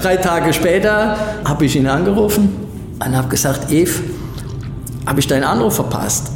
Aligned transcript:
Drei 0.00 0.16
Tage 0.16 0.52
später 0.52 1.16
habe 1.44 1.64
ich 1.64 1.74
ihn 1.74 1.88
angerufen 1.88 2.50
und 3.04 3.16
habe 3.16 3.28
gesagt, 3.28 3.72
Eve, 3.72 4.00
habe 5.04 5.18
ich 5.18 5.26
deinen 5.26 5.42
Anruf 5.42 5.74
verpasst? 5.74 6.30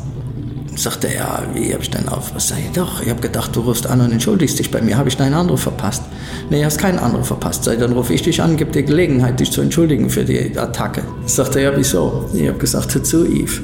Sagte 0.74 1.06
er, 1.06 1.14
ja, 1.14 1.42
wie 1.54 1.72
habe 1.72 1.82
ich 1.82 1.90
deinen 1.90 2.08
Anruf 2.08 2.24
verpasst? 2.24 2.48
Sag 2.48 2.58
ich, 2.58 2.72
doch, 2.72 3.00
ich 3.02 3.08
habe 3.08 3.20
gedacht, 3.20 3.54
du 3.54 3.60
rufst 3.60 3.86
an 3.86 4.00
und 4.00 4.10
entschuldigst 4.10 4.58
dich 4.58 4.72
bei 4.72 4.82
mir. 4.82 4.98
Habe 4.98 5.10
ich 5.10 5.16
deinen 5.16 5.34
Anruf 5.34 5.60
verpasst? 5.60 6.02
Nee, 6.50 6.64
hast 6.64 6.78
keinen 6.78 6.98
Anruf 6.98 7.28
verpasst. 7.28 7.62
Sag, 7.62 7.78
dann 7.78 7.92
rufe 7.92 8.12
ich 8.12 8.22
dich 8.22 8.42
an, 8.42 8.56
gib 8.56 8.72
dir 8.72 8.82
Gelegenheit, 8.82 9.38
dich 9.38 9.52
zu 9.52 9.60
entschuldigen 9.60 10.10
für 10.10 10.24
die 10.24 10.58
Attacke. 10.58 11.02
Sagte 11.26 11.60
er, 11.60 11.70
ja, 11.70 11.78
wieso? 11.78 12.28
Ich 12.34 12.48
habe 12.48 12.58
gesagt, 12.58 12.92
hör 12.96 13.04
zu, 13.04 13.26
Eve. 13.26 13.60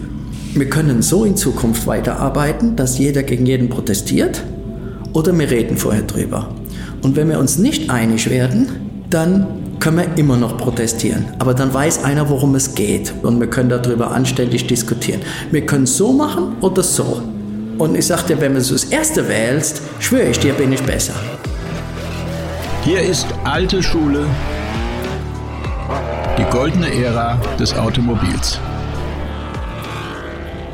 Wir 0.55 0.71
können 0.71 1.03
so 1.03 1.25
in 1.25 1.37
Zukunft 1.37 1.89
weiterarbeiten, 1.89 2.77
dass 2.77 2.99
jeder 2.99 3.25
gegen 3.25 3.47
jeden 3.47 3.69
protestiert 3.69 4.45
oder 5.13 5.37
wir 5.37 5.51
reden 5.51 5.77
vorher 5.77 6.03
drüber. 6.03 6.51
Und 7.03 7.17
wenn 7.17 7.29
wir 7.29 7.41
uns 7.41 7.59
nicht 7.59 7.91
einig 7.91 8.31
werden, 8.31 8.69
dann 9.11 9.58
können 9.81 9.99
wir 9.99 10.19
immer 10.19 10.37
noch 10.37 10.57
protestieren. 10.57 11.27
Aber 11.39 11.55
dann 11.55 11.73
weiß 11.73 12.05
einer, 12.05 12.29
worum 12.29 12.55
es 12.55 12.75
geht. 12.75 13.13
Und 13.23 13.41
wir 13.41 13.49
können 13.49 13.69
darüber 13.69 14.11
anständig 14.11 14.67
diskutieren. 14.67 15.21
Wir 15.51 15.65
können 15.67 15.87
so 15.87 16.13
machen 16.13 16.57
oder 16.61 16.83
so. 16.83 17.23
Und 17.79 17.97
ich 17.97 18.07
sagte, 18.07 18.41
wenn 18.41 18.55
du 18.55 18.61
das 18.61 18.85
Erste 18.85 19.29
wählst, 19.29 19.83
schwöre 20.01 20.31
ich 20.31 20.39
dir, 20.41 20.53
bin 20.53 20.73
ich 20.73 20.83
besser. 20.83 21.15
Hier 22.83 23.01
ist 23.03 23.27
alte 23.45 23.83
Schule, 23.83 24.27
die 26.39 26.45
goldene 26.51 26.93
Ära 26.93 27.39
des 27.59 27.75
Automobils. 27.75 28.59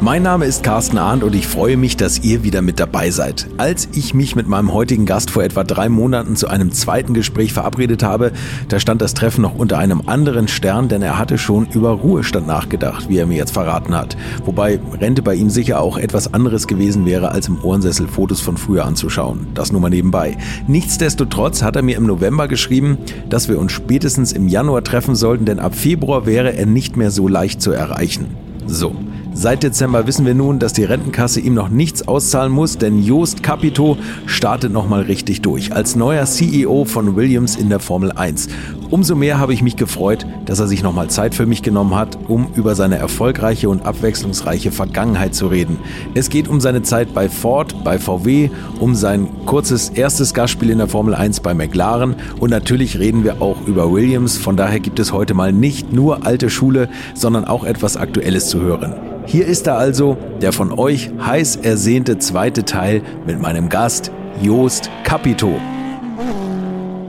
Mein 0.05 0.23
Name 0.23 0.45
ist 0.45 0.63
Carsten 0.63 0.99
Arndt 0.99 1.25
und 1.25 1.35
ich 1.35 1.47
freue 1.47 1.79
mich, 1.79 1.97
dass 1.97 2.23
ihr 2.23 2.45
wieder 2.45 2.61
mit 2.61 2.79
dabei 2.79 3.09
seid. 3.09 3.49
Als 3.57 3.89
ich 3.95 4.13
mich 4.13 4.37
mit 4.37 4.47
meinem 4.47 4.75
heutigen 4.75 5.07
Gast 5.07 5.31
vor 5.31 5.43
etwa 5.43 5.65
drei 5.65 5.89
Monaten 5.89 6.37
zu 6.37 6.47
einem 6.47 6.73
zweiten 6.73 7.15
Gespräch 7.15 7.55
verabredet 7.55 8.03
habe, 8.03 8.33
da 8.69 8.79
stand 8.79 9.01
das 9.01 9.15
Treffen 9.15 9.41
noch 9.41 9.55
unter 9.55 9.79
einem 9.79 10.03
anderen 10.05 10.47
Stern, 10.47 10.89
denn 10.89 11.01
er 11.01 11.19
hatte 11.19 11.39
schon 11.39 11.69
über 11.73 11.89
Ruhestand 11.89 12.47
nachgedacht, 12.47 13.09
wie 13.09 13.17
er 13.17 13.25
mir 13.25 13.39
jetzt 13.39 13.53
verraten 13.53 13.97
hat. 13.97 14.15
Wobei 14.45 14.79
Rente 15.01 15.23
bei 15.23 15.37
ihm 15.37 15.49
sicher 15.49 15.81
auch 15.81 15.97
etwas 15.97 16.35
anderes 16.35 16.67
gewesen 16.67 17.07
wäre, 17.07 17.31
als 17.31 17.49
im 17.49 17.65
Ohrensessel 17.65 18.07
Fotos 18.07 18.43
von 18.43 18.59
früher 18.59 18.85
anzuschauen. 18.85 19.47
Das 19.55 19.73
nur 19.73 19.81
mal 19.81 19.89
nebenbei. 19.89 20.37
Nichtsdestotrotz 20.69 21.63
hat 21.63 21.77
er 21.77 21.83
mir 21.83 21.97
im 21.97 22.05
November 22.05 22.47
geschrieben, 22.47 22.99
dass 23.31 23.49
wir 23.49 23.59
uns 23.59 23.73
spätestens 23.73 24.33
im 24.33 24.49
Januar 24.49 24.85
treffen 24.85 25.15
sollten, 25.15 25.47
denn 25.47 25.61
ab 25.61 25.75
Februar 25.75 26.27
wäre 26.27 26.55
er 26.55 26.67
nicht 26.67 26.99
mehr 26.99 27.11
so 27.11 27.27
leicht 27.27 27.63
zu 27.63 27.73
erreichen. 27.73 28.27
So. 28.67 28.95
Seit 29.37 29.65
Dezember 29.65 30.07
wissen 30.07 30.25
wir 30.25 30.35
nun, 30.35 30.61
dass 30.61 30.75
die 30.75 30.85
Rentenkasse 30.85 31.41
ihm 31.41 31.55
noch 31.55 31.69
nichts 31.69 32.07
auszahlen 32.07 32.53
muss, 32.53 32.79
denn 32.79 33.03
Joost 33.03 33.43
Capito 33.43 33.99
startet 34.27 34.73
nochmal 34.73 35.03
richtig 35.03 35.43
durch 35.43 35.75
als 35.75 35.97
neuer 35.97 36.25
CEO 36.25 36.85
von 36.85 37.17
Williams 37.17 37.57
in 37.57 37.69
der 37.69 37.81
Formel 37.81 38.13
1. 38.13 38.49
Umso 38.91 39.17
mehr 39.17 39.41
habe 39.41 39.53
ich 39.53 39.61
mich 39.61 39.77
gefreut, 39.77 40.25
dass 40.45 40.61
er 40.61 40.69
sich 40.69 40.85
nochmal 40.85 41.11
Zeit 41.11 41.35
für 41.35 41.47
mich 41.47 41.63
genommen 41.63 41.97
hat, 41.97 42.17
um 42.29 42.47
über 42.55 42.77
seine 42.77 42.97
erfolgreiche 42.97 43.69
und 43.69 43.85
abwechslungsreiche 43.85 44.71
Vergangenheit 44.71 45.35
zu 45.35 45.49
reden. 45.49 45.79
Es 46.15 46.31
geht 46.31 46.47
um 46.47 46.61
seine 46.61 46.83
Zeit 46.83 47.13
bei 47.13 47.29
Ford, 47.29 47.83
bei 47.83 47.99
VW, 47.99 48.51
um 48.79 48.95
sein 48.95 49.29
kurzes 49.47 49.89
erstes 49.89 50.33
Gastspiel 50.33 50.71
in 50.71 50.79
der 50.79 50.89
Formel 50.89 51.13
1 51.13 51.41
bei 51.41 51.55
McLaren 51.55 52.15
und 52.39 52.51
natürlich 52.51 53.01
reden 53.01 53.25
wir 53.25 53.43
auch 53.43 53.67
über 53.67 53.93
Williams. 53.93 54.39
Von 54.39 54.57
daher 54.57 54.79
gibt 54.79 55.01
es 55.01 55.13
heute 55.13 55.35
mal 55.35 55.53
nicht 55.53 55.93
nur 55.93 56.25
alte 56.25 56.51
Schule, 56.51 56.89
sondern 57.15 57.45
auch 57.45 57.65
etwas 57.65 57.97
Aktuelles 57.97 58.47
zu 58.47 58.61
hören. 58.61 59.14
Hier 59.27 59.47
ist 59.47 59.67
er 59.67 59.79
also, 59.79 60.19
der 60.43 60.53
von 60.53 60.71
euch 60.71 61.11
heiß 61.19 61.57
ersehnte 61.63 62.19
zweite 62.19 62.65
Teil 62.65 63.03
mit 63.27 63.41
meinem 63.41 63.71
Gast 63.71 64.11
Joost 64.43 64.91
Capito. 65.03 65.59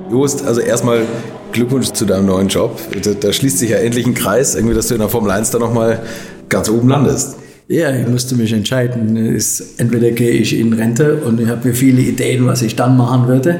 Joost, 0.09 0.45
also 0.45 0.61
erstmal 0.61 1.01
Glückwunsch 1.51 1.91
zu 1.91 2.05
deinem 2.05 2.27
neuen 2.27 2.47
Job. 2.47 2.79
Da, 3.03 3.11
da, 3.11 3.33
schließt 3.33 3.59
sich 3.59 3.71
ja 3.71 3.77
endlich 3.77 4.05
ein 4.05 4.13
Kreis, 4.13 4.55
irgendwie, 4.55 4.73
dass 4.73 4.87
du 4.87 4.93
in 4.93 5.01
der 5.01 5.09
Formel 5.09 5.29
1 5.29 5.51
da 5.51 5.59
nochmal 5.59 6.03
ganz 6.47 6.69
oben 6.69 6.87
landest. 6.87 7.35
Ja, 7.67 7.93
ich 7.93 8.07
musste 8.07 8.35
mich 8.35 8.53
entscheiden. 8.53 9.17
Ist, 9.17 9.79
entweder 9.79 10.11
gehe 10.11 10.31
ich 10.31 10.57
in 10.57 10.71
Rente 10.71 11.17
und 11.17 11.41
ich 11.41 11.49
habe 11.49 11.67
mir 11.67 11.73
viele 11.73 12.01
Ideen, 12.01 12.45
was 12.45 12.61
ich 12.61 12.77
dann 12.77 12.95
machen 12.95 13.27
würde. 13.27 13.59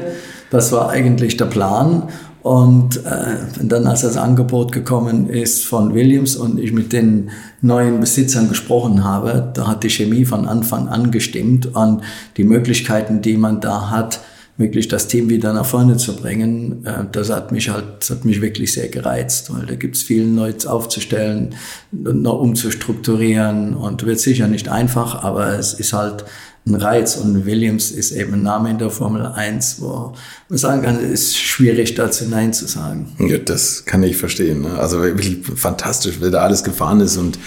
Das 0.50 0.72
war 0.72 0.88
eigentlich 0.90 1.36
der 1.36 1.46
Plan. 1.46 2.04
Und 2.46 3.04
äh, 3.04 3.38
dann, 3.60 3.88
als 3.88 4.02
das 4.02 4.16
Angebot 4.16 4.70
gekommen 4.70 5.28
ist 5.28 5.64
von 5.64 5.94
Williams 5.94 6.36
und 6.36 6.60
ich 6.60 6.70
mit 6.70 6.92
den 6.92 7.30
neuen 7.60 7.98
Besitzern 7.98 8.48
gesprochen 8.48 9.02
habe, 9.02 9.50
da 9.52 9.66
hat 9.66 9.82
die 9.82 9.90
Chemie 9.90 10.24
von 10.24 10.46
Anfang 10.46 10.86
an 10.86 11.10
gestimmt 11.10 11.74
und 11.74 12.02
die 12.36 12.44
Möglichkeiten, 12.44 13.20
die 13.20 13.36
man 13.36 13.60
da 13.60 13.90
hat, 13.90 14.20
wirklich 14.58 14.86
das 14.86 15.08
Team 15.08 15.28
wieder 15.28 15.52
nach 15.52 15.66
vorne 15.66 15.96
zu 15.96 16.14
bringen, 16.14 16.86
äh, 16.86 17.06
das 17.10 17.30
hat 17.30 17.50
mich 17.50 17.68
halt, 17.68 17.84
das 17.98 18.10
hat 18.10 18.24
mich 18.24 18.40
wirklich 18.40 18.72
sehr 18.72 18.90
gereizt, 18.90 19.52
weil 19.52 19.66
da 19.66 19.74
gibt 19.74 19.96
es 19.96 20.04
viel 20.04 20.24
Neues 20.24 20.66
aufzustellen, 20.66 21.56
noch 21.90 22.38
umzustrukturieren 22.38 23.74
und 23.74 24.06
wird 24.06 24.20
sicher 24.20 24.46
nicht 24.46 24.68
einfach, 24.68 25.24
aber 25.24 25.58
es 25.58 25.74
ist 25.74 25.92
halt 25.92 26.24
ein 26.66 26.74
Reiz. 26.74 27.16
Und 27.16 27.46
Williams 27.46 27.90
ist 27.90 28.12
eben 28.12 28.34
ein 28.34 28.42
Name 28.42 28.70
in 28.70 28.78
der 28.78 28.90
Formel 28.90 29.24
1, 29.24 29.76
wo 29.80 30.14
man 30.48 30.58
sagen 30.58 30.82
kann, 30.82 30.96
es 30.96 31.20
ist 31.20 31.38
schwierig 31.38 31.94
dazu 31.94 32.24
Nein 32.28 32.52
zu 32.52 32.66
sagen. 32.66 33.12
Ja, 33.18 33.38
das 33.38 33.84
kann 33.84 34.02
ich 34.02 34.16
verstehen. 34.16 34.62
Ne? 34.62 34.78
Also 34.78 35.00
wirklich 35.00 35.38
fantastisch, 35.54 36.16
wer 36.20 36.30
da 36.30 36.40
alles 36.40 36.64
gefahren 36.64 37.00
ist 37.00 37.16
und 37.16 37.38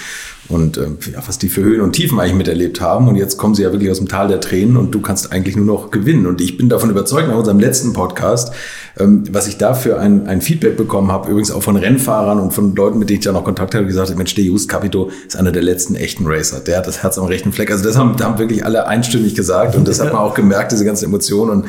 und 0.49 0.77
äh, 0.77 0.87
ja, 1.13 1.21
was 1.25 1.37
die 1.37 1.47
für 1.47 1.61
Höhen 1.61 1.81
und 1.81 1.93
Tiefen 1.93 2.19
eigentlich 2.19 2.33
miterlebt 2.33 2.81
haben. 2.81 3.07
Und 3.07 3.15
jetzt 3.15 3.37
kommen 3.37 3.53
sie 3.53 3.61
ja 3.61 3.71
wirklich 3.71 3.91
aus 3.91 3.99
dem 3.99 4.07
Tal 4.07 4.27
der 4.27 4.41
Tränen 4.41 4.77
und 4.77 4.91
du 4.91 4.99
kannst 4.99 5.31
eigentlich 5.31 5.55
nur 5.55 5.65
noch 5.65 5.91
gewinnen. 5.91 6.25
Und 6.25 6.41
ich 6.41 6.57
bin 6.57 6.69
davon 6.69 6.89
überzeugt, 6.89 7.27
nach 7.27 7.37
unserem 7.37 7.59
letzten 7.59 7.93
Podcast, 7.93 8.51
ähm, 8.97 9.23
was 9.31 9.47
ich 9.47 9.57
dafür 9.57 9.99
ein, 9.99 10.25
ein 10.25 10.41
Feedback 10.41 10.75
bekommen 10.75 11.11
habe, 11.11 11.29
übrigens 11.29 11.51
auch 11.51 11.61
von 11.61 11.75
Rennfahrern 11.75 12.39
und 12.39 12.51
von 12.51 12.75
Leuten, 12.75 12.97
mit 12.97 13.09
denen 13.09 13.19
ich 13.19 13.25
ja 13.25 13.31
noch 13.31 13.43
Kontakt 13.43 13.75
habe, 13.75 13.85
gesagt, 13.85 14.15
Mensch, 14.17 14.33
der 14.33 14.43
Just 14.43 14.67
Capito 14.67 15.11
ist 15.27 15.37
einer 15.37 15.51
der 15.51 15.61
letzten 15.61 15.95
echten 15.95 16.25
Racer. 16.25 16.59
Der 16.61 16.79
hat 16.79 16.87
das 16.87 17.03
Herz 17.03 17.19
am 17.19 17.25
rechten 17.25 17.51
Fleck. 17.51 17.69
Also 17.69 17.83
das 17.83 17.95
haben, 17.95 18.19
haben 18.19 18.39
wirklich 18.39 18.65
alle 18.65 18.87
einstimmig 18.87 19.35
gesagt 19.35 19.75
und 19.75 19.87
das 19.87 19.99
hat 19.99 20.11
man 20.11 20.21
auch 20.21 20.33
gemerkt, 20.33 20.71
diese 20.71 20.83
ganzen 20.83 21.05
Emotionen. 21.05 21.51
Und 21.51 21.65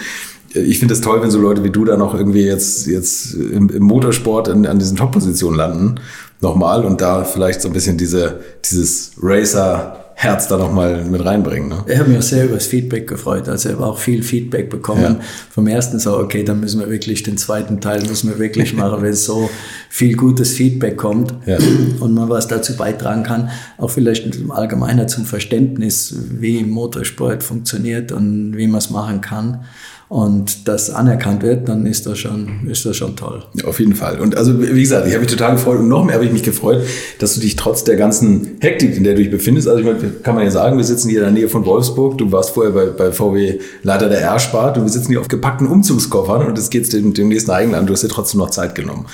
äh, 0.55 0.61
ich 0.61 0.79
finde 0.79 0.95
es 0.95 1.03
toll, 1.03 1.21
wenn 1.23 1.31
so 1.31 1.39
Leute 1.39 1.65
wie 1.65 1.71
du 1.71 1.85
da 1.85 1.99
noch 1.99 2.15
irgendwie 2.15 2.45
jetzt, 2.45 2.87
jetzt 2.87 3.35
im, 3.35 3.69
im 3.69 3.83
Motorsport 3.83 4.49
in, 4.49 4.67
an 4.67 4.79
diesen 4.79 4.97
Top-Positionen 4.97 5.57
landen 5.59 6.01
nochmal 6.41 6.85
und 6.85 7.01
da 7.01 7.25
vielleicht 7.25 7.61
so 7.61 7.69
ein 7.69 7.73
bisschen 7.73 7.97
diese, 7.97 8.41
dieses 8.65 9.13
Racer 9.21 10.00
Herz 10.23 10.49
da 10.49 10.59
nochmal 10.59 11.03
mit 11.07 11.25
reinbringen. 11.25 11.71
Ne? 11.71 11.83
Ich 11.87 11.99
habe 11.99 12.11
mich 12.11 12.19
auch 12.19 12.23
sehr 12.23 12.45
über 12.45 12.57
das 12.57 12.67
Feedback 12.67 13.09
gefreut. 13.09 13.49
Also 13.49 13.71
ich 13.71 13.75
habe 13.75 13.87
auch 13.87 13.97
viel 13.97 14.23
Feedback 14.23 14.69
bekommen. 14.69 15.17
Ja. 15.19 15.21
Vom 15.49 15.67
ersten 15.67 15.99
so, 15.99 16.19
okay, 16.19 16.45
dann 16.45 16.61
müssen 16.61 16.79
wir 16.79 16.91
wirklich 16.91 17.23
den 17.23 17.39
zweiten 17.39 17.81
Teil 17.81 18.03
müssen 18.07 18.29
wir 18.29 18.39
wirklich 18.39 18.75
machen, 18.75 19.01
wenn 19.01 19.15
so 19.15 19.49
viel 19.89 20.15
gutes 20.17 20.53
Feedback 20.53 20.99
kommt 20.99 21.33
ja. 21.47 21.57
und 22.01 22.13
man 22.13 22.29
was 22.29 22.49
dazu 22.49 22.77
beitragen 22.77 23.23
kann, 23.23 23.49
auch 23.79 23.89
vielleicht 23.89 24.37
im 24.37 24.51
Allgemeinen 24.51 25.09
zum 25.09 25.25
Verständnis, 25.25 26.15
wie 26.39 26.65
Motorsport 26.65 27.43
funktioniert 27.43 28.13
und 28.13 28.55
wie 28.59 28.67
man 28.67 28.77
es 28.77 28.91
machen 28.91 29.23
kann 29.23 29.65
und 30.11 30.67
das 30.67 30.91
anerkannt 30.91 31.45
wird, 31.45 31.69
dann 31.69 31.87
ist 31.87 32.05
das 32.05 32.19
schon, 32.19 32.67
ist 32.69 32.85
das 32.85 32.97
schon 32.97 33.15
toll. 33.15 33.45
Ja, 33.55 33.67
auf 33.67 33.79
jeden 33.79 33.95
Fall. 33.95 34.19
Und 34.19 34.37
also, 34.37 34.61
wie 34.61 34.81
gesagt, 34.81 35.07
ich 35.07 35.13
habe 35.13 35.23
mich 35.23 35.31
total 35.31 35.53
gefreut 35.53 35.79
und 35.79 35.89
noch 35.89 36.05
mehr 36.05 36.17
habe 36.17 36.25
ich 36.25 36.33
mich 36.33 36.43
gefreut, 36.43 36.83
dass 37.21 37.35
du 37.35 37.41
dich 37.41 37.55
trotz 37.55 37.85
der 37.85 37.95
ganzen 37.95 38.59
Hektik, 38.61 38.97
in 38.97 39.05
der 39.05 39.15
du 39.15 39.23
dich 39.23 39.31
befindest, 39.31 39.69
also 39.69 39.79
ich 39.79 39.87
meine, 39.87 40.10
kann 40.11 40.35
man 40.35 40.45
ja 40.45 40.51
sagen, 40.51 40.77
wir 40.77 40.85
sitzen 40.85 41.09
hier 41.09 41.21
in 41.21 41.25
der 41.25 41.33
Nähe 41.33 41.49
von 41.49 41.65
Wolfsburg, 41.65 42.19
du 42.19 42.31
warst 42.33 42.51
vorher 42.51 42.73
bei, 42.73 42.87
bei 42.87 43.13
VW 43.13 43.59
Leiter 43.83 44.09
der 44.09 44.21
R-Spart 44.21 44.77
und 44.79 44.85
wir 44.85 44.91
sitzen 44.91 45.09
hier 45.09 45.21
auf 45.21 45.29
gepackten 45.29 45.67
Umzugskoffern 45.67 46.47
und 46.47 46.59
es 46.59 46.71
geht 46.71 46.93
dem, 46.93 47.15
demnächst 47.15 47.49
nach 47.49 47.59
England, 47.59 47.89
du 47.89 47.93
hast 47.93 48.03
dir 48.03 48.09
trotzdem 48.09 48.41
noch 48.41 48.51
Zeit 48.51 48.75
genommen. 48.75 49.07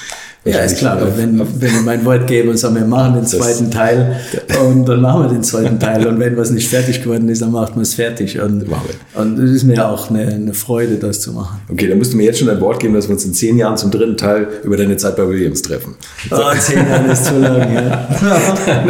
Ja, 0.46 0.60
ist 0.60 0.78
klar, 0.78 1.02
äh, 1.02 1.06
wenn, 1.16 1.38
wenn 1.38 1.68
ich 1.68 1.82
mein 1.84 2.04
Wort 2.04 2.28
gebe 2.28 2.50
und 2.50 2.56
sage, 2.56 2.76
wir 2.76 2.84
machen 2.84 3.14
den 3.14 3.26
zweiten 3.26 3.68
Teil 3.68 4.20
und 4.64 4.88
dann 4.88 5.00
machen 5.00 5.24
wir 5.24 5.28
den 5.28 5.42
zweiten 5.42 5.80
Teil 5.80 6.06
und 6.06 6.20
wenn 6.20 6.36
was 6.36 6.50
nicht 6.50 6.68
fertig 6.68 7.02
geworden 7.02 7.28
ist, 7.28 7.42
dann 7.42 7.50
macht 7.50 7.74
man 7.74 7.82
es 7.82 7.94
fertig 7.94 8.40
und, 8.40 8.64
und 9.14 9.38
es 9.40 9.50
ist 9.50 9.64
mir 9.64 9.88
auch 9.88 10.08
eine, 10.08 10.26
eine, 10.28 10.54
Freude, 10.54 10.96
das 10.96 11.20
zu 11.20 11.32
machen. 11.32 11.60
Okay, 11.68 11.88
dann 11.88 11.98
musst 11.98 12.12
du 12.12 12.16
mir 12.16 12.24
jetzt 12.24 12.38
schon 12.38 12.48
ein 12.48 12.60
Wort 12.60 12.78
geben, 12.78 12.94
dass 12.94 13.08
wir 13.08 13.14
uns 13.14 13.24
in 13.24 13.34
zehn 13.34 13.58
Jahren 13.58 13.76
zum 13.76 13.90
dritten 13.90 14.16
Teil 14.16 14.46
über 14.62 14.76
deine 14.76 14.96
Zeit 14.96 15.16
bei 15.16 15.28
Williams 15.28 15.62
treffen. 15.62 15.96
So. 16.30 16.36
Oh, 16.36 16.54
zehn 16.56 16.78
Jahre 16.78 17.10
ist 17.10 17.24
zu 17.24 17.38
lang, 17.38 17.74
ja. 17.74 18.08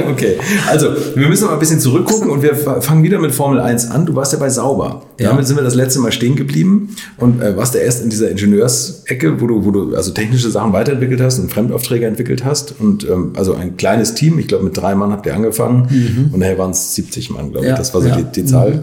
okay, 0.11 0.37
also 0.69 0.89
wir 1.15 1.27
müssen 1.27 1.45
noch 1.45 1.55
ein 1.55 1.59
bisschen 1.59 1.81
zurückgucken 1.81 2.29
und 2.29 2.43
wir 2.43 2.55
fangen 2.55 3.03
wieder 3.03 3.19
mit 3.19 3.33
Formel 3.33 3.61
1 3.61 3.91
an. 3.91 4.05
Du 4.05 4.15
warst 4.15 4.35
ja 4.35 4.39
bei 4.39 4.51
Sauber. 4.51 5.03
Ja. 5.19 5.31
Damit 5.31 5.47
sind 5.47 5.57
wir 5.57 5.65
das 5.65 5.75
letzte 5.75 6.01
Mal 6.01 6.13
stehen 6.13 6.37
geblieben 6.37 6.95
und 7.17 7.41
äh, 7.41 7.57
warst 7.57 7.75
ja 7.75 7.81
erst 7.81 8.03
in 8.03 8.11
dieser 8.11 8.31
Ingenieursecke, 8.31 9.41
wo 9.41 9.47
du, 9.47 9.65
wo 9.65 9.71
du 9.71 9.97
also 9.97 10.13
technische 10.13 10.51
Sachen 10.51 10.73
weiterentwickelt 10.73 11.21
hast 11.23 11.39
und 11.39 11.51
Fremdaufträge 11.51 12.07
entwickelt 12.07 12.45
hast. 12.45 12.75
Und 12.79 13.09
ähm, 13.09 13.33
also 13.35 13.55
ein 13.55 13.77
kleines 13.77 14.15
Team, 14.15 14.39
ich 14.39 14.47
glaube 14.47 14.65
mit 14.65 14.77
drei 14.77 14.95
Mann 14.95 15.13
habt 15.13 15.25
ihr 15.27 15.35
angefangen 15.35 15.89
mhm. 15.91 16.35
und 16.35 16.41
nachher 16.41 16.59
waren 16.59 16.73
es 16.73 16.95
70 16.95 17.31
Mann, 17.31 17.51
glaube 17.51 17.67
ich. 17.67 17.71
Ja. 17.71 17.77
Das 17.77 17.95
war 17.95 18.03
so 18.03 18.09
ja. 18.09 18.17
die, 18.17 18.25
die 18.25 18.45
Zahl. 18.45 18.73
Mhm. 18.73 18.83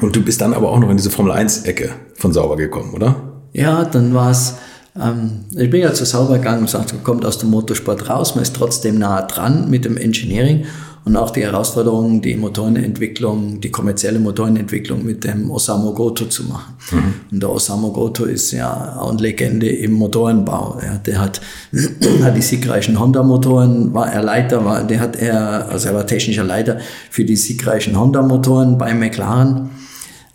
Und 0.00 0.16
du 0.16 0.22
bist 0.22 0.40
dann 0.40 0.54
aber 0.54 0.70
auch 0.70 0.78
noch 0.78 0.90
in 0.90 0.96
diese 0.96 1.10
Formel 1.10 1.32
1-Ecke 1.32 1.90
von 2.14 2.32
Sauber 2.32 2.56
gekommen, 2.56 2.92
oder? 2.94 3.16
Ja, 3.52 3.84
dann 3.84 4.14
war 4.14 4.30
es, 4.30 4.54
ähm, 5.00 5.44
ich 5.56 5.70
bin 5.70 5.80
ja 5.80 5.92
zu 5.92 6.04
Sauber 6.04 6.38
gegangen 6.38 6.60
und 6.60 6.70
sagte, 6.70 6.96
kommt 7.02 7.24
aus 7.24 7.38
dem 7.38 7.50
Motorsport 7.50 8.08
raus, 8.08 8.34
man 8.34 8.42
ist 8.42 8.54
trotzdem 8.54 8.98
nah 8.98 9.22
dran 9.22 9.68
mit 9.70 9.84
dem 9.84 9.96
Engineering 9.96 10.64
und 11.04 11.16
auch 11.16 11.30
die 11.30 11.42
Herausforderung, 11.42 12.20
die 12.20 12.36
Motorenentwicklung, 12.36 13.60
die 13.60 13.70
kommerzielle 13.70 14.18
Motorenentwicklung 14.18 15.04
mit 15.04 15.24
dem 15.24 15.50
Osamu 15.50 15.94
Goto 15.94 16.26
zu 16.26 16.44
machen. 16.44 16.74
Mhm. 16.90 17.14
Und 17.32 17.42
der 17.42 17.50
Osamu 17.50 17.90
Goto 17.90 18.24
ist 18.24 18.52
ja 18.52 18.96
auch 18.98 19.10
eine 19.10 19.20
Legende 19.20 19.68
im 19.68 19.92
Motorenbau. 19.92 20.78
Ja, 20.84 20.98
der 20.98 21.18
hat, 21.18 21.40
hat 22.22 22.36
die 22.36 22.42
siegreichen 22.42 23.00
Honda-Motoren, 23.00 23.94
war 23.94 24.12
er 24.12 24.22
Leiter, 24.22 24.64
war, 24.64 24.84
der 24.84 25.00
hat 25.00 25.16
er, 25.16 25.68
also 25.70 25.88
er 25.88 25.94
war 25.94 26.06
technischer 26.06 26.44
Leiter 26.44 26.78
für 27.10 27.24
die 27.24 27.36
siegreichen 27.36 27.98
Honda-Motoren 27.98 28.76
bei 28.76 28.92
McLaren. 28.92 29.70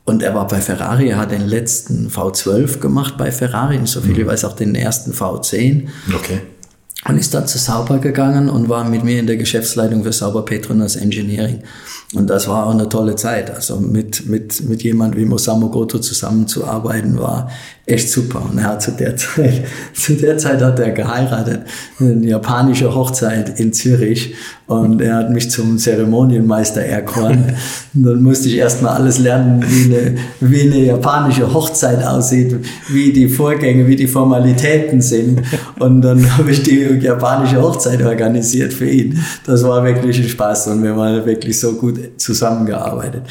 Und 0.03 0.21
er 0.23 0.35
war 0.35 0.47
bei 0.47 0.61
Ferrari, 0.61 1.09
er 1.09 1.17
hat 1.17 1.31
den 1.31 1.47
letzten 1.47 2.09
V12 2.09 2.79
gemacht 2.79 3.15
bei 3.17 3.31
Ferrari, 3.31 3.79
so 3.85 4.01
viel 4.01 4.13
mhm. 4.13 4.19
ich 4.21 4.27
weiß 4.27 4.45
auch 4.45 4.55
den 4.55 4.75
ersten 4.75 5.13
V10. 5.13 5.87
Okay 6.15 6.41
und 7.07 7.17
ist 7.17 7.33
dann 7.33 7.47
zu 7.47 7.59
Sauber 7.59 7.99
gegangen 7.99 8.49
und 8.49 8.67
war 8.67 8.83
mit 8.83 9.03
mir 9.03 9.19
in 9.19 9.27
der 9.27 9.37
Geschäftsleitung 9.37 10.03
für 10.03 10.11
Sauber 10.11 10.43
Petronas 10.43 10.95
Engineering. 10.95 11.61
Und 12.13 12.29
das 12.29 12.47
war 12.47 12.65
auch 12.65 12.71
eine 12.71 12.89
tolle 12.89 13.15
Zeit. 13.15 13.51
Also 13.51 13.79
mit, 13.79 14.27
mit, 14.27 14.67
mit 14.67 14.83
jemand 14.83 15.15
wie 15.15 15.25
Mosamu 15.25 15.69
Goto 15.69 15.99
zusammenzuarbeiten 15.99 17.19
war 17.19 17.49
echt 17.85 18.09
super. 18.09 18.43
Und 18.49 18.57
er 18.57 18.65
hat 18.65 18.81
zu 18.81 18.91
der 18.91 19.15
Zeit, 19.15 19.63
zu 19.93 20.13
der 20.13 20.37
Zeit 20.37 20.61
hat 20.61 20.79
er 20.79 20.91
geheiratet, 20.91 21.61
eine 21.99 22.25
japanische 22.25 22.93
Hochzeit 22.93 23.59
in 23.59 23.73
Zürich. 23.73 24.33
Und 24.67 24.99
er 25.01 25.17
hat 25.17 25.31
mich 25.31 25.51
zum 25.51 25.77
Zeremonienmeister 25.77 26.81
erkoren. 26.81 27.55
Und 27.93 28.03
dann 28.03 28.23
musste 28.23 28.47
ich 28.47 28.57
erstmal 28.57 28.95
alles 28.95 29.19
lernen, 29.19 29.63
wie 29.67 29.95
eine, 29.95 30.15
wie 30.39 30.61
eine 30.61 30.79
japanische 30.79 31.53
Hochzeit 31.53 32.03
aussieht, 32.03 32.55
wie 32.89 33.13
die 33.13 33.27
Vorgänge, 33.27 33.85
wie 33.87 33.95
die 33.95 34.07
Formalitäten 34.07 35.01
sind. 35.01 35.43
Und 35.77 36.01
dann 36.01 36.37
habe 36.37 36.49
ich 36.51 36.63
die 36.63 36.81
japanische 36.99 37.61
Hochzeit 37.61 38.01
organisiert 38.01 38.73
für 38.73 38.89
ihn. 38.89 39.19
Das 39.45 39.63
war 39.63 39.83
wirklich 39.83 40.17
ein 40.17 40.27
Spaß 40.27 40.67
und 40.67 40.81
wir 40.81 40.95
haben 40.95 41.25
wirklich 41.25 41.59
so 41.59 41.73
gut 41.73 41.99
zusammengearbeitet. 42.17 43.21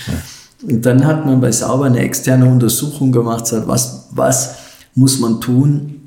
Und 0.66 0.86
dann 0.86 1.06
hat 1.06 1.26
man 1.26 1.40
bei 1.40 1.52
Sauber 1.52 1.84
eine 1.84 2.00
externe 2.00 2.46
Untersuchung 2.46 3.12
gemacht, 3.12 3.46
sagt, 3.46 3.68
was, 3.68 4.08
was 4.12 4.54
muss 4.94 5.18
man 5.20 5.40
tun, 5.40 6.00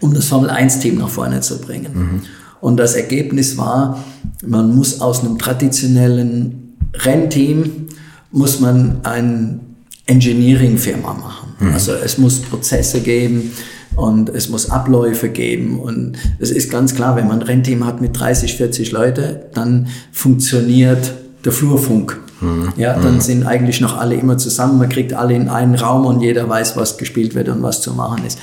um 0.00 0.12
das 0.12 0.26
Formel-1-Team 0.26 0.98
nach 0.98 1.08
vorne 1.08 1.40
zu 1.40 1.58
bringen. 1.60 1.92
Mhm. 1.94 2.22
Und 2.60 2.78
das 2.78 2.94
Ergebnis 2.94 3.56
war, 3.56 4.04
man 4.44 4.74
muss 4.74 5.00
aus 5.00 5.20
einem 5.20 5.38
traditionellen 5.38 6.76
Rennteam, 6.94 7.88
muss 8.32 8.60
man 8.60 9.00
ein 9.04 9.60
Engineering-Firma 10.06 11.14
machen. 11.14 11.54
Mhm. 11.60 11.72
Also 11.72 11.92
es 11.92 12.18
muss 12.18 12.40
Prozesse 12.40 13.00
geben 13.00 13.52
und 13.94 14.28
es 14.28 14.48
muss 14.48 14.70
Abläufe 14.70 15.28
geben. 15.28 15.80
Und 15.80 16.16
es 16.38 16.50
ist 16.50 16.70
ganz 16.70 16.94
klar, 16.94 17.16
wenn 17.16 17.28
man 17.28 17.40
ein 17.40 17.46
Rennteam 17.46 17.86
hat 17.86 18.00
mit 18.00 18.18
30, 18.18 18.56
40 18.56 18.92
Leute, 18.92 19.46
dann 19.54 19.88
funktioniert 20.12 21.12
der 21.44 21.52
Flurfunk. 21.52 22.20
Mhm. 22.46 22.72
Ja, 22.76 22.94
dann 22.94 23.16
mhm. 23.16 23.20
sind 23.20 23.46
eigentlich 23.46 23.80
noch 23.80 23.98
alle 23.98 24.14
immer 24.14 24.38
zusammen. 24.38 24.78
Man 24.78 24.88
kriegt 24.88 25.12
alle 25.12 25.34
in 25.34 25.48
einen 25.48 25.74
Raum 25.74 26.06
und 26.06 26.20
jeder 26.20 26.48
weiß, 26.48 26.76
was 26.76 26.98
gespielt 26.98 27.34
wird 27.34 27.48
und 27.48 27.62
was 27.62 27.80
zu 27.80 27.92
machen 27.92 28.24
ist. 28.24 28.38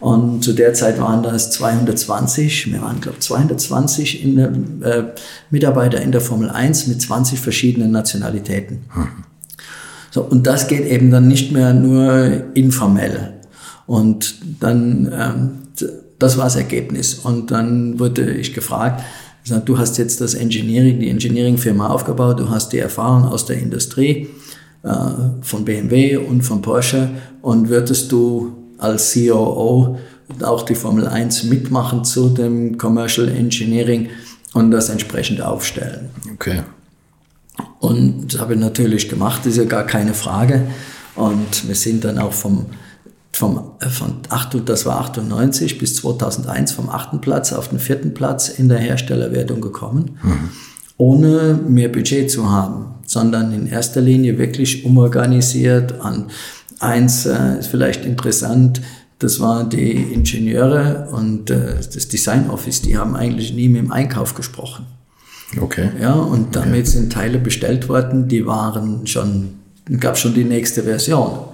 Und 0.00 0.42
zu 0.42 0.52
der 0.52 0.74
Zeit 0.74 1.00
waren 1.00 1.22
das 1.22 1.52
220, 1.52 2.72
wir 2.72 2.82
waren, 2.82 3.00
glaube 3.00 3.18
ich, 3.20 3.24
220 3.24 4.24
in 4.24 4.36
der, 4.36 4.48
äh, 4.48 5.04
Mitarbeiter 5.50 6.00
in 6.00 6.10
der 6.10 6.20
Formel 6.20 6.50
1 6.50 6.88
mit 6.88 7.00
20 7.00 7.38
verschiedenen 7.38 7.92
Nationalitäten. 7.92 8.80
Mhm. 8.92 9.08
So, 10.10 10.22
und 10.22 10.46
das 10.46 10.66
geht 10.66 10.86
eben 10.86 11.10
dann 11.10 11.28
nicht 11.28 11.52
mehr 11.52 11.72
nur 11.72 12.42
informell. 12.54 13.34
Und 13.86 14.34
dann, 14.60 15.12
ähm, 15.12 15.50
das 16.18 16.36
war 16.36 16.44
das 16.44 16.56
Ergebnis. 16.56 17.14
Und 17.14 17.50
dann 17.50 17.98
wurde 17.98 18.30
ich 18.32 18.54
gefragt, 18.54 19.02
du 19.64 19.78
hast 19.78 19.98
jetzt 19.98 20.20
das 20.20 20.34
Engineering, 20.34 21.00
die 21.00 21.10
Engineering-Firma 21.10 21.88
aufgebaut, 21.88 22.40
du 22.40 22.48
hast 22.48 22.72
die 22.72 22.78
Erfahrung 22.78 23.24
aus 23.24 23.46
der 23.46 23.58
Industrie 23.58 24.28
äh, 24.82 24.90
von 25.40 25.64
BMW 25.64 26.16
und 26.16 26.42
von 26.42 26.62
Porsche 26.62 27.10
und 27.40 27.68
würdest 27.68 28.12
du 28.12 28.52
als 28.78 29.12
COO 29.14 29.98
auch 30.42 30.62
die 30.62 30.74
Formel 30.74 31.06
1 31.06 31.44
mitmachen 31.44 32.04
zu 32.04 32.30
dem 32.30 32.78
Commercial 32.78 33.28
Engineering 33.28 34.08
und 34.54 34.70
das 34.70 34.88
entsprechend 34.88 35.40
aufstellen. 35.40 36.10
Okay. 36.34 36.62
Und 37.80 38.32
das 38.32 38.40
habe 38.40 38.54
ich 38.54 38.60
natürlich 38.60 39.08
gemacht, 39.08 39.44
ist 39.46 39.56
ja 39.56 39.64
gar 39.64 39.84
keine 39.84 40.14
Frage. 40.14 40.66
Und 41.14 41.68
wir 41.68 41.74
sind 41.74 42.04
dann 42.04 42.18
auch 42.18 42.32
vom 42.32 42.66
vom, 43.32 43.72
äh, 43.80 43.88
von 43.88 44.18
8, 44.28 44.68
das 44.68 44.86
war 44.86 45.00
98 45.00 45.78
bis 45.78 45.96
2001 45.96 46.72
vom 46.72 46.88
achten 46.88 47.20
Platz 47.20 47.52
auf 47.52 47.68
den 47.68 47.78
vierten 47.78 48.14
Platz 48.14 48.48
in 48.48 48.68
der 48.68 48.78
Herstellerwertung 48.78 49.60
gekommen, 49.60 50.18
mhm. 50.22 50.50
ohne 50.96 51.58
mehr 51.66 51.88
Budget 51.88 52.30
zu 52.30 52.50
haben, 52.50 52.86
sondern 53.06 53.52
in 53.52 53.66
erster 53.66 54.00
Linie 54.00 54.38
wirklich 54.38 54.84
umorganisiert 54.84 56.00
an 56.00 56.26
eins 56.82 57.26
äh, 57.26 57.58
ist 57.58 57.68
vielleicht 57.68 58.04
interessant, 58.04 58.82
das 59.18 59.38
waren 59.38 59.70
die 59.70 59.92
Ingenieure 59.92 61.08
und 61.12 61.48
äh, 61.48 61.76
das 61.76 62.08
Design 62.08 62.50
Office, 62.50 62.82
die 62.82 62.98
haben 62.98 63.14
eigentlich 63.14 63.54
nie 63.54 63.68
mit 63.68 63.82
dem 63.82 63.92
Einkauf 63.92 64.34
gesprochen. 64.34 64.86
Okay. 65.60 65.90
Ja, 66.00 66.14
und 66.14 66.56
damit 66.56 66.82
okay. 66.82 66.90
sind 66.90 67.12
Teile 67.12 67.38
bestellt 67.38 67.88
worden, 67.88 68.26
die 68.26 68.46
waren 68.46 69.06
schon, 69.06 69.60
gab 70.00 70.18
schon 70.18 70.34
die 70.34 70.44
nächste 70.44 70.82
Version 70.82 71.51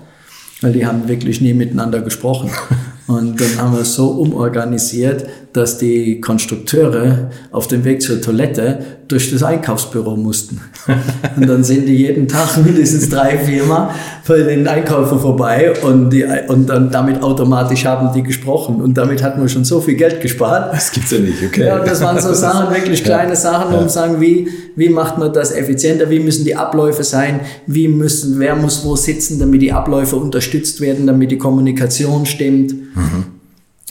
weil 0.60 0.72
die 0.72 0.86
haben 0.86 1.08
wirklich 1.08 1.40
nie 1.40 1.54
miteinander 1.54 2.00
gesprochen. 2.00 2.50
Und 3.06 3.40
dann 3.40 3.56
haben 3.56 3.72
wir 3.72 3.80
es 3.80 3.94
so 3.94 4.08
umorganisiert, 4.10 5.26
dass 5.52 5.78
die 5.78 6.20
Konstrukteure 6.20 7.30
auf 7.50 7.66
dem 7.68 7.84
Weg 7.84 8.02
zur 8.02 8.20
Toilette 8.20 8.78
durch 9.08 9.30
das 9.30 9.42
Einkaufsbüro 9.42 10.16
mussten. 10.16 10.60
Und 11.36 11.48
dann 11.48 11.64
sind 11.64 11.86
die 11.86 11.96
jeden 11.96 12.28
Tag 12.28 12.56
mindestens 12.62 13.08
drei, 13.08 13.38
viermal 13.38 13.90
bei 14.26 14.42
den 14.42 14.68
Einkäufern 14.68 15.18
vorbei 15.18 15.72
und, 15.82 16.10
die, 16.10 16.24
und 16.48 16.68
dann 16.68 16.90
damit 16.90 17.22
automatisch 17.22 17.86
haben 17.86 18.12
die 18.12 18.22
gesprochen. 18.22 18.82
Und 18.82 18.98
damit 18.98 19.22
hat 19.22 19.38
man 19.38 19.48
schon 19.48 19.64
so 19.64 19.80
viel 19.80 19.94
Geld 19.94 20.20
gespart. 20.20 20.74
Das 20.74 20.92
gibt's 20.92 21.10
ja 21.10 21.18
nicht, 21.18 21.42
okay. 21.42 21.64
Ja, 21.66 21.78
das 21.78 22.02
waren 22.02 22.20
so 22.20 22.34
Sachen, 22.34 22.74
wirklich 22.74 23.02
kleine 23.02 23.34
Sachen, 23.34 23.74
um 23.74 23.88
zu 23.88 23.94
sagen, 23.94 24.20
wie, 24.20 24.48
wie 24.76 24.90
macht 24.90 25.16
man 25.16 25.32
das 25.32 25.52
effizienter, 25.52 26.10
wie 26.10 26.20
müssen 26.20 26.44
die 26.44 26.56
Abläufe 26.56 27.04
sein, 27.04 27.40
wie 27.66 27.88
müssen, 27.88 28.38
wer 28.38 28.54
muss 28.54 28.84
wo 28.84 28.96
sitzen, 28.96 29.38
damit 29.38 29.62
die 29.62 29.72
Abläufe 29.72 30.16
unterstützt 30.16 30.82
werden, 30.82 31.06
damit 31.06 31.30
die 31.30 31.38
Kommunikation 31.38 32.26
stimmt. 32.26 32.74
Mhm. 32.74 33.37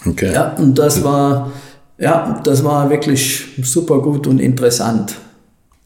Okay. 0.09 0.33
Ja, 0.33 0.53
und 0.57 0.77
das 0.77 1.03
war, 1.03 1.51
ja, 1.97 2.41
das 2.43 2.63
war 2.63 2.89
wirklich 2.89 3.45
super 3.63 4.01
gut 4.01 4.27
und 4.27 4.39
interessant. 4.39 5.15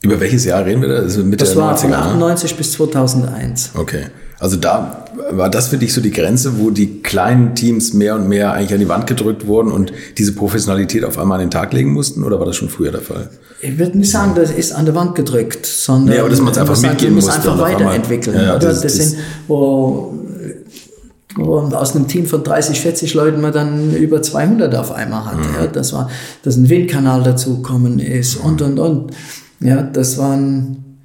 Über 0.03 0.19
welches 0.19 0.45
Jahr 0.45 0.65
reden 0.65 0.81
wir 0.81 0.89
da? 0.89 0.95
Also 0.95 1.23
Mitte 1.23 1.45
das 1.45 1.55
war 1.55 1.75
90er, 1.75 1.81
von 1.81 1.93
98 1.93 2.51
ne? 2.51 2.57
bis 2.57 2.71
2001. 2.71 3.71
Okay. 3.75 4.05
Also 4.39 4.57
da 4.57 5.05
war 5.29 5.51
das 5.51 5.67
für 5.67 5.77
dich 5.77 5.93
so 5.93 6.01
die 6.01 6.09
Grenze, 6.09 6.57
wo 6.57 6.71
die 6.71 7.03
kleinen 7.03 7.53
Teams 7.53 7.93
mehr 7.93 8.15
und 8.15 8.27
mehr 8.27 8.53
eigentlich 8.53 8.73
an 8.73 8.79
die 8.79 8.89
Wand 8.89 9.05
gedrückt 9.05 9.45
wurden 9.45 9.71
und 9.71 9.93
diese 10.17 10.33
Professionalität 10.33 11.05
auf 11.05 11.19
einmal 11.19 11.39
an 11.39 11.45
den 11.45 11.51
Tag 11.51 11.73
legen 11.73 11.93
mussten? 11.93 12.23
Oder 12.23 12.39
war 12.39 12.47
das 12.47 12.55
schon 12.55 12.69
früher 12.69 12.91
der 12.91 13.01
Fall? 13.01 13.29
Ich 13.61 13.77
würde 13.77 13.95
nicht 13.95 14.09
sagen, 14.09 14.33
das 14.33 14.49
ist 14.49 14.71
an 14.71 14.85
der 14.85 14.95
Wand 14.95 15.13
gedrückt, 15.13 15.67
sondern 15.67 16.15
ja, 16.15 16.21
aber 16.21 16.31
dass 16.31 16.41
man 16.41 16.51
es 16.51 16.57
einfach 16.57 16.81
mitgeben 16.81 17.13
muss. 17.13 17.29
einfach 17.29 17.59
weiterentwickeln. 17.59 18.35
Ja, 18.35 18.43
ja, 18.43 18.57
das, 18.57 18.81
das, 18.81 18.97
das, 18.97 19.09
sind, 19.11 19.19
wo 19.47 20.11
und 21.37 21.73
aus 21.73 21.95
einem 21.95 22.07
Team 22.07 22.25
von 22.25 22.43
30, 22.43 22.79
40 22.79 23.13
Leuten 23.13 23.41
man 23.41 23.53
dann 23.53 23.95
über 23.95 24.21
200 24.21 24.73
auf 24.75 24.91
einmal 24.91 25.25
hat. 25.25 25.37
Mhm. 25.37 25.55
Ja, 25.55 25.67
das 25.67 25.93
war, 25.93 26.09
dass 26.43 26.57
ein 26.57 26.69
Windkanal 26.69 27.23
dazugekommen 27.23 27.99
ist 27.99 28.35
und, 28.35 28.61
und, 28.61 28.79
und. 28.79 29.11
Ja, 29.59 29.81
das 29.81 30.17
waren, 30.17 30.97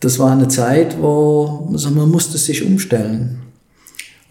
das 0.00 0.18
war 0.18 0.32
eine 0.32 0.48
Zeit, 0.48 1.00
wo 1.00 1.68
also 1.72 1.90
man 1.90 2.10
musste 2.10 2.38
sich 2.38 2.64
umstellen. 2.64 3.38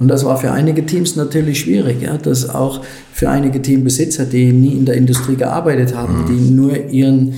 Und 0.01 0.07
das 0.07 0.25
war 0.25 0.37
für 0.37 0.51
einige 0.51 0.83
Teams 0.85 1.15
natürlich 1.15 1.59
schwierig, 1.59 2.01
ja, 2.01 2.17
dass 2.17 2.49
auch 2.49 2.81
für 3.13 3.29
einige 3.29 3.61
Teambesitzer, 3.61 4.25
die 4.25 4.51
nie 4.51 4.73
in 4.73 4.85
der 4.85 4.95
Industrie 4.95 5.35
gearbeitet 5.35 5.95
haben, 5.95 6.23
mhm. 6.23 6.25
die 6.25 6.51
nur 6.51 6.75
ihren, 6.89 7.35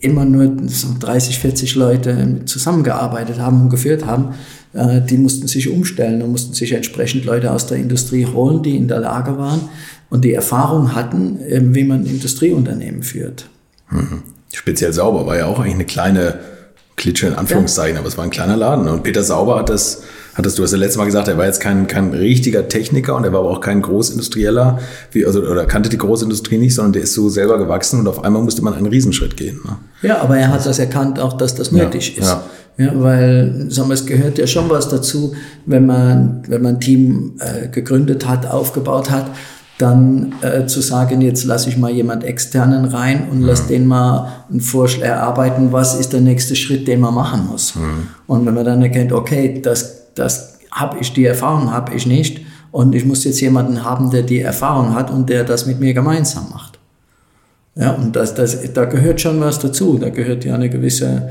immer 0.00 0.24
nur 0.24 0.68
so 0.68 0.88
30, 0.98 1.38
40 1.38 1.74
Leute 1.74 2.40
zusammengearbeitet 2.46 3.38
haben 3.38 3.62
und 3.62 3.68
geführt 3.68 4.06
haben, 4.06 4.34
äh, 4.72 5.02
die 5.02 5.18
mussten 5.18 5.46
sich 5.46 5.68
umstellen 5.68 6.22
und 6.22 6.32
mussten 6.32 6.54
sich 6.54 6.72
entsprechend 6.72 7.24
Leute 7.26 7.52
aus 7.52 7.66
der 7.66 7.76
Industrie 7.76 8.26
holen, 8.26 8.62
die 8.62 8.76
in 8.76 8.88
der 8.88 9.00
Lage 9.00 9.36
waren 9.36 9.68
und 10.08 10.24
die 10.24 10.32
Erfahrung 10.32 10.94
hatten, 10.94 11.38
wie 11.74 11.84
man 11.84 12.06
Industrieunternehmen 12.06 13.02
führt. 13.02 13.48
Mhm. 13.90 14.22
Speziell 14.52 14.92
Sauber 14.92 15.26
war 15.26 15.36
ja 15.36 15.46
auch 15.46 15.58
eigentlich 15.58 15.74
eine 15.74 15.84
kleine 15.84 16.38
Klitsche 16.96 17.26
in 17.26 17.34
Anführungszeichen, 17.34 17.94
ja. 17.94 18.00
aber 18.00 18.08
es 18.08 18.16
war 18.16 18.24
ein 18.24 18.30
kleiner 18.30 18.56
Laden. 18.56 18.88
Und 18.88 19.02
Peter 19.02 19.22
Sauber 19.22 19.58
hat 19.58 19.68
das, 19.68 20.02
hat 20.36 20.44
das, 20.44 20.54
du 20.54 20.62
hast 20.62 20.72
ja 20.72 20.78
letztes 20.78 20.98
Mal 20.98 21.06
gesagt, 21.06 21.28
er 21.28 21.38
war 21.38 21.46
jetzt 21.46 21.60
kein, 21.60 21.86
kein 21.86 22.12
richtiger 22.12 22.68
Techniker 22.68 23.16
und 23.16 23.24
er 23.24 23.32
war 23.32 23.40
aber 23.40 23.50
auch 23.50 23.60
kein 23.60 23.80
Großindustrieller, 23.80 24.78
wie, 25.12 25.24
also, 25.24 25.40
oder 25.40 25.64
kannte 25.64 25.88
die 25.88 25.96
Großindustrie 25.96 26.58
nicht, 26.58 26.74
sondern 26.74 26.92
der 26.92 27.02
ist 27.02 27.14
so 27.14 27.30
selber 27.30 27.56
gewachsen 27.56 28.00
und 28.00 28.06
auf 28.06 28.22
einmal 28.22 28.42
musste 28.42 28.62
man 28.62 28.74
einen 28.74 28.86
Riesenschritt 28.86 29.36
gehen. 29.38 29.60
Ne? 29.64 29.76
Ja, 30.02 30.20
aber 30.20 30.36
er 30.36 30.52
hat 30.52 30.66
das 30.66 30.78
erkannt, 30.78 31.18
auch 31.18 31.32
dass 31.38 31.54
das 31.54 31.72
nötig 31.72 32.16
ja, 32.16 32.22
ist. 32.22 32.28
Ja. 32.28 32.42
Ja, 32.78 32.92
weil 32.94 33.68
sagen 33.70 33.88
wir, 33.88 33.94
es 33.94 34.04
gehört 34.04 34.36
ja 34.36 34.46
schon 34.46 34.68
was 34.68 34.90
dazu, 34.90 35.34
wenn 35.64 35.86
man, 35.86 36.42
wenn 36.46 36.60
man 36.60 36.74
ein 36.74 36.80
Team 36.80 37.38
äh, 37.38 37.68
gegründet 37.68 38.28
hat, 38.28 38.44
aufgebaut 38.50 39.10
hat, 39.10 39.30
dann 39.78 40.34
äh, 40.42 40.66
zu 40.66 40.82
sagen, 40.82 41.22
jetzt 41.22 41.44
lasse 41.44 41.70
ich 41.70 41.78
mal 41.78 41.90
jemand 41.90 42.24
externen 42.24 42.84
rein 42.84 43.28
und 43.30 43.40
lass 43.40 43.66
den 43.66 43.86
mal 43.86 44.44
einen 44.50 44.60
Vorschlag 44.60 45.06
erarbeiten, 45.06 45.72
was 45.72 45.98
ist 45.98 46.12
der 46.12 46.20
nächste 46.20 46.54
Schritt, 46.54 46.86
den 46.86 47.00
man 47.00 47.14
machen 47.14 47.46
muss. 47.50 47.74
Mhm. 47.76 48.08
Und 48.26 48.44
wenn 48.44 48.54
man 48.54 48.66
dann 48.66 48.82
erkennt, 48.82 49.12
okay, 49.12 49.60
das, 49.62 50.05
das 50.16 50.58
habe 50.70 50.98
ich, 51.00 51.12
die 51.12 51.24
Erfahrung 51.24 51.72
habe 51.72 51.94
ich 51.94 52.06
nicht 52.06 52.40
und 52.72 52.94
ich 52.94 53.04
muss 53.04 53.24
jetzt 53.24 53.40
jemanden 53.40 53.84
haben, 53.84 54.10
der 54.10 54.22
die 54.22 54.40
Erfahrung 54.40 54.94
hat 54.94 55.10
und 55.10 55.30
der 55.30 55.44
das 55.44 55.66
mit 55.66 55.80
mir 55.80 55.94
gemeinsam 55.94 56.50
macht. 56.50 56.78
Ja, 57.76 57.92
und 57.92 58.16
das, 58.16 58.34
das, 58.34 58.72
da 58.72 58.86
gehört 58.86 59.20
schon 59.20 59.40
was 59.40 59.58
dazu. 59.58 59.98
Da 59.98 60.08
gehört 60.08 60.44
ja 60.44 60.54
eine 60.54 60.70
gewisse 60.70 61.30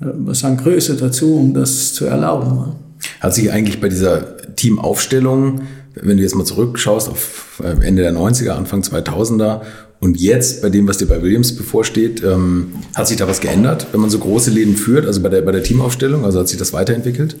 äh, 0.00 0.04
was 0.04 0.40
sagen, 0.40 0.58
Größe 0.58 0.96
dazu, 0.96 1.34
um 1.34 1.54
das 1.54 1.94
zu 1.94 2.04
erlauben. 2.04 2.76
Hat 3.20 3.34
sich 3.34 3.50
eigentlich 3.50 3.80
bei 3.80 3.88
dieser 3.88 4.36
Teamaufstellung 4.54 5.62
wenn 6.02 6.16
du 6.16 6.22
jetzt 6.22 6.34
mal 6.34 6.44
zurückschaust 6.44 7.08
auf 7.08 7.62
äh, 7.62 7.86
Ende 7.86 8.02
der 8.02 8.12
90er, 8.12 8.50
Anfang 8.50 8.82
2000er 8.82 9.62
und 10.00 10.20
jetzt 10.20 10.62
bei 10.62 10.70
dem, 10.70 10.86
was 10.86 10.98
dir 10.98 11.06
bei 11.06 11.22
Williams 11.22 11.54
bevorsteht, 11.54 12.22
ähm, 12.22 12.72
hat 12.94 13.08
sich 13.08 13.16
da 13.16 13.26
was 13.26 13.40
geändert, 13.40 13.88
wenn 13.92 14.00
man 14.00 14.10
so 14.10 14.18
große 14.18 14.50
Läden 14.50 14.76
führt, 14.76 15.06
also 15.06 15.20
bei 15.22 15.28
der, 15.28 15.42
bei 15.42 15.52
der 15.52 15.62
Teamaufstellung, 15.62 16.24
also 16.24 16.40
hat 16.40 16.48
sich 16.48 16.58
das 16.58 16.72
weiterentwickelt? 16.72 17.36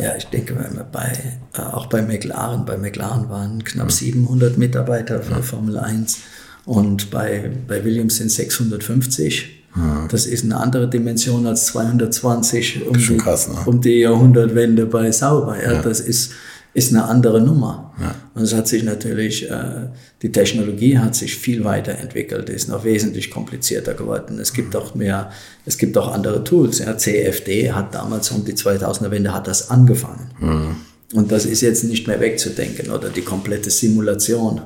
Ja, 0.00 0.14
ich 0.16 0.26
denke, 0.26 0.54
bei, 0.92 1.12
äh, 1.54 1.60
auch 1.60 1.86
bei 1.86 2.02
McLaren, 2.02 2.64
bei 2.64 2.76
McLaren 2.76 3.28
waren 3.28 3.64
knapp 3.64 3.90
700 3.90 4.56
Mitarbeiter 4.58 5.20
für 5.20 5.42
Formel 5.42 5.78
1 5.78 6.18
und 6.64 7.10
bei, 7.10 7.50
bei 7.66 7.84
Williams 7.84 8.16
sind 8.16 8.30
650. 8.30 9.58
Das 10.10 10.26
ist 10.26 10.44
eine 10.44 10.56
andere 10.56 10.88
Dimension 10.88 11.46
als 11.46 11.66
220 11.66 12.86
um, 12.86 12.96
die, 12.96 13.16
krass, 13.16 13.48
ne? 13.48 13.58
um 13.66 13.80
die 13.80 14.00
Jahrhundertwende 14.00 14.86
bei 14.86 15.12
Sauber. 15.12 15.56
Ja, 15.62 15.74
ja. 15.74 15.82
Das 15.82 16.00
ist 16.00 16.32
ist 16.74 16.92
eine 16.92 17.04
andere 17.04 17.40
Nummer. 17.40 17.94
Ja. 18.00 18.14
Und 18.34 18.42
es 18.42 18.54
hat 18.54 18.68
sich 18.68 18.84
natürlich, 18.84 19.50
äh, 19.50 19.88
die 20.22 20.30
Technologie 20.30 20.98
hat 20.98 21.14
sich 21.14 21.36
viel 21.36 21.64
weiterentwickelt, 21.64 22.48
ist 22.50 22.68
noch 22.68 22.84
wesentlich 22.84 23.30
komplizierter 23.30 23.94
geworden. 23.94 24.38
Es 24.38 24.52
gibt 24.52 24.76
auch 24.76 24.94
mehr, 24.94 25.30
es 25.64 25.78
gibt 25.78 25.96
auch 25.98 26.12
andere 26.12 26.44
Tools. 26.44 26.78
Ja. 26.78 26.96
CFD 26.96 27.72
hat 27.72 27.94
damals 27.94 28.30
um 28.30 28.44
die 28.44 28.54
2000er 28.54 29.10
Wende 29.10 29.34
hat 29.34 29.46
das 29.46 29.70
angefangen. 29.70 30.30
Mhm. 30.40 30.76
Und 31.14 31.32
das 31.32 31.46
ist 31.46 31.62
jetzt 31.62 31.84
nicht 31.84 32.06
mehr 32.06 32.20
wegzudenken 32.20 32.90
oder 32.90 33.08
die 33.08 33.22
komplette 33.22 33.70
Simulation. 33.70 34.60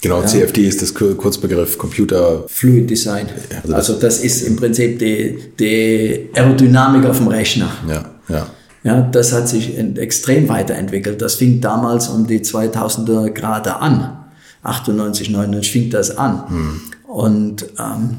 Genau, 0.00 0.20
ja. 0.20 0.26
CFD 0.26 0.66
ist 0.66 0.82
das 0.82 0.94
Kurzbegriff 0.94 1.78
Computer 1.78 2.44
Fluid 2.48 2.90
Design. 2.90 3.28
Also, 3.62 3.74
also 3.74 4.00
das 4.00 4.18
ist 4.18 4.42
im 4.42 4.56
Prinzip 4.56 4.98
die, 4.98 5.38
die 5.58 6.28
Aerodynamik 6.34 7.04
auf 7.06 7.18
dem 7.18 7.28
Rechner. 7.28 7.70
Ja, 7.88 8.10
ja. 8.28 8.50
Ja, 8.84 9.00
das 9.00 9.32
hat 9.32 9.48
sich 9.48 9.78
extrem 9.78 10.48
weiterentwickelt. 10.48 11.22
Das 11.22 11.36
fing 11.36 11.60
damals 11.60 12.08
um 12.08 12.26
die 12.26 12.40
2000er 12.40 13.30
Grade 13.30 13.76
an. 13.76 14.18
98, 14.62 15.30
99 15.30 15.72
fing 15.72 15.88
das 15.90 16.16
an. 16.16 16.48
Hm. 16.48 16.80
Und 17.06 17.66
ähm, 17.78 18.16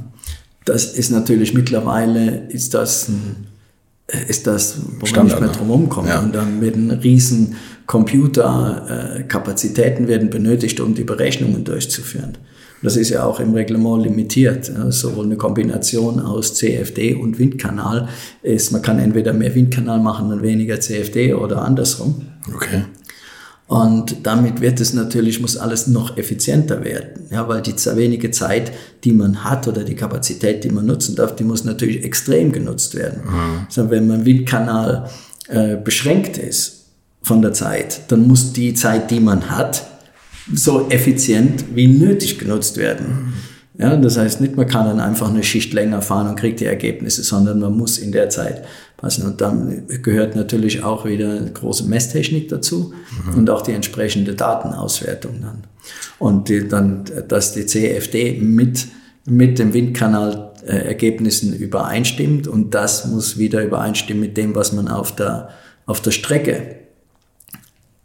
das 0.65 0.93
ist 0.93 1.11
natürlich 1.11 1.53
mittlerweile, 1.53 2.47
ist 2.49 2.73
das, 2.73 3.09
ein, 3.09 3.47
ist 4.27 4.47
das 4.47 4.77
wo 4.99 5.05
Standard, 5.05 5.41
man 5.41 5.49
nicht 5.49 5.57
mehr 5.57 5.65
drum 5.65 5.71
rumkommt. 5.71 6.09
Ja. 6.09 6.19
Und 6.19 6.33
dann 6.33 6.61
werden 6.61 6.89
riesen 6.91 7.57
Computerkapazitäten 7.85 10.05
äh, 10.05 10.07
werden 10.07 10.29
benötigt, 10.29 10.79
um 10.79 10.95
die 10.95 11.03
Berechnungen 11.03 11.65
durchzuführen. 11.65 12.37
Das 12.83 12.97
ist 12.97 13.09
ja 13.09 13.23
auch 13.25 13.39
im 13.39 13.53
Reglement 13.53 14.03
limitiert. 14.03 14.71
Sowohl 14.89 15.25
eine 15.25 15.37
Kombination 15.37 16.19
aus 16.19 16.53
CFD 16.55 17.15
und 17.15 17.39
Windkanal 17.39 18.09
ist, 18.41 18.71
man 18.71 18.81
kann 18.81 18.99
entweder 18.99 19.33
mehr 19.33 19.55
Windkanal 19.55 19.99
machen 19.99 20.31
und 20.31 20.43
weniger 20.43 20.79
CFD 20.79 21.33
oder 21.33 21.63
andersrum. 21.63 22.23
Okay. 22.53 22.83
Und 23.67 24.17
damit 24.23 24.61
wird 24.61 24.81
es 24.81 24.93
natürlich, 24.93 25.39
muss 25.39 25.57
alles 25.57 25.87
noch 25.87 26.17
effizienter 26.17 26.83
werden. 26.83 27.27
Ja, 27.31 27.47
weil 27.47 27.61
die 27.61 27.73
wenige 27.95 28.29
Zeit, 28.29 28.71
die 29.03 29.13
man 29.13 29.43
hat 29.43 29.67
oder 29.67 29.83
die 29.83 29.95
Kapazität, 29.95 30.63
die 30.63 30.69
man 30.69 30.85
nutzen 30.85 31.15
darf, 31.15 31.35
die 31.35 31.45
muss 31.45 31.63
natürlich 31.63 32.03
extrem 32.03 32.51
genutzt 32.51 32.93
werden. 32.93 33.21
Mhm. 33.25 33.65
Also 33.65 33.89
wenn 33.89 34.07
man 34.07 34.25
Windkanal 34.25 35.09
äh, 35.47 35.77
beschränkt 35.77 36.37
ist 36.37 36.87
von 37.21 37.41
der 37.41 37.53
Zeit, 37.53 38.01
dann 38.09 38.27
muss 38.27 38.51
die 38.53 38.73
Zeit, 38.73 39.09
die 39.09 39.21
man 39.21 39.49
hat, 39.49 39.87
so 40.53 40.89
effizient 40.89 41.65
wie 41.73 41.87
nötig 41.87 42.39
genutzt 42.39 42.77
werden. 42.77 43.33
Ja, 43.77 43.95
das 43.95 44.17
heißt 44.17 44.39
nicht, 44.39 44.55
man 44.55 44.67
kann 44.67 44.85
dann 44.85 44.99
einfach 44.99 45.29
eine 45.29 45.43
Schicht 45.43 45.73
länger 45.73 46.01
fahren 46.01 46.27
und 46.27 46.35
kriegt 46.35 46.59
die 46.59 46.65
Ergebnisse, 46.65 47.23
sondern 47.23 47.59
man 47.59 47.75
muss 47.75 47.97
in 47.97 48.11
der 48.11 48.29
Zeit 48.29 48.63
passen. 48.97 49.25
Und 49.25 49.41
dann 49.41 49.87
gehört 50.03 50.35
natürlich 50.35 50.83
auch 50.83 51.05
wieder 51.05 51.39
große 51.41 51.85
Messtechnik 51.85 52.49
dazu 52.49 52.93
mhm. 53.25 53.39
und 53.39 53.49
auch 53.49 53.61
die 53.61 53.71
entsprechende 53.71 54.35
Datenauswertung 54.35 55.41
dann. 55.41 55.63
Und 56.19 56.49
die, 56.49 56.67
dann, 56.67 57.03
dass 57.27 57.53
die 57.53 57.65
CFD 57.65 58.39
mit, 58.39 58.87
mit 59.25 59.57
dem 59.57 59.73
Windkanal 59.73 60.51
äh, 60.65 60.77
Ergebnissen 60.77 61.53
übereinstimmt 61.53 62.47
und 62.47 62.75
das 62.75 63.07
muss 63.07 63.39
wieder 63.39 63.63
übereinstimmen 63.63 64.21
mit 64.21 64.37
dem, 64.37 64.53
was 64.55 64.71
man 64.71 64.87
auf 64.87 65.15
der, 65.15 65.49
auf 65.87 65.99
der 65.99 66.11
Strecke 66.11 66.75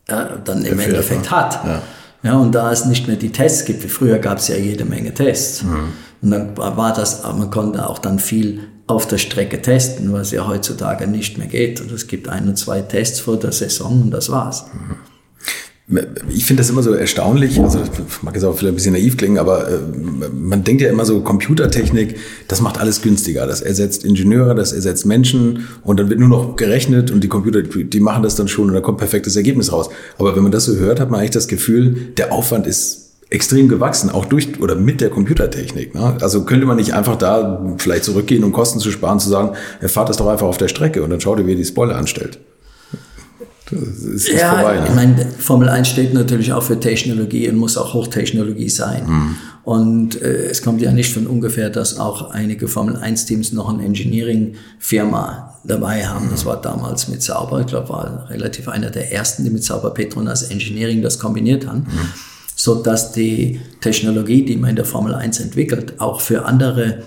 äh, 0.08 0.24
dann 0.44 0.64
im 0.64 0.78
Endeffekt 0.78 1.30
hat. 1.30 1.62
Ja. 1.64 1.82
Ja, 2.22 2.36
und 2.36 2.54
da 2.54 2.72
es 2.72 2.84
nicht 2.84 3.06
mehr 3.06 3.16
die 3.16 3.30
Tests 3.30 3.64
gibt, 3.64 3.84
wie 3.84 3.88
früher 3.88 4.18
gab 4.18 4.38
es 4.38 4.48
ja 4.48 4.56
jede 4.56 4.84
Menge 4.84 5.14
Tests. 5.14 5.62
Mhm. 5.62 5.92
Und 6.20 6.30
dann 6.30 6.56
war 6.56 6.92
das, 6.92 7.22
man 7.22 7.50
konnte 7.50 7.88
auch 7.88 7.98
dann 7.98 8.18
viel 8.18 8.60
auf 8.88 9.06
der 9.06 9.18
Strecke 9.18 9.62
testen, 9.62 10.12
was 10.12 10.30
ja 10.32 10.46
heutzutage 10.46 11.06
nicht 11.06 11.38
mehr 11.38 11.46
geht. 11.46 11.80
Und 11.80 11.92
es 11.92 12.06
gibt 12.06 12.28
ein 12.28 12.48
und 12.48 12.56
zwei 12.56 12.80
Tests 12.80 13.20
vor 13.20 13.38
der 13.38 13.52
Saison 13.52 14.02
und 14.02 14.10
das 14.10 14.30
war's. 14.30 14.66
Mhm. 14.72 14.96
Ich 16.28 16.44
finde 16.44 16.60
das 16.60 16.68
immer 16.68 16.82
so 16.82 16.92
erstaunlich, 16.92 17.58
also 17.58 17.80
mag 18.20 18.34
jetzt 18.34 18.44
auch 18.44 18.54
vielleicht 18.54 18.72
ein 18.72 18.74
bisschen 18.74 18.92
naiv 18.92 19.16
klingen, 19.16 19.38
aber 19.38 19.68
äh, 19.68 19.78
man 20.30 20.62
denkt 20.62 20.82
ja 20.82 20.90
immer 20.90 21.06
so, 21.06 21.20
Computertechnik, 21.20 22.16
das 22.46 22.60
macht 22.60 22.78
alles 22.78 23.00
günstiger. 23.00 23.46
Das 23.46 23.62
ersetzt 23.62 24.04
Ingenieure, 24.04 24.54
das 24.54 24.72
ersetzt 24.72 25.06
Menschen 25.06 25.66
und 25.84 25.98
dann 25.98 26.10
wird 26.10 26.20
nur 26.20 26.28
noch 26.28 26.56
gerechnet 26.56 27.10
und 27.10 27.24
die 27.24 27.28
Computer, 27.28 27.62
die 27.62 28.00
machen 28.00 28.22
das 28.22 28.34
dann 28.34 28.48
schon 28.48 28.68
und 28.68 28.74
da 28.74 28.82
kommt 28.82 28.98
perfektes 28.98 29.34
Ergebnis 29.34 29.72
raus. 29.72 29.88
Aber 30.18 30.36
wenn 30.36 30.42
man 30.42 30.52
das 30.52 30.64
so 30.64 30.76
hört, 30.76 31.00
hat 31.00 31.10
man 31.10 31.20
eigentlich 31.20 31.30
das 31.30 31.48
Gefühl, 31.48 32.12
der 32.18 32.32
Aufwand 32.34 32.66
ist 32.66 33.08
extrem 33.30 33.68
gewachsen, 33.68 34.10
auch 34.10 34.26
durch 34.26 34.60
oder 34.60 34.74
mit 34.74 35.00
der 35.00 35.08
Computertechnik. 35.08 35.94
Ne? 35.94 36.18
Also 36.20 36.44
könnte 36.44 36.66
man 36.66 36.76
nicht 36.76 36.92
einfach 36.92 37.16
da 37.16 37.64
vielleicht 37.78 38.04
zurückgehen, 38.04 38.44
um 38.44 38.52
Kosten 38.52 38.78
zu 38.78 38.90
sparen, 38.90 39.20
zu 39.20 39.30
sagen, 39.30 39.52
fahrt 39.86 40.10
das 40.10 40.18
doch 40.18 40.28
einfach 40.28 40.46
auf 40.46 40.58
der 40.58 40.68
Strecke 40.68 41.02
und 41.02 41.08
dann 41.08 41.20
schaut 41.20 41.38
ihr, 41.38 41.46
wie 41.46 41.52
ihr 41.52 41.56
die 41.56 41.64
Spoiler 41.64 41.96
anstellt. 41.96 42.38
Das 43.70 44.24
ist 44.24 44.28
ja, 44.28 44.54
vorbei. 44.54 44.80
Ne? 44.80 44.86
Ich 44.88 44.94
meine, 44.94 45.26
Formel 45.38 45.68
1 45.68 45.88
steht 45.88 46.14
natürlich 46.14 46.52
auch 46.52 46.62
für 46.62 46.80
Technologie 46.80 47.48
und 47.48 47.56
muss 47.56 47.76
auch 47.76 47.94
Hochtechnologie 47.94 48.68
sein. 48.68 49.04
Mhm. 49.06 49.36
Und 49.64 50.22
äh, 50.22 50.46
es 50.46 50.62
kommt 50.62 50.80
ja 50.80 50.92
nicht 50.92 51.12
von 51.12 51.26
ungefähr, 51.26 51.68
dass 51.68 51.98
auch 51.98 52.30
einige 52.30 52.68
Formel 52.68 52.96
1-Teams 52.96 53.52
noch 53.52 53.68
eine 53.68 53.84
Engineering-Firma 53.84 55.58
dabei 55.64 56.06
haben. 56.06 56.28
Das 56.30 56.46
war 56.46 56.60
damals 56.60 57.08
mit 57.08 57.22
Sauber, 57.22 57.60
ich 57.60 57.66
glaube, 57.66 57.90
war 57.90 58.30
relativ 58.30 58.68
einer 58.68 58.90
der 58.90 59.12
ersten, 59.12 59.44
die 59.44 59.50
mit 59.50 59.62
Sauber 59.64 59.90
Petronas 59.90 60.44
Engineering 60.44 61.02
das 61.02 61.18
kombiniert 61.18 61.66
haben. 61.66 61.80
Mhm. 61.80 62.12
So 62.56 62.82
dass 62.82 63.12
die 63.12 63.60
Technologie, 63.80 64.44
die 64.44 64.56
man 64.56 64.70
in 64.70 64.76
der 64.76 64.84
Formel 64.84 65.14
1 65.14 65.40
entwickelt, 65.40 66.00
auch 66.00 66.20
für 66.20 66.46
andere 66.46 67.02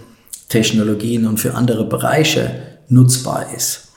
Technologien 0.48 1.26
und 1.26 1.40
für 1.40 1.56
andere 1.56 1.86
Bereiche 1.86 2.52
nutzbar 2.90 3.48
ist. 3.56 3.91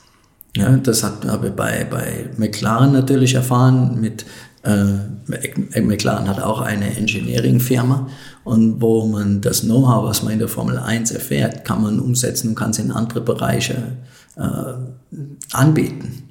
Ja, 0.55 0.77
das 0.77 1.03
hat, 1.03 1.25
habe 1.25 1.47
ich 1.47 1.53
bei, 1.53 1.85
bei 1.89 2.29
McLaren 2.37 2.93
natürlich 2.93 3.35
erfahren. 3.35 3.99
Mit, 3.99 4.25
äh, 4.63 5.81
McLaren 5.81 6.27
hat 6.27 6.41
auch 6.41 6.61
eine 6.61 6.95
Engineering-Firma 6.95 8.07
und 8.43 8.81
wo 8.81 9.05
man 9.05 9.41
das 9.41 9.61
Know-how, 9.61 10.05
was 10.05 10.23
man 10.23 10.33
in 10.33 10.39
der 10.39 10.47
Formel 10.47 10.77
1 10.77 11.11
erfährt, 11.11 11.65
kann 11.65 11.81
man 11.81 11.99
umsetzen 11.99 12.49
und 12.49 12.55
kann 12.55 12.71
es 12.71 12.79
in 12.79 12.91
andere 12.91 13.21
Bereiche 13.21 13.97
äh, 14.37 15.53
anbieten. 15.53 16.23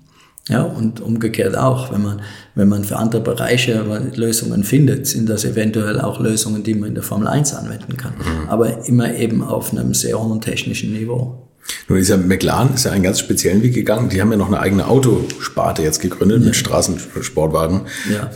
Ja, 0.48 0.62
und 0.62 1.00
umgekehrt 1.00 1.56
auch, 1.56 1.90
wenn 1.90 2.02
man, 2.02 2.20
wenn 2.54 2.68
man 2.68 2.84
für 2.84 2.98
andere 2.98 3.22
Bereiche 3.22 3.82
Lösungen 4.14 4.62
findet, 4.62 5.06
sind 5.06 5.26
das 5.28 5.46
eventuell 5.46 5.98
auch 6.00 6.20
Lösungen, 6.20 6.62
die 6.62 6.74
man 6.74 6.90
in 6.90 6.94
der 6.94 7.02
Formel 7.02 7.28
1 7.28 7.54
anwenden 7.54 7.96
kann. 7.96 8.12
Mhm. 8.18 8.48
Aber 8.48 8.86
immer 8.86 9.14
eben 9.14 9.42
auf 9.42 9.72
einem 9.72 9.94
sehr 9.94 10.22
hohen 10.22 10.42
technischen 10.42 10.92
Niveau. 10.92 11.43
Nun 11.88 11.98
ist 11.98 12.08
ja 12.08 12.16
McLaren 12.16 12.74
ist 12.74 12.84
ja 12.84 12.92
einen 12.92 13.02
ganz 13.02 13.18
speziellen 13.18 13.62
Weg 13.62 13.74
gegangen. 13.74 14.08
Die 14.08 14.20
haben 14.20 14.30
ja 14.30 14.36
noch 14.36 14.48
eine 14.48 14.60
eigene 14.60 14.86
Autosparte 14.86 15.82
jetzt 15.82 16.00
gegründet 16.00 16.40
ja. 16.40 16.46
mit 16.46 16.56
Straßensportwagen. 16.56 17.82
Ja. 18.12 18.30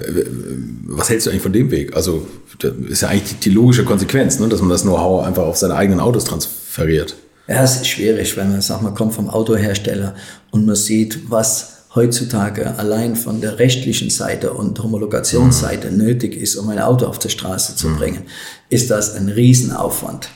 Was 0.86 1.08
hältst 1.08 1.26
du 1.26 1.30
eigentlich 1.30 1.42
von 1.42 1.52
dem 1.52 1.70
Weg? 1.70 1.96
Also 1.96 2.26
das 2.58 2.72
ist 2.88 3.02
ja 3.02 3.08
eigentlich 3.08 3.38
die 3.40 3.50
logische 3.50 3.84
Konsequenz, 3.84 4.38
ne? 4.38 4.48
dass 4.48 4.60
man 4.60 4.70
das 4.70 4.82
Know-how 4.82 5.26
einfach 5.26 5.44
auf 5.44 5.56
seine 5.56 5.74
eigenen 5.74 6.00
Autos 6.00 6.24
transferiert. 6.24 7.16
Ja, 7.46 7.62
es 7.62 7.76
ist 7.76 7.86
schwierig, 7.86 8.36
wenn 8.36 8.50
man 8.50 8.60
sagt, 8.60 8.82
man 8.82 8.94
kommt 8.94 9.14
vom 9.14 9.30
Autohersteller 9.30 10.14
und 10.50 10.66
man 10.66 10.76
sieht, 10.76 11.30
was 11.30 11.78
heutzutage 11.94 12.78
allein 12.78 13.16
von 13.16 13.40
der 13.40 13.58
rechtlichen 13.58 14.10
Seite 14.10 14.52
und 14.52 14.82
Homologationsseite 14.82 15.90
mhm. 15.90 15.96
nötig 15.96 16.36
ist, 16.36 16.56
um 16.56 16.68
ein 16.68 16.78
Auto 16.78 17.06
auf 17.06 17.18
die 17.18 17.30
Straße 17.30 17.76
zu 17.76 17.88
mhm. 17.88 17.96
bringen, 17.96 18.22
ist 18.68 18.90
das 18.90 19.14
ein 19.14 19.30
Riesenaufwand. 19.30 20.28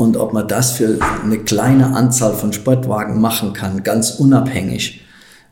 Und 0.00 0.16
ob 0.16 0.32
man 0.32 0.48
das 0.48 0.70
für 0.70 0.98
eine 1.22 1.40
kleine 1.40 1.94
Anzahl 1.94 2.32
von 2.32 2.54
Sportwagen 2.54 3.20
machen 3.20 3.52
kann, 3.52 3.82
ganz 3.82 4.12
unabhängig 4.12 5.02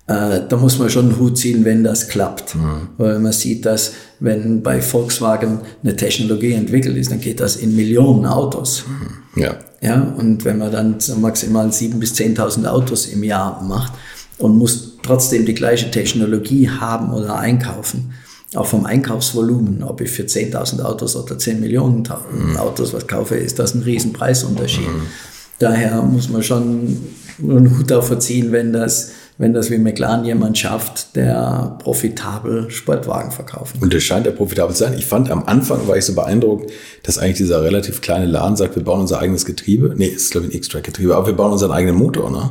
äh, 0.07 0.41
da 0.49 0.57
muss 0.57 0.79
man 0.79 0.89
schon 0.89 1.11
einen 1.11 1.19
Hut 1.19 1.37
ziehen, 1.37 1.67
wenn 1.67 1.85
das 1.85 2.09
klappt. 2.09 2.55
Mhm. 2.55 2.89
Weil 2.97 3.19
man 3.19 3.33
sieht, 3.33 3.67
dass 3.67 3.93
wenn 4.21 4.63
bei 4.63 4.81
Volkswagen 4.81 5.61
eine 5.83 5.97
Technologie 5.97 6.55
entwickelt 6.55 6.97
ist, 6.97 7.11
dann 7.11 7.21
geht 7.21 7.41
das 7.41 7.57
in 7.57 7.77
Millionen 7.77 8.25
Autos. 8.25 8.85
Mhm. 8.89 9.43
Ja. 9.43 9.57
Ja, 9.83 10.15
und 10.17 10.47
wenn 10.47 10.57
man 10.57 10.73
dann 10.73 10.97
maximal 11.21 11.69
7.000 11.69 11.99
bis 11.99 12.15
10.000 12.15 12.67
Autos 12.67 13.05
im 13.05 13.23
Jahr 13.23 13.63
macht 13.63 13.93
und 14.39 14.57
muss 14.57 14.97
trotzdem 15.03 15.45
die 15.45 15.55
gleiche 15.55 15.91
Technologie 15.91 16.71
haben 16.71 17.13
oder 17.13 17.39
einkaufen, 17.39 18.15
auch 18.55 18.67
vom 18.67 18.87
Einkaufsvolumen, 18.87 19.83
ob 19.83 20.01
ich 20.01 20.11
für 20.11 20.23
10.000 20.23 20.83
Autos 20.83 21.17
oder 21.17 21.39
10 21.39 21.61
Millionen 21.61 22.05
mhm. 22.33 22.57
Autos 22.57 22.93
was 22.95 23.07
kaufe, 23.07 23.35
ist 23.35 23.59
das 23.59 23.75
ein 23.75 23.83
riesen 23.83 24.13
Preisunterschied. 24.13 24.89
Mhm. 24.89 25.07
Daher 25.59 26.03
muss 26.03 26.29
man 26.29 26.43
schon 26.43 26.97
einen 27.43 27.77
Hut 27.77 27.91
davor 27.91 28.21
ziehen, 28.21 28.53
wenn 28.53 28.73
das 28.73 29.11
wenn 29.39 29.55
das 29.55 29.71
wie 29.71 29.79
McLaren 29.79 30.25
jemand 30.25 30.59
schafft, 30.59 31.15
der 31.15 31.79
profitabel 31.79 32.71
Sportwagen 32.71 33.31
verkaufen 33.31 33.79
Und 33.81 33.95
das 33.95 34.03
scheint 34.03 34.27
ja 34.27 34.33
profitabel 34.33 34.75
zu 34.75 34.83
sein. 34.83 34.95
Ich 34.99 35.07
fand 35.07 35.31
am 35.31 35.45
Anfang 35.45 35.87
war 35.87 35.97
ich 35.97 36.05
so 36.05 36.15
beeindruckt, 36.15 36.73
dass 37.05 37.19
eigentlich 37.19 37.37
dieser 37.37 37.63
relativ 37.63 38.01
kleine 38.01 38.27
Laden 38.27 38.57
sagt, 38.57 38.75
wir 38.75 38.83
bauen 38.83 39.01
unser 39.01 39.21
eigenes 39.21 39.47
Getriebe. 39.47 39.95
Nee, 39.97 40.07
ist 40.07 40.33
glaube 40.33 40.49
ich 40.49 40.53
ein 40.53 40.57
X-Track-Getriebe, 40.57 41.15
aber 41.15 41.29
wir 41.29 41.35
bauen 41.35 41.53
unseren 41.53 41.71
eigenen 41.71 41.95
Motor, 41.95 42.31
ne? 42.31 42.51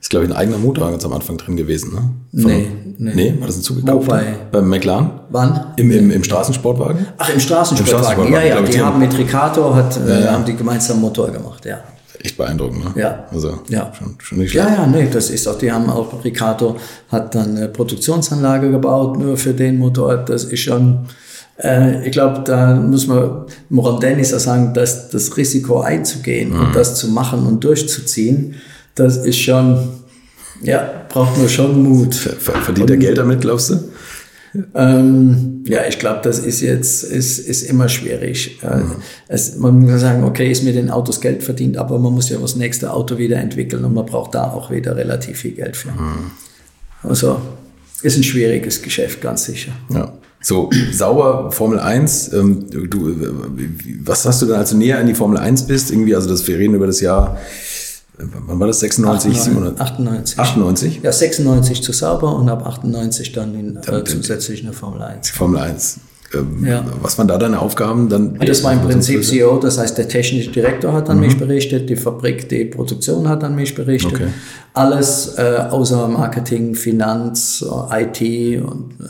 Ist, 0.00 0.10
glaube 0.10 0.26
ich, 0.26 0.30
ein 0.30 0.36
eigener 0.36 0.58
Motor 0.58 0.90
ganz 0.90 1.04
am 1.04 1.12
Anfang 1.12 1.38
drin 1.38 1.56
gewesen, 1.56 1.92
ne? 1.92 2.42
Von, 2.42 2.50
nee, 2.50 2.68
nee. 2.98 3.12
Nee, 3.14 3.34
war 3.38 3.46
das 3.48 3.56
ein 3.56 3.62
zugekauft? 3.62 4.08
Bei, 4.08 4.36
beim 4.52 4.68
McLaren? 4.68 5.10
Wann? 5.30 5.72
Im, 5.76 5.90
im, 5.90 6.10
im 6.10 6.22
Straßensportwagen? 6.22 7.06
Ach, 7.18 7.28
im 7.30 7.40
Straßensportwagen. 7.40 7.98
Im 7.98 8.04
Straßensportwagen. 8.04 8.32
Ja, 8.32 8.42
ja, 8.42 8.62
die 8.62 8.80
haben 8.80 8.98
mit 9.00 9.18
Ricardo, 9.18 9.74
hat, 9.74 9.96
ja, 9.96 10.08
ja. 10.08 10.20
Äh, 10.20 10.28
haben 10.28 10.44
die 10.44 10.54
gemeinsam 10.54 11.00
Motor 11.00 11.30
gemacht, 11.30 11.64
ja 11.64 11.78
echt 12.22 12.36
beeindruckend, 12.36 12.84
ne? 12.84 13.00
Ja. 13.00 13.24
Also 13.30 13.60
ja. 13.68 13.92
Schon, 13.96 14.16
schon 14.18 14.38
nicht 14.38 14.50
schlecht. 14.50 14.68
Ja, 14.68 14.74
ja, 14.74 14.86
nee, 14.86 15.08
das 15.10 15.30
ist 15.30 15.46
auch, 15.46 15.58
die 15.58 15.70
haben 15.70 15.88
auch, 15.90 16.24
Ricardo 16.24 16.76
hat 17.10 17.34
dann 17.34 17.56
eine 17.56 17.68
Produktionsanlage 17.68 18.70
gebaut, 18.70 19.18
nur 19.18 19.36
für 19.36 19.54
den 19.54 19.78
Motor. 19.78 20.16
Das 20.16 20.44
ist 20.44 20.60
schon, 20.60 21.06
äh, 21.62 22.06
ich 22.06 22.12
glaube, 22.12 22.42
da 22.44 22.74
muss 22.74 23.06
man 23.06 23.46
Moran 23.68 24.00
Dennis 24.00 24.34
auch 24.34 24.40
sagen, 24.40 24.74
dass 24.74 25.10
das 25.10 25.36
Risiko 25.36 25.80
einzugehen 25.80 26.52
mhm. 26.52 26.60
und 26.60 26.76
das 26.76 26.96
zu 26.96 27.08
machen 27.08 27.46
und 27.46 27.62
durchzuziehen, 27.62 28.56
das 28.98 29.16
ist 29.18 29.38
schon, 29.38 29.88
ja, 30.62 31.06
braucht 31.08 31.38
man 31.38 31.48
schon 31.48 31.82
Mut. 31.82 32.14
Verdient 32.14 32.90
er 32.90 32.96
Geld 32.96 33.18
damit, 33.18 33.40
glaubst 33.40 33.70
du? 33.70 33.88
Ähm, 34.74 35.62
ja, 35.66 35.80
ich 35.86 35.98
glaube, 35.98 36.20
das 36.22 36.38
ist 36.38 36.60
jetzt 36.60 37.04
ist, 37.04 37.38
ist 37.38 37.62
immer 37.62 37.88
schwierig. 37.88 38.58
Äh, 38.62 38.78
mhm. 38.78 38.96
Es, 39.28 39.56
man 39.56 39.80
muss 39.80 40.00
sagen, 40.00 40.24
okay, 40.24 40.50
ist 40.50 40.64
mir 40.64 40.72
den 40.72 40.90
Autos 40.90 41.20
Geld 41.20 41.42
verdient, 41.42 41.76
aber 41.76 41.98
man 41.98 42.12
muss 42.14 42.28
ja 42.30 42.38
das 42.38 42.56
nächste 42.56 42.92
Auto 42.92 43.18
wieder 43.18 43.36
entwickeln 43.36 43.84
und 43.84 43.94
man 43.94 44.06
braucht 44.06 44.34
da 44.34 44.50
auch 44.50 44.70
wieder 44.70 44.96
relativ 44.96 45.38
viel 45.38 45.52
Geld 45.52 45.76
für. 45.76 45.90
Mhm. 45.90 46.30
Also 47.02 47.40
ist 48.02 48.16
ein 48.16 48.24
schwieriges 48.24 48.82
Geschäft, 48.82 49.20
ganz 49.20 49.44
sicher. 49.44 49.72
Ja. 49.90 50.12
So, 50.40 50.70
sauber 50.92 51.50
Formel 51.50 51.80
1. 51.80 52.32
Ähm, 52.32 52.66
du, 52.70 53.14
was 54.04 54.24
hast 54.24 54.40
du 54.40 54.46
denn, 54.46 54.54
als 54.54 54.70
du 54.70 54.76
näher 54.76 55.00
in 55.00 55.08
die 55.08 55.14
Formel 55.14 55.36
1 55.36 55.66
bist? 55.66 55.90
Irgendwie, 55.90 56.14
also 56.14 56.28
das, 56.28 56.46
wir 56.46 56.58
reden 56.58 56.74
über 56.74 56.86
das 56.86 57.00
Jahr 57.00 57.38
wann 58.18 58.60
war 58.60 58.66
das? 58.66 58.80
96, 58.80 59.40
97, 59.40 59.80
98. 59.80 60.38
98? 60.38 61.00
Ja, 61.02 61.12
96 61.12 61.82
zu 61.82 61.92
Sauber 61.92 62.36
und 62.36 62.48
ab 62.48 62.66
98 62.66 63.32
dann 63.32 63.54
in, 63.54 63.76
äh, 63.76 64.04
zusätzlich 64.04 64.62
eine 64.62 64.72
Formel 64.72 65.02
1. 65.02 65.30
Formel 65.30 65.60
1. 65.60 66.00
Ähm, 66.34 66.66
ja. 66.66 66.84
Was 67.00 67.16
waren 67.16 67.28
da 67.28 67.38
deine 67.38 67.60
Aufgaben? 67.60 68.08
Dann 68.08 68.38
das 68.38 68.62
war 68.62 68.72
im 68.72 68.82
Prinzip 68.82 69.24
CEO, 69.24 69.58
das 69.58 69.78
heißt 69.78 69.96
der 69.96 70.08
technische 70.08 70.50
Direktor 70.50 70.92
hat 70.92 71.08
an 71.08 71.16
mhm. 71.16 71.24
mich 71.24 71.38
berichtet, 71.38 71.88
die 71.88 71.96
Fabrik, 71.96 72.48
die 72.48 72.66
Produktion 72.66 73.28
hat 73.28 73.42
an 73.44 73.54
mich 73.54 73.74
berichtet. 73.74 74.12
Okay. 74.14 74.28
Alles 74.74 75.34
äh, 75.38 75.66
außer 75.70 76.08
Marketing, 76.08 76.74
Finanz, 76.74 77.64
IT 77.90 78.20
und 78.62 78.94
äh, 79.00 79.08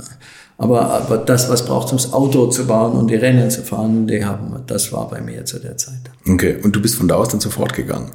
aber, 0.61 0.91
aber 0.91 1.19
das, 1.19 1.49
was 1.49 1.65
braucht, 1.65 1.93
um 1.93 1.99
das 1.99 2.13
Auto 2.13 2.49
zu 2.49 2.67
bauen 2.67 2.93
und 2.93 3.09
die 3.09 3.15
Rennen 3.15 3.49
zu 3.49 3.63
fahren, 3.63 4.09
die 4.09 4.25
haben, 4.25 4.57
das 4.67 4.93
war 4.93 5.09
bei 5.09 5.21
mir 5.21 5.45
zu 5.45 5.61
der 5.61 5.77
Zeit. 5.77 6.11
Okay, 6.29 6.57
und 6.63 6.75
du 6.75 6.83
bist 6.83 6.97
von 6.97 7.07
da 7.07 7.15
aus 7.15 7.29
dann 7.29 7.39
sofort 7.39 7.75
gegangen? 7.75 8.11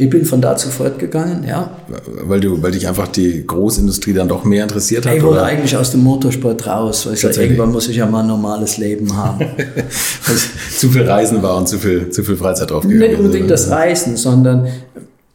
Ich 0.00 0.08
bin 0.08 0.24
von 0.24 0.40
da 0.40 0.56
zu 0.56 0.68
fortgegangen, 0.68 1.42
ja. 1.42 1.76
Weil 2.22 2.38
du, 2.38 2.62
weil 2.62 2.70
dich 2.70 2.86
einfach 2.86 3.08
die 3.08 3.44
Großindustrie 3.44 4.12
dann 4.12 4.28
doch 4.28 4.44
mehr 4.44 4.62
interessiert 4.62 5.04
hat? 5.04 5.12
Ich 5.12 5.22
wollte 5.24 5.40
oder? 5.40 5.46
eigentlich 5.46 5.76
aus 5.76 5.90
dem 5.90 6.04
Motorsport 6.04 6.68
raus, 6.68 7.04
weil 7.04 7.14
ich 7.14 7.20
sage, 7.20 7.42
irgendwann 7.42 7.72
muss 7.72 7.88
ich 7.88 7.96
ja 7.96 8.06
mal 8.06 8.20
ein 8.20 8.28
normales 8.28 8.78
Leben 8.78 9.16
haben. 9.16 9.40
also, 10.28 10.46
zu 10.78 10.90
viel 10.90 11.02
Reisen 11.02 11.42
war 11.42 11.56
und 11.56 11.68
zu 11.68 11.80
viel, 11.80 12.10
zu 12.10 12.22
viel 12.22 12.36
Freizeit 12.36 12.70
draufgegangen. 12.70 13.10
Nicht 13.10 13.18
unbedingt 13.18 13.50
das 13.50 13.70
Reisen, 13.70 14.16
sondern 14.16 14.68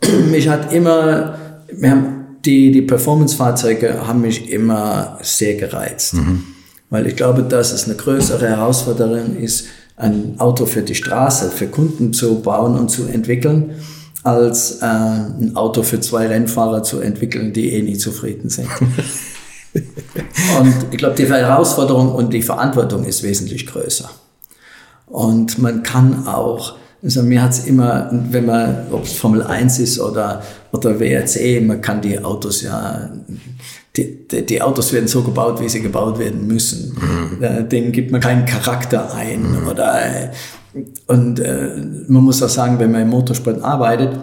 mich 0.31 0.47
hat 0.47 0.71
immer, 0.71 1.37
wir 1.69 1.91
haben, 1.91 2.05
die, 2.45 2.71
die 2.71 2.83
Performance-Fahrzeuge 2.83 4.07
haben 4.07 4.21
mich 4.21 4.49
immer 4.49 5.17
sehr 5.21 5.55
gereizt. 5.55 6.13
Mhm. 6.13 6.43
Weil 6.89 7.07
ich 7.07 7.17
glaube, 7.17 7.43
dass 7.43 7.73
es 7.73 7.83
eine 7.85 7.95
größere 7.95 8.47
Herausforderung 8.47 9.35
ist, 9.35 9.65
ein 9.97 10.35
Auto 10.37 10.65
für 10.65 10.83
die 10.83 10.95
Straße, 10.95 11.51
für 11.51 11.67
Kunden 11.67 12.13
zu 12.13 12.39
bauen 12.39 12.77
und 12.77 12.89
zu 12.89 13.07
entwickeln 13.07 13.71
als 14.23 14.81
äh, 14.81 14.85
ein 14.85 15.51
Auto 15.55 15.83
für 15.83 15.99
zwei 15.99 16.27
Rennfahrer 16.27 16.83
zu 16.83 17.01
entwickeln, 17.01 17.53
die 17.53 17.73
eh 17.73 17.81
nie 17.81 17.97
zufrieden 17.97 18.49
sind. 18.49 18.69
und 19.73 20.75
ich 20.91 20.97
glaube, 20.97 21.15
die 21.15 21.27
Herausforderung 21.27 22.13
und 22.13 22.33
die 22.33 22.41
Verantwortung 22.41 23.03
ist 23.05 23.23
wesentlich 23.23 23.67
größer. 23.67 24.09
Und 25.07 25.59
man 25.59 25.83
kann 25.83 26.27
auch, 26.27 26.75
also 27.03 27.21
mir 27.21 27.41
hat 27.41 27.51
es 27.51 27.65
immer, 27.65 28.09
wenn 28.11 28.45
man, 28.45 28.87
ob 28.91 29.03
es 29.03 29.13
Formel 29.13 29.43
1 29.43 29.79
ist 29.79 29.99
oder, 29.99 30.41
oder 30.71 30.99
WRC, 30.99 31.61
man 31.61 31.81
kann 31.81 32.01
die 32.01 32.17
Autos 32.23 32.61
ja, 32.61 33.09
die, 33.95 34.27
die, 34.27 34.45
die 34.45 34.61
Autos 34.61 34.91
werden 34.91 35.07
so 35.07 35.21
gebaut, 35.21 35.61
wie 35.61 35.69
sie 35.69 35.81
gebaut 35.81 36.17
werden 36.17 36.47
müssen. 36.47 36.97
Mhm. 37.39 37.69
Denen 37.69 37.91
gibt 37.91 38.11
man 38.11 38.21
keinen 38.21 38.45
Charakter 38.45 39.13
ein 39.13 39.61
mhm. 39.61 39.67
oder 39.67 40.31
und 41.07 41.39
äh, 41.39 41.69
man 42.07 42.23
muss 42.23 42.41
auch 42.41 42.49
sagen, 42.49 42.79
wenn 42.79 42.91
man 42.91 43.01
im 43.01 43.09
Motorsport 43.09 43.61
arbeitet, 43.61 44.19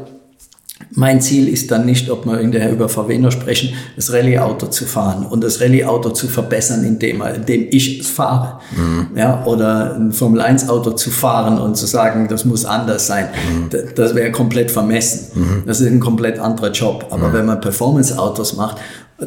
mein 0.93 1.21
Ziel 1.21 1.49
ist 1.49 1.71
dann 1.71 1.87
nicht, 1.87 2.11
ob 2.11 2.27
wir 2.27 2.39
hinterher 2.39 2.73
über 2.73 2.89
VW 2.89 3.19
noch 3.19 3.31
sprechen, 3.31 3.75
das 3.97 4.13
Rallye-Auto 4.13 4.67
zu 4.67 4.87
fahren 4.87 5.27
und 5.27 5.45
das 5.45 5.61
Rallye-Auto 5.61 6.11
zu 6.11 6.27
verbessern, 6.27 6.85
indem, 6.85 7.23
indem 7.23 7.67
ich 7.71 8.01
es 8.01 8.09
fahre. 8.09 8.61
Mhm. 8.77 9.09
Ja, 9.17 9.45
oder 9.45 9.95
ein 9.95 10.13
Formel-1-Auto 10.13 10.93
zu 10.93 11.11
fahren 11.11 11.59
und 11.59 11.77
zu 11.77 11.87
sagen, 11.87 12.27
das 12.29 12.45
muss 12.45 12.65
anders 12.65 13.07
sein. 13.07 13.27
Mhm. 13.27 13.69
Das 13.95 14.15
wäre 14.15 14.33
komplett 14.33 14.71
vermessen. 14.71 15.27
Mhm. 15.35 15.63
Das 15.67 15.81
ist 15.81 15.87
ein 15.87 16.01
komplett 16.01 16.39
anderer 16.39 16.73
Job. 16.73 17.07
Aber 17.11 17.29
mhm. 17.29 17.33
wenn 17.35 17.47
man 17.47 17.61
Performance-Autos 17.61 18.57
macht, 18.57 18.79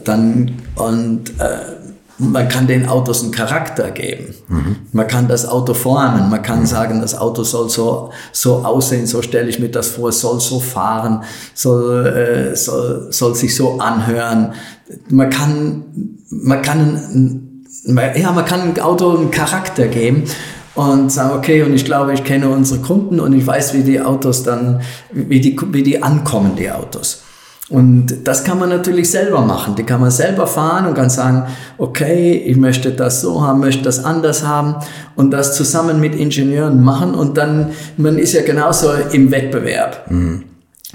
dann 0.03 0.53
und 0.75 1.29
äh, 1.39 1.82
man 2.19 2.47
kann 2.47 2.67
den 2.67 2.87
Autos 2.87 3.23
einen 3.23 3.31
Charakter 3.31 3.91
geben. 3.91 4.35
Mhm. 4.47 4.75
Man 4.91 5.07
kann 5.07 5.27
das 5.27 5.47
Auto 5.47 5.73
formen. 5.73 6.29
Man 6.29 6.41
kann 6.41 6.61
mhm. 6.61 6.65
sagen, 6.65 7.01
das 7.01 7.17
Auto 7.17 7.43
soll 7.43 7.69
so, 7.69 8.11
so 8.31 8.57
aussehen, 8.57 9.07
so 9.07 9.21
stelle 9.21 9.49
ich 9.49 9.59
mir 9.59 9.69
das 9.69 9.89
vor, 9.89 10.11
soll 10.11 10.39
so 10.39 10.59
fahren, 10.59 11.23
soll, 11.53 12.05
äh, 12.05 12.55
soll, 12.55 13.07
soll 13.11 13.35
sich 13.35 13.55
so 13.55 13.79
anhören. 13.79 14.53
Man 15.09 15.29
kann, 15.29 15.83
man 16.29 16.61
kann, 16.61 17.63
ja, 18.15 18.31
man 18.31 18.45
kann 18.45 18.61
einem 18.61 18.77
Auto 18.79 19.17
einen 19.17 19.31
Charakter 19.31 19.87
geben 19.87 20.25
und 20.75 21.11
sagen, 21.11 21.35
okay, 21.35 21.63
und 21.63 21.73
ich 21.73 21.85
glaube, 21.85 22.13
ich 22.13 22.23
kenne 22.23 22.49
unsere 22.49 22.79
Kunden 22.81 23.19
und 23.19 23.33
ich 23.33 23.45
weiß, 23.45 23.73
wie 23.73 23.83
die 23.83 24.01
Autos 24.01 24.43
dann, 24.43 24.81
wie 25.11 25.41
die, 25.41 25.57
wie 25.71 25.83
die 25.83 26.01
ankommen, 26.01 26.55
die 26.55 26.71
Autos. 26.71 27.22
Und 27.69 28.27
das 28.27 28.43
kann 28.43 28.59
man 28.59 28.69
natürlich 28.69 29.09
selber 29.09 29.41
machen. 29.41 29.75
Die 29.75 29.83
kann 29.83 30.01
man 30.01 30.11
selber 30.11 30.47
fahren 30.47 30.85
und 30.85 30.95
kann 30.95 31.09
sagen, 31.09 31.43
okay, 31.77 32.33
ich 32.33 32.57
möchte 32.57 32.91
das 32.91 33.21
so 33.21 33.41
haben, 33.41 33.61
möchte 33.61 33.83
das 33.83 34.03
anders 34.03 34.45
haben 34.45 34.75
und 35.15 35.31
das 35.31 35.55
zusammen 35.55 36.01
mit 36.01 36.13
Ingenieuren 36.13 36.83
machen 36.83 37.15
und 37.15 37.37
dann, 37.37 37.71
man 37.95 38.17
ist 38.17 38.33
ja 38.33 38.41
genauso 38.41 38.89
im 39.13 39.31
Wettbewerb. 39.31 40.11
Mhm. 40.11 40.43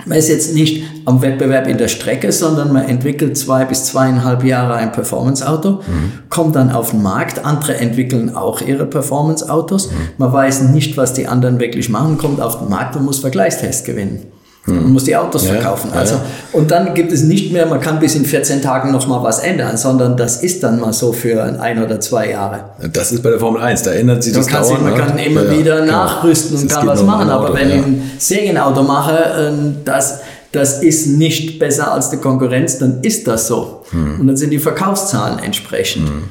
Man 0.04 0.18
ist 0.18 0.28
jetzt 0.28 0.54
nicht 0.54 0.84
am 1.06 1.22
Wettbewerb 1.22 1.66
in 1.66 1.76
der 1.76 1.88
Strecke, 1.88 2.30
sondern 2.30 2.72
man 2.72 2.84
entwickelt 2.84 3.36
zwei 3.36 3.64
bis 3.64 3.86
zweieinhalb 3.86 4.44
Jahre 4.44 4.74
ein 4.74 4.92
Performance-Auto, 4.92 5.70
mhm. 5.70 6.12
kommt 6.28 6.54
dann 6.54 6.70
auf 6.70 6.90
den 6.90 7.02
Markt. 7.02 7.44
Andere 7.44 7.78
entwickeln 7.78 8.36
auch 8.36 8.60
ihre 8.60 8.86
Performance-Autos. 8.86 9.90
Mhm. 9.90 9.94
Man 10.18 10.32
weiß 10.32 10.62
nicht, 10.62 10.96
was 10.96 11.14
die 11.14 11.26
anderen 11.26 11.58
wirklich 11.58 11.88
machen, 11.88 12.18
kommt 12.18 12.40
auf 12.40 12.60
den 12.60 12.68
Markt 12.68 12.94
und 12.94 13.06
muss 13.06 13.18
Vergleichstest 13.18 13.86
gewinnen. 13.86 14.26
Man 14.68 14.84
hm. 14.84 14.92
muss 14.92 15.04
die 15.04 15.16
Autos 15.16 15.46
ja, 15.46 15.54
verkaufen. 15.54 15.90
Also, 15.92 16.14
ja. 16.14 16.24
Und 16.52 16.70
dann 16.70 16.94
gibt 16.94 17.12
es 17.12 17.22
nicht 17.22 17.52
mehr, 17.52 17.66
man 17.66 17.80
kann 17.80 17.98
bis 17.98 18.14
in 18.14 18.24
14 18.24 18.62
Tagen 18.62 18.92
noch 18.92 19.06
mal 19.06 19.22
was 19.22 19.38
ändern, 19.38 19.76
sondern 19.76 20.16
das 20.16 20.42
ist 20.42 20.62
dann 20.62 20.80
mal 20.80 20.92
so 20.92 21.12
für 21.12 21.42
ein 21.60 21.82
oder 21.82 22.00
zwei 22.00 22.30
Jahre. 22.30 22.64
Das 22.92 23.12
ist 23.12 23.22
bei 23.22 23.30
der 23.30 23.40
Formel 23.40 23.62
1, 23.62 23.82
da 23.82 23.92
ändert 23.92 24.22
sich 24.22 24.32
das 24.32 24.50
man 24.50 24.62
dauernd. 24.62 24.82
Man 24.82 24.94
kann 24.94 25.18
immer 25.18 25.44
ja, 25.44 25.58
wieder 25.58 25.84
nachrüsten 25.84 26.58
und 26.58 26.70
kann 26.70 26.86
was 26.86 27.02
machen, 27.02 27.30
aber 27.30 27.54
wenn 27.54 27.70
ich 27.70 27.76
ein 27.76 28.10
Serienauto 28.18 28.82
mache, 28.82 29.18
ähm, 29.38 29.76
das, 29.84 30.20
das 30.52 30.82
ist 30.82 31.06
nicht 31.06 31.58
besser 31.58 31.92
als 31.92 32.10
die 32.10 32.18
Konkurrenz, 32.18 32.78
dann 32.78 33.00
ist 33.02 33.26
das 33.26 33.46
so. 33.46 33.84
Hm. 33.90 34.20
Und 34.20 34.26
dann 34.26 34.36
sind 34.36 34.50
die 34.50 34.58
Verkaufszahlen 34.58 35.38
entsprechend. 35.38 36.08
Hm. 36.08 36.24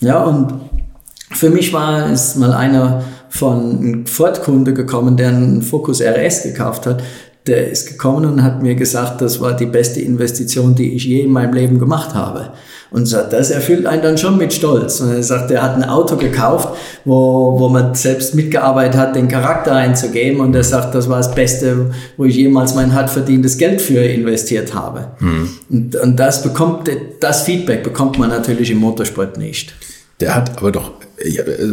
Ja, 0.00 0.22
und 0.22 0.54
für 1.32 1.50
mich 1.50 1.72
war 1.72 2.10
es 2.10 2.36
mal 2.36 2.52
einer 2.52 3.02
von 3.30 3.78
einem 3.78 4.06
Ford-Kunde 4.06 4.72
gekommen, 4.72 5.16
der 5.16 5.28
einen 5.28 5.62
Focus 5.62 6.00
RS 6.00 6.44
gekauft 6.44 6.86
hat 6.86 7.02
der 7.48 7.70
ist 7.70 7.88
gekommen 7.88 8.24
und 8.26 8.42
hat 8.42 8.62
mir 8.62 8.74
gesagt, 8.74 9.20
das 9.20 9.40
war 9.40 9.56
die 9.56 9.66
beste 9.66 10.00
Investition, 10.00 10.74
die 10.74 10.94
ich 10.94 11.04
je 11.04 11.22
in 11.22 11.32
meinem 11.32 11.52
Leben 11.54 11.78
gemacht 11.78 12.14
habe. 12.14 12.50
Und 12.90 13.04
sagt, 13.04 13.34
das 13.34 13.50
erfüllt 13.50 13.84
einen 13.84 14.00
dann 14.00 14.16
schon 14.16 14.38
mit 14.38 14.50
Stolz. 14.52 15.00
Und 15.00 15.10
er 15.10 15.22
sagt, 15.22 15.50
er 15.50 15.62
hat 15.62 15.74
ein 15.74 15.84
Auto 15.84 16.16
gekauft, 16.16 16.70
wo, 17.04 17.58
wo 17.58 17.68
man 17.68 17.94
selbst 17.94 18.34
mitgearbeitet 18.34 18.98
hat, 18.98 19.14
den 19.14 19.28
Charakter 19.28 19.74
einzugeben. 19.74 20.40
Und 20.40 20.54
er 20.54 20.64
sagt, 20.64 20.94
das 20.94 21.06
war 21.06 21.18
das 21.18 21.34
Beste, 21.34 21.90
wo 22.16 22.24
ich 22.24 22.36
jemals 22.36 22.74
mein 22.74 22.94
hart 22.94 23.10
verdientes 23.10 23.58
Geld 23.58 23.82
für 23.82 24.02
investiert 24.02 24.72
habe. 24.72 25.08
Mhm. 25.20 25.48
Und, 25.68 25.96
und 25.96 26.16
das 26.16 26.42
bekommt, 26.42 26.90
das 27.20 27.42
Feedback 27.42 27.82
bekommt 27.82 28.18
man 28.18 28.30
natürlich 28.30 28.70
im 28.70 28.78
Motorsport 28.78 29.36
nicht. 29.36 29.74
Der 30.20 30.34
hat 30.34 30.56
aber 30.56 30.72
doch, 30.72 30.92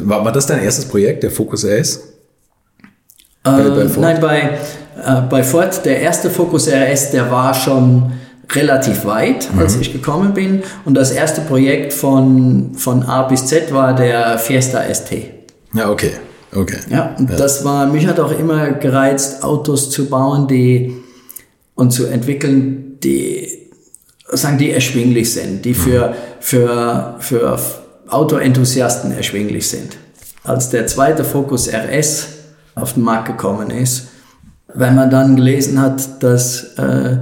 war, 0.03 0.25
war 0.25 0.31
das 0.33 0.47
dein 0.47 0.61
erstes 0.61 0.85
Projekt, 0.85 1.23
der 1.23 1.31
Focus 1.31 1.63
RS? 1.63 2.14
Äh, 3.45 3.49
bei 3.49 3.89
nein, 3.99 4.19
bei, 4.19 4.39
äh, 5.03 5.21
bei 5.29 5.43
Ford, 5.43 5.85
der 5.85 6.01
erste 6.01 6.29
Focus 6.29 6.67
RS, 6.67 7.11
der 7.11 7.29
war 7.29 7.53
schon 7.53 8.11
relativ 8.51 9.05
weit, 9.05 9.49
als 9.57 9.75
mhm. 9.75 9.81
ich 9.81 9.93
gekommen 9.93 10.33
bin. 10.33 10.63
Und 10.83 10.95
das 10.95 11.11
erste 11.11 11.41
Projekt 11.41 11.93
von, 11.93 12.71
von 12.75 13.03
A 13.03 13.23
bis 13.23 13.45
Z 13.45 13.73
war 13.73 13.95
der 13.95 14.37
Fiesta 14.37 14.81
ST. 14.93 15.11
Ja, 15.73 15.89
okay. 15.89 16.11
Okay. 16.53 16.77
Ja, 16.89 17.15
ja. 17.17 17.25
das 17.35 17.65
war, 17.65 17.85
mich 17.87 18.07
hat 18.07 18.19
auch 18.19 18.31
immer 18.31 18.71
gereizt, 18.71 19.43
Autos 19.43 19.89
zu 19.89 20.05
bauen, 20.05 20.47
die 20.47 20.95
und 21.73 21.91
zu 21.91 22.05
entwickeln, 22.05 22.97
die, 23.03 23.69
sagen, 24.31 24.57
die 24.57 24.71
erschwinglich 24.71 25.33
sind, 25.33 25.65
die 25.65 25.73
für, 25.73 26.09
mhm. 26.09 26.13
für, 26.39 27.15
für 27.19 27.59
Autoenthusiasten 28.07 29.11
erschwinglich 29.11 29.67
sind. 29.67 29.97
Als 30.43 30.69
der 30.69 30.87
zweite 30.87 31.25
Focus 31.25 31.67
RS 31.67 32.27
auf 32.75 32.93
den 32.93 33.03
Markt 33.03 33.27
gekommen 33.27 33.69
ist, 33.69 34.07
wenn 34.73 34.95
man 34.95 35.09
dann 35.09 35.35
gelesen 35.35 35.79
hat, 35.81 36.21
dass 36.23 36.63
äh, 36.77 37.17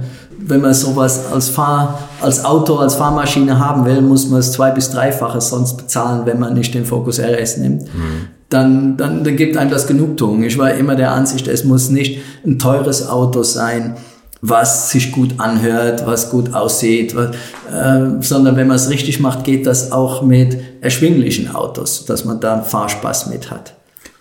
wenn 0.46 0.60
man 0.60 0.74
sowas 0.74 1.20
als, 1.32 1.48
Fahr, 1.48 1.98
als 2.20 2.44
Auto, 2.44 2.76
als 2.76 2.96
Fahrmaschine 2.96 3.58
haben 3.58 3.84
will, 3.86 4.02
muss 4.02 4.28
man 4.28 4.40
es 4.40 4.52
zwei- 4.52 4.72
bis 4.72 4.90
dreifache 4.90 5.40
sonst 5.40 5.76
bezahlen, 5.76 6.26
wenn 6.26 6.38
man 6.38 6.54
nicht 6.54 6.74
den 6.74 6.84
Focus 6.84 7.18
RS 7.18 7.58
nimmt. 7.58 7.82
Mhm. 7.84 8.28
Dann, 8.50 8.96
dann, 8.96 9.24
dann 9.24 9.36
gibt 9.36 9.56
einem 9.56 9.70
das 9.70 9.86
Genugtuung. 9.86 10.42
Ich 10.44 10.58
war 10.58 10.72
immer 10.74 10.96
der 10.96 11.12
Ansicht, 11.12 11.48
es 11.48 11.64
muss 11.64 11.88
nicht 11.88 12.20
ein 12.44 12.58
teures 12.58 13.08
Auto 13.08 13.42
sein, 13.42 13.96
was 14.42 14.90
sich 14.90 15.12
gut 15.12 15.30
anhört, 15.38 16.06
was 16.06 16.28
gut 16.30 16.52
aussieht, 16.54 17.16
was, 17.16 17.30
äh, 17.72 18.20
sondern 18.20 18.56
wenn 18.56 18.66
man 18.66 18.76
es 18.76 18.90
richtig 18.90 19.18
macht, 19.20 19.44
geht 19.44 19.66
das 19.66 19.90
auch 19.92 20.20
mit 20.22 20.58
erschwinglichen 20.82 21.54
Autos, 21.54 22.04
dass 22.04 22.26
man 22.26 22.40
da 22.40 22.60
Fahrspaß 22.60 23.28
mit 23.30 23.50
hat. 23.50 23.74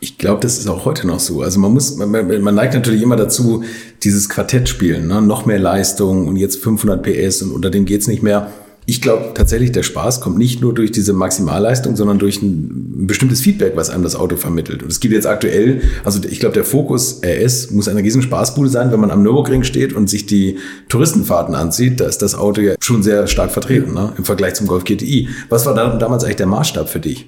Ich 0.03 0.17
glaube, 0.17 0.41
das 0.41 0.57
ist 0.57 0.67
auch 0.67 0.83
heute 0.83 1.07
noch 1.07 1.21
so. 1.21 1.43
Also 1.43 1.61
man 1.61 1.71
muss, 1.71 1.95
man, 1.95 2.11
man 2.11 2.55
neigt 2.55 2.73
natürlich 2.73 3.01
immer 3.01 3.15
dazu, 3.15 3.63
dieses 4.03 4.27
Quartett 4.27 4.67
spielen, 4.67 5.07
ne? 5.07 5.21
noch 5.21 5.45
mehr 5.45 5.59
Leistung 5.59 6.27
und 6.27 6.35
jetzt 6.35 6.61
500 6.61 7.01
PS 7.01 7.41
und 7.41 7.51
unter 7.51 7.69
dem 7.69 7.85
geht's 7.85 8.09
nicht 8.09 8.21
mehr. 8.21 8.51
Ich 8.85 9.01
glaube 9.01 9.31
tatsächlich, 9.33 9.71
der 9.71 9.83
Spaß 9.83 10.19
kommt 10.19 10.37
nicht 10.37 10.59
nur 10.59 10.73
durch 10.73 10.91
diese 10.91 11.13
Maximalleistung, 11.13 11.95
sondern 11.95 12.19
durch 12.19 12.41
ein, 12.41 13.03
ein 13.03 13.07
bestimmtes 13.07 13.39
Feedback, 13.39 13.77
was 13.77 13.89
einem 13.89 14.03
das 14.03 14.17
Auto 14.17 14.35
vermittelt. 14.35 14.83
Und 14.83 14.91
es 14.91 14.99
gibt 14.99 15.13
jetzt 15.13 15.25
aktuell, 15.25 15.83
also 16.03 16.19
ich 16.29 16.41
glaube, 16.41 16.53
der 16.53 16.65
Fokus 16.65 17.21
RS 17.23 17.71
muss 17.71 17.87
eine 17.87 18.03
riesen 18.03 18.21
Spaßbude 18.21 18.67
sein, 18.67 18.91
wenn 18.91 18.99
man 18.99 19.09
am 19.09 19.23
Nürburgring 19.23 19.63
steht 19.63 19.93
und 19.93 20.09
sich 20.09 20.25
die 20.25 20.57
Touristenfahrten 20.89 21.55
anzieht. 21.55 22.01
Da 22.01 22.07
ist 22.07 22.21
das 22.21 22.35
Auto 22.35 22.59
ja 22.59 22.75
schon 22.81 23.03
sehr 23.03 23.25
stark 23.27 23.51
vertreten 23.51 23.93
ne? 23.93 24.11
im 24.17 24.25
Vergleich 24.25 24.55
zum 24.55 24.67
Golf 24.67 24.83
GTI. 24.83 25.29
Was 25.47 25.65
war 25.65 25.73
da, 25.73 25.95
damals 25.95 26.25
eigentlich 26.25 26.35
der 26.35 26.47
Maßstab 26.47 26.89
für 26.89 26.99
dich? 26.99 27.27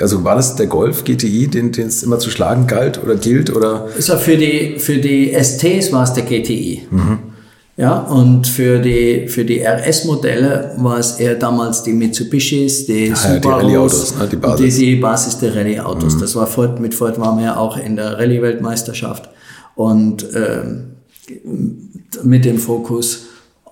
Also 0.00 0.24
war 0.24 0.36
das 0.36 0.56
der 0.56 0.66
Golf 0.66 1.04
GTI, 1.04 1.48
den, 1.48 1.72
den 1.72 1.86
es 1.86 2.02
immer 2.02 2.18
zu 2.18 2.30
schlagen 2.30 2.66
galt 2.66 3.02
oder 3.02 3.16
gilt? 3.16 3.54
Oder? 3.54 3.88
Also 3.94 4.16
für 4.16 4.36
die, 4.36 4.78
für 4.78 4.98
die 4.98 5.32
STs 5.32 5.92
war 5.92 6.04
es 6.04 6.12
der 6.12 6.24
GTI. 6.24 6.86
Mhm. 6.90 7.18
Ja, 7.78 7.98
und 8.00 8.46
für 8.46 8.78
die, 8.78 9.28
für 9.28 9.44
die 9.44 9.60
RS-Modelle 9.60 10.76
war 10.78 10.98
es 10.98 11.20
eher 11.20 11.34
damals 11.34 11.82
die 11.82 11.92
Mitsubishis, 11.92 12.86
die 12.86 13.12
ah, 13.12 13.16
Subarus, 13.16 14.14
ja, 14.18 14.20
die 14.20 14.22
ne, 14.22 14.28
die 14.30 14.36
Basis. 14.36 14.76
Die, 14.76 14.86
die 14.86 14.96
Basis 14.96 15.38
der 15.38 15.54
Rallye-Autos. 15.54 16.14
Mhm. 16.14 16.20
Das 16.20 16.34
war 16.36 16.46
Ford, 16.46 16.80
mit 16.80 16.94
Ford 16.94 17.20
waren 17.20 17.38
wir 17.38 17.58
auch 17.58 17.76
in 17.76 17.96
der 17.96 18.18
Rallye-Weltmeisterschaft. 18.18 19.28
Und 19.74 20.26
ähm, 20.34 20.96
mit 22.22 22.46
dem 22.46 22.58
Fokus 22.58 23.26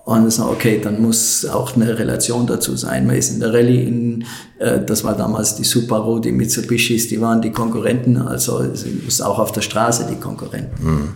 und 0.05 0.27
ich 0.27 0.35
sage, 0.35 0.51
okay, 0.51 0.79
dann 0.81 1.01
muss 1.01 1.45
auch 1.45 1.75
eine 1.75 1.97
Relation 1.97 2.45
dazu 2.45 2.75
sein. 2.75 3.07
Man 3.07 3.15
ist 3.15 3.33
in 3.33 3.39
der 3.39 3.53
Rallye, 3.53 3.83
in, 3.83 4.23
äh, 4.59 4.79
das 4.85 5.03
war 5.03 5.17
damals 5.17 5.55
die 5.55 5.63
Subaru, 5.63 6.19
die 6.19 6.31
Mitsubishis, 6.31 7.07
die 7.07 7.19
waren 7.19 7.41
die 7.41 7.51
Konkurrenten, 7.51 8.17
also 8.17 8.59
es 8.59 8.83
ist 8.83 9.21
auch 9.21 9.39
auf 9.39 9.51
der 9.51 9.61
Straße 9.61 10.05
die 10.07 10.17
Konkurrenten. 10.17 10.85
Mhm. 10.85 11.09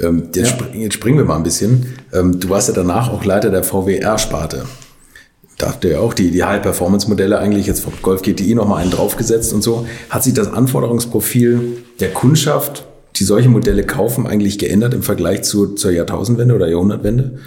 Ähm, 0.00 0.22
jetzt, 0.34 0.36
ja. 0.36 0.46
spring, 0.46 0.80
jetzt, 0.80 0.94
springen 0.94 1.18
wir 1.18 1.24
mal 1.24 1.36
ein 1.36 1.44
bisschen. 1.44 1.94
Ähm, 2.12 2.40
du 2.40 2.48
warst 2.48 2.66
ja 2.66 2.74
danach 2.74 3.12
auch 3.12 3.24
Leiter 3.24 3.50
der 3.50 3.62
VW-R-Sparte. 3.62 4.64
Da 5.58 5.68
habt 5.68 5.84
ihr 5.84 5.92
ja 5.92 6.00
auch 6.00 6.14
die, 6.14 6.32
die 6.32 6.42
High-Performance-Modelle 6.42 7.38
eigentlich 7.38 7.66
jetzt 7.66 7.80
vom 7.80 7.92
Golf 8.02 8.22
GTI 8.22 8.56
nochmal 8.56 8.82
einen 8.82 8.90
draufgesetzt 8.90 9.52
und 9.52 9.62
so. 9.62 9.86
Hat 10.08 10.24
sich 10.24 10.34
das 10.34 10.52
Anforderungsprofil 10.52 11.84
der 12.00 12.12
Kundschaft, 12.12 12.86
die 13.16 13.24
solche 13.24 13.50
Modelle 13.50 13.84
kaufen, 13.84 14.26
eigentlich 14.26 14.58
geändert 14.58 14.94
im 14.94 15.04
Vergleich 15.04 15.42
zu, 15.42 15.74
zur 15.74 15.92
Jahrtausendwende 15.92 16.56
oder 16.56 16.66
Jahrhundertwende? 16.66 17.38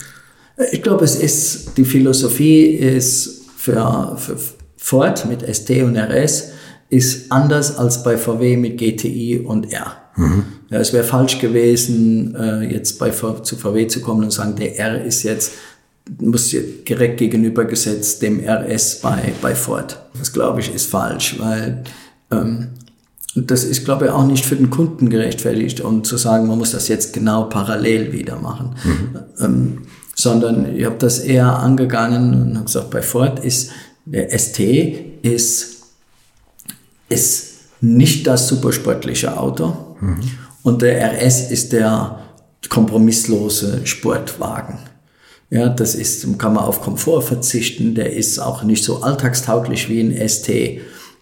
Ich 0.71 0.83
glaube, 0.83 1.05
es 1.05 1.15
ist, 1.15 1.77
die 1.77 1.85
Philosophie 1.85 2.65
ist 2.65 3.43
für, 3.57 4.15
für 4.17 4.37
Ford 4.77 5.25
mit 5.27 5.41
ST 5.53 5.69
und 5.83 5.97
RS 5.97 6.51
ist 6.89 7.31
anders 7.31 7.77
als 7.77 8.03
bei 8.03 8.17
VW 8.17 8.57
mit 8.57 8.77
GTI 8.77 9.39
und 9.39 9.71
R. 9.71 9.95
Mhm. 10.15 10.43
Ja, 10.69 10.79
es 10.79 10.93
wäre 10.93 11.03
falsch 11.03 11.39
gewesen, 11.39 12.35
äh, 12.35 12.71
jetzt 12.71 12.99
bei, 12.99 13.09
zu 13.09 13.55
VW 13.55 13.87
zu 13.87 14.01
kommen 14.01 14.23
und 14.23 14.31
sagen, 14.31 14.55
der 14.55 14.77
R 14.77 15.03
ist 15.03 15.23
jetzt, 15.23 15.53
muss 16.19 16.49
direkt 16.49 17.17
gegenübergesetzt 17.17 18.21
dem 18.21 18.41
RS 18.45 18.99
bei, 19.01 19.33
bei 19.41 19.55
Ford. 19.55 19.99
Das 20.19 20.33
glaube 20.33 20.59
ich 20.59 20.73
ist 20.73 20.89
falsch, 20.89 21.39
weil 21.39 21.83
ähm, 22.29 22.69
das 23.35 23.63
ist, 23.63 23.85
glaube 23.85 24.05
ich, 24.05 24.11
auch 24.11 24.27
nicht 24.27 24.45
für 24.45 24.55
den 24.55 24.69
Kunden 24.69 25.09
gerechtfertigt, 25.09 25.81
um 25.81 26.03
zu 26.03 26.17
sagen, 26.17 26.47
man 26.47 26.59
muss 26.59 26.71
das 26.71 26.87
jetzt 26.87 27.13
genau 27.13 27.45
parallel 27.45 28.11
wieder 28.11 28.35
machen. 28.35 28.75
Mhm. 28.83 29.19
Ähm, 29.39 29.77
sondern 30.15 30.75
ich 30.75 30.85
habe 30.85 30.97
das 30.97 31.19
eher 31.19 31.57
angegangen 31.59 32.33
und 32.33 32.55
habe 32.55 32.65
gesagt, 32.65 32.89
bei 32.91 33.01
Ford 33.01 33.39
ist 33.39 33.71
der 34.05 34.37
ST 34.37 34.59
ist, 35.21 35.83
ist 37.09 37.53
nicht 37.81 38.27
das 38.27 38.47
supersportliche 38.47 39.37
Auto 39.37 39.95
mhm. 39.99 40.19
und 40.63 40.81
der 40.81 41.13
RS 41.13 41.51
ist 41.51 41.73
der 41.73 42.19
kompromisslose 42.69 43.85
Sportwagen. 43.85 44.79
Ja, 45.49 45.69
das 45.69 45.93
ist, 45.93 46.39
kann 46.39 46.55
man 46.55 46.63
auf 46.63 46.81
Komfort 46.81 47.21
verzichten, 47.21 47.93
der 47.93 48.13
ist 48.13 48.39
auch 48.39 48.63
nicht 48.63 48.83
so 48.83 49.03
alltagstauglich 49.03 49.87
wie 49.87 50.01
ein 50.01 50.27
ST 50.27 50.49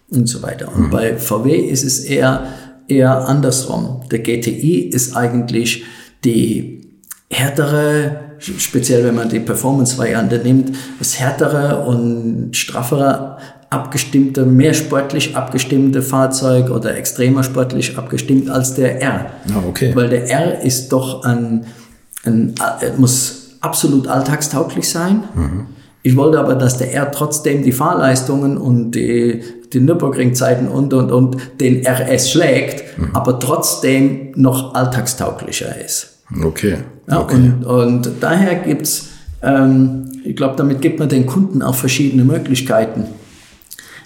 und 0.08 0.26
so 0.26 0.42
weiter. 0.42 0.74
Und 0.74 0.86
mhm. 0.86 0.90
bei 0.90 1.18
VW 1.18 1.54
ist 1.54 1.84
es 1.84 2.00
eher, 2.00 2.46
eher 2.88 3.28
andersrum. 3.28 4.02
Der 4.10 4.20
GTI 4.20 4.88
ist 4.88 5.14
eigentlich 5.16 5.84
die 6.24 6.88
härtere 7.28 8.21
speziell 8.58 9.04
wenn 9.04 9.14
man 9.14 9.28
die 9.28 9.40
Performance-Variante 9.40 10.38
nimmt, 10.38 10.76
das 10.98 11.18
härtere 11.18 11.84
und 11.84 12.56
straffere 12.56 13.38
abgestimmte, 13.70 14.44
mehr 14.44 14.74
sportlich 14.74 15.34
abgestimmte 15.34 16.02
Fahrzeug 16.02 16.70
oder 16.70 16.94
extremer 16.96 17.42
sportlich 17.42 17.96
abgestimmt 17.96 18.50
als 18.50 18.74
der 18.74 19.00
R. 19.00 19.26
Ah, 19.48 19.62
okay. 19.66 19.92
Weil 19.94 20.10
der 20.10 20.28
R 20.28 20.60
ist 20.60 20.92
doch 20.92 21.24
ein, 21.24 21.64
ein 22.24 22.54
muss 22.98 23.56
absolut 23.60 24.08
alltagstauglich 24.08 24.88
sein. 24.88 25.24
Mhm. 25.34 25.66
Ich 26.02 26.16
wollte 26.16 26.38
aber, 26.38 26.56
dass 26.56 26.78
der 26.78 26.92
R 26.92 27.10
trotzdem 27.12 27.62
die 27.62 27.72
Fahrleistungen 27.72 28.58
und 28.58 28.90
die, 28.90 29.42
die 29.72 29.80
Nürburgring-Zeiten 29.80 30.68
und, 30.68 30.92
und, 30.92 31.12
und 31.12 31.36
den 31.60 31.86
RS 31.86 32.30
schlägt, 32.30 32.98
mhm. 32.98 33.14
aber 33.14 33.38
trotzdem 33.38 34.32
noch 34.34 34.74
alltagstauglicher 34.74 35.80
ist. 35.82 36.11
Okay. 36.42 36.78
Ja, 37.08 37.20
okay. 37.20 37.52
Und, 37.64 37.64
und 37.64 38.10
daher 38.20 38.56
gibt's, 38.56 39.08
ähm, 39.42 40.12
ich 40.24 40.36
glaube, 40.36 40.54
damit 40.56 40.80
gibt 40.80 40.98
man 40.98 41.08
den 41.08 41.26
Kunden 41.26 41.62
auch 41.62 41.74
verschiedene 41.74 42.24
Möglichkeiten. 42.24 43.04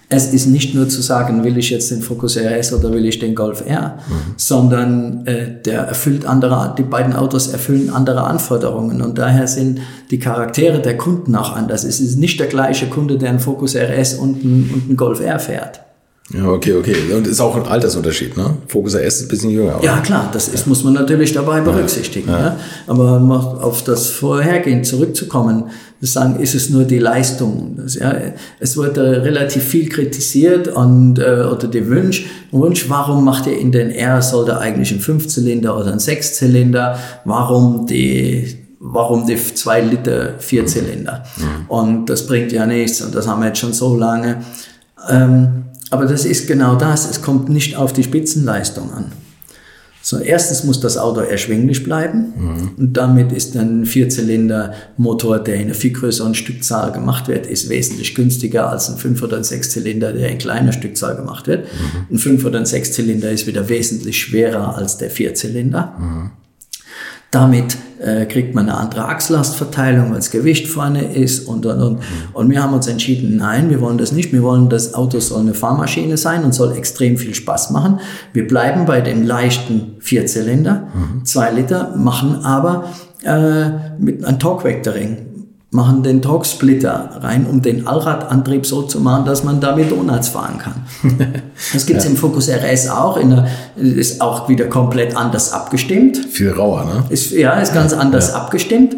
Es 0.09 0.33
ist 0.33 0.47
nicht 0.47 0.73
nur 0.73 0.89
zu 0.89 1.03
sagen, 1.03 1.43
will 1.43 1.59
ich 1.59 1.71
jetzt 1.71 1.91
den 1.91 2.01
Focus 2.01 2.37
RS 2.37 2.73
oder 2.73 2.93
will 2.93 3.05
ich 3.07 3.19
den 3.19 3.35
Golf 3.35 3.65
R, 3.67 3.99
mhm. 4.09 4.35
sondern 4.37 5.27
äh, 5.27 5.61
der 5.65 5.81
erfüllt 5.81 6.25
andere, 6.27 6.77
die 6.79 6.85
beiden 6.85 7.13
Autos 7.13 7.49
erfüllen 7.49 7.91
andere 7.91 8.23
Anforderungen 8.23 9.03
und 9.03 9.19
daher 9.19 9.49
sind 9.49 9.81
die 10.13 10.21
Charaktere 10.21 10.81
der 10.81 10.97
Kunden 10.97 11.35
auch 11.35 11.57
anders. 11.57 11.83
Es 11.83 11.99
ist 11.99 12.19
nicht 12.19 12.39
der 12.39 12.47
gleiche 12.47 12.87
Kunde, 12.87 13.19
der 13.19 13.31
einen 13.31 13.41
Focus 13.41 13.75
RS 13.75 14.15
und 14.15 14.45
einen, 14.45 14.71
und 14.73 14.83
einen 14.85 14.97
Golf 14.97 15.19
R 15.19 15.41
fährt. 15.41 15.81
Ja, 16.35 16.49
okay, 16.49 16.75
okay. 16.75 16.97
Und 17.15 17.27
ist 17.27 17.41
auch 17.41 17.55
ein 17.55 17.67
Altersunterschied, 17.67 18.37
ne? 18.37 18.57
Focus 18.67 18.97
RS 18.97 19.21
ist 19.21 19.23
ein 19.23 19.29
bisschen 19.29 19.51
jünger. 19.51 19.77
Oder? 19.77 19.85
Ja, 19.85 19.99
klar, 19.99 20.29
das 20.33 20.49
ist, 20.49 20.67
muss 20.67 20.83
man 20.83 20.95
natürlich 20.95 21.33
dabei 21.33 21.61
berücksichtigen. 21.61 22.29
Ja. 22.29 22.39
Ja. 22.39 22.57
Aber 22.89 23.21
auf 23.63 23.85
das 23.85 24.09
Vorhergehen 24.09 24.83
zurückzukommen, 24.83 25.71
sagen, 26.01 26.41
ist 26.41 26.55
es 26.55 26.69
nur 26.69 26.85
die 26.85 26.99
Leistung. 26.99 27.77
Das, 27.77 27.95
ja, 27.95 28.13
es 28.59 28.77
wurde 28.77 29.23
relativ 29.25 29.63
viel 29.63 29.89
kritisiert 29.89 30.69
und, 30.69 31.19
äh, 31.19 31.45
oder 31.51 31.69
der 31.69 31.89
Wunsch, 31.89 32.27
Wunsch, 32.51 32.89
warum 32.89 33.25
macht 33.25 33.47
ihr 33.47 33.59
in 33.59 33.71
den 33.71 33.91
R, 33.91 34.21
soll 34.21 34.47
der 34.47 34.59
eigentlich 34.59 34.91
ein 34.91 35.01
Fünfzylinder 35.01 35.79
oder 35.79 35.93
ein 35.93 36.01
Sechszylinder? 36.01 36.99
Warum 37.25 37.87
die 37.87 38.67
warum 38.79 39.27
die 39.27 39.37
zwei 39.37 39.81
Liter 39.81 40.35
Vierzylinder? 40.39 41.25
Mhm. 41.37 41.67
Und 41.69 42.07
das 42.07 42.27
bringt 42.27 42.53
ja 42.53 42.67
nichts 42.67 43.01
und 43.01 43.15
das 43.15 43.27
haben 43.27 43.41
wir 43.41 43.49
jetzt 43.49 43.59
schon 43.59 43.73
so 43.73 43.97
lange. 43.97 44.43
Ähm, 45.09 45.65
aber 45.91 46.07
das 46.07 46.25
ist 46.25 46.47
genau 46.47 46.77
das, 46.77 47.09
es 47.09 47.23
kommt 47.23 47.49
nicht 47.49 47.77
auf 47.77 47.93
die 47.93 48.03
Spitzenleistung 48.03 48.93
an. 48.93 49.13
So, 50.07 50.19
erstens 50.19 50.63
muss 50.63 50.79
das 50.79 50.99
Auto 50.99 51.19
erschwinglich 51.19 51.83
bleiben 51.83 52.33
mhm. 52.37 52.71
und 52.77 52.97
damit 52.97 53.33
ist 53.33 53.57
ein 53.57 53.85
Vierzylinder-Motor, 53.85 55.41
der 55.41 55.57
in 55.57 55.63
einer 55.63 55.75
viel 55.75 55.93
größeren 55.93 56.37
Stückzahl 56.37 56.93
gemacht 56.93 57.27
wird, 57.27 57.47
ist 57.47 57.69
wesentlich 57.69 58.15
günstiger 58.15 58.71
als 58.71 58.89
ein 58.89 58.99
Fünf- 58.99 59.21
oder 59.23 59.37
ein 59.39 59.43
Sechszylinder, 59.43 60.13
der 60.13 60.31
in 60.31 60.39
kleiner 60.39 60.71
Stückzahl 60.71 61.17
gemacht 61.17 61.49
wird. 61.49 61.65
Mhm. 61.65 62.15
Ein 62.15 62.19
Fünf- 62.19 62.45
oder 62.45 62.61
ein 62.61 62.67
Sechszylinder 62.67 63.33
ist 63.33 63.49
wieder 63.49 63.69
wesentlich 63.69 64.21
schwerer 64.21 64.77
als 64.77 64.97
der 64.97 65.11
Vierzylinder. 65.11 65.97
Mhm. 65.99 66.31
Damit 67.33 67.77
äh, 68.01 68.27
kriegt 68.27 68.55
man 68.55 68.69
eine 68.69 68.79
andere 68.79 69.07
Achslastverteilung, 69.07 70.11
weil 70.11 70.17
das 70.17 70.31
Gewicht 70.31 70.69
vorne 70.69 71.15
ist 71.15 71.47
und, 71.49 71.67
und, 71.67 71.81
und. 71.81 71.95
Mhm. 71.95 72.03
Und 72.33 72.51
wir 72.51 72.63
haben 72.63 72.75
uns 72.75 72.87
entschieden, 72.87 73.37
nein, 73.37 73.71
wir 73.71 73.81
wollen 73.81 73.99
das 73.99 74.13
nicht. 74.13 74.33
Wir 74.33 74.43
wollen, 74.43 74.69
das 74.69 74.95
Auto 74.95 75.19
soll 75.21 75.41
eine 75.41 75.55
Fahrmaschine 75.55 76.17
sein 76.17 76.45
und 76.45 76.53
soll 76.53 76.77
extrem 76.77 77.17
viel 77.17 77.35
Spaß 77.35 77.71
machen. 77.71 78.01
Wir 78.33 78.47
bleiben 78.47 78.87
bei 78.87 79.01
dem 79.01 79.23
leichten 79.23 79.97
Vierzylinder, 80.01 80.89
mhm. 80.95 81.25
zwei 81.25 81.51
Liter, 81.51 81.95
machen 81.97 82.45
aber 82.45 82.85
äh, 83.25 83.71
mit 83.99 84.25
einem 84.25 84.39
Torque-Vectoring 84.39 85.26
machen 85.77 86.03
den 86.03 86.23
Torx-Splitter 86.23 87.21
rein, 87.21 87.47
um 87.47 87.63
den 87.63 87.87
Allradantrieb 87.87 88.67
so 88.67 88.83
zu 88.83 88.99
machen, 88.99 89.27
dass 89.27 89.45
man 89.45 89.61
damit 89.61 89.93
Donuts 89.93 90.29
fahren 90.29 90.59
kann. 90.59 90.75
Das 91.73 91.87
gibt 91.87 92.01
es 92.01 92.05
ja. 92.05 92.11
im 92.11 92.17
Focus 92.17 92.51
RS 92.51 92.91
auch, 92.91 93.17
der, 93.17 93.47
ist 93.77 94.21
auch 94.21 94.49
wieder 94.49 94.67
komplett 94.67 95.17
anders 95.17 95.53
abgestimmt. 95.53 96.19
Viel 96.19 96.51
rauer, 96.51 96.85
ne? 96.85 97.05
Ist, 97.09 97.31
ja, 97.31 97.59
ist 97.61 97.73
ganz 97.73 97.93
anders 97.93 98.29
ja. 98.29 98.35
abgestimmt. 98.35 98.97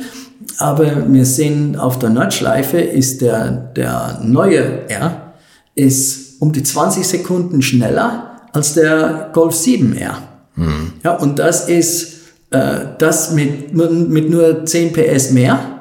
Aber 0.58 1.04
wir 1.08 1.24
sehen 1.24 1.76
auf 1.76 1.98
der 1.98 2.10
Nordschleife 2.10 2.78
ist 2.78 3.20
der, 3.20 3.50
der 3.76 4.20
neue 4.22 4.88
R 4.88 5.34
ist 5.74 6.40
um 6.40 6.52
die 6.52 6.62
20 6.62 7.06
Sekunden 7.06 7.62
schneller 7.62 8.40
als 8.52 8.74
der 8.74 9.30
Golf 9.32 9.54
7R. 9.54 10.14
Mhm. 10.56 10.92
Ja, 11.04 11.14
und 11.16 11.38
das 11.38 11.68
ist 11.68 12.14
äh, 12.50 12.80
das 12.98 13.32
mit, 13.32 13.72
mit 13.74 14.30
nur 14.30 14.64
10 14.64 14.92
PS 14.92 15.30
mehr 15.30 15.77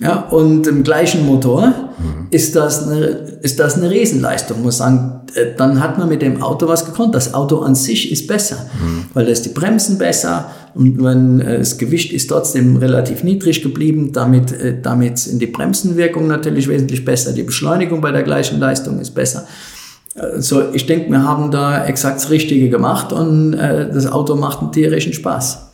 ja, 0.00 0.20
und 0.30 0.66
im 0.66 0.82
gleichen 0.82 1.26
Motor 1.26 1.66
mhm. 1.66 2.28
ist, 2.30 2.56
das 2.56 2.88
eine, 2.88 3.04
ist 3.42 3.60
das 3.60 3.76
eine 3.76 3.90
Riesenleistung. 3.90 4.62
Muss 4.62 4.78
sagen, 4.78 5.20
äh, 5.34 5.48
dann 5.56 5.80
hat 5.80 5.98
man 5.98 6.08
mit 6.08 6.22
dem 6.22 6.42
Auto 6.42 6.66
was 6.68 6.86
gekonnt. 6.86 7.14
Das 7.14 7.34
Auto 7.34 7.60
an 7.60 7.74
sich 7.74 8.10
ist 8.10 8.26
besser, 8.26 8.66
mhm. 8.82 9.04
weil 9.12 9.26
da 9.26 9.30
ist 9.30 9.44
die 9.44 9.50
Bremsen 9.50 9.98
besser 9.98 10.50
und 10.74 11.04
wenn, 11.04 11.40
äh, 11.40 11.58
das 11.58 11.76
Gewicht 11.76 12.14
ist 12.14 12.28
trotzdem 12.28 12.78
relativ 12.78 13.22
niedrig 13.24 13.62
geblieben. 13.62 14.12
Damit, 14.12 14.52
äh, 14.52 14.80
damit 14.80 15.18
sind 15.18 15.42
die 15.42 15.46
Bremsenwirkung 15.46 16.26
natürlich 16.26 16.66
wesentlich 16.66 17.04
besser. 17.04 17.32
Die 17.32 17.42
Beschleunigung 17.42 18.00
bei 18.00 18.10
der 18.10 18.22
gleichen 18.22 18.58
Leistung 18.58 19.00
ist 19.00 19.10
besser. 19.10 19.46
Also 20.14 20.72
ich 20.72 20.86
denke, 20.86 21.10
wir 21.10 21.22
haben 21.22 21.50
da 21.50 21.84
exakt 21.84 22.16
das 22.16 22.30
Richtige 22.30 22.68
gemacht 22.68 23.12
und 23.12 23.52
das 23.52 24.10
Auto 24.10 24.34
macht 24.34 24.60
einen 24.60 24.72
tierischen 24.72 25.12
Spaß. 25.12 25.69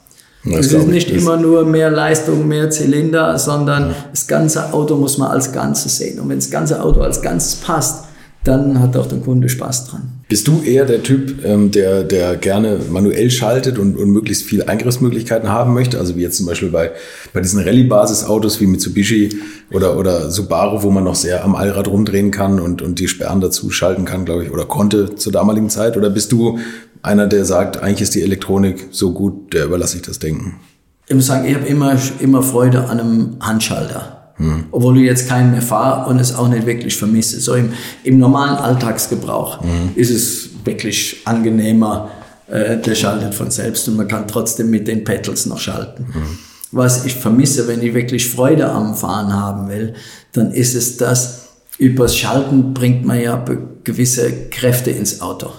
Das 0.47 0.67
es 0.67 0.73
ist 0.73 0.89
nicht 0.89 1.11
immer 1.11 1.37
nur 1.37 1.65
mehr 1.65 1.91
Leistung, 1.91 2.47
mehr 2.47 2.71
Zylinder, 2.71 3.39
sondern 3.39 3.91
ja. 3.91 3.97
das 4.11 4.27
ganze 4.27 4.73
Auto 4.73 4.97
muss 4.97 5.19
man 5.19 5.31
als 5.31 5.53
Ganzes 5.53 5.99
sehen. 5.99 6.21
Und 6.21 6.29
wenn 6.29 6.39
das 6.39 6.51
ganze 6.51 6.83
Auto 6.83 7.01
als 7.01 7.21
Ganzes 7.21 7.57
passt, 7.57 8.05
dann 8.47 8.81
hat 8.81 8.97
auch 8.97 9.07
der 9.07 9.19
Kunde 9.19 9.49
Spaß 9.49 9.89
dran. 9.89 10.03
Bist 10.29 10.47
du 10.47 10.63
eher 10.63 10.85
der 10.85 11.03
Typ, 11.03 11.45
ähm, 11.45 11.71
der, 11.71 12.05
der 12.05 12.37
gerne 12.37 12.81
manuell 12.91 13.31
schaltet 13.31 13.79
und, 13.79 13.97
und 13.97 14.11
möglichst 14.11 14.45
viele 14.45 14.69
Eingriffsmöglichkeiten 14.69 15.49
haben 15.49 15.75
möchte? 15.75 15.99
Also 15.99 16.17
wie 16.17 16.23
jetzt 16.23 16.37
zum 16.37 16.47
Beispiel 16.47 16.71
bei, 16.71 16.93
bei 17.33 17.41
diesen 17.41 17.61
Rallye-Basis-Autos 17.61 18.61
wie 18.61 18.67
Mitsubishi 18.67 19.37
oder, 19.73 19.99
oder 19.99 20.31
Subaru, 20.31 20.83
wo 20.83 20.91
man 20.91 21.05
noch 21.05 21.15
sehr 21.17 21.45
am 21.45 21.57
Allrad 21.57 21.89
rumdrehen 21.89 22.31
kann 22.31 22.61
und, 22.61 22.83
und 22.83 22.99
die 22.99 23.09
Sperren 23.09 23.41
dazu 23.41 23.71
schalten 23.71 24.05
kann, 24.05 24.25
glaube 24.25 24.45
ich, 24.45 24.53
oder 24.53 24.65
konnte 24.65 25.15
zur 25.17 25.33
damaligen 25.33 25.71
Zeit? 25.71 25.97
Oder 25.97 26.11
bist 26.11 26.31
du 26.31 26.59
einer, 27.07 27.27
der 27.27 27.45
sagt, 27.45 27.83
eigentlich 27.83 28.03
ist 28.03 28.15
die 28.15 28.23
Elektronik 28.23 28.89
so 28.91 29.13
gut, 29.13 29.55
der 29.55 29.67
überlasse 29.67 29.97
ich 29.97 30.03
das 30.03 30.19
Denken? 30.19 30.61
Ich 31.07 31.15
muss 31.15 31.27
sagen, 31.27 31.47
ich 31.47 31.55
habe 31.55 31.67
immer, 31.67 31.97
immer 32.21 32.43
Freude 32.43 32.89
an 32.89 33.01
einem 33.01 33.37
Handschalter. 33.41 34.33
Hm. 34.37 34.65
Obwohl 34.71 34.99
ich 34.99 35.05
jetzt 35.05 35.29
keinen 35.29 35.53
mehr 35.53 35.63
fahre 35.63 36.11
und 36.11 36.19
es 36.19 36.35
auch 36.35 36.49
nicht 36.49 36.67
wirklich 36.67 36.97
vermisse. 36.97 37.41
So 37.41 37.55
im, 37.55 37.73
im 38.03 38.19
normalen 38.19 38.57
Alltagsgebrauch 38.57 39.63
hm. 39.63 39.91
ist 39.95 40.11
es 40.11 40.51
wirklich 40.65 41.23
angenehmer, 41.25 42.11
äh, 42.49 42.77
der 42.77 42.95
schaltet 42.95 43.35
von 43.35 43.51
selbst 43.51 43.89
und 43.89 43.97
man 43.97 44.09
kann 44.09 44.27
trotzdem 44.27 44.69
mit 44.69 44.89
den 44.89 45.05
Pedals 45.05 45.47
noch 45.47 45.59
schalten. 45.59 46.07
Hm. 46.13 46.39
Was 46.73 47.07
ich 47.07 47.15
vermisse, 47.15 47.69
wenn 47.69 47.81
ich 47.81 47.95
wirklich 47.95 48.29
Freude 48.29 48.69
am 48.69 48.97
Fahren 48.97 49.33
haben 49.33 49.69
will, 49.69 49.95
dann 50.33 50.51
ist 50.51 50.75
es 50.75 50.97
das, 50.97 51.51
übers 51.79 52.17
Schalten 52.17 52.75
bringt 52.75 53.07
man 53.07 53.21
ja 53.21 53.43
gewisse 53.85 54.49
Kräfte 54.51 54.91
ins 54.91 55.21
Auto. 55.21 55.53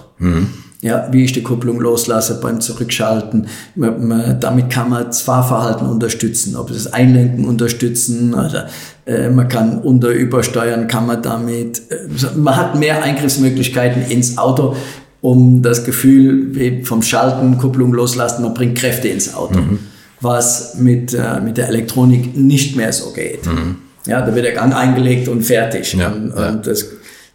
Ja, 0.80 1.08
wie 1.10 1.24
ich 1.24 1.32
die 1.32 1.42
Kupplung 1.42 1.80
loslasse 1.80 2.38
beim 2.40 2.60
Zurückschalten. 2.60 3.48
damit 3.74 4.70
kann 4.70 4.90
man 4.90 5.06
das 5.06 5.22
Fahrverhalten 5.22 5.88
unterstützen, 5.88 6.54
ob 6.54 6.70
es 6.70 6.84
das 6.84 6.92
Einlenken 6.92 7.46
unterstützen 7.46 8.32
oder 8.32 8.68
äh, 9.04 9.28
man 9.28 9.48
kann 9.48 9.78
unter 9.78 10.10
übersteuern, 10.10 10.86
kann 10.86 11.06
man 11.06 11.20
damit, 11.20 11.82
äh, 11.90 12.36
man 12.36 12.56
hat 12.56 12.78
mehr 12.78 13.02
Eingriffsmöglichkeiten 13.02 14.08
ins 14.08 14.38
Auto, 14.38 14.76
um 15.20 15.62
das 15.62 15.84
Gefühl 15.84 16.84
vom 16.84 17.02
Schalten, 17.02 17.58
Kupplung 17.58 17.92
loslassen, 17.92 18.42
man 18.42 18.54
bringt 18.54 18.78
Kräfte 18.78 19.08
ins 19.08 19.34
Auto, 19.34 19.58
mhm. 19.58 19.80
was 20.20 20.76
mit, 20.76 21.12
äh, 21.12 21.40
mit 21.40 21.56
der 21.56 21.68
Elektronik 21.68 22.36
nicht 22.36 22.76
mehr 22.76 22.92
so 22.92 23.12
geht. 23.12 23.46
Mhm. 23.46 23.78
Ja, 24.06 24.24
da 24.24 24.32
wird 24.32 24.44
der 24.44 24.54
Gang 24.54 24.74
eingelegt 24.74 25.26
und 25.26 25.42
fertig. 25.42 25.94
Ja, 25.94 26.08
und, 26.08 26.32
ja. 26.36 26.50
und 26.50 26.66
das, 26.66 26.86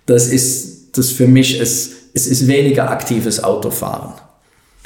das 0.05 0.27
ist, 0.27 0.97
das 0.97 1.09
für 1.11 1.27
mich 1.27 1.59
ist, 1.59 2.02
es 2.13 2.27
ist 2.27 2.47
weniger 2.47 2.89
aktives 2.89 3.43
Autofahren. 3.43 4.13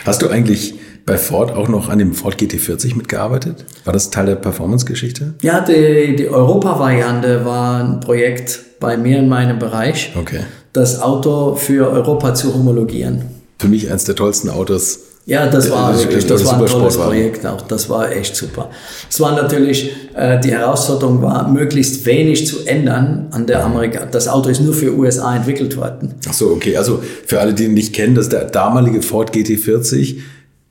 Hast 0.05 0.21
du 0.21 0.29
eigentlich 0.29 0.75
bei 1.05 1.17
Ford 1.17 1.51
auch 1.51 1.67
noch 1.67 1.89
an 1.89 1.99
dem 1.99 2.13
Ford 2.13 2.35
GT40 2.35 2.95
mitgearbeitet? 2.95 3.65
War 3.85 3.93
das 3.93 4.09
Teil 4.09 4.27
der 4.27 4.35
Performance-Geschichte? 4.35 5.35
Ja, 5.41 5.61
die, 5.61 6.15
die 6.15 6.27
Europa-Variante 6.27 7.45
war 7.45 7.83
ein 7.83 7.99
Projekt 7.99 8.59
bei 8.79 8.97
mir 8.97 9.19
in 9.19 9.27
meinem 9.27 9.59
Bereich, 9.59 10.13
okay. 10.17 10.41
das 10.73 11.01
Auto 11.01 11.55
für 11.55 11.89
Europa 11.89 12.35
zu 12.35 12.53
homologieren. 12.53 13.23
Für 13.59 13.67
mich 13.67 13.89
eines 13.89 14.03
der 14.03 14.15
tollsten 14.15 14.49
Autos 14.49 14.99
ja, 15.27 15.45
das 15.45 15.69
war 15.69 15.91
das 15.91 16.03
wirklich, 16.03 16.25
das 16.25 16.45
war 16.45 16.57
ein 16.57 16.65
tolles 16.65 16.95
Projekt 16.95 17.45
auch. 17.45 17.61
Das 17.63 17.89
war 17.89 18.09
echt 18.09 18.33
super. 18.33 18.69
Es 19.09 19.19
war 19.19 19.35
natürlich, 19.35 19.91
äh, 20.15 20.39
die 20.39 20.51
Herausforderung 20.51 21.21
war, 21.21 21.49
möglichst 21.49 22.05
wenig 22.05 22.47
zu 22.47 22.65
ändern 22.65 23.27
an 23.31 23.45
der 23.45 23.65
Amerika. 23.65 24.05
Das 24.09 24.29
Auto 24.29 24.47
ist 24.47 24.61
nur 24.61 24.73
für 24.73 24.97
USA 24.97 25.35
entwickelt 25.35 25.75
worden. 25.75 26.15
Ach 26.29 26.33
so, 26.33 26.51
okay. 26.51 26.77
Also 26.77 27.03
für 27.25 27.41
alle, 27.41 27.53
die 27.53 27.65
ihn 27.65 27.73
nicht 27.73 27.91
kennen, 27.91 28.15
das 28.15 28.27
ist 28.27 28.31
der 28.31 28.45
damalige 28.45 29.01
Ford 29.01 29.35
GT40. 29.35 30.15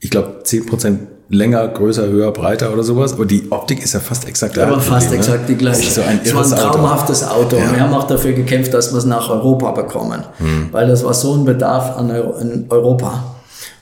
Ich 0.00 0.08
glaube, 0.08 0.40
10% 0.42 1.00
länger, 1.28 1.68
größer, 1.68 2.06
höher, 2.06 2.32
breiter 2.32 2.72
oder 2.72 2.82
sowas. 2.82 3.12
Aber 3.12 3.26
die 3.26 3.42
Optik 3.50 3.84
ist 3.84 3.92
ja 3.92 4.00
fast 4.00 4.26
exakt 4.26 4.54
gleich. 4.54 4.68
Aber 4.68 4.80
fast 4.80 5.10
ne? 5.10 5.18
exakt 5.18 5.50
die 5.50 5.56
gleiche. 5.56 5.90
So 5.90 6.00
ein 6.00 6.20
es 6.24 6.34
war 6.34 6.44
ein 6.46 6.50
traumhaftes 6.50 7.24
Auto. 7.24 7.42
Auto. 7.42 7.56
Ja. 7.58 7.74
Wir 7.74 7.80
haben 7.80 7.92
auch 7.92 8.06
dafür 8.06 8.32
gekämpft, 8.32 8.72
dass 8.72 8.90
wir 8.90 8.96
es 8.96 9.04
nach 9.04 9.28
Europa 9.28 9.72
bekommen. 9.72 10.24
Hm. 10.38 10.68
Weil 10.72 10.88
das 10.88 11.04
war 11.04 11.12
so 11.12 11.34
ein 11.34 11.44
Bedarf 11.44 11.98
an 11.98 12.64
Europa. 12.70 13.35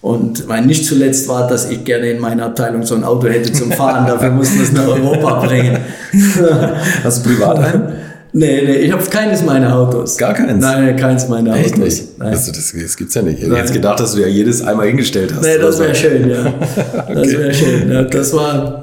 Und 0.04 0.46
mein 0.48 0.66
nicht 0.66 0.84
zuletzt 0.84 1.28
war, 1.28 1.48
dass 1.48 1.70
ich 1.70 1.82
gerne 1.82 2.10
in 2.10 2.20
meiner 2.20 2.44
Abteilung 2.44 2.84
so 2.84 2.94
ein 2.94 3.04
Auto 3.04 3.26
hätte 3.26 3.50
zum 3.54 3.72
Fahren. 3.72 4.06
Dafür 4.06 4.32
mussten 4.32 4.58
wir 4.58 4.64
es 4.64 4.72
nach 4.72 4.86
Europa 4.86 5.46
bringen. 5.46 5.78
Hast 7.02 7.24
du 7.24 7.30
privat 7.30 7.58
einen? 7.58 7.92
Nee, 8.34 8.62
nee, 8.66 8.74
ich 8.74 8.92
habe 8.92 9.02
keines 9.06 9.42
meiner 9.42 9.74
Autos. 9.74 10.18
Gar 10.18 10.34
keins? 10.34 10.60
Nein, 10.60 10.94
keins 10.98 11.26
meiner 11.28 11.56
Echt 11.56 11.76
Autos. 11.76 11.84
Nicht? 11.84 12.18
Nein. 12.18 12.28
Also 12.28 12.52
das, 12.52 12.74
das 12.78 12.96
gibt's 12.98 13.14
ja 13.14 13.22
nicht. 13.22 13.38
Ich 13.38 13.46
hätte 13.46 13.56
jetzt 13.56 13.72
gedacht, 13.72 13.98
dass 13.98 14.12
du 14.12 14.20
ja 14.20 14.26
jedes 14.26 14.60
einmal 14.60 14.88
hingestellt 14.88 15.32
hast. 15.34 15.42
Nee, 15.42 15.56
das 15.56 15.78
wäre 15.78 15.94
schön, 15.94 16.28
ja. 16.28 16.38
okay. 16.98 17.14
Das 17.14 17.32
wäre 17.32 17.54
schön. 17.54 17.90
Ja, 17.90 18.02
das 18.02 18.34
war 18.34 18.82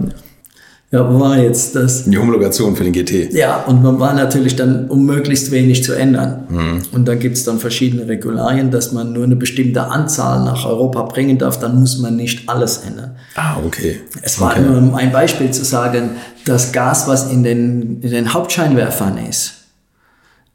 ja, 0.91 1.09
wo 1.09 1.21
war 1.21 1.37
jetzt 1.37 1.73
das? 1.73 2.03
Die 2.03 2.17
Homologation 2.17 2.75
für 2.75 2.83
den 2.83 2.91
GT. 2.91 3.31
Ja, 3.31 3.63
und 3.63 3.81
man 3.81 3.97
war 3.97 4.13
natürlich 4.13 4.57
dann, 4.57 4.89
um 4.89 5.05
möglichst 5.05 5.49
wenig 5.51 5.85
zu 5.85 5.93
ändern. 5.93 6.43
Mhm. 6.49 6.81
Und 6.91 7.07
dann 7.07 7.17
gibt 7.17 7.37
es 7.37 7.45
dann 7.45 7.59
verschiedene 7.59 8.09
Regularien, 8.09 8.71
dass 8.71 8.91
man 8.91 9.13
nur 9.13 9.23
eine 9.23 9.37
bestimmte 9.37 9.85
Anzahl 9.85 10.43
nach 10.43 10.65
Europa 10.65 11.03
bringen 11.03 11.37
darf, 11.37 11.59
dann 11.59 11.79
muss 11.79 11.99
man 11.99 12.17
nicht 12.17 12.49
alles 12.49 12.79
ändern. 12.79 13.15
Ah, 13.35 13.55
okay. 13.65 14.01
Es 14.21 14.41
war 14.41 14.51
okay. 14.51 14.61
nur 14.61 14.77
um 14.79 14.93
ein 14.93 15.13
Beispiel 15.13 15.49
zu 15.51 15.63
sagen, 15.63 16.09
das 16.43 16.73
Gas, 16.73 17.07
was 17.07 17.31
in 17.31 17.43
den, 17.43 18.01
in 18.01 18.11
den 18.11 18.33
Hauptscheinwerfern 18.33 19.17
ist, 19.29 19.53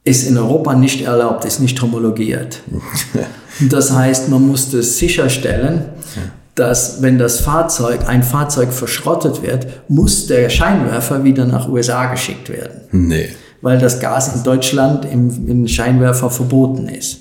ist 0.03 0.29
in 0.29 0.37
Europa 0.37 0.75
nicht 0.75 1.01
erlaubt, 1.01 1.45
ist 1.45 1.61
nicht 1.61 1.81
homologiert. 1.81 2.59
das 3.69 3.91
heißt, 3.91 4.29
man 4.29 4.45
musste 4.45 4.83
sicherstellen, 4.83 5.85
dass 6.57 7.01
wenn 7.01 7.17
das 7.17 7.39
Fahrzeug, 7.39 8.01
ein 8.07 8.23
Fahrzeug 8.23 8.73
verschrottet 8.73 9.41
wird, 9.43 9.67
muss 9.87 10.27
der 10.27 10.49
Scheinwerfer 10.49 11.23
wieder 11.23 11.45
nach 11.45 11.69
USA 11.69 12.07
geschickt 12.07 12.49
werden. 12.49 12.81
Nee. 12.91 13.29
Weil 13.61 13.77
das 13.77 13.99
Gas 13.99 14.35
in 14.35 14.43
Deutschland 14.43 15.05
im, 15.05 15.47
im 15.47 15.65
Scheinwerfer 15.67 16.29
verboten 16.29 16.89
ist. 16.89 17.19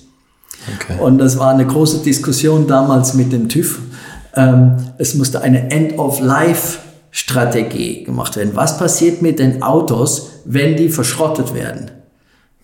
Okay. 0.75 0.99
Und 0.99 1.19
das 1.19 1.39
war 1.39 1.53
eine 1.53 1.67
große 1.67 1.99
Diskussion 1.99 2.67
damals 2.67 3.15
mit 3.15 3.33
dem 3.33 3.49
TÜV. 3.49 3.79
Ähm, 4.35 4.75
es 4.99 5.15
musste 5.15 5.43
eine 5.43 5.71
End-of-Life-Strategie 5.71 8.03
gemacht 8.05 8.37
werden. 8.37 8.51
Was 8.55 8.79
passiert 8.79 9.23
mit 9.23 9.39
den 9.39 9.63
Autos, 9.63 10.31
wenn 10.45 10.75
die 10.77 10.89
verschrottet 10.89 11.55
werden? 11.55 11.93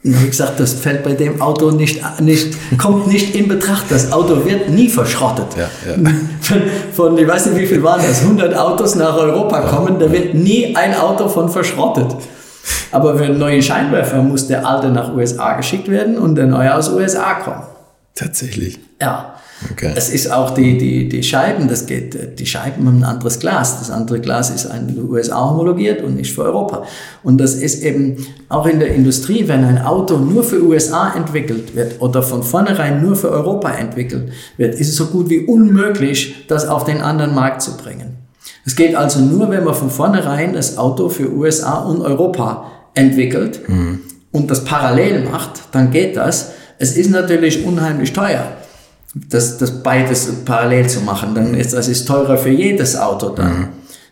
Und 0.05 0.21
wie 0.21 0.27
gesagt, 0.27 0.59
das 0.59 0.75
fällt 0.75 1.05
bei 1.05 1.13
dem 1.13 1.41
Auto 1.41 1.71
nicht, 1.71 2.03
nicht, 2.21 2.57
kommt 2.77 3.07
nicht 3.07 3.37
in 3.37 3.47
Betracht. 3.47 3.85
Das 3.89 4.11
Auto 4.11 4.45
wird 4.45 4.69
nie 4.69 4.89
verschrottet. 4.89 5.47
Ja, 5.57 5.71
ja. 5.89 6.11
Von, 6.41 6.63
von, 6.93 7.19
ich 7.19 7.29
weiß 7.29 7.47
nicht, 7.47 7.59
wie 7.61 7.67
viel 7.67 7.83
waren 7.85 8.03
das, 8.05 8.23
100 8.23 8.57
Autos 8.57 8.97
nach 8.97 9.17
Europa 9.17 9.61
kommen, 9.61 10.01
da 10.01 10.11
wird 10.11 10.35
nie 10.35 10.75
ein 10.75 10.97
Auto 10.97 11.29
von 11.29 11.49
verschrottet. 11.49 12.17
Aber 12.91 13.17
für 13.17 13.29
neue 13.29 13.63
Scheinwerfer 13.63 14.23
muss 14.23 14.49
der 14.49 14.67
alte 14.67 14.89
nach 14.89 15.15
USA 15.15 15.55
geschickt 15.55 15.89
werden 15.89 16.19
und 16.19 16.35
der 16.35 16.47
neue 16.47 16.75
aus 16.75 16.89
USA 16.91 17.35
kommen. 17.35 17.63
Tatsächlich. 18.15 18.81
Ja. 19.01 19.32
Okay. 19.71 19.93
Es 19.95 20.09
ist 20.09 20.31
auch 20.33 20.51
die, 20.51 20.77
die, 20.77 21.09
die 21.09 21.23
Scheiben, 21.23 21.69
das 21.69 21.87
geht, 21.87 22.39
die 22.39 22.47
Scheiben 22.47 22.87
haben 22.87 22.99
ein 22.99 23.05
anderes 23.05 23.39
Glas. 23.39 23.79
Das 23.79 23.91
andere 23.91 24.21
Glas 24.21 24.51
ist 24.51 24.65
in 24.65 24.89
den 24.89 25.09
USA 25.09 25.51
homologiert 25.51 26.03
und 26.03 26.17
nicht 26.17 26.35
für 26.35 26.43
Europa. 26.45 26.85
Und 27.23 27.39
das 27.39 27.55
ist 27.55 27.83
eben 27.85 28.27
auch 28.49 28.67
in 28.67 28.81
der 28.81 28.95
Industrie, 28.95 29.47
wenn 29.47 29.65
ein 29.65 29.79
Auto 29.83 30.19
nur 30.19 30.43
für 30.43 30.63
USA 30.63 31.15
entwickelt 31.15 31.77
wird 31.77 32.01
oder 32.01 32.23
von 32.23 32.43
vornherein 32.43 33.03
nur 33.03 33.15
für 33.17 33.31
Europa 33.31 33.71
entwickelt 33.73 34.33
wird, 34.57 34.75
ist 34.75 34.89
es 34.89 34.97
so 34.97 35.07
gut 35.07 35.29
wie 35.31 35.41
unmöglich, 35.41 36.47
das 36.49 36.67
auf 36.67 36.85
den 36.85 37.01
anderen 37.01 37.35
Markt 37.35 37.63
zu 37.63 37.77
bringen. 37.77 38.17
Es 38.65 38.77
geht 38.77 38.95
also 38.95 39.21
nur, 39.21 39.51
wenn 39.51 39.65
man 39.65 39.75
von 39.75 39.91
vornherein 39.91 40.53
das 40.53 40.79
Auto 40.79 41.09
für 41.09 41.33
USA 41.33 41.81
und 41.81 42.01
Europa 42.01 42.71
entwickelt 42.95 43.69
Mhm. 43.69 44.01
und 44.33 44.51
das 44.51 44.65
parallel 44.65 45.25
macht, 45.29 45.63
dann 45.73 45.91
geht 45.91 46.17
das. 46.17 46.53
Es 46.79 46.97
ist 46.97 47.11
natürlich 47.11 47.65
unheimlich 47.65 48.13
teuer, 48.13 48.45
das, 49.15 49.59
das 49.59 49.83
beides 49.83 50.45
parallel 50.45 50.89
zu 50.89 51.01
machen. 51.01 51.35
Dann 51.35 51.55
ist 51.55 51.73
das 51.73 51.89
ist 51.89 52.07
teurer 52.07 52.37
für 52.37 52.51
jedes 52.51 52.99
Auto 52.99 53.31
dann. 53.31 53.69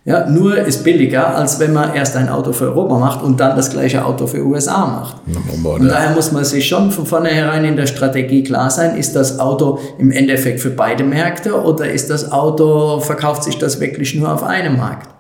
Ja, 0.07 0.27
nur 0.27 0.57
ist 0.57 0.83
billiger, 0.83 1.37
als 1.37 1.61
wenn 1.61 1.75
man 1.75 1.95
erst 1.95 2.17
ein 2.17 2.31
Auto 2.31 2.55
für 2.55 2.65
Europa 2.65 2.99
macht 2.99 3.23
und 3.23 3.39
dann 3.39 3.55
das 3.55 3.71
gleiche 3.71 4.03
Auto 4.03 4.27
für 4.27 4.43
USA 4.43 4.87
macht. 4.87 5.17
Und 5.63 5.89
daher 5.89 6.15
muss 6.15 6.33
man 6.33 6.43
sich 6.43 6.67
schon 6.67 6.91
von 6.91 7.05
vornherein 7.05 7.67
in 7.67 7.77
der 7.77 7.87
Strategie 7.87 8.43
klar 8.43 8.71
sein, 8.71 8.97
ist 8.97 9.15
das 9.15 9.39
Auto 9.39 9.79
im 9.99 10.11
Endeffekt 10.11 10.61
für 10.61 10.71
beide 10.71 11.05
Märkte 11.05 11.63
oder 11.63 11.91
ist 11.91 12.09
das 12.09 12.33
Auto, 12.33 13.01
verkauft 13.01 13.45
sich 13.45 13.59
das 13.59 13.79
wirklich 13.79 14.15
nur 14.15 14.33
auf 14.33 14.43
einem 14.43 14.79
Markt? 14.79 15.20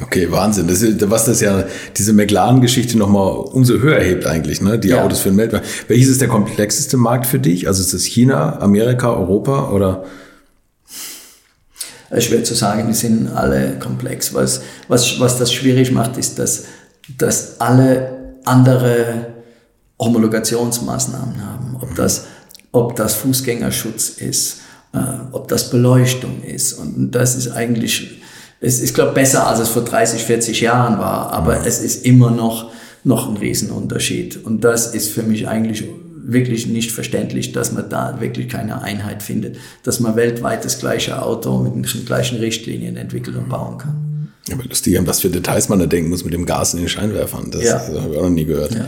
Okay, 0.00 0.30
Wahnsinn. 0.30 0.68
Das 0.68 0.82
ist, 0.82 1.08
was 1.10 1.24
das 1.24 1.40
ja, 1.40 1.64
diese 1.96 2.12
McLaren-Geschichte 2.12 2.98
nochmal 2.98 3.30
umso 3.30 3.78
höher 3.78 4.00
hebt 4.00 4.26
eigentlich, 4.26 4.60
ne? 4.60 4.78
Die 4.78 4.88
Ja. 4.88 5.02
Autos 5.02 5.20
für 5.20 5.30
den 5.30 5.38
Weltmarkt. 5.38 5.66
Welches 5.88 6.08
ist 6.08 6.20
der 6.20 6.28
komplexeste 6.28 6.96
Markt 6.98 7.26
für 7.26 7.38
dich? 7.38 7.66
Also 7.66 7.82
ist 7.82 7.94
das 7.94 8.04
China, 8.04 8.58
Amerika, 8.60 9.12
Europa 9.12 9.70
oder? 9.70 10.04
Es 12.10 12.18
ist 12.18 12.24
schwer 12.24 12.44
zu 12.44 12.54
sagen, 12.54 12.86
die 12.88 12.94
sind 12.94 13.28
alle 13.28 13.78
komplex. 13.78 14.34
Was, 14.34 14.60
was, 14.88 15.18
was 15.18 15.38
das 15.38 15.52
schwierig 15.52 15.90
macht, 15.92 16.18
ist, 16.18 16.38
dass, 16.38 16.64
dass 17.16 17.60
alle 17.60 18.34
andere 18.44 19.26
Homologationsmaßnahmen 19.98 21.44
haben. 21.44 21.76
Ob 21.80 21.94
das, 21.94 22.26
ob 22.70 22.96
das 22.96 23.14
Fußgängerschutz 23.14 24.10
ist, 24.10 24.58
äh, 24.92 24.98
ob 25.32 25.48
das 25.48 25.70
Beleuchtung 25.70 26.42
ist. 26.42 26.74
Und 26.74 27.12
das 27.12 27.34
ist 27.34 27.50
eigentlich, 27.50 28.20
es 28.60 28.80
ist, 28.80 28.94
glaube 28.94 29.12
besser, 29.12 29.46
als 29.46 29.58
es 29.60 29.68
vor 29.68 29.82
30, 29.82 30.22
40 30.22 30.60
Jahren 30.60 30.98
war. 30.98 31.32
Aber 31.32 31.66
es 31.66 31.80
ist 31.80 32.04
immer 32.06 32.30
noch, 32.30 32.70
noch 33.04 33.28
ein 33.28 33.36
Riesenunterschied. 33.36 34.44
Und 34.44 34.64
das 34.64 34.94
ist 34.94 35.10
für 35.10 35.22
mich 35.22 35.46
eigentlich 35.48 35.84
wirklich 36.28 36.66
nicht 36.66 36.90
verständlich, 36.90 37.52
dass 37.52 37.72
man 37.72 37.88
da 37.88 38.20
wirklich 38.20 38.48
keine 38.48 38.82
Einheit 38.82 39.22
findet, 39.22 39.56
dass 39.84 40.00
man 40.00 40.16
weltweit 40.16 40.64
das 40.64 40.78
gleiche 40.80 41.22
Auto 41.22 41.58
mit 41.58 41.74
den 41.74 42.04
gleichen 42.04 42.38
Richtlinien 42.38 42.96
entwickeln 42.96 43.36
und 43.36 43.48
bauen 43.48 43.78
kann. 43.78 44.32
Aber 44.52 44.64
lustig, 44.64 44.98
an 44.98 45.06
was 45.06 45.20
für 45.20 45.28
Details 45.28 45.68
man 45.68 45.78
da 45.78 45.86
denken 45.86 46.10
muss 46.10 46.24
mit 46.24 46.34
dem 46.34 46.46
Gas 46.46 46.74
in 46.74 46.80
den 46.80 46.88
Scheinwerfern. 46.88 47.50
Das, 47.50 47.62
Ja. 47.62 47.74
das 47.78 48.00
habe 48.00 48.12
ich 48.12 48.18
auch 48.18 48.22
noch 48.24 48.30
nie 48.30 48.44
gehört. 48.44 48.72
Ja. 48.74 48.86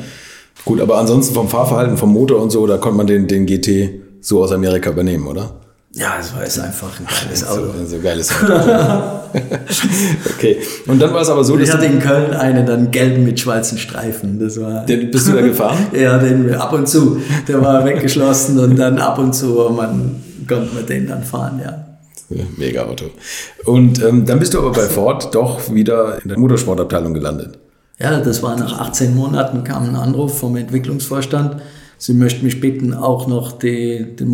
Gut, 0.64 0.80
aber 0.80 0.98
ansonsten 0.98 1.34
vom 1.34 1.48
Fahrverhalten, 1.48 1.96
vom 1.96 2.12
Motor 2.12 2.42
und 2.42 2.50
so, 2.50 2.66
da 2.66 2.76
konnte 2.78 2.96
man 2.96 3.06
den, 3.06 3.26
den 3.28 3.46
GT 3.46 3.90
so 4.20 4.42
aus 4.42 4.50
Amerika 4.52 4.90
übernehmen, 4.90 5.26
oder? 5.26 5.57
Ja, 5.98 6.14
es 6.20 6.32
war 6.32 6.42
jetzt 6.44 6.60
einfach 6.60 6.90
ein 7.00 7.06
geiles 7.06 7.40
So, 7.40 7.46
Auto. 7.46 7.72
so 7.84 7.96
ein 7.96 8.02
geiles 8.02 8.30
Auto. 8.30 8.52
okay. 10.36 10.58
Und 10.86 11.00
dann 11.02 11.12
war 11.12 11.22
es 11.22 11.28
aber 11.28 11.42
so, 11.42 11.58
Ich 11.58 11.66
dass 11.66 11.76
hatte 11.76 11.88
du, 11.88 11.92
in 11.94 11.98
Köln 11.98 12.32
einen 12.34 12.64
dann 12.66 12.90
gelben 12.92 13.24
mit 13.24 13.40
schwarzen 13.40 13.78
Streifen. 13.78 14.38
Das 14.38 14.60
war. 14.60 14.86
den, 14.86 15.10
bist 15.10 15.26
du 15.26 15.32
da 15.32 15.40
gefahren? 15.40 15.78
Ja, 15.92 16.18
den 16.18 16.54
ab 16.54 16.72
und 16.72 16.88
zu. 16.88 17.20
Der 17.48 17.60
war 17.60 17.84
weggeschlossen 17.84 18.58
und 18.60 18.76
dann 18.76 18.98
ab 18.98 19.18
und 19.18 19.34
zu 19.34 19.46
man, 19.76 20.22
konnte 20.48 20.72
man 20.72 20.86
den 20.86 21.08
dann 21.08 21.24
fahren, 21.24 21.60
ja. 21.64 21.84
Mega 22.56 22.84
Auto. 22.84 23.06
Und 23.64 24.02
ähm, 24.04 24.24
dann 24.26 24.38
bist 24.38 24.54
du 24.54 24.58
aber 24.58 24.70
bei 24.72 24.86
Ford 24.86 25.34
doch 25.34 25.72
wieder 25.72 26.18
in 26.22 26.28
der 26.28 26.38
Motorsportabteilung 26.38 27.14
gelandet. 27.14 27.58
Ja, 27.98 28.20
das 28.20 28.42
war 28.42 28.56
nach 28.56 28.78
18 28.78 29.16
Monaten 29.16 29.64
kam 29.64 29.88
ein 29.88 29.96
Anruf 29.96 30.38
vom 30.38 30.54
Entwicklungsvorstand. 30.56 31.56
Sie 31.96 32.14
möchten 32.14 32.44
mich 32.44 32.60
bitten, 32.60 32.94
auch 32.94 33.26
noch 33.26 33.58
die, 33.58 34.14
die 34.16 34.24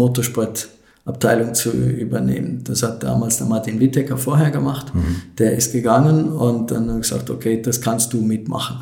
Motorsportabteilung 1.04 1.54
zu 1.54 1.70
übernehmen. 1.70 2.62
Das 2.64 2.82
hat 2.82 3.02
damals 3.02 3.38
der 3.38 3.46
Martin 3.46 3.80
Wittecker 3.80 4.16
vorher 4.16 4.50
gemacht. 4.50 4.92
Der 5.38 5.52
ist 5.52 5.72
gegangen 5.72 6.32
und 6.32 6.70
dann 6.70 6.88
ich 6.96 7.02
gesagt, 7.02 7.30
okay, 7.30 7.60
das 7.60 7.80
kannst 7.80 8.12
du 8.12 8.20
mitmachen. 8.20 8.78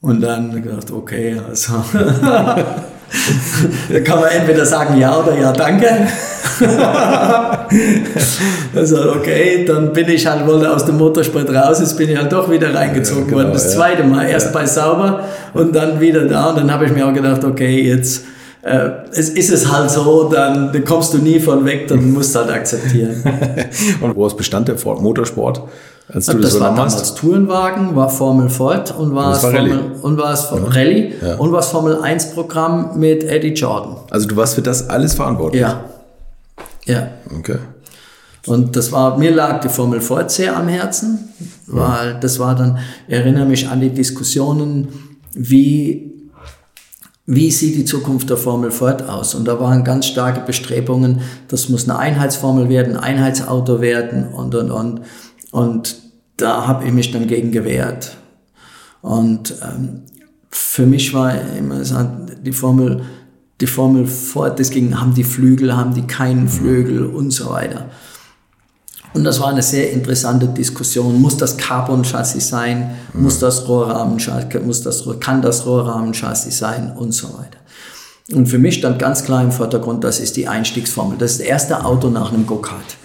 Und 0.00 0.20
dann 0.20 0.62
gedacht, 0.62 0.92
okay, 0.92 1.40
also 1.48 1.82
da 1.92 4.00
kann 4.04 4.20
man 4.20 4.30
entweder 4.30 4.64
sagen 4.64 4.96
ja 4.96 5.18
oder 5.18 5.36
ja, 5.36 5.52
danke. 5.52 6.06
also 8.76 9.12
okay, 9.16 9.64
dann 9.64 9.92
bin 9.92 10.08
ich 10.08 10.24
halt 10.24 10.46
wohl 10.46 10.64
aus 10.66 10.84
dem 10.84 10.98
Motorsport 10.98 11.50
raus, 11.50 11.80
jetzt 11.80 11.96
bin 11.96 12.10
ich 12.10 12.16
halt 12.16 12.30
doch 12.30 12.48
wieder 12.48 12.72
reingezogen 12.72 13.24
Ja, 13.24 13.28
genau, 13.28 13.38
worden, 13.38 13.52
das 13.54 13.64
ja. 13.64 13.70
zweite 13.70 14.04
Mal. 14.04 14.28
Erst 14.28 14.52
bei 14.52 14.66
Sauber 14.66 15.24
und 15.52 15.74
dann 15.74 16.00
wieder 16.00 16.26
da 16.26 16.50
und 16.50 16.58
dann 16.58 16.70
habe 16.70 16.84
ich 16.84 16.92
mir 16.92 17.04
auch 17.04 17.14
gedacht, 17.14 17.42
okay, 17.42 17.82
jetzt 17.82 18.24
äh, 18.62 18.88
es 19.12 19.28
ist 19.30 19.50
es 19.50 19.70
halt 19.70 19.90
so, 19.90 20.28
dann, 20.28 20.72
dann 20.72 20.84
kommst 20.84 21.14
du 21.14 21.18
nie 21.18 21.38
von 21.38 21.64
weg, 21.64 21.88
dann 21.88 22.12
musst 22.14 22.34
du 22.34 22.40
halt 22.40 22.50
akzeptieren. 22.50 23.22
Und 24.00 24.16
woraus 24.16 24.36
bestand 24.36 24.68
der 24.68 24.78
Ford 24.78 25.00
Motorsport, 25.00 25.62
als 26.12 26.26
du 26.26 26.32
das, 26.38 26.42
das 26.42 26.52
war 26.54 26.58
übernommen 26.58 26.76
damals 26.76 26.94
hast? 26.96 27.18
Tourenwagen, 27.18 27.94
war 27.96 28.08
Formel 28.08 28.48
Ford 28.48 28.94
und 28.98 29.14
war, 29.14 29.30
Das 29.30 29.38
es 29.38 29.44
war 29.44 29.52
Rallye. 29.54 29.70
Formel, 29.70 29.92
und 30.02 30.16
war 30.18 30.32
es 30.32 30.48
Rallye 30.50 31.12
Ja. 31.22 31.34
und 31.36 31.52
war 31.52 31.60
es 31.60 31.66
Formel 31.66 32.00
1 32.00 32.30
Programm 32.32 32.98
mit 32.98 33.24
Eddie 33.24 33.52
Jordan. 33.52 33.96
Also 34.10 34.26
du 34.26 34.34
warst 34.36 34.54
für 34.54 34.62
das 34.62 34.88
alles 34.88 35.14
verantwortlich? 35.14 35.60
Ja. 35.60 35.84
Ja. 36.86 37.08
Okay. 37.38 37.58
Und 38.46 38.74
das 38.76 38.90
war, 38.92 39.18
mir 39.18 39.30
lag 39.34 39.60
die 39.60 39.68
Formel 39.68 40.00
Ford 40.00 40.30
sehr 40.30 40.56
am 40.56 40.68
Herzen, 40.68 41.28
weil 41.66 42.16
das 42.20 42.38
war 42.38 42.54
dann, 42.54 42.78
ich 43.06 43.14
erinnere 43.14 43.44
mich 43.44 43.68
an 43.68 43.80
die 43.80 43.90
Diskussionen, 43.90 44.88
wie, 45.34 46.17
wie 47.30 47.50
sieht 47.50 47.76
die 47.76 47.84
Zukunft 47.84 48.30
der 48.30 48.38
Formel 48.38 48.70
Ford 48.70 49.06
aus? 49.06 49.34
Und 49.34 49.46
da 49.46 49.60
waren 49.60 49.84
ganz 49.84 50.06
starke 50.06 50.40
Bestrebungen, 50.40 51.20
das 51.48 51.68
muss 51.68 51.86
eine 51.86 51.98
Einheitsformel 51.98 52.70
werden, 52.70 52.96
ein 52.96 53.02
Einheitsauto 53.02 53.82
werden 53.82 54.28
und, 54.28 54.54
und, 54.54 54.70
und. 54.70 55.02
Und 55.50 55.96
da 56.38 56.66
habe 56.66 56.86
ich 56.86 56.92
mich 56.92 57.10
dann 57.10 57.26
gegen 57.26 57.52
gewehrt. 57.52 58.16
Und 59.02 59.54
ähm, 59.62 60.04
für 60.50 60.86
mich 60.86 61.12
war 61.12 61.34
immer 61.58 61.82
die 62.42 62.52
Formel, 62.52 63.02
die 63.60 63.66
Formel 63.66 64.06
Ford, 64.06 64.58
ging, 64.70 64.98
haben 64.98 65.12
die 65.12 65.24
Flügel, 65.24 65.76
haben 65.76 65.92
die 65.92 66.06
keinen 66.06 66.48
Flügel 66.48 67.04
und 67.04 67.30
so 67.30 67.50
weiter. 67.50 67.90
Und 69.14 69.24
das 69.24 69.40
war 69.40 69.48
eine 69.48 69.62
sehr 69.62 69.90
interessante 69.90 70.46
Diskussion. 70.46 71.20
Muss 71.20 71.36
das 71.36 71.56
Carbon-Chassis 71.56 72.48
sein? 72.48 72.90
Muss 73.14 73.38
das 73.38 73.66
Rohrrahmen-Chassis, 73.66 74.62
muss 74.64 74.82
das, 74.82 75.04
kann 75.20 75.42
das 75.42 75.66
Rohrrahmen-Chassis 75.66 76.58
sein? 76.58 76.92
Und 76.96 77.12
so 77.12 77.28
weiter. 77.28 77.58
Und 78.34 78.46
für 78.46 78.58
mich 78.58 78.74
stand 78.74 78.98
ganz 78.98 79.24
klar 79.24 79.42
im 79.42 79.50
Vordergrund, 79.50 80.04
das 80.04 80.20
ist 80.20 80.36
die 80.36 80.46
Einstiegsformel. 80.46 81.16
Das 81.16 81.32
ist 81.32 81.40
das 81.40 81.46
erste 81.46 81.84
Auto 81.84 82.10
nach 82.10 82.30
einem 82.30 82.46
Go-Kart. 82.46 82.98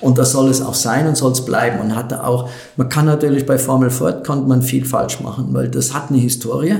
Und 0.00 0.16
das 0.16 0.32
soll 0.32 0.48
es 0.48 0.62
auch 0.62 0.74
sein 0.74 1.06
und 1.06 1.14
soll 1.14 1.32
es 1.32 1.44
bleiben. 1.44 1.78
Und 1.80 1.94
hatte 1.94 2.24
auch, 2.24 2.48
man 2.76 2.88
kann 2.88 3.04
natürlich 3.04 3.44
bei 3.44 3.58
Formel 3.58 3.90
Ford 3.90 4.26
konnte 4.26 4.48
man 4.48 4.62
viel 4.62 4.86
falsch 4.86 5.20
machen, 5.20 5.48
weil 5.50 5.68
das 5.68 5.92
hat 5.92 6.08
eine 6.08 6.18
Historie. 6.18 6.76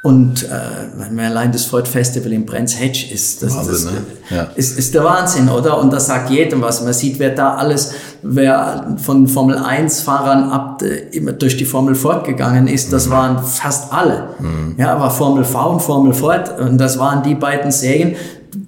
Und 0.00 0.44
äh, 0.44 0.48
wenn 0.96 1.16
man 1.16 1.24
allein 1.24 1.50
das 1.50 1.64
Ford 1.64 1.88
Festival 1.88 2.32
in 2.32 2.46
Brands 2.46 2.78
Hatch 2.78 3.10
ist, 3.10 3.42
das, 3.42 3.56
Wahnsinn, 3.56 3.72
das 3.72 3.84
ne? 3.84 4.02
Ja. 4.30 4.42
ist, 4.54 4.78
ist 4.78 4.94
der 4.94 5.02
Wahnsinn, 5.02 5.48
oder? 5.48 5.78
Und 5.80 5.92
das 5.92 6.06
sagt 6.06 6.30
jedem 6.30 6.62
was. 6.62 6.82
Man 6.84 6.92
sieht, 6.92 7.18
wer 7.18 7.34
da 7.34 7.56
alles, 7.56 7.92
wer 8.22 8.96
von 9.02 9.26
Formel 9.26 9.58
1 9.58 10.02
Fahrern 10.02 10.50
ab 10.50 10.82
äh, 10.82 11.16
immer 11.16 11.32
durch 11.32 11.56
die 11.56 11.64
Formel 11.64 11.96
Ford 11.96 12.24
gegangen 12.24 12.68
ist, 12.68 12.92
das 12.92 13.10
waren 13.10 13.42
fast 13.42 13.92
alle. 13.92 14.28
Ja, 14.76 14.94
aber 14.94 15.10
Formel 15.10 15.44
V 15.44 15.70
und 15.72 15.82
Formel 15.82 16.14
Ford, 16.14 16.60
und 16.60 16.78
das 16.78 16.98
waren 17.00 17.24
die 17.24 17.34
beiden 17.34 17.72
Serien, 17.72 18.14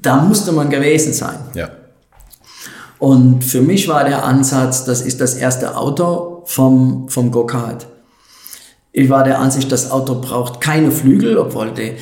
da 0.03 0.17
musste 0.17 0.51
man 0.51 0.69
gewesen 0.69 1.13
sein. 1.13 1.37
Ja. 1.55 1.69
Und 2.99 3.45
für 3.45 3.63
mich 3.63 3.89
war 3.89 4.05
der 4.05 4.25
Ansatz, 4.25 4.85
das 4.85 5.01
ist 5.01 5.21
das 5.21 5.35
erste 5.35 5.77
Auto 5.77 6.43
vom, 6.45 7.09
vom 7.09 7.31
Go-Kart. 7.31 7.87
Ich 8.93 9.09
war 9.09 9.23
der 9.23 9.39
Ansicht, 9.39 9.71
das 9.71 9.91
Auto 9.91 10.21
braucht 10.21 10.61
keine 10.61 10.91
Flügel, 10.91 11.39
obwohl 11.39 11.71
die, 11.71 11.93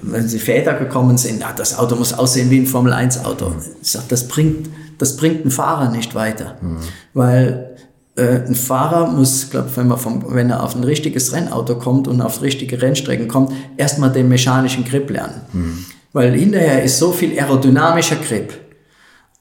wenn 0.00 0.26
sie 0.26 0.38
Väter 0.38 0.74
gekommen 0.74 1.18
sind, 1.18 1.40
ja, 1.40 1.52
das 1.54 1.78
Auto 1.78 1.94
muss 1.94 2.14
aussehen 2.14 2.50
wie 2.50 2.58
ein 2.58 2.66
Formel-1-Auto. 2.66 3.52
Ich 3.82 3.90
sag, 3.90 4.08
das 4.08 4.28
bringt, 4.28 4.68
das 4.96 5.16
bringt 5.16 5.42
einen 5.42 5.50
Fahrer 5.50 5.90
nicht 5.90 6.14
weiter. 6.14 6.56
Mhm. 6.62 6.78
Weil 7.12 7.76
äh, 8.16 8.46
ein 8.46 8.54
Fahrer 8.54 9.08
muss, 9.08 9.50
glaube 9.50 9.68
wenn 9.74 9.88
man 9.88 9.98
vom, 9.98 10.24
wenn 10.34 10.48
er 10.48 10.62
auf 10.62 10.74
ein 10.74 10.84
richtiges 10.84 11.34
Rennauto 11.34 11.76
kommt 11.76 12.08
und 12.08 12.22
auf 12.22 12.40
richtige 12.40 12.80
Rennstrecken 12.80 13.28
kommt, 13.28 13.52
erstmal 13.76 14.10
den 14.10 14.28
mechanischen 14.28 14.84
Grip 14.84 15.10
lernen. 15.10 15.42
Mhm. 15.52 15.84
Weil 16.14 16.32
hinterher 16.34 16.82
ist 16.82 16.98
so 16.98 17.12
viel 17.12 17.38
aerodynamischer 17.38 18.16
Grip. 18.16 18.54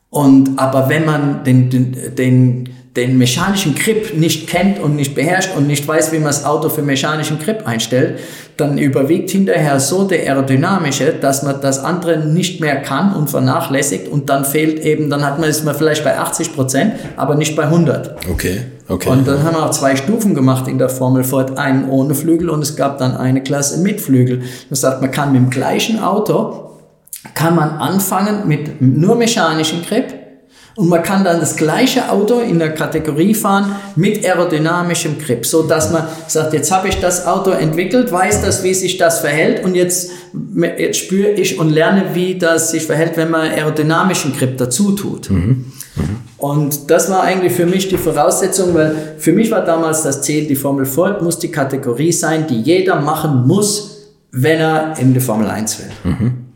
Und 0.09 0.59
aber 0.59 0.89
wenn 0.89 1.05
man 1.05 1.43
den, 1.45 1.69
den, 1.69 2.15
den 2.15 2.69
den 2.97 3.17
mechanischen 3.17 3.75
Grip 3.75 4.17
nicht 4.17 4.47
kennt 4.47 4.79
und 4.79 4.95
nicht 4.95 5.13
beherrscht 5.13 5.55
und 5.55 5.67
nicht 5.67 5.87
weiß, 5.87 6.11
wie 6.11 6.17
man 6.17 6.27
das 6.27 6.43
Auto 6.43 6.67
für 6.69 6.81
mechanischen 6.81 7.37
Grip 7.37 7.65
einstellt, 7.65 8.19
dann 8.57 8.79
überwiegt 8.79 9.29
hinterher 9.29 9.79
so 9.79 10.05
der 10.05 10.23
aerodynamische, 10.23 11.13
dass 11.13 11.43
man 11.43 11.61
das 11.61 11.79
andere 11.79 12.17
nicht 12.17 12.59
mehr 12.59 12.81
kann 12.81 13.13
und 13.13 13.29
vernachlässigt 13.29 14.07
und 14.07 14.29
dann 14.29 14.45
fehlt 14.45 14.79
eben, 14.79 15.11
dann 15.11 15.23
hat 15.23 15.39
man 15.39 15.47
ist 15.47 15.63
man 15.63 15.75
vielleicht 15.75 16.03
bei 16.03 16.17
80 16.17 16.55
Prozent, 16.55 16.93
aber 17.15 17.35
nicht 17.35 17.55
bei 17.55 17.63
100. 17.63 18.27
Okay, 18.31 18.61
okay. 18.87 19.09
Und 19.09 19.27
dann 19.27 19.43
haben 19.43 19.55
wir 19.55 19.65
auch 19.65 19.71
zwei 19.71 19.95
Stufen 19.95 20.33
gemacht 20.33 20.67
in 20.67 20.79
der 20.79 20.89
Formel 20.89 21.23
Ford, 21.23 21.57
einen 21.59 21.87
ohne 21.89 22.15
Flügel 22.15 22.49
und 22.49 22.63
es 22.63 22.75
gab 22.75 22.97
dann 22.97 23.15
eine 23.15 23.43
Klasse 23.43 23.77
mit 23.81 24.01
Flügel. 24.01 24.41
Das 24.71 24.81
sagt, 24.81 25.01
man 25.01 25.11
kann 25.11 25.31
mit 25.31 25.41
dem 25.41 25.49
gleichen 25.51 25.99
Auto 25.99 26.63
kann 27.33 27.55
man 27.55 27.69
anfangen 27.71 28.47
mit 28.47 28.81
nur 28.81 29.15
mechanischen 29.15 29.83
Grip 29.83 30.13
und 30.77 30.89
man 30.89 31.01
kann 31.01 31.23
dann 31.23 31.39
das 31.39 31.55
gleiche 31.55 32.11
Auto 32.11 32.39
in 32.39 32.59
der 32.59 32.73
Kategorie 32.73 33.33
fahren 33.33 33.75
mit 33.95 34.23
aerodynamischem 34.23 35.17
Grip, 35.17 35.43
so 35.43 35.63
dass 35.63 35.91
man 35.91 36.07
sagt, 36.27 36.53
jetzt 36.53 36.71
habe 36.71 36.87
ich 36.87 36.99
das 36.99 37.25
Auto 37.25 37.49
entwickelt, 37.49 38.11
weiß 38.11 38.43
das, 38.43 38.63
wie 38.63 38.75
sich 38.75 38.97
das 38.97 39.19
verhält 39.19 39.65
und 39.65 39.73
jetzt, 39.73 40.11
jetzt 40.77 40.99
spüre 40.99 41.31
ich 41.31 41.59
und 41.59 41.71
lerne, 41.71 42.13
wie 42.13 42.37
das 42.37 42.69
sich 42.69 42.83
verhält, 42.83 43.17
wenn 43.17 43.31
man 43.31 43.49
aerodynamischen 43.49 44.37
Grip 44.37 44.59
dazu 44.59 44.91
tut. 44.91 45.31
Mhm. 45.31 45.65
Mhm. 45.95 46.17
Und 46.37 46.91
das 46.91 47.09
war 47.09 47.23
eigentlich 47.23 47.53
für 47.53 47.65
mich 47.65 47.89
die 47.89 47.97
Voraussetzung, 47.97 48.75
weil 48.75 49.15
für 49.17 49.33
mich 49.33 49.49
war 49.49 49.65
damals 49.65 50.03
das 50.03 50.21
Ziel, 50.21 50.45
die 50.45 50.55
Formel 50.55 50.85
Ford 50.85 51.23
muss 51.23 51.39
die 51.39 51.49
Kategorie 51.49 52.11
sein, 52.11 52.45
die 52.45 52.61
jeder 52.61 53.01
machen 53.01 53.47
muss, 53.47 54.11
wenn 54.31 54.59
er 54.59 54.93
in 54.99 55.15
die 55.15 55.19
Formel 55.19 55.49
1 55.49 55.79
will. 55.79 56.11
Mhm. 56.11 56.46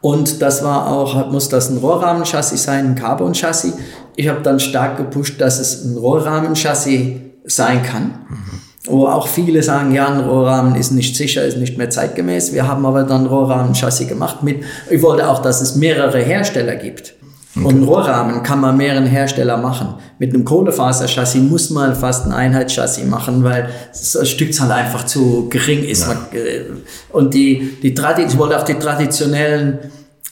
Und 0.00 0.42
das 0.42 0.62
war 0.62 0.88
auch, 0.88 1.30
muss 1.30 1.48
das 1.48 1.70
ein 1.70 1.78
Rohrrahmenchassis 1.78 2.62
sein, 2.62 2.86
ein 2.86 2.94
Carbon-Chassis. 2.94 3.74
Ich 4.16 4.28
habe 4.28 4.40
dann 4.42 4.60
stark 4.60 4.96
gepusht, 4.96 5.40
dass 5.40 5.58
es 5.58 5.84
ein 5.84 5.96
Rohrrahmenchassis 5.96 7.16
sein 7.44 7.82
kann. 7.82 8.04
Mhm. 8.28 8.44
Wo 8.86 9.06
auch 9.06 9.26
viele 9.26 9.62
sagen, 9.62 9.92
ja, 9.92 10.08
ein 10.08 10.20
Rohrrahmen 10.20 10.76
ist 10.76 10.92
nicht 10.92 11.16
sicher, 11.16 11.44
ist 11.44 11.58
nicht 11.58 11.76
mehr 11.76 11.90
zeitgemäß. 11.90 12.52
Wir 12.52 12.66
haben 12.66 12.86
aber 12.86 13.02
dann 13.02 13.26
Rohrrahmenchassis 13.26 14.08
gemacht 14.08 14.42
mit, 14.42 14.62
ich 14.88 15.02
wollte 15.02 15.28
auch, 15.28 15.42
dass 15.42 15.60
es 15.60 15.74
mehrere 15.74 16.20
Hersteller 16.20 16.76
gibt. 16.76 17.14
Okay. 17.56 17.64
Und 17.64 17.74
einen 17.76 17.84
Rohrrahmen 17.84 18.42
kann 18.42 18.60
man 18.60 18.76
mehreren 18.76 19.06
Hersteller 19.06 19.56
machen. 19.56 19.94
Mit 20.18 20.34
einem 20.34 20.44
Kohlefaserchassis 20.44 21.40
muss 21.40 21.70
man 21.70 21.94
fast 21.94 22.26
ein 22.26 22.32
Einheitschassis 22.32 23.04
machen, 23.06 23.42
weil 23.42 23.70
das 23.90 24.28
Stückzahl 24.28 24.70
einfach 24.70 25.06
zu 25.06 25.48
gering 25.48 25.82
ist. 25.82 26.06
Ja. 26.06 26.38
Äh, 26.38 26.64
und 27.10 27.34
die, 27.34 27.78
die 27.82 27.94
Tradition, 27.94 28.30
ich 28.30 28.38
wollte 28.38 28.58
auch 28.58 28.64
die 28.64 28.74
traditionellen 28.74 29.78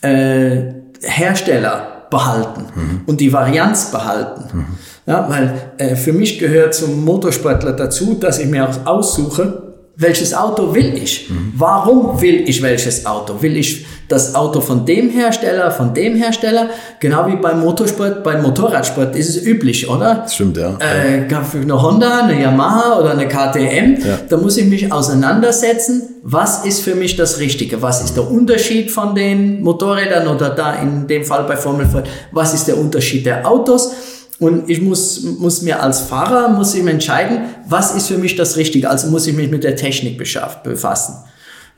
äh, 0.02 0.74
Hersteller 1.02 2.06
behalten 2.10 2.66
mhm. 2.74 3.00
und 3.06 3.20
die 3.20 3.32
Varianz 3.32 3.90
behalten. 3.90 4.44
Mhm. 4.52 4.66
Ja, 5.06 5.28
weil 5.28 5.54
äh, 5.78 5.96
für 5.96 6.12
mich 6.12 6.38
gehört 6.38 6.74
zum 6.74 7.04
Motorsportler 7.04 7.72
dazu, 7.72 8.14
dass 8.14 8.38
ich 8.38 8.46
mir 8.46 8.68
auch 8.68 8.86
aussuche, 8.86 9.65
welches 9.98 10.34
Auto 10.34 10.74
will 10.74 10.94
ich? 10.94 11.30
Mhm. 11.30 11.52
Warum 11.56 12.20
will 12.20 12.48
ich 12.48 12.60
welches 12.62 13.06
Auto? 13.06 13.40
Will 13.40 13.56
ich 13.56 13.86
das 14.08 14.34
Auto 14.34 14.60
von 14.60 14.84
dem 14.84 15.08
Hersteller, 15.08 15.70
von 15.70 15.94
dem 15.94 16.16
Hersteller? 16.16 16.68
Genau 17.00 17.26
wie 17.26 17.36
beim 17.36 17.60
Motorsport, 17.60 18.22
beim 18.22 18.42
Motorradsport 18.42 19.16
ist 19.16 19.30
es 19.30 19.42
üblich, 19.42 19.88
oder? 19.88 20.16
Das 20.16 20.34
stimmt, 20.34 20.58
ja. 20.58 20.76
Äh, 20.80 21.24
eine 21.24 21.82
Honda, 21.82 22.24
eine 22.24 22.40
Yamaha 22.40 22.98
oder 22.98 23.12
eine 23.12 23.26
KTM, 23.26 24.06
ja. 24.06 24.18
da 24.28 24.36
muss 24.36 24.58
ich 24.58 24.66
mich 24.66 24.92
auseinandersetzen, 24.92 26.02
was 26.22 26.64
ist 26.66 26.82
für 26.82 26.94
mich 26.94 27.16
das 27.16 27.38
Richtige? 27.38 27.80
Was 27.80 28.04
ist 28.04 28.16
der 28.16 28.30
Unterschied 28.30 28.90
von 28.90 29.14
den 29.14 29.62
Motorrädern 29.62 30.28
oder 30.28 30.50
da 30.50 30.74
in 30.74 31.06
dem 31.06 31.24
Fall 31.24 31.44
bei 31.44 31.56
Formel 31.56 31.86
4? 31.86 32.04
Was 32.32 32.52
ist 32.52 32.68
der 32.68 32.76
Unterschied 32.76 33.24
der 33.24 33.48
Autos? 33.48 33.92
Und 34.38 34.68
ich 34.68 34.82
muss, 34.82 35.22
muss 35.22 35.62
mir 35.62 35.82
als 35.82 36.00
Fahrer, 36.00 36.50
muss 36.50 36.74
ich 36.74 36.86
entscheiden, 36.86 37.40
was 37.66 37.94
ist 37.94 38.08
für 38.08 38.18
mich 38.18 38.36
das 38.36 38.56
Richtige. 38.56 38.90
Also 38.90 39.08
muss 39.08 39.26
ich 39.26 39.34
mich 39.34 39.50
mit 39.50 39.64
der 39.64 39.76
Technik 39.76 40.18
befassen. 40.18 41.14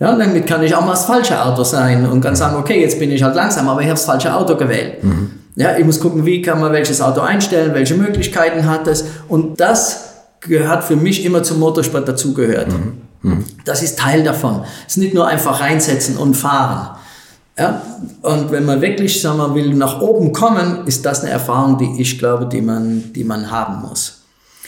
Ja, 0.01 0.15
damit 0.17 0.47
kann 0.47 0.63
ich 0.63 0.75
auch 0.75 0.83
mal 0.85 0.93
das 0.93 1.05
falsche 1.05 1.45
Auto 1.45 1.65
sein 1.65 2.07
und 2.09 2.21
kann 2.21 2.37
sagen, 2.37 2.57
okay, 2.57 2.81
jetzt 2.81 2.99
bin 2.99 3.11
ich 3.11 3.23
halt 3.23 3.35
langsam, 3.35 3.69
aber 3.69 3.81
ich 3.81 3.87
habe 3.87 3.97
das 3.97 4.05
falsche 4.05 4.33
Auto 4.33 4.57
gewählt. 4.57 5.03
Mhm. 5.03 5.31
Ja, 5.57 5.77
ich 5.77 5.85
muss 5.85 5.99
gucken, 5.99 6.25
wie 6.25 6.41
kann 6.41 6.61
man 6.61 6.73
welches 6.73 7.01
Auto 7.01 7.21
einstellen, 7.21 7.75
welche 7.75 7.95
Möglichkeiten 7.95 8.67
hat 8.67 8.87
es. 8.87 9.05
Und 9.27 9.59
das 9.61 10.05
gehört 10.41 10.85
für 10.85 10.95
mich 10.95 11.25
immer 11.25 11.43
zum 11.43 11.59
Motorsport 11.59 12.07
dazugehört. 12.07 12.69
Mhm. 12.69 13.03
Mhm. 13.23 13.45
Das 13.65 13.83
ist 13.83 13.99
Teil 13.99 14.23
davon. 14.23 14.63
Es 14.87 14.93
ist 14.93 14.99
nicht 14.99 15.15
nur 15.15 15.27
einfach 15.27 15.61
reinsetzen 15.61 16.17
und 16.17 16.37
fahren. 16.37 16.97
Ja? 17.59 17.83
Und 18.23 18.53
wenn 18.53 18.65
man 18.65 18.81
wirklich, 18.81 19.21
sagen 19.21 19.39
wir, 19.39 19.55
will 19.55 19.75
nach 19.75 20.01
oben 20.01 20.33
kommen, 20.33 20.87
ist 20.87 21.05
das 21.05 21.23
eine 21.23 21.31
Erfahrung, 21.31 21.79
die 21.79 22.01
ich 22.01 22.19
glaube, 22.19 22.47
die 22.47 22.61
man, 22.61 23.13
die 23.13 23.25
man 23.25 23.51
haben 23.51 23.89
muss. 23.89 24.21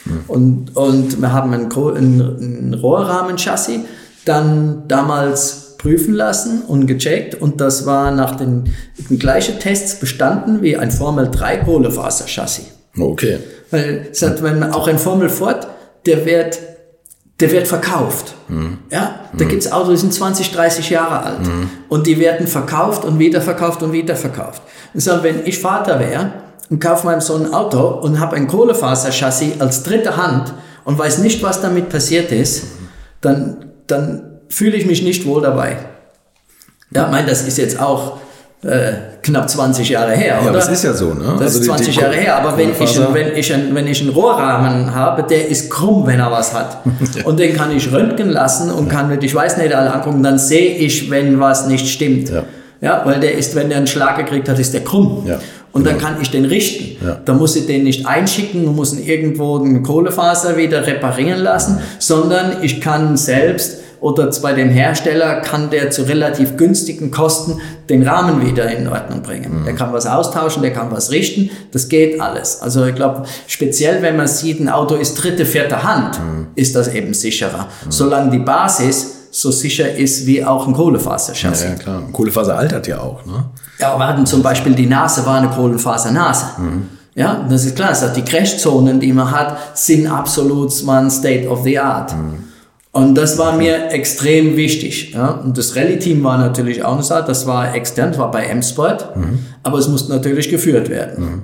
Mhm. 0.05 0.23
Und, 0.27 0.75
und 0.75 1.21
wir 1.21 1.31
haben 1.31 1.53
ein, 1.53 1.71
ein, 1.71 2.19
ein 2.19 2.73
Rohrrahmen-Chassis 2.73 3.79
dann 4.25 4.83
damals 4.87 5.77
prüfen 5.77 6.13
lassen 6.13 6.61
und 6.67 6.85
gecheckt 6.85 7.41
und 7.41 7.59
das 7.59 7.87
war 7.87 8.11
nach 8.11 8.35
den, 8.35 8.71
den 9.09 9.17
gleichen 9.17 9.57
Tests 9.59 9.99
bestanden 9.99 10.61
wie 10.61 10.77
ein 10.77 10.91
Formel 10.91 11.29
3 11.31 11.57
Kohlefaser-Chassis. 11.57 12.65
Okay. 12.99 13.39
Weil, 13.71 14.11
wenn 14.41 14.63
auch 14.63 14.87
ein 14.87 14.99
Formel 14.99 15.29
Ford, 15.29 15.67
der 16.05 16.25
wird 16.25 16.59
der 17.41 17.51
wird 17.51 17.67
verkauft. 17.67 18.35
Mhm. 18.47 18.77
Ja, 18.91 19.21
da 19.33 19.45
mhm. 19.45 19.49
gibt 19.49 19.63
es 19.63 19.71
Autos, 19.71 19.89
die 19.89 19.97
sind 19.97 20.13
20, 20.13 20.51
30 20.51 20.89
Jahre 20.89 21.23
alt. 21.23 21.45
Mhm. 21.45 21.69
Und 21.89 22.07
die 22.07 22.19
werden 22.19 22.47
verkauft 22.47 23.03
und 23.03 23.19
wieder 23.19 23.41
verkauft 23.41 23.81
und 23.83 23.91
wieder 23.91 24.15
verkauft. 24.15 24.61
Und 24.93 24.99
so, 24.99 25.23
wenn 25.23 25.45
ich 25.45 25.59
Vater 25.59 25.99
wäre 25.99 26.31
und 26.69 26.79
kaufe 26.79 27.07
meinem 27.07 27.21
Sohn 27.21 27.47
ein 27.47 27.53
Auto 27.53 27.87
und 27.87 28.19
habe 28.19 28.35
ein 28.35 28.47
Kohlefaserchassis 28.47 29.59
als 29.59 29.83
dritte 29.83 30.17
Hand 30.17 30.53
und 30.85 30.97
weiß 30.97 31.17
nicht, 31.19 31.41
was 31.41 31.61
damit 31.61 31.89
passiert 31.89 32.31
ist, 32.31 32.65
dann, 33.21 33.65
dann 33.87 34.39
fühle 34.49 34.77
ich 34.77 34.85
mich 34.85 35.01
nicht 35.01 35.25
wohl 35.25 35.41
dabei. 35.41 35.77
Ja, 36.91 37.05
ich 37.05 37.11
meine, 37.11 37.27
das 37.27 37.47
ist 37.47 37.57
jetzt 37.57 37.79
auch 37.79 38.19
äh, 38.63 38.93
knapp 39.23 39.49
20 39.49 39.89
Jahre 39.89 40.11
her, 40.11 40.37
oder? 40.39 40.47
Ja, 40.47 40.53
das 40.53 40.69
ist 40.69 40.83
ja 40.83 40.93
so, 40.93 41.13
ne? 41.13 41.33
Das 41.33 41.41
also 41.41 41.59
ist 41.59 41.65
20 41.65 41.87
die, 41.87 41.91
die 41.93 41.99
Jahre 41.99 42.15
her, 42.15 42.35
aber 42.37 42.57
wenn 42.57 42.69
ich, 42.71 42.99
ein, 42.99 43.13
wenn, 43.13 43.35
ich 43.35 43.53
ein, 43.53 43.73
wenn 43.73 43.87
ich 43.87 44.01
einen 44.01 44.11
Rohrrahmen 44.11 44.93
habe, 44.93 45.23
der 45.23 45.47
ist 45.47 45.71
krumm, 45.71 46.05
wenn 46.05 46.19
er 46.19 46.31
was 46.31 46.53
hat. 46.53 46.77
Und 47.25 47.39
den 47.39 47.55
kann 47.55 47.75
ich 47.75 47.91
röntgen 47.91 48.29
lassen 48.29 48.71
und 48.71 48.87
kann 48.87 49.09
mit, 49.09 49.23
ich 49.23 49.33
weiß 49.33 49.57
nicht, 49.57 49.73
alle 49.73 49.91
angucken, 49.91 50.21
dann 50.21 50.37
sehe 50.37 50.75
ich, 50.75 51.09
wenn 51.09 51.39
was 51.39 51.67
nicht 51.67 51.87
stimmt. 51.87 52.29
Ja. 52.29 52.43
ja, 52.81 53.01
weil 53.03 53.19
der 53.19 53.35
ist, 53.35 53.55
wenn 53.55 53.69
der 53.69 53.79
einen 53.79 53.87
Schlag 53.87 54.17
gekriegt 54.17 54.47
hat, 54.47 54.59
ist 54.59 54.73
der 54.73 54.83
krumm. 54.83 55.23
Ja. 55.25 55.39
Und 55.71 55.83
genau. 55.83 55.97
dann 55.97 56.05
kann 56.05 56.21
ich 56.21 56.29
den 56.29 56.45
richten. 56.45 57.03
Ja. 57.05 57.17
Da 57.23 57.33
muss 57.33 57.55
ich 57.55 57.65
den 57.65 57.83
nicht 57.83 58.05
einschicken 58.05 58.67
und 58.67 58.75
muss 58.75 58.93
ihn 58.93 59.03
irgendwo 59.03 59.57
eine 59.57 59.81
Kohlefaser 59.81 60.57
wieder 60.57 60.85
reparieren 60.85 61.39
lassen, 61.39 61.79
sondern 61.97 62.57
ich 62.61 62.81
kann 62.81 63.17
selbst 63.17 63.80
oder 64.01 64.29
bei 64.41 64.53
dem 64.53 64.69
Hersteller 64.69 65.41
kann 65.41 65.69
der 65.69 65.91
zu 65.91 66.01
relativ 66.01 66.57
günstigen 66.57 67.11
Kosten 67.11 67.61
den 67.87 68.05
Rahmen 68.05 68.45
wieder 68.45 68.69
in 68.75 68.87
Ordnung 68.87 69.21
bringen. 69.21 69.61
Mhm. 69.61 69.65
Der 69.65 69.75
kann 69.75 69.93
was 69.93 70.07
austauschen, 70.07 70.63
der 70.63 70.73
kann 70.73 70.91
was 70.91 71.11
richten, 71.11 71.51
das 71.71 71.87
geht 71.87 72.19
alles. 72.19 72.61
Also 72.61 72.83
ich 72.85 72.95
glaube, 72.95 73.23
speziell 73.47 74.01
wenn 74.01 74.17
man 74.17 74.27
sieht, 74.27 74.59
ein 74.59 74.69
Auto 74.69 74.95
ist 74.95 75.13
dritte, 75.15 75.45
vierte 75.45 75.83
Hand, 75.83 76.19
mhm. 76.19 76.47
ist 76.55 76.75
das 76.75 76.87
eben 76.87 77.13
sicherer. 77.13 77.67
Mhm. 77.85 77.91
Solange 77.91 78.31
die 78.31 78.39
Basis 78.39 79.17
so 79.29 79.51
sicher 79.51 79.95
ist 79.95 80.25
wie 80.25 80.43
auch 80.43 80.67
ein 80.67 80.73
Kohlefaserchassis. 80.73 81.63
Ja, 81.63 81.69
ja, 81.69 81.75
klar. 81.75 82.01
Kohlefaser 82.11 82.57
altert 82.57 82.87
ja 82.87 82.99
auch, 82.99 83.25
ne? 83.25 83.45
Ja, 83.79 83.97
wir 83.97 84.07
hatten 84.07 84.25
zum 84.25 84.41
Beispiel 84.41 84.73
die 84.73 84.87
Nase 84.87 85.25
war 85.25 85.37
eine 85.37 85.49
Kohlenfasernase. 85.49 86.45
Mhm. 86.57 86.87
Ja, 87.13 87.45
das 87.49 87.65
ist 87.65 87.75
klar. 87.75 87.89
Also 87.89 88.07
die 88.07 88.23
Crashzonen, 88.23 88.99
die 88.99 89.13
man 89.13 89.29
hat, 89.31 89.57
sind 89.77 90.07
absolut 90.07 90.71
man 90.85 91.11
State 91.11 91.47
of 91.47 91.63
the 91.63 91.77
Art. 91.77 92.13
Mhm. 92.13 92.50
Und 92.93 93.15
das 93.15 93.37
war 93.37 93.55
mir 93.55 93.91
extrem 93.91 94.57
wichtig. 94.57 95.13
Ja. 95.13 95.29
Und 95.29 95.57
das 95.57 95.75
Rallye-Team 95.75 96.23
war 96.23 96.37
natürlich 96.37 96.83
auch 96.83 96.93
eine 96.93 97.03
Sache, 97.03 97.25
das 97.25 97.47
war 97.47 97.73
extern, 97.73 98.09
das 98.09 98.19
war 98.19 98.31
bei 98.31 98.43
M-Sport, 98.43 99.15
mhm. 99.15 99.39
aber 99.63 99.77
es 99.77 99.87
musste 99.87 100.11
natürlich 100.11 100.49
geführt 100.49 100.89
werden. 100.89 101.23
Mhm. 101.23 101.41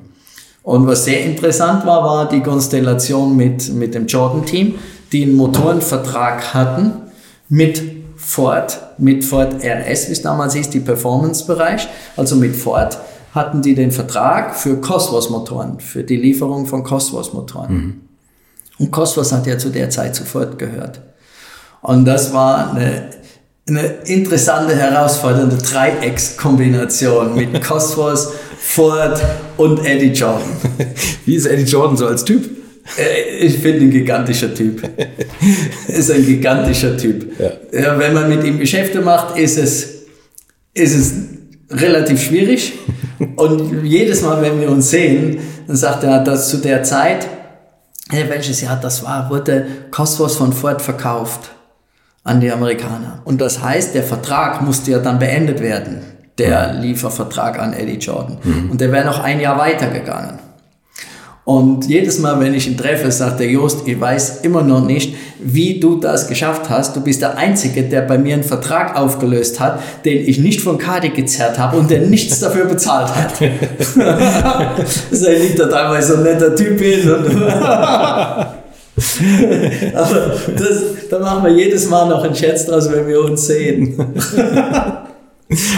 Und 0.64 0.86
was 0.86 1.06
sehr 1.06 1.24
interessant 1.24 1.86
war, 1.86 2.04
war 2.04 2.28
die 2.28 2.42
Konstellation 2.42 3.38
mit, 3.38 3.74
mit 3.74 3.96
dem 3.96 4.08
Jordan-Team, 4.08 4.76
die 5.14 5.24
einen 5.24 5.36
Motorenvertrag 5.36 6.54
hatten 6.54 6.92
mit 7.48 7.82
Ford, 8.18 8.78
mit 8.98 9.24
Ford 9.24 9.64
RS, 9.64 10.10
wie 10.10 10.12
es 10.12 10.22
damals 10.22 10.54
hieß, 10.54 10.70
die 10.70 10.82
Performance-Bereich, 10.82 11.88
also 12.18 12.36
mit 12.36 12.58
Ford 12.58 12.98
hatten 13.34 13.62
die 13.62 13.76
den 13.76 13.92
Vertrag 13.92 14.56
für 14.56 14.82
Cosworth-Motoren, 14.82 15.80
für 15.80 16.04
die 16.04 16.18
Lieferung 16.18 16.66
von 16.66 16.84
Cosworth-Motoren. 16.84 17.74
Mhm. 17.74 18.02
Und 18.80 18.92
Cosworth 18.92 19.32
hat 19.32 19.48
ja 19.48 19.58
zu 19.58 19.70
der 19.70 19.90
Zeit 19.90 20.16
sofort 20.16 20.60
gehört. 20.60 21.00
Und 21.82 22.06
das 22.06 22.34
war 22.34 22.72
eine, 22.72 23.10
eine 23.68 23.86
interessante, 24.06 24.76
herausfordernde 24.76 25.58
Dreieckskombination 25.58 27.36
mit 27.36 27.64
Cosworth, 27.68 28.34
Ford 28.60 29.22
und 29.58 29.86
Eddie 29.86 30.12
Jordan. 30.12 30.50
Wie 31.26 31.36
ist 31.36 31.46
Eddie 31.46 31.64
Jordan 31.64 31.98
so 31.98 32.08
als 32.08 32.26
Typ? 32.26 32.50
Äh, 32.98 33.46
ich 33.46 33.58
finde 33.60 33.86
ein 33.86 33.92
gigantischer 33.92 34.54
Typ. 34.54 34.82
ist 35.88 36.12
ein 36.12 36.26
gigantischer 36.26 36.98
Typ. 36.98 37.40
Ja. 37.40 37.52
ja. 37.72 38.00
wenn 38.00 38.14
man 38.14 38.30
mit 38.30 38.44
ihm 38.44 38.60
Geschäfte 38.60 39.02
macht, 39.02 39.38
ist 39.38 39.58
es, 39.58 40.06
ist 40.74 40.96
es 40.96 41.14
relativ 41.70 42.22
schwierig. 42.22 42.74
Und 43.36 43.84
jedes 43.84 44.22
Mal, 44.22 44.42
wenn 44.42 44.60
wir 44.62 44.70
uns 44.70 44.90
sehen, 44.90 45.40
dann 45.68 45.76
sagt 45.76 46.04
er, 46.04 46.24
dass 46.24 46.50
zu 46.50 46.58
der 46.58 46.84
Zeit, 46.84 47.28
welches 48.10 48.62
Jahr 48.62 48.80
das 48.80 49.04
war, 49.04 49.30
wurde 49.30 49.68
Cosmos 49.92 50.38
von 50.38 50.54
Ford 50.54 50.82
verkauft 50.82 51.52
an 52.28 52.42
die 52.42 52.52
Amerikaner. 52.52 53.22
Und 53.26 53.42
das 53.42 53.62
heißt, 53.62 53.96
der 53.96 54.04
Vertrag 54.04 54.62
musste 54.62 54.92
ja 54.92 55.00
dann 55.00 55.20
beendet 55.20 55.62
werden, 55.62 56.02
der 56.38 56.74
Liefervertrag 56.74 57.60
an 57.60 57.74
Eddie 57.74 57.98
Jordan. 57.98 58.38
Mhm. 58.44 58.72
Und 58.72 58.82
der 58.82 58.92
wäre 58.92 59.06
noch 59.06 59.24
ein 59.24 59.40
Jahr 59.40 59.58
weitergegangen. 59.58 60.40
Und 61.46 61.88
jedes 61.88 62.20
Mal, 62.20 62.42
wenn 62.42 62.54
ich 62.54 62.68
ihn 62.68 62.76
treffe, 62.76 63.10
sagt 63.10 63.40
der 63.40 63.50
Jost, 63.50 63.88
ich 63.88 63.98
weiß 63.98 64.42
immer 64.42 64.64
noch 64.64 64.86
nicht, 64.86 65.16
wie 65.40 65.80
du 65.80 65.96
das 65.96 66.28
geschafft 66.28 66.70
hast. 66.70 66.94
Du 66.98 67.00
bist 67.00 67.22
der 67.22 67.38
Einzige, 67.38 67.84
der 67.84 68.02
bei 68.02 68.18
mir 68.18 68.34
einen 68.34 68.44
Vertrag 68.44 68.98
aufgelöst 68.98 69.62
hat, 69.62 69.80
den 70.04 70.28
ich 70.28 70.40
nicht 70.40 70.60
von 70.60 70.78
Kadi 70.78 71.08
gezerrt 71.12 71.58
habe 71.58 71.78
und 71.78 71.90
der 71.90 72.02
nichts 72.02 72.42
dafür 72.42 72.66
bezahlt 72.66 73.16
hat. 73.16 73.40
das 73.40 75.22
liegt 75.22 75.58
da 75.58 75.68
teilweise 75.68 76.12
so 76.12 76.18
ein 76.18 76.24
netter 76.24 76.54
Typ 76.54 76.82
hin. 76.82 77.10
Aber 79.94 80.34
das, 80.58 80.84
da 81.10 81.20
machen 81.20 81.44
wir 81.44 81.52
jedes 81.52 81.88
Mal 81.88 82.10
noch 82.10 82.24
einen 82.24 82.36
Scherz 82.36 82.66
draus, 82.66 82.92
wenn 82.92 83.08
wir 83.08 83.22
uns 83.22 83.46
sehen. 83.46 83.96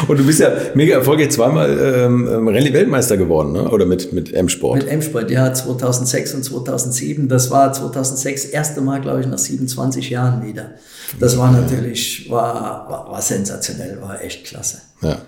Und 0.08 0.18
du 0.18 0.26
bist 0.26 0.40
ja 0.40 0.52
mega 0.74 0.96
erfolgreich 0.96 1.30
zweimal 1.30 1.70
ähm, 1.70 2.28
ähm, 2.28 2.48
Rallye-Weltmeister 2.48 3.18
geworden, 3.18 3.54
ne? 3.54 3.70
oder 3.70 3.86
mit, 3.86 4.12
mit 4.14 4.34
M-Sport? 4.34 4.80
Mit 4.80 4.88
M-Sport, 4.88 5.30
ja, 5.30 5.54
2006 5.54 6.34
und 6.34 6.44
2007. 6.44 7.28
Das 7.28 7.52
war 7.52 7.72
2006 7.72 8.44
das 8.44 8.52
erste 8.52 8.82
Mal, 8.82 9.00
glaube 9.00 9.22
ich, 9.22 9.28
nach 9.28 9.38
27 9.38 10.10
Jahren 10.10 10.44
wieder. 10.44 10.72
Das 11.20 11.38
war 11.38 11.52
natürlich, 11.52 12.30
war, 12.32 12.90
war, 12.90 13.12
war 13.12 13.22
sensationell, 13.22 14.02
war 14.02 14.24
echt 14.24 14.46
klasse. 14.46 14.80
Ja. 15.02 15.20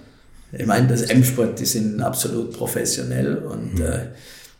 Ich 0.53 0.65
meine, 0.65 0.87
das 0.87 1.03
M-Sport, 1.03 1.59
die 1.59 1.65
sind 1.65 2.01
absolut 2.01 2.51
professionell 2.57 3.37
und 3.37 3.75
mhm. 3.75 3.85
äh, 3.85 3.99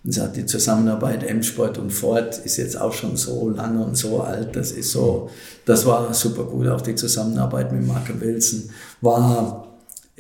die 0.04 0.46
Zusammenarbeit 0.46 1.24
M-Sport 1.24 1.78
und 1.78 1.92
Ford 1.92 2.40
ist 2.44 2.58
jetzt 2.58 2.80
auch 2.80 2.94
schon 2.94 3.18
so 3.18 3.50
lange 3.50 3.84
und 3.84 3.96
so 3.96 4.22
alt. 4.22 4.56
Das 4.56 4.72
ist 4.72 4.92
so, 4.92 5.30
das 5.66 5.86
war 5.86 6.14
super 6.14 6.44
gut. 6.44 6.68
Auch 6.68 6.82
die 6.82 6.96
Zusammenarbeit 6.96 7.72
mit 7.72 7.86
Marke 7.86 8.20
Wilson 8.20 8.70
war 9.02 9.68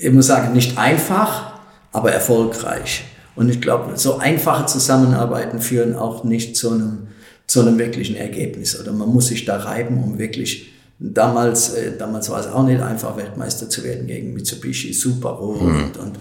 ich 0.01 0.11
muss 0.11 0.27
sagen, 0.27 0.53
nicht 0.53 0.77
einfach, 0.77 1.59
aber 1.91 2.11
erfolgreich. 2.11 3.05
Und 3.35 3.49
ich 3.49 3.61
glaube, 3.61 3.97
so 3.97 4.17
einfache 4.17 4.65
Zusammenarbeiten 4.65 5.59
führen 5.59 5.95
auch 5.95 6.23
nicht 6.23 6.55
zu 6.55 6.71
einem, 6.71 7.07
zu 7.47 7.61
einem 7.61 7.77
wirklichen 7.77 8.15
Ergebnis. 8.15 8.79
Oder 8.79 8.93
man 8.93 9.09
muss 9.09 9.27
sich 9.27 9.45
da 9.45 9.57
reiben, 9.57 10.03
um 10.03 10.17
wirklich, 10.17 10.73
damals, 10.99 11.73
äh, 11.73 11.97
damals 11.97 12.29
war 12.29 12.39
es 12.39 12.47
auch 12.47 12.65
nicht 12.65 12.81
einfach, 12.81 13.15
Weltmeister 13.15 13.69
zu 13.69 13.83
werden 13.83 14.07
gegen 14.07 14.33
Mitsubishi, 14.33 14.93
Subaru 14.93 15.53
mhm. 15.53 15.83
und, 15.83 15.97
und 15.97 16.19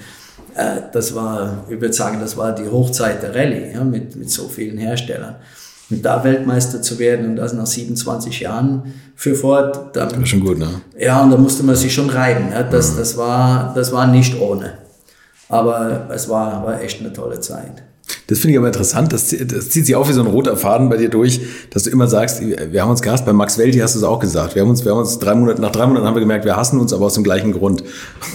äh, 0.55 0.83
das 0.93 1.15
war, 1.15 1.65
ich 1.69 1.81
würde 1.81 1.93
sagen, 1.93 2.19
das 2.21 2.37
war 2.37 2.55
die 2.55 2.69
Hochzeit 2.69 3.23
der 3.23 3.35
Rallye, 3.35 3.73
ja, 3.73 3.85
mit, 3.85 4.17
mit 4.17 4.31
so 4.31 4.49
vielen 4.49 4.79
Herstellern. 4.79 5.37
Und 5.91 6.05
da 6.05 6.23
Weltmeister 6.23 6.83
zu 6.83 6.99
werden 6.99 7.31
und 7.31 7.37
das 7.37 7.53
nach 7.53 7.67
27 7.67 8.41
Jahren 8.41 8.95
für 9.17 9.35
Ford, 9.35 9.97
dann. 9.97 10.25
Schon 10.25 10.41
gut, 10.41 10.59
ne? 10.59 10.69
Ja, 10.97 11.23
und 11.23 11.31
da 11.31 11.37
musste 11.37 11.65
man 11.65 11.75
sich 11.75 11.93
schon 11.93 12.09
reiben. 12.09 12.51
Ne? 12.51 12.67
Das, 12.71 12.93
mhm. 12.93 12.99
das, 12.99 13.17
war, 13.17 13.73
das 13.75 13.93
war 13.93 14.07
nicht 14.07 14.41
ohne. 14.41 14.75
Aber 15.49 16.09
es 16.15 16.29
war, 16.29 16.65
war 16.65 16.81
echt 16.81 17.01
eine 17.01 17.13
tolle 17.13 17.41
Zeit. 17.41 17.83
Das 18.27 18.39
finde 18.39 18.53
ich 18.53 18.59
aber 18.59 18.67
interessant. 18.67 19.13
Das, 19.13 19.29
das, 19.29 19.71
zieht 19.71 19.87
sich 19.87 19.95
auch 19.97 20.09
wie 20.09 20.13
so 20.13 20.21
ein 20.21 20.27
roter 20.27 20.57
Faden 20.57 20.89
bei 20.89 20.97
dir 20.97 21.09
durch, 21.09 21.41
dass 21.71 21.85
du 21.85 21.91
immer 21.91 22.07
sagst, 22.07 22.41
wir 22.41 22.83
haben 22.83 22.91
uns 22.91 23.03
gehasst. 23.03 23.27
Bei 23.27 23.33
Max 23.33 23.59
Welti 23.59 23.79
hast 23.79 23.95
du 23.95 23.99
es 23.99 24.05
auch 24.05 24.21
gesagt. 24.21 24.55
Wir 24.55 24.63
haben 24.63 24.71
uns, 24.71 24.85
wir 24.85 24.93
haben 24.93 25.01
uns 25.01 25.19
drei 25.19 25.35
Monate, 25.35 25.61
nach 25.61 25.73
drei 25.73 25.87
Monaten 25.87 26.07
haben 26.07 26.15
wir 26.15 26.21
gemerkt, 26.21 26.45
wir 26.45 26.57
hassen 26.57 26.79
uns, 26.79 26.93
aber 26.93 27.07
aus 27.07 27.15
dem 27.15 27.25
gleichen 27.25 27.53
Grund. 27.53 27.83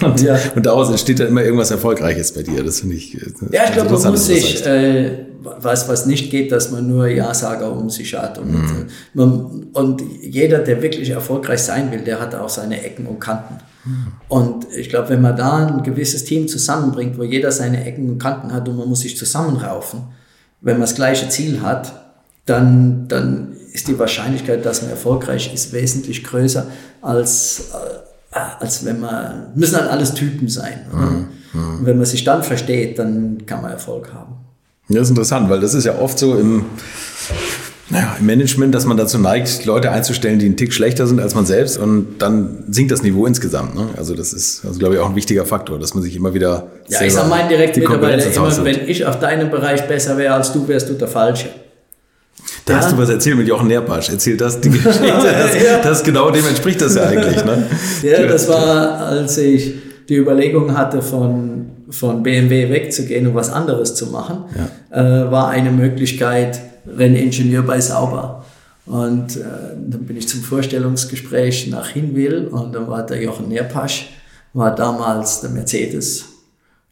Und, 0.02 0.22
ja. 0.22 0.38
und 0.56 0.66
daraus 0.66 0.90
entsteht 0.90 1.20
dann 1.20 1.28
immer 1.28 1.44
irgendwas 1.44 1.72
Erfolgreiches 1.72 2.34
bei 2.34 2.44
dir. 2.44 2.64
Das 2.64 2.82
finde 2.82 2.96
ich. 2.96 3.14
Ja, 3.52 3.64
ich 3.66 3.74
glaube, 3.74 3.92
man 3.92 4.12
muss 4.12 4.26
sich, 4.26 4.66
äh, 4.66 5.26
was, 5.46 5.88
was 5.88 6.06
nicht 6.06 6.32
geht, 6.32 6.52
dass 6.52 6.72
man 6.72 6.88
nur 6.88 7.08
Ja-Sager 7.08 7.72
um 7.72 7.90
sich 7.90 8.14
hat. 8.16 8.38
Und, 8.38 8.52
mhm. 8.52 8.88
man, 9.14 9.68
und 9.74 10.02
jeder, 10.22 10.60
der 10.60 10.82
wirklich 10.82 11.10
erfolgreich 11.10 11.62
sein 11.62 11.92
will, 11.92 12.02
der 12.02 12.20
hat 12.20 12.36
auch 12.36 12.50
seine 12.50 12.84
Ecken 12.84 13.06
und 13.06 13.20
Kanten. 13.20 13.56
Und 14.28 14.66
ich 14.76 14.90
glaube, 14.90 15.10
wenn 15.10 15.22
man 15.22 15.36
da 15.36 15.68
ein 15.68 15.84
gewisses 15.84 16.24
Team 16.24 16.48
zusammenbringt, 16.48 17.18
wo 17.18 17.24
jeder 17.24 17.52
seine 17.52 17.86
Ecken 17.86 18.10
und 18.10 18.18
Kanten 18.18 18.52
hat 18.52 18.68
und 18.68 18.78
man 18.78 18.90
muss 18.90 19.02
sich 19.02 19.16
zusammenraufen, 19.16 20.02
wenn 20.62 20.76
man 20.76 20.82
das 20.82 20.96
gleiche 20.96 21.30
Ziel 21.30 21.62
hat, 21.62 21.94
dann, 22.46 23.08
dann 23.08 23.56
ist 23.72 23.88
die 23.88 24.00
Wahrscheinlichkeit, 24.00 24.66
dass 24.66 24.82
man 24.82 24.92
erfolgreich 24.92 25.54
ist, 25.54 25.74
wesentlich 25.74 26.24
größer, 26.24 26.66
als, 27.02 27.72
äh, 28.32 28.40
als 28.60 28.86
wenn 28.86 29.00
man, 29.00 29.52
müssen 29.56 29.76
halt 29.76 29.92
alles 29.92 30.14
Typen 30.14 30.48
sein. 30.48 30.80
Mhm. 30.92 31.28
Mhm. 31.54 31.80
Und 31.80 31.86
wenn 31.86 31.98
man 31.98 32.06
sich 32.06 32.24
dann 32.24 32.42
versteht, 32.42 32.98
dann 32.98 33.46
kann 33.46 33.62
man 33.62 33.72
Erfolg 33.72 34.12
haben. 34.14 34.45
Ja, 34.88 35.00
das 35.00 35.08
ist 35.08 35.12
interessant, 35.12 35.50
weil 35.50 35.60
das 35.60 35.74
ist 35.74 35.84
ja 35.84 35.98
oft 35.98 36.20
so 36.20 36.36
im, 36.36 36.66
naja, 37.90 38.16
im 38.20 38.26
Management, 38.26 38.74
dass 38.74 38.86
man 38.86 38.98
dazu 38.98 39.18
neigt, 39.18 39.66
Leute 39.66 39.92
einzustellen, 39.92 40.38
die 40.38 40.46
einen 40.46 40.58
Tick 40.58 40.74
schlechter 40.74 41.08
sind 41.08 41.20
als 41.20 41.34
man 41.34 41.46
selbst 41.46 41.78
und 41.78 42.20
dann 42.20 42.64
sinkt 42.70 42.92
das 42.92 43.02
Niveau 43.02 43.26
insgesamt. 43.26 43.76
Ne? 43.76 43.90
Also 43.98 44.16
das 44.16 44.34
ist, 44.34 44.64
also 44.66 44.78
glaube 44.78 44.96
ich, 44.96 45.02
auch 45.02 45.10
ein 45.10 45.16
wichtiger 45.16 45.46
Faktor, 45.46 45.80
dass 45.80 45.94
man 45.94 46.04
sich 46.04 46.16
immer 46.16 46.34
wieder. 46.34 46.68
Ja, 46.88 47.02
ich 47.02 47.14
sage 47.14 47.30
meinen 47.30 47.50
direkt 47.50 47.78
Mitarbeiter 47.78 48.32
immer, 48.32 48.66
wenn 48.66 48.88
ich 48.88 49.06
auf 49.06 49.20
deinem 49.20 49.50
Bereich 49.50 49.88
besser 49.88 50.18
wäre 50.18 50.36
als 50.36 50.52
du, 50.52 50.68
wärst 50.68 50.90
du 50.90 50.94
der 50.94 51.08
Falsche. 51.08 51.50
Da 52.66 52.74
ja. 52.74 52.80
hast 52.80 52.92
du 52.92 52.98
was 52.98 53.10
erzählt 53.10 53.38
mit 53.38 53.48
Jochen 53.48 53.68
Nerpasch. 53.68 54.10
Erzähl 54.10 54.38
das, 54.38 54.60
die 54.60 54.70
Geschichte. 54.72 55.02
Das, 55.02 55.64
ja. 55.64 55.82
das 55.82 56.04
genau 56.04 56.32
dem 56.32 56.46
entspricht 56.46 56.82
das 56.82 56.96
ja 56.96 57.04
eigentlich. 57.04 57.44
Ne? 57.44 57.68
Ja, 58.04 58.26
das 58.26 58.48
war, 58.48 59.00
als 59.00 59.38
ich 59.38 59.76
die 60.10 60.16
Überlegung 60.16 60.76
hatte, 60.76 61.02
von, 61.02 61.68
von 61.98 62.24
BMW 62.24 62.70
wegzugehen 62.70 63.28
und 63.28 63.36
was 63.36 63.50
anderes 63.50 63.96
zu 63.96 64.08
machen, 64.08 64.46
ja. 64.92 65.26
äh, 65.26 65.32
war 65.32 65.50
eine 65.50 65.72
Möglichkeit, 65.72 66.60
Renningenieur 66.86 67.64
bei 67.64 67.82
Sauber. 67.82 68.46
Und 68.86 69.38
äh, 69.38 69.42
dann 69.88 70.06
bin 70.06 70.18
ich 70.18 70.28
zum 70.28 70.42
Vorstellungsgespräch 70.42 71.68
nach 71.68 71.90
Hinwil 71.90 72.48
und 72.48 72.74
dann 72.74 72.88
war 72.88 73.04
der 73.06 73.22
Jochen 73.22 73.50
Nerpasch, 73.50 74.10
war 74.54 74.76
damals 74.76 75.42
der 75.42 75.50
Mercedes 75.50 76.26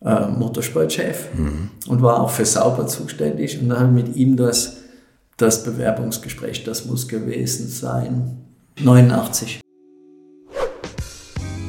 äh, 0.03 0.27
Motorsportchef 0.27 1.27
mhm. 1.37 1.69
und 1.87 2.01
war 2.01 2.21
auch 2.21 2.31
für 2.31 2.45
Sauber 2.45 2.87
zuständig. 2.87 3.59
Und 3.61 3.69
dann 3.69 3.79
habe 3.79 3.99
ich 3.99 4.07
mit 4.07 4.15
ihm 4.15 4.35
das, 4.35 4.77
das 5.37 5.63
Bewerbungsgespräch, 5.63 6.63
das 6.63 6.85
muss 6.85 7.07
gewesen 7.07 7.67
sein, 7.67 8.37
89. 8.81 9.62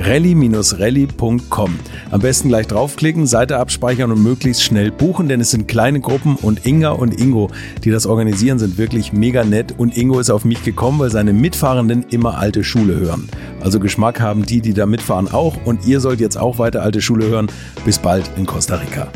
rally-rally.com. 0.00 1.78
Am 2.10 2.20
besten 2.20 2.48
gleich 2.48 2.66
draufklicken, 2.66 3.26
Seite 3.26 3.58
abspeichern 3.58 4.10
und 4.10 4.22
möglichst 4.22 4.62
schnell 4.62 4.90
buchen, 4.90 5.28
denn 5.28 5.40
es 5.40 5.50
sind 5.50 5.68
kleine 5.68 6.00
Gruppen 6.00 6.36
und 6.36 6.66
Inga 6.66 6.90
und 6.90 7.20
Ingo, 7.20 7.50
die 7.84 7.90
das 7.90 8.06
organisieren, 8.06 8.58
sind 8.58 8.78
wirklich 8.78 9.12
mega 9.12 9.44
nett 9.44 9.74
und 9.76 9.96
Ingo 9.96 10.18
ist 10.18 10.30
auf 10.30 10.44
mich 10.44 10.64
gekommen, 10.64 10.98
weil 10.98 11.10
seine 11.10 11.32
Mitfahrenden 11.32 12.04
immer 12.10 12.38
alte 12.38 12.64
Schule 12.64 12.98
hören. 12.98 13.28
Also 13.60 13.78
Geschmack 13.78 14.20
haben 14.20 14.46
die, 14.46 14.60
die 14.60 14.74
da 14.74 14.86
mitfahren 14.86 15.30
auch 15.30 15.56
und 15.64 15.86
ihr 15.86 16.00
sollt 16.00 16.20
jetzt 16.20 16.36
auch 16.36 16.58
weiter 16.58 16.82
alte 16.82 17.00
Schule 17.00 17.26
hören. 17.26 17.48
Bis 17.84 17.98
bald 17.98 18.30
in 18.36 18.46
Costa 18.46 18.76
Rica. 18.76 19.08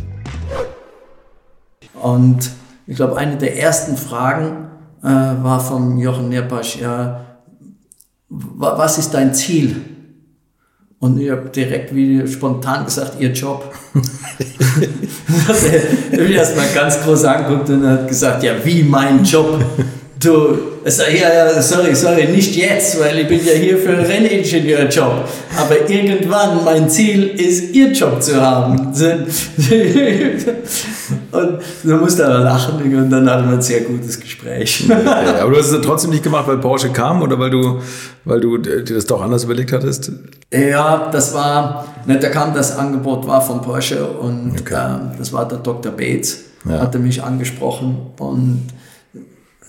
Und 1.95 2.51
ich 2.87 2.97
glaube, 2.97 3.17
eine 3.17 3.39
der 3.39 3.59
ersten 3.59 3.97
Fragen 3.97 4.69
äh, 5.03 5.07
war 5.07 5.61
von 5.61 5.97
Jochen 5.97 6.29
Nierpasch, 6.29 6.77
ja, 6.81 7.25
was 8.29 8.99
ist 8.99 9.15
dein 9.15 9.33
Ziel? 9.33 9.94
Und 11.05 11.21
ich 11.21 11.31
habe 11.31 11.51
direkt 11.51 11.95
wie 11.95 12.27
spontan 12.27 12.87
gesagt, 12.87 13.21
ihr 13.21 13.31
Job. 13.31 13.71
er 16.09 16.13
hat 16.13 16.19
mich 16.19 16.31
erstmal 16.31 16.69
ganz 16.75 16.99
groß 17.03 17.25
angeguckt 17.25 17.69
und 17.69 17.87
hat 17.87 18.09
gesagt, 18.09 18.43
ja, 18.43 18.53
wie 18.65 18.85
mein 18.85 19.23
Job? 19.23 19.63
Du, 20.19 20.57
ja, 20.85 21.33
ja, 21.33 21.63
sorry, 21.63 21.95
sorry, 21.95 22.27
nicht 22.27 22.55
jetzt, 22.57 23.01
weil 23.01 23.21
ich 23.21 23.29
bin 23.29 23.41
ja 23.43 23.53
hier 23.53 23.79
für 23.79 23.91
einen 23.91 24.05
Renningenieurjob. 24.05 25.25
Aber 25.57 25.89
irgendwann, 25.89 26.63
mein 26.63 26.91
Ziel 26.91 27.29
ist, 27.29 27.75
ihr 27.75 27.93
Job 27.93 28.23
zu 28.23 28.39
haben. 28.39 28.79
und 31.33 31.59
da 31.85 31.97
musste 31.97 32.25
er 32.25 32.41
lachen 32.41 32.83
und 32.83 33.09
dann 33.09 33.31
hatten 33.31 33.49
wir 33.49 33.55
ein 33.55 33.63
sehr 33.63 33.81
gutes 33.81 34.21
Gespräch. 34.21 34.87
Okay, 34.95 35.41
aber 35.41 35.53
du 35.53 35.59
hast 35.59 35.71
es 35.71 35.81
trotzdem 35.81 36.11
nicht 36.11 36.23
gemacht, 36.23 36.47
weil 36.47 36.59
Porsche 36.59 36.91
kam 36.91 37.23
oder 37.23 37.39
weil 37.39 37.51
du, 37.51 37.81
weil 38.25 38.41
du 38.41 38.59
dir 38.59 38.83
das 38.83 39.07
doch 39.07 39.23
anders 39.23 39.45
überlegt 39.45 39.73
hattest? 39.73 40.13
Ja, 40.53 41.09
das 41.11 41.33
war, 41.35 41.87
ne, 42.07 42.19
da 42.19 42.29
kam 42.29 42.53
das 42.55 42.77
Angebot 42.77 43.27
war 43.27 43.41
von 43.41 43.63
Porsche 43.63 44.05
und 44.05 44.61
okay. 44.61 44.75
ähm, 44.75 45.13
das 45.19 45.33
war 45.33 45.49
der 45.49 45.59
Dr. 45.59 45.93
Bates, 45.93 46.45
ja. 46.69 46.81
hatte 46.81 46.99
mich 46.99 47.23
angesprochen 47.23 47.97
und 48.19 48.69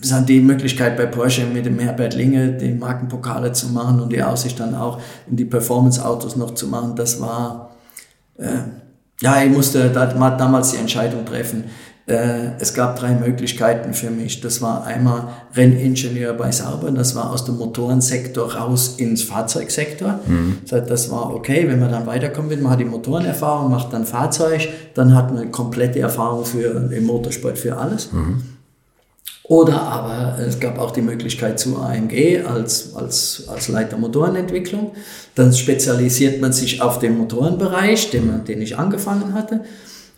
es 0.06 0.14
hat 0.14 0.30
die 0.30 0.40
Möglichkeit 0.40 0.98
bei 0.98 1.08
Porsche 1.08 1.46
mit 1.46 1.66
dem 1.66 1.80
Herbert 1.80 2.14
Linge 2.14 2.50
den 2.50 2.78
Markenpokale 2.78 3.54
zu 3.54 3.70
machen 3.70 4.00
und 4.00 4.14
die 4.14 4.22
Aussicht 4.22 4.60
dann 4.60 4.76
auch 4.76 5.00
in 5.28 5.36
die 5.36 5.46
Performance-Autos 5.46 6.36
noch 6.36 6.54
zu 6.54 6.68
machen. 6.68 6.96
Das 6.96 7.20
war, 7.20 7.72
äh, 8.38 8.46
ja, 9.20 9.42
ich 9.42 9.50
musste 9.50 9.90
da, 9.90 10.06
damals 10.06 10.72
die 10.74 10.78
Entscheidung 10.78 11.26
treffen. 11.26 11.64
Äh, 12.06 12.52
es 12.60 12.76
gab 12.76 13.00
drei 13.00 13.16
Möglichkeiten 13.16 13.96
für 13.96 14.12
mich. 14.12 14.42
Das 14.42 14.62
war 14.62 14.86
einmal 14.86 15.30
Renningenieur 15.56 16.34
bei 16.34 16.52
Sauber, 16.52 16.92
das 16.92 17.16
war 17.16 17.32
aus 17.32 17.46
dem 17.46 17.58
Motorensektor 17.58 18.54
raus 18.54 18.98
ins 18.98 19.24
Fahrzeugsektor. 19.24 20.20
Mhm. 20.28 20.60
Das 20.70 21.10
war 21.10 21.34
okay, 21.34 21.68
wenn 21.68 21.80
man 21.80 21.90
dann 21.90 22.06
weiterkommen 22.06 22.52
will, 22.52 22.62
man 22.62 22.74
hat 22.74 22.80
die 22.80 22.86
Motorenerfahrung, 22.86 23.72
macht 23.72 23.92
dann 23.92 24.06
Fahrzeug, 24.06 24.70
dann 24.94 25.16
hat 25.16 25.32
man 25.32 25.42
eine 25.42 25.52
komplette 25.52 26.00
Erfahrung 26.00 26.46
für 26.46 26.80
den 26.80 27.06
Motorsport 27.06 27.58
für 27.58 27.76
alles. 27.76 28.12
Mhm. 28.12 28.55
Oder 29.48 29.82
aber 29.82 30.40
es 30.40 30.60
gab 30.60 30.80
auch 30.80 30.92
die 30.92 31.02
Möglichkeit 31.02 31.60
zu 31.60 31.78
AMG 31.78 32.44
als, 32.46 32.96
als, 32.96 33.48
als 33.48 33.68
Leiter 33.68 33.98
Motorenentwicklung. 33.98 34.92
Dann 35.36 35.54
spezialisiert 35.54 36.42
man 36.42 36.52
sich 36.52 36.82
auf 36.82 36.98
den 36.98 37.18
Motorenbereich, 37.18 38.10
den, 38.10 38.28
man, 38.28 38.46
den 38.46 38.62
ich 38.62 38.78
angefangen 38.78 39.34
hatte. 39.34 39.62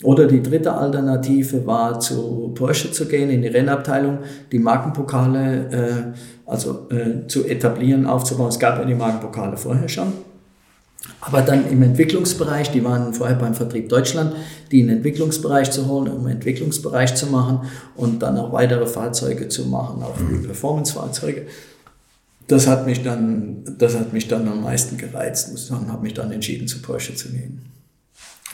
Oder 0.03 0.27
die 0.27 0.43
dritte 0.43 0.73
Alternative 0.73 1.65
war, 1.65 1.99
zu 1.99 2.51
Porsche 2.53 2.91
zu 2.91 3.07
gehen, 3.07 3.29
in 3.29 3.41
die 3.41 3.47
Rennabteilung, 3.47 4.19
die 4.51 4.59
Markenpokale 4.59 6.13
äh, 6.15 6.49
also, 6.49 6.87
äh, 6.91 7.27
zu 7.27 7.45
etablieren, 7.45 8.05
aufzubauen. 8.05 8.49
Es 8.49 8.59
gab 8.59 8.77
ja 8.77 8.85
die 8.85 8.95
Markenpokale 8.95 9.57
vorher 9.57 9.89
schon. 9.89 10.13
Aber 11.19 11.41
dann 11.41 11.69
im 11.69 11.81
Entwicklungsbereich, 11.81 12.71
die 12.71 12.83
waren 12.83 13.13
vorher 13.13 13.35
beim 13.35 13.55
Vertrieb 13.55 13.89
Deutschland, 13.89 14.35
die 14.71 14.81
in 14.81 14.87
den 14.87 14.97
Entwicklungsbereich 14.97 15.71
zu 15.71 15.87
holen, 15.87 16.11
um 16.11 16.27
Entwicklungsbereich 16.27 17.15
zu 17.15 17.27
machen 17.27 17.61
und 17.95 18.21
dann 18.21 18.37
auch 18.37 18.53
weitere 18.53 18.85
Fahrzeuge 18.85 19.47
zu 19.49 19.65
machen, 19.65 20.03
auch 20.03 20.19
mhm. 20.19 20.43
Performance-Fahrzeuge. 20.43 21.47
Das 22.47 22.67
hat 22.67 22.85
mich 22.85 23.03
dann, 23.03 23.63
das 23.77 23.97
hat 23.97 24.13
mich 24.13 24.27
dann 24.27 24.47
am 24.47 24.63
meisten 24.63 24.97
gereizt, 24.97 25.51
muss 25.51 25.63
ich 25.63 25.67
sagen, 25.67 25.91
habe 25.91 26.03
mich 26.03 26.13
dann 26.13 26.31
entschieden, 26.31 26.67
zu 26.67 26.81
Porsche 26.81 27.15
zu 27.15 27.29
gehen. 27.29 27.61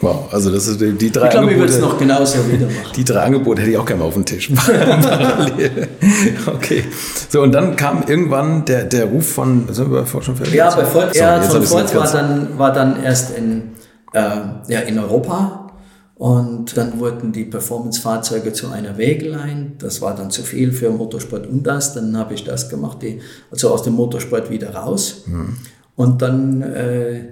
Wow, 0.02 0.34
also 0.34 0.52
das 0.52 0.68
ist 0.68 0.82
die, 0.82 0.94
die 0.94 1.12
drei 1.12 1.26
ich 1.26 1.32
glaube, 1.32 1.52
ich 1.52 1.58
würde 1.58 1.72
es 1.72 1.80
noch 1.80 1.98
genauso 1.98 2.39
wieder 2.52 2.66
machen. 2.66 2.91
Die 2.96 3.04
drei 3.04 3.22
Angebote 3.22 3.62
hätte 3.62 3.72
ich 3.72 3.78
auch 3.78 3.86
gerne 3.86 4.02
mal 4.02 4.08
auf 4.08 4.16
den 4.16 4.26
Tisch. 4.26 4.52
okay. 6.48 6.84
So, 7.30 7.41
und 7.41 7.52
dann 7.52 7.76
kam 7.76 8.04
irgendwann 8.08 8.66
der, 8.66 8.84
der 8.86 9.06
Ruf 9.06 9.34
von, 9.34 9.72
sind 9.72 9.91
wir 9.91 10.06
schon 10.06 10.36
fertig? 10.36 10.54
Ja, 10.54 10.76
bei 10.76 10.84
Ford, 10.84 11.16
ja, 11.16 11.41
von 11.41 11.64
Ford 11.64 11.96
war 11.96 12.12
dann, 12.12 12.58
war 12.58 12.74
dann 12.74 13.02
erst 13.02 13.38
in, 13.38 13.72
äh, 14.14 14.20
ja, 14.68 14.80
in 14.80 15.00
Europa 15.00 15.72
und 16.16 16.76
dann 16.76 17.00
wurden 17.00 17.32
die 17.32 17.46
Performance-Fahrzeuge 17.46 18.52
zu 18.54 18.70
einer 18.70 18.98
Wägelein. 18.98 19.74
Das 19.80 20.02
war 20.02 20.16
dann 20.16 20.32
zu 20.32 20.44
viel 20.44 20.72
für 20.72 20.89
Motorsport 20.89 21.48
und 21.48 21.64
das. 21.64 21.94
Dann 21.94 22.18
habe 22.18 22.34
ich 22.34 22.44
das 22.44 22.70
gemacht, 22.70 23.02
die, 23.02 23.22
also 23.52 23.70
aus 23.70 23.84
dem 23.84 23.94
Motorsport 23.94 24.50
wieder 24.50 24.74
raus. 24.74 25.24
Mhm. 25.28 25.58
Und 25.96 26.22
dann 26.22 26.62
äh, 26.62 27.26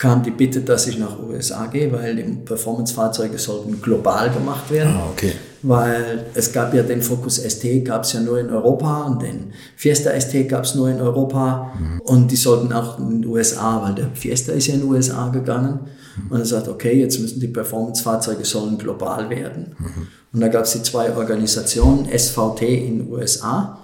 kam 0.00 0.22
die 0.22 0.30
Bitte, 0.30 0.62
dass 0.62 0.86
ich 0.86 0.98
nach 0.98 1.18
USA 1.18 1.66
gehe, 1.66 1.92
weil 1.92 2.16
die 2.16 2.22
Performance-Fahrzeuge 2.22 3.38
sollten 3.38 3.82
global 3.82 4.30
gemacht 4.30 4.70
werden. 4.70 4.94
Ah, 4.96 5.10
okay. 5.12 5.32
Weil 5.60 6.24
es 6.32 6.50
gab 6.54 6.72
ja 6.72 6.82
den 6.82 7.02
Focus 7.02 7.36
ST, 7.36 7.84
gab 7.84 8.04
es 8.04 8.14
ja 8.14 8.20
nur 8.20 8.40
in 8.40 8.48
Europa 8.48 9.02
und 9.02 9.20
den 9.20 9.52
Fiesta 9.76 10.18
ST 10.18 10.48
gab 10.48 10.64
es 10.64 10.74
nur 10.74 10.88
in 10.88 11.02
Europa 11.02 11.74
mhm. 11.78 12.00
und 12.00 12.30
die 12.30 12.36
sollten 12.36 12.72
auch 12.72 12.98
in 12.98 13.20
den 13.20 13.30
USA, 13.30 13.82
weil 13.82 13.94
der 13.94 14.08
Fiesta 14.14 14.52
ist 14.52 14.68
ja 14.68 14.74
in 14.74 14.80
den 14.80 14.88
USA 14.88 15.28
gegangen 15.28 15.80
mhm. 16.16 16.32
und 16.32 16.38
er 16.40 16.46
sagt, 16.46 16.68
okay, 16.68 16.98
jetzt 16.98 17.20
müssen 17.20 17.38
die 17.38 17.48
Performance-Fahrzeuge 17.48 18.46
sollen 18.46 18.78
global 18.78 19.28
werden. 19.28 19.76
Mhm. 19.78 20.06
Und 20.32 20.40
da 20.40 20.48
gab 20.48 20.64
es 20.64 20.72
die 20.72 20.82
zwei 20.82 21.14
Organisationen, 21.14 22.06
SVT 22.06 22.62
in 22.62 23.00
den 23.00 23.12
USA 23.12 23.79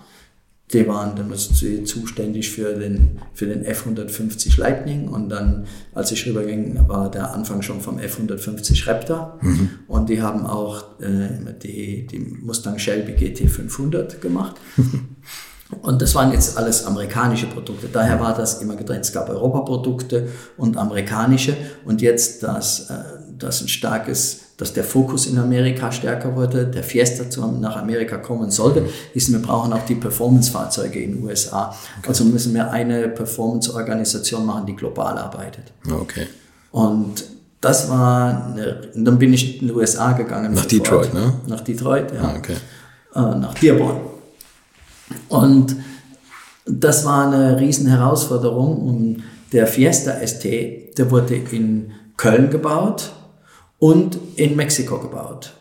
die 0.72 0.86
waren 0.88 1.14
dann 1.14 1.32
zuständig 1.36 2.50
für 2.50 2.74
den, 2.74 3.20
für 3.34 3.46
den 3.46 3.64
F-150 3.64 4.58
Lightning 4.58 5.08
und 5.08 5.28
dann, 5.28 5.66
als 5.94 6.10
ich 6.10 6.26
rüberging, 6.26 6.88
war 6.88 7.08
der 7.10 7.32
Anfang 7.32 7.62
schon 7.62 7.80
vom 7.80 7.98
F-150 8.00 8.88
Raptor 8.88 9.38
mhm. 9.42 9.70
und 9.86 10.08
die 10.08 10.20
haben 10.20 10.44
auch 10.44 11.00
äh, 11.00 11.54
die, 11.62 12.06
die 12.06 12.18
Mustang 12.18 12.78
Shelby 12.78 13.12
GT500 13.12 14.18
gemacht. 14.18 14.56
Und 15.82 16.00
das 16.00 16.14
waren 16.14 16.30
jetzt 16.30 16.56
alles 16.56 16.84
amerikanische 16.84 17.48
Produkte. 17.48 17.88
Daher 17.92 18.20
war 18.20 18.36
das 18.36 18.62
immer 18.62 18.76
getrennt. 18.76 19.04
Es 19.04 19.12
gab 19.12 19.28
Europaprodukte 19.28 20.28
und 20.56 20.76
amerikanische. 20.76 21.56
Und 21.84 22.00
jetzt, 22.02 22.44
dass, 22.44 22.88
äh, 22.88 22.94
dass 23.38 23.60
ein 23.62 23.68
starkes 23.68 24.46
dass 24.56 24.72
der 24.72 24.84
Fokus 24.84 25.26
in 25.26 25.38
Amerika 25.38 25.92
stärker 25.92 26.34
wurde, 26.34 26.66
der 26.66 26.82
Fiesta 26.82 27.28
zu, 27.28 27.46
nach 27.46 27.76
Amerika 27.76 28.16
kommen 28.16 28.50
sollte, 28.50 28.88
ist, 29.12 29.30
wir 29.30 29.40
brauchen 29.40 29.72
auch 29.72 29.84
die 29.84 29.96
Performance-Fahrzeuge 29.96 30.98
in 30.98 31.16
den 31.16 31.24
USA. 31.24 31.74
Okay. 31.98 32.08
Also 32.08 32.24
müssen 32.24 32.54
wir 32.54 32.70
eine 32.70 33.08
Performance-Organisation 33.08 34.46
machen, 34.46 34.64
die 34.66 34.74
global 34.74 35.18
arbeitet. 35.18 35.72
Okay. 35.90 36.26
Und 36.70 37.24
das 37.60 37.90
war, 37.90 38.46
eine, 38.46 38.80
dann 38.94 39.18
bin 39.18 39.34
ich 39.34 39.60
in 39.60 39.68
die 39.68 39.74
USA 39.74 40.12
gegangen. 40.12 40.54
Nach 40.54 40.64
Detroit, 40.64 41.12
ne? 41.12 41.34
Nach 41.46 41.60
Detroit, 41.60 42.12
ja. 42.12 42.22
Ah, 42.22 42.34
okay. 42.38 42.56
Äh, 43.14 43.38
nach 43.38 43.54
Dearborn. 43.54 44.00
Und 45.28 45.76
das 46.64 47.04
war 47.04 47.26
eine 47.26 47.60
riesen 47.60 47.88
Herausforderung. 47.88 48.88
Und 48.88 49.24
der 49.52 49.66
Fiesta 49.66 50.26
ST, 50.26 50.44
der 50.44 51.10
wurde 51.10 51.34
in 51.34 51.92
Köln 52.16 52.48
gebaut 52.48 53.12
und 53.78 54.18
in 54.36 54.56
Mexiko 54.56 54.98
gebaut. 54.98 55.52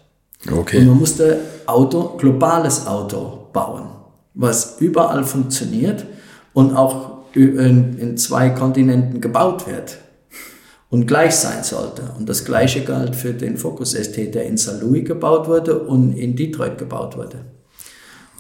Okay. 0.52 0.80
Und 0.80 0.88
man 0.88 1.00
musste 1.00 1.40
Auto, 1.66 2.18
globales 2.18 2.86
Auto 2.86 3.50
bauen, 3.52 3.88
was 4.34 4.78
überall 4.80 5.24
funktioniert 5.24 6.06
und 6.54 6.76
auch 6.76 7.16
in, 7.34 7.98
in 7.98 8.18
zwei 8.18 8.50
Kontinenten 8.50 9.22
gebaut 9.22 9.68
wird 9.68 9.98
und 10.90 11.08
gleich 11.08 11.36
sein 11.36 11.64
sollte. 11.64 12.04
Und 12.18 12.30
das 12.30 12.46
gleiche 12.46 12.84
galt 12.84 13.16
für 13.16 13.34
den 13.34 13.58
Focus 13.58 13.92
ST, 13.92 14.34
der 14.34 14.46
in 14.46 14.58
St. 14.58 14.82
Louis 14.82 15.06
gebaut 15.06 15.48
wurde 15.48 15.80
und 15.80 16.14
in 16.14 16.36
Detroit 16.36 16.78
gebaut 16.78 17.18
wurde. 17.18 17.46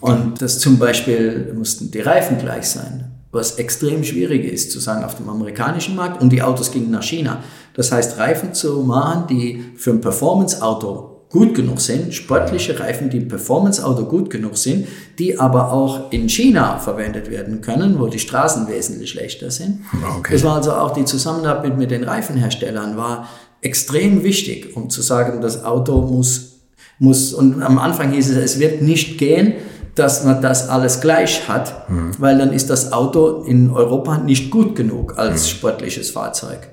Und 0.02 0.42
das 0.42 0.60
zum 0.60 0.78
Beispiel 0.78 1.54
mussten 1.56 1.90
die 1.92 2.02
Reifen 2.02 2.38
gleich 2.38 2.68
sein, 2.68 3.12
was 3.32 3.56
extrem 3.56 4.04
schwierig 4.04 4.46
ist 4.46 4.72
zu 4.72 4.80
sagen 4.80 5.04
auf 5.04 5.16
dem 5.16 5.28
amerikanischen 5.28 5.96
Markt. 5.96 6.22
Und 6.22 6.32
die 6.32 6.42
Autos 6.42 6.72
gingen 6.72 6.92
nach 6.92 7.04
China. 7.04 7.44
Das 7.76 7.92
heißt, 7.92 8.18
Reifen 8.18 8.54
zu 8.54 8.84
machen, 8.84 9.28
die 9.30 9.64
für 9.76 9.92
ein 9.92 10.02
Performance-Auto 10.02 11.16
gut 11.30 11.54
genug 11.54 11.82
sind, 11.82 12.14
sportliche 12.14 12.80
Reifen, 12.80 13.10
die 13.10 13.18
im 13.18 13.28
Performance-Auto 13.28 14.06
gut 14.06 14.30
genug 14.30 14.58
sind, 14.58 14.88
die 15.20 15.38
aber 15.38 15.72
auch 15.72 16.12
in 16.12 16.30
China 16.30 16.78
verwendet 16.78 17.30
werden 17.30 17.60
können, 17.60 18.00
wo 18.00 18.08
die 18.08 18.20
Straßen 18.20 18.70
wesentlich 18.70 19.10
schlechter 19.10 19.52
sind. 19.52 19.82
Okay. 20.20 20.34
Das 20.34 20.44
war 20.44 20.56
also 20.56 20.72
auch 20.72 20.92
die 20.92 21.04
Zusammenarbeit 21.04 21.78
mit 21.78 21.92
den 21.92 22.06
Reifenherstellern 22.06 22.96
war 22.96 23.28
extrem 23.62 24.24
wichtig, 24.24 24.78
um 24.78 24.90
zu 24.90 25.02
sagen, 25.02 25.42
das 25.42 25.66
Auto 25.66 26.02
muss, 26.02 26.62
muss, 27.00 27.34
und 27.34 27.62
am 27.62 27.80
Anfang 27.80 28.12
hieß 28.12 28.30
es, 28.30 28.38
es 28.38 28.60
wird 28.60 28.82
nicht 28.82 29.18
gehen, 29.18 29.56
dass 29.96 30.24
man 30.24 30.42
das 30.42 30.70
alles 30.70 31.02
gleich 31.02 31.48
hat, 31.48 31.90
mhm. 31.90 32.12
weil 32.18 32.38
dann 32.38 32.54
ist 32.54 32.70
das 32.70 32.94
Auto 32.94 33.44
in 33.44 33.72
Europa 33.72 34.20
nicht 34.20 34.52
gut 34.52 34.76
genug 34.76 35.18
als 35.18 35.44
mhm. 35.44 35.48
sportliches 35.48 36.12
Fahrzeug. 36.12 36.70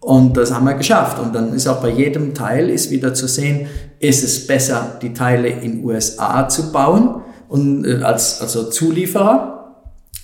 Und 0.00 0.36
das 0.36 0.52
haben 0.52 0.64
wir 0.64 0.74
geschafft. 0.74 1.18
Und 1.18 1.34
dann 1.34 1.52
ist 1.52 1.66
auch 1.66 1.80
bei 1.80 1.90
jedem 1.90 2.34
Teil 2.34 2.70
ist 2.70 2.90
wieder 2.90 3.14
zu 3.14 3.26
sehen, 3.26 3.66
ist 3.98 4.22
es 4.22 4.46
besser, 4.46 4.98
die 5.02 5.12
Teile 5.12 5.48
in 5.48 5.84
USA 5.84 6.48
zu 6.48 6.70
bauen 6.70 7.22
und 7.48 7.84
äh, 7.84 8.02
als 8.02 8.40
also 8.40 8.70
Zulieferer 8.70 9.58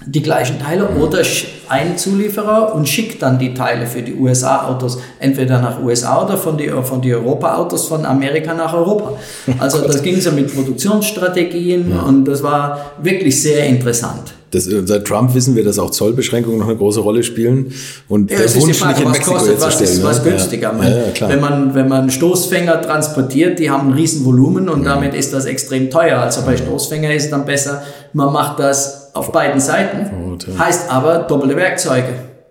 die 0.06 0.22
gleichen 0.22 0.58
Teile 0.58 0.88
oder 0.88 1.22
ein 1.68 1.96
Zulieferer 1.96 2.74
und 2.74 2.88
schickt 2.88 3.22
dann 3.22 3.38
die 3.38 3.54
Teile 3.54 3.86
für 3.86 4.02
die 4.02 4.14
USA-Autos 4.14 4.98
entweder 5.18 5.60
nach 5.60 5.82
USA 5.82 6.22
oder 6.24 6.36
von 6.36 6.58
die, 6.58 6.68
von 6.68 7.00
die 7.00 7.14
Europa-Autos 7.14 7.86
von 7.86 8.04
Amerika 8.04 8.54
nach 8.54 8.74
Europa. 8.74 9.12
Also 9.58 9.86
das 9.86 10.02
ging 10.02 10.20
so 10.20 10.32
mit 10.32 10.54
Produktionsstrategien 10.54 11.90
ja. 11.90 12.02
und 12.02 12.24
das 12.26 12.42
war 12.42 12.92
wirklich 13.00 13.40
sehr 13.40 13.64
interessant. 13.66 14.33
Das, 14.54 14.68
äh, 14.68 14.82
seit 14.84 15.04
Trump 15.04 15.34
wissen 15.34 15.56
wir, 15.56 15.64
dass 15.64 15.78
auch 15.78 15.90
Zollbeschränkungen 15.90 16.60
noch 16.60 16.68
eine 16.68 16.76
große 16.76 17.00
Rolle 17.00 17.22
spielen. 17.22 17.72
Und 18.08 18.30
ja, 18.30 18.38
der 18.38 18.54
Wunsch, 18.54 18.78
Frage, 18.78 18.94
nicht 18.94 19.04
in 19.04 19.10
Mexiko 19.10 19.32
kostet, 19.32 19.60
was 19.60 19.80
ist 19.80 19.98
ne? 19.98 20.04
was 20.04 20.22
günstiger. 20.22 20.74
Ja. 20.80 20.88
Ja, 20.88 21.28
wenn, 21.28 21.40
man, 21.40 21.74
wenn 21.74 21.88
man 21.88 22.10
Stoßfänger 22.10 22.82
transportiert, 22.82 23.58
die 23.58 23.70
haben 23.70 23.88
ein 23.88 23.94
riesen 23.94 24.24
Volumen 24.24 24.68
und 24.68 24.84
damit 24.84 25.14
ist 25.14 25.32
das 25.32 25.46
extrem 25.46 25.90
teuer. 25.90 26.18
Also 26.18 26.42
bei 26.42 26.56
Stoßfänger 26.56 27.12
ist 27.12 27.24
es 27.24 27.30
dann 27.30 27.44
besser, 27.44 27.82
man 28.12 28.32
macht 28.32 28.60
das 28.60 29.10
auf 29.14 29.32
beiden 29.32 29.60
Seiten. 29.60 30.38
Heißt 30.58 30.90
aber 30.90 31.18
doppelte 31.18 31.56
Werkzeuge. 31.56 32.08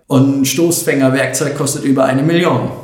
Und 0.08 0.42
ein 0.42 0.46
Stoßfängerwerkzeug 0.46 1.58
kostet 1.58 1.84
über 1.84 2.04
eine 2.06 2.24
Million. 2.24 2.83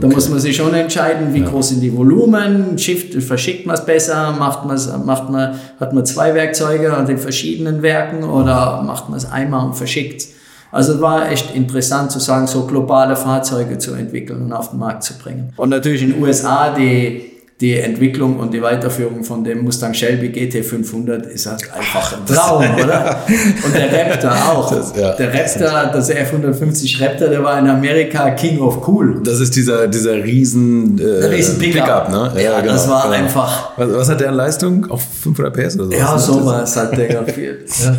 Da 0.00 0.06
muss 0.06 0.28
man 0.28 0.38
sich 0.38 0.56
schon 0.56 0.72
entscheiden, 0.72 1.34
wie 1.34 1.40
ja. 1.40 1.48
groß 1.48 1.70
sind 1.70 1.80
die 1.80 1.96
Volumen, 1.96 2.78
schifft, 2.78 3.14
verschickt 3.22 3.66
man 3.66 3.74
es 3.74 3.84
besser, 3.84 4.32
macht 4.32 4.64
man's, 4.64 4.90
macht 5.04 5.30
man, 5.30 5.58
hat 5.80 5.92
man 5.92 6.06
zwei 6.06 6.34
Werkzeuge 6.34 6.94
an 6.94 7.06
den 7.06 7.18
verschiedenen 7.18 7.82
Werken 7.82 8.24
oder 8.24 8.82
macht 8.82 9.08
man 9.08 9.18
es 9.18 9.30
einmal 9.30 9.66
und 9.66 9.74
verschickt 9.74 10.28
Also 10.70 10.94
es 10.94 11.00
war 11.00 11.30
echt 11.30 11.54
interessant 11.54 12.12
zu 12.12 12.20
sagen, 12.20 12.46
so 12.46 12.66
globale 12.66 13.16
Fahrzeuge 13.16 13.78
zu 13.78 13.94
entwickeln 13.94 14.42
und 14.42 14.52
auf 14.52 14.70
den 14.70 14.78
Markt 14.78 15.02
zu 15.02 15.18
bringen. 15.18 15.52
Und 15.56 15.70
natürlich 15.70 16.02
in 16.02 16.12
den 16.12 16.22
USA 16.22 16.74
die 16.74 17.31
die 17.62 17.78
Entwicklung 17.78 18.40
und 18.40 18.52
die 18.52 18.60
Weiterführung 18.60 19.22
von 19.22 19.44
dem 19.44 19.62
Mustang 19.62 19.94
Shelby 19.94 20.26
GT500 20.30 21.28
ist 21.28 21.46
halt 21.46 21.72
einfach 21.72 22.12
ein 22.12 22.26
Traum, 22.26 22.64
oder? 22.74 23.18
Und 23.64 23.72
der 23.72 24.10
Raptor 24.10 24.32
auch. 24.32 24.68
Das, 24.68 24.92
ja. 24.96 25.12
Der 25.12 25.32
Raptor, 25.32 25.92
das 25.92 26.10
F150 26.10 27.00
Raptor, 27.00 27.28
der 27.28 27.44
war 27.44 27.60
in 27.60 27.68
Amerika 27.68 28.30
King 28.30 28.58
of 28.58 28.86
Cool. 28.86 29.20
Das 29.22 29.38
ist 29.38 29.54
dieser, 29.54 29.86
dieser 29.86 30.14
riesen, 30.14 30.98
äh, 30.98 31.26
riesen 31.26 31.56
Pickup. 31.60 31.84
Pickup 31.84 32.08
ne? 32.10 32.32
Ja, 32.34 32.40
ja 32.40 32.60
genau, 32.60 32.72
das 32.72 32.88
war 32.88 33.02
genau. 33.04 33.14
einfach. 33.14 33.70
Was, 33.76 33.92
was, 33.92 34.08
hat 34.08 34.20
der 34.20 34.30
an 34.30 34.34
Leistung? 34.34 34.90
Auf 34.90 35.02
500 35.22 35.54
PS 35.54 35.76
oder 35.76 35.84
so? 35.84 35.92
Ja, 35.92 36.18
sowas 36.18 36.76
hat 36.76 36.96
der. 36.96 37.12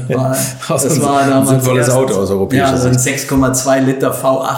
Ja, 0.09 0.17
war, 0.17 0.35
das 0.67 1.01
war 1.01 1.27
damals 1.27 1.49
ein 1.49 1.61
sinnvolles 1.61 1.89
Auto 1.89 2.15
aus 2.15 2.29
europäischer 2.29 2.77
Sicht. 2.77 3.05
Ja, 3.05 3.17
so 3.27 3.39
ein 3.39 3.53
6,2 3.53 3.79
Liter 3.85 4.11
V8 4.11 4.57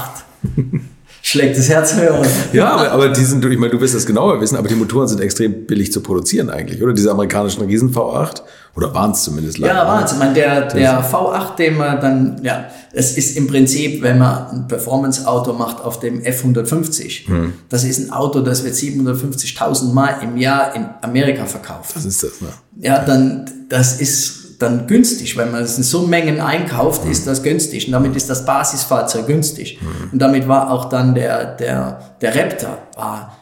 schlägt 1.26 1.58
das 1.58 1.68
Herz 1.70 1.96
höher. 1.96 2.22
Ja, 2.54 2.70
aber, 2.70 2.92
aber 2.92 3.10
die 3.10 3.24
sind, 3.26 3.44
ich 3.44 3.58
meine, 3.58 3.72
du 3.72 3.82
wirst 3.82 3.96
das 3.96 4.06
genauer 4.06 4.40
wissen, 4.42 4.58
aber 4.58 4.68
die 4.68 4.76
Motoren 4.76 5.08
sind 5.08 5.20
extrem 5.22 5.66
billig 5.66 5.92
zu 5.92 6.02
produzieren 6.02 6.52
eigentlich, 6.52 6.84
oder? 6.84 6.94
Diese 6.94 7.10
amerikanischen 7.10 7.64
Riesen 7.66 7.94
V8, 7.94 8.44
oder 8.76 8.94
waren 8.94 9.12
es 9.12 9.24
zumindest 9.24 9.58
leider. 9.58 9.74
Ja, 9.74 9.88
waren 9.88 10.04
es. 10.04 10.12
Ich 10.12 10.20
meine, 10.20 10.36
der, 10.36 10.68
der 10.68 11.04
V8, 11.04 11.56
den 11.56 11.78
man 11.78 12.00
dann, 12.00 12.42
ja, 12.44 12.66
es 12.94 13.18
ist 13.18 13.38
im 13.38 13.48
Prinzip, 13.48 14.04
wenn 14.04 14.20
man 14.20 14.50
ein 14.52 14.68
Performance-Auto 14.68 15.54
macht 15.54 15.84
auf 15.84 16.00
dem 16.00 16.22
F150, 16.22 17.28
hm. 17.28 17.54
das 17.70 17.84
ist 17.84 18.00
ein 18.00 18.12
Auto, 18.12 18.42
das 18.42 18.64
wird 18.64 18.76
750.000 18.76 19.94
Mal 19.94 20.18
im 20.22 20.38
Jahr 20.38 20.76
in 20.76 20.86
Amerika 21.02 21.46
verkauft. 21.46 21.96
Was 21.96 22.06
ist 22.06 22.22
das, 22.22 22.42
ne? 22.42 22.50
Ja, 22.82 23.04
dann, 23.04 23.50
das 23.70 24.00
ist 24.00 24.45
dann 24.62 24.88
günstig. 24.88 25.38
Wenn 25.38 25.52
man 25.52 25.64
es 25.64 25.78
in 25.78 25.84
so 25.84 26.08
Mengen 26.08 26.40
einkauft, 26.40 27.06
mhm. 27.06 27.12
ist 27.12 27.28
das 27.28 27.44
günstig. 27.44 27.88
Und 27.88 27.94
damit 27.94 28.16
ist 28.16 28.30
das 28.30 28.46
Basisfahrzeug 28.46 29.28
günstig. 29.28 29.80
Mhm. 29.82 30.14
Und 30.14 30.20
damit 30.20 30.48
war 30.48 30.72
auch 30.72 30.86
dann 30.86 31.16
der, 31.16 31.56
der, 31.56 32.16
der 32.22 32.36
Raptor 32.36 32.78
war 32.96 33.38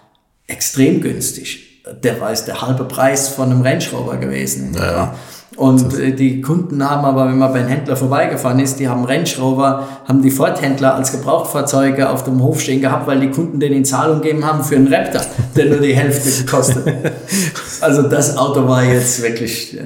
extrem 0.48 1.02
günstig. 1.02 1.84
Der 2.02 2.20
war 2.22 2.30
jetzt 2.30 2.48
der 2.48 2.62
halbe 2.62 2.86
Preis 2.86 3.28
von 3.28 3.52
einem 3.52 3.62
Range 3.62 3.84
Rover 3.92 4.18
gewesen. 4.18 4.76
Ja. 4.76 5.14
Und 5.56 6.00
äh, 6.00 6.14
die 6.14 6.42
Kunden 6.42 6.88
haben 6.88 7.06
aber, 7.06 7.28
wenn 7.28 7.38
man 7.38 7.54
beim 7.54 7.68
Händler 7.68 7.96
vorbeigefahren 7.96 8.60
ist, 8.60 8.80
die 8.80 8.88
haben 8.88 9.06
Range 9.06 9.30
Rover, 9.40 9.88
haben 10.08 10.22
die 10.22 10.32
Ford-Händler 10.32 10.96
als 10.96 11.12
Gebrauchtfahrzeuge 11.12 12.10
auf 12.10 12.24
dem 12.24 12.42
Hof 12.42 12.62
stehen 12.62 12.82
gehabt, 12.82 13.06
weil 13.08 13.20
die 13.20 13.30
Kunden 13.30 13.60
den 13.60 13.74
in 13.74 13.86
Zahlung 13.86 14.22
gegeben 14.22 14.46
haben 14.46 14.64
für 14.64 14.76
einen 14.76 14.92
Raptor, 14.92 15.22
der 15.56 15.66
nur 15.66 15.80
die 15.80 15.94
Hälfte 15.94 16.44
gekostet. 16.44 16.86
also 17.82 18.04
das 18.04 18.38
Auto 18.38 18.68
war 18.68 18.84
jetzt 18.84 19.22
wirklich 19.22 19.78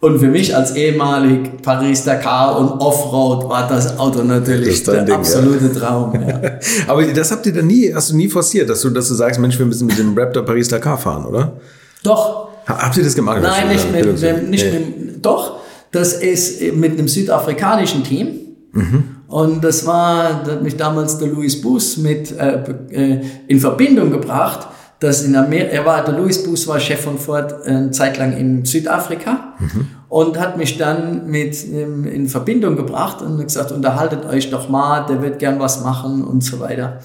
und 0.00 0.20
für 0.20 0.28
mich 0.28 0.54
als 0.54 0.76
ehemalig 0.76 1.60
Paris-Dakar 1.62 2.58
und 2.58 2.80
Offroad 2.80 3.48
war 3.48 3.68
das 3.68 3.98
Auto 3.98 4.22
natürlich 4.22 4.84
das 4.84 4.94
der 4.94 5.04
Ding, 5.04 5.14
absolute 5.16 5.70
ja. 5.72 5.80
Traum. 5.80 6.14
Ja. 6.14 6.40
Aber 6.86 7.04
das 7.04 7.32
habt 7.32 7.46
ihr 7.46 7.52
dann 7.52 7.66
nie, 7.66 7.92
hast 7.92 8.10
du 8.10 8.16
nie 8.16 8.28
forciert, 8.28 8.70
dass 8.70 8.82
du, 8.82 8.90
dass 8.90 9.08
du 9.08 9.14
sagst, 9.14 9.40
Mensch, 9.40 9.58
wir 9.58 9.66
müssen 9.66 9.86
mit 9.86 9.98
dem 9.98 10.16
Raptor 10.16 10.44
Paris-Dakar 10.44 10.98
fahren, 10.98 11.26
oder? 11.26 11.58
doch. 12.02 12.48
Habt 12.66 12.96
ihr 12.98 13.04
das 13.04 13.14
gemacht? 13.14 13.40
Nein, 13.42 13.68
nicht 13.68 13.90
mit, 13.90 14.20
mit, 14.20 14.50
nicht 14.50 14.64
nee. 14.64 14.78
mit, 14.78 15.24
doch. 15.24 15.60
Das 15.90 16.12
ist 16.12 16.60
mit 16.74 16.98
einem 16.98 17.08
südafrikanischen 17.08 18.04
Team. 18.04 18.28
Mhm. 18.72 19.04
Und 19.26 19.64
das 19.64 19.86
war, 19.86 20.42
das 20.44 20.56
hat 20.56 20.62
mich 20.62 20.76
damals 20.76 21.18
der 21.18 21.28
Louis 21.28 21.60
Bus 21.60 21.96
mit 21.96 22.30
äh, 22.38 22.62
äh 22.90 23.20
in 23.46 23.58
Verbindung 23.58 24.10
gebracht 24.10 24.68
dass 25.00 25.22
in 25.22 25.36
Amerika, 25.36 25.72
er 25.72 25.86
war, 25.86 26.04
der 26.04 26.14
Louis 26.14 26.42
Bus 26.42 26.66
war 26.66 26.80
Chef 26.80 27.00
von 27.00 27.18
Ford 27.18 27.54
äh, 27.64 27.70
eine 27.70 27.90
Zeit 27.92 28.18
lang 28.18 28.36
in 28.36 28.64
Südafrika 28.64 29.54
mhm. 29.58 29.88
und 30.08 30.38
hat 30.38 30.56
mich 30.56 30.76
dann 30.76 31.26
mit 31.26 31.64
ihm 31.64 32.04
in 32.04 32.28
Verbindung 32.28 32.76
gebracht 32.76 33.22
und 33.22 33.42
gesagt, 33.42 33.70
unterhaltet 33.70 34.24
euch 34.24 34.50
doch 34.50 34.68
mal, 34.68 35.06
der 35.06 35.22
wird 35.22 35.38
gern 35.38 35.60
was 35.60 35.84
machen 35.84 36.24
und 36.24 36.42
so 36.42 36.60
weiter. 36.60 36.98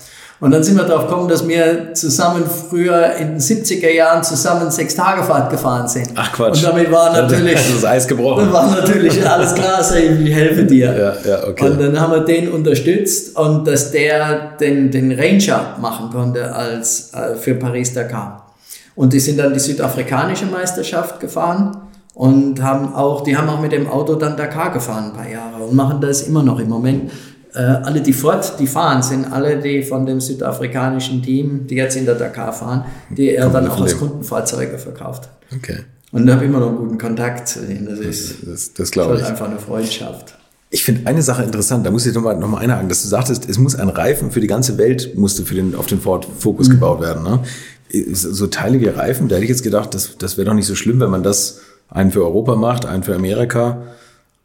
Und 0.43 0.51
dann 0.51 0.61
sind 0.61 0.75
wir 0.75 0.83
darauf 0.83 1.07
gekommen, 1.07 1.29
dass 1.29 1.47
wir 1.47 1.93
zusammen 1.93 2.43
früher 2.45 3.15
in 3.15 3.29
den 3.29 3.39
70er 3.39 3.89
Jahren 3.89 4.25
zusammen 4.25 4.69
sechs 4.71 4.93
Tage 4.93 5.23
Fahrt 5.23 5.49
gefahren 5.49 5.87
sind. 5.87 6.09
Ach 6.15 6.33
Quatsch. 6.33 6.57
Und 6.57 6.63
damit 6.65 6.91
war 6.91 7.13
natürlich. 7.13 7.53
Das 7.53 7.69
ist 7.69 7.85
Eis 7.85 8.05
gebrochen. 8.05 8.51
war 8.51 8.69
natürlich 8.69 9.25
alles 9.25 9.55
klar, 9.55 9.79
ich 9.79 10.33
helfe 10.33 10.65
dir. 10.65 10.87
Ja, 10.87 11.31
ja, 11.31 11.47
okay. 11.47 11.69
Und 11.69 11.79
dann 11.79 11.97
haben 11.97 12.11
wir 12.11 12.25
den 12.25 12.51
unterstützt 12.51 13.37
und 13.37 13.65
dass 13.65 13.91
der 13.91 14.57
den, 14.59 14.91
den 14.91 15.17
Ranger 15.17 15.77
machen 15.79 16.09
konnte 16.11 16.53
als, 16.53 17.13
äh, 17.13 17.37
für 17.37 17.55
Paris-Dakar. 17.55 18.53
Und 18.95 19.13
die 19.13 19.21
sind 19.21 19.39
dann 19.39 19.53
die 19.53 19.61
südafrikanische 19.61 20.47
Meisterschaft 20.47 21.21
gefahren 21.21 21.77
und 22.15 22.61
haben 22.61 22.93
auch, 22.93 23.21
die 23.21 23.37
haben 23.37 23.47
auch 23.47 23.61
mit 23.61 23.71
dem 23.71 23.89
Auto 23.89 24.15
dann 24.15 24.35
Dakar 24.35 24.73
gefahren 24.73 25.05
ein 25.05 25.13
paar 25.13 25.29
Jahre 25.29 25.63
und 25.63 25.73
machen 25.73 26.01
das 26.01 26.23
immer 26.23 26.43
noch 26.43 26.59
im 26.59 26.67
Moment 26.67 27.11
äh, 27.53 27.59
alle, 27.59 28.01
die 28.01 28.13
fort, 28.13 28.59
die 28.59 28.67
fahren, 28.67 29.03
sind 29.03 29.31
alle 29.31 29.59
die 29.59 29.83
von 29.83 30.05
dem 30.05 30.19
südafrikanischen 30.19 31.21
Team, 31.21 31.67
die 31.67 31.75
jetzt 31.75 31.95
in 31.95 32.05
der 32.05 32.15
Dakar 32.15 32.51
fahren, 32.53 32.85
die 33.09 33.35
er 33.35 33.49
dann 33.49 33.67
auch 33.67 33.81
als 33.81 33.97
Kundenfahrzeuge 33.97 34.77
verkauft. 34.77 35.29
Okay. 35.55 35.79
Und 36.11 36.25
da 36.27 36.35
habe 36.35 36.45
immer 36.45 36.59
noch 36.59 36.69
einen 36.69 36.77
guten 36.77 36.97
Kontakt 36.97 37.47
zu 37.47 37.61
denen. 37.61 37.87
Das 37.87 37.99
ist 37.99 38.45
das, 38.45 38.73
das, 38.73 38.91
das 38.91 39.19
ich. 39.19 39.25
einfach 39.25 39.47
eine 39.47 39.59
Freundschaft. 39.59 40.35
Ich 40.69 40.83
finde 40.83 41.05
eine 41.05 41.21
Sache 41.21 41.43
interessant, 41.43 41.85
da 41.85 41.91
muss 41.91 42.05
ich 42.05 42.15
nochmal 42.15 42.35
noch 42.37 42.47
mal 42.47 42.59
einhaken, 42.59 42.89
dass 42.89 43.03
du 43.03 43.07
sagtest, 43.07 43.47
es 43.47 43.59
muss 43.59 43.75
ein 43.75 43.89
Reifen 43.89 44.31
für 44.31 44.39
die 44.39 44.47
ganze 44.47 44.77
Welt, 44.79 45.15
musste 45.15 45.43
für 45.43 45.53
den, 45.53 45.75
auf 45.75 45.85
den 45.85 46.01
Ford 46.01 46.27
Focus 46.39 46.67
mhm. 46.67 46.73
gebaut 46.73 47.01
werden. 47.01 47.23
Ne? 47.23 47.39
So 48.11 48.47
teilige 48.47 48.97
Reifen, 48.97 49.27
da 49.27 49.35
hätte 49.35 49.43
ich 49.43 49.51
jetzt 49.51 49.61
gedacht, 49.61 49.93
das, 49.93 50.17
das 50.17 50.37
wäre 50.37 50.45
doch 50.47 50.55
nicht 50.55 50.65
so 50.65 50.73
schlimm, 50.73 50.99
wenn 50.99 51.11
man 51.11 51.21
das 51.21 51.61
einen 51.89 52.11
für 52.11 52.23
Europa 52.23 52.55
macht, 52.55 52.87
einen 52.87 53.03
für 53.03 53.13
Amerika 53.13 53.83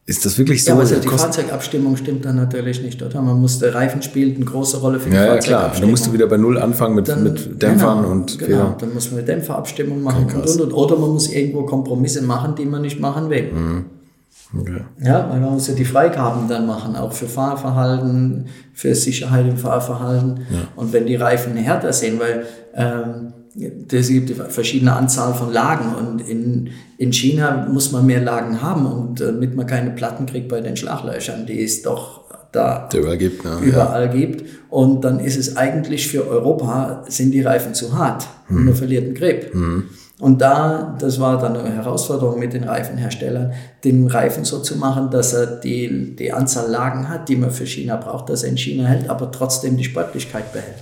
Ist 0.09 0.25
das 0.25 0.39
wirklich 0.39 0.65
so? 0.65 0.71
Ja, 0.73 0.79
also 0.79 0.97
die 0.97 1.07
Fahrzeugabstimmung 1.07 1.99
stimmt 1.99 2.25
dann 2.25 2.37
natürlich 2.37 2.83
nicht, 2.83 3.03
oder? 3.03 3.21
Man 3.21 3.39
muss, 3.43 3.59
der 3.59 3.75
Reifen 3.75 4.01
spielt 4.01 4.37
eine 4.37 4.47
große 4.47 4.79
Rolle 4.79 4.99
für 4.99 5.11
die 5.11 5.17
ja, 5.17 5.23
ja, 5.27 5.33
Fahrzeugabstimmung. 5.35 5.71
klar. 5.71 5.81
Dann 5.83 5.91
musst 5.91 6.07
du 6.07 6.13
wieder 6.15 6.27
bei 6.27 6.39
Null 6.39 6.57
anfangen 6.59 6.95
mit, 6.95 7.09
Dann- 7.09 7.23
mit 7.25 7.61
Dämpfern 7.63 7.99
genau, 7.99 8.11
und 8.13 8.39
Genau, 8.39 8.47
Federn. 8.49 8.75
dann 8.81 8.95
muss 8.95 9.11
man 9.11 9.19
eine 9.19 9.27
Dämpferabstimmung 9.27 10.03
machen 10.03 10.25
und, 10.25 10.35
und, 10.35 10.61
und. 10.63 10.73
Oder 10.73 10.97
man 10.97 11.11
muss 11.11 11.29
irgendwo 11.31 11.65
Kompromisse 11.67 12.23
machen, 12.23 12.55
die 12.55 12.65
man 12.65 12.81
nicht 12.81 12.99
machen 13.01 13.29
will. 13.29 13.53
Mhm. 13.53 13.85
Okay. 14.59 14.81
Ja, 15.05 15.29
weil 15.29 15.41
man 15.41 15.53
muss 15.53 15.69
ja 15.69 15.75
die 15.75 15.85
Freigaben 15.85 16.49
dann 16.49 16.67
machen, 16.67 16.97
auch 16.97 17.13
für 17.13 17.27
Fahrverhalten, 17.27 18.47
für 18.73 18.95
Sicherheit 18.95 19.47
im 19.47 19.59
Fahrverhalten. 19.59 20.41
Und 20.75 20.95
wenn 20.95 21.05
die 21.05 21.17
Reifen 21.17 21.55
härter 21.55 21.93
sind, 21.93 22.19
weil 22.19 22.47
ähm, 22.75 23.35
es 23.91 24.09
gibt 24.09 24.31
verschiedene 24.53 24.95
Anzahl 24.95 25.35
von 25.35 25.53
Lagen 25.53 25.95
und 25.95 26.21
in, 26.21 26.71
in 26.97 27.13
China 27.13 27.67
muss 27.71 27.93
man 27.93 28.07
mehr 28.07 28.21
Lagen 28.21 28.63
haben 28.63 28.87
und 28.87 29.21
äh, 29.21 29.27
damit 29.27 29.57
man 29.57 29.67
keine 29.67 29.91
Platten 29.91 30.27
kriegt 30.27 30.49
bei 30.49 30.61
den 30.61 30.77
Schlaglöchern, 30.77 31.47
die 31.47 31.63
es 31.63 31.83
doch 31.83 32.23
da 32.53 32.89
Der 32.93 33.01
übergibt, 33.01 33.45
ne? 33.45 33.59
überall 33.63 34.09
gibt. 34.09 34.45
Und 34.71 35.05
dann 35.05 35.21
ist 35.21 35.37
es 35.37 35.57
eigentlich 35.57 36.09
für 36.09 36.27
Europa, 36.27 37.05
sind 37.09 37.33
die 37.33 37.43
Reifen 37.43 37.75
zu 37.75 37.97
hart 37.97 38.27
und 38.49 38.65
man 38.65 38.75
verliert 38.75 39.07
den 39.07 39.15
Grip. 39.15 39.53
Und 40.21 40.41
da, 40.41 40.97
das 40.99 41.21
war 41.21 41.39
dann 41.39 41.57
eine 41.57 41.75
Herausforderung 41.75 42.41
mit 42.41 42.53
den 42.53 42.65
Reifenherstellern, 42.65 43.53
den 43.85 44.09
Reifen 44.09 44.45
so 44.45 44.61
zu 44.61 44.77
machen, 44.77 45.11
dass 45.11 45.33
er 45.33 45.47
die, 45.47 46.17
die 46.17 46.33
Anzahl 46.33 46.69
Lagen 46.69 47.09
hat, 47.09 47.29
die 47.29 47.37
man 47.37 47.51
für 47.51 47.67
China 47.67 47.97
braucht, 47.97 48.29
dass 48.29 48.43
er 48.43 48.49
in 48.49 48.59
China 48.59 48.85
hält, 48.85 49.09
aber 49.09 49.31
trotzdem 49.31 49.77
die 49.77 49.85
Sportlichkeit 49.85 50.53
behält. 50.53 50.79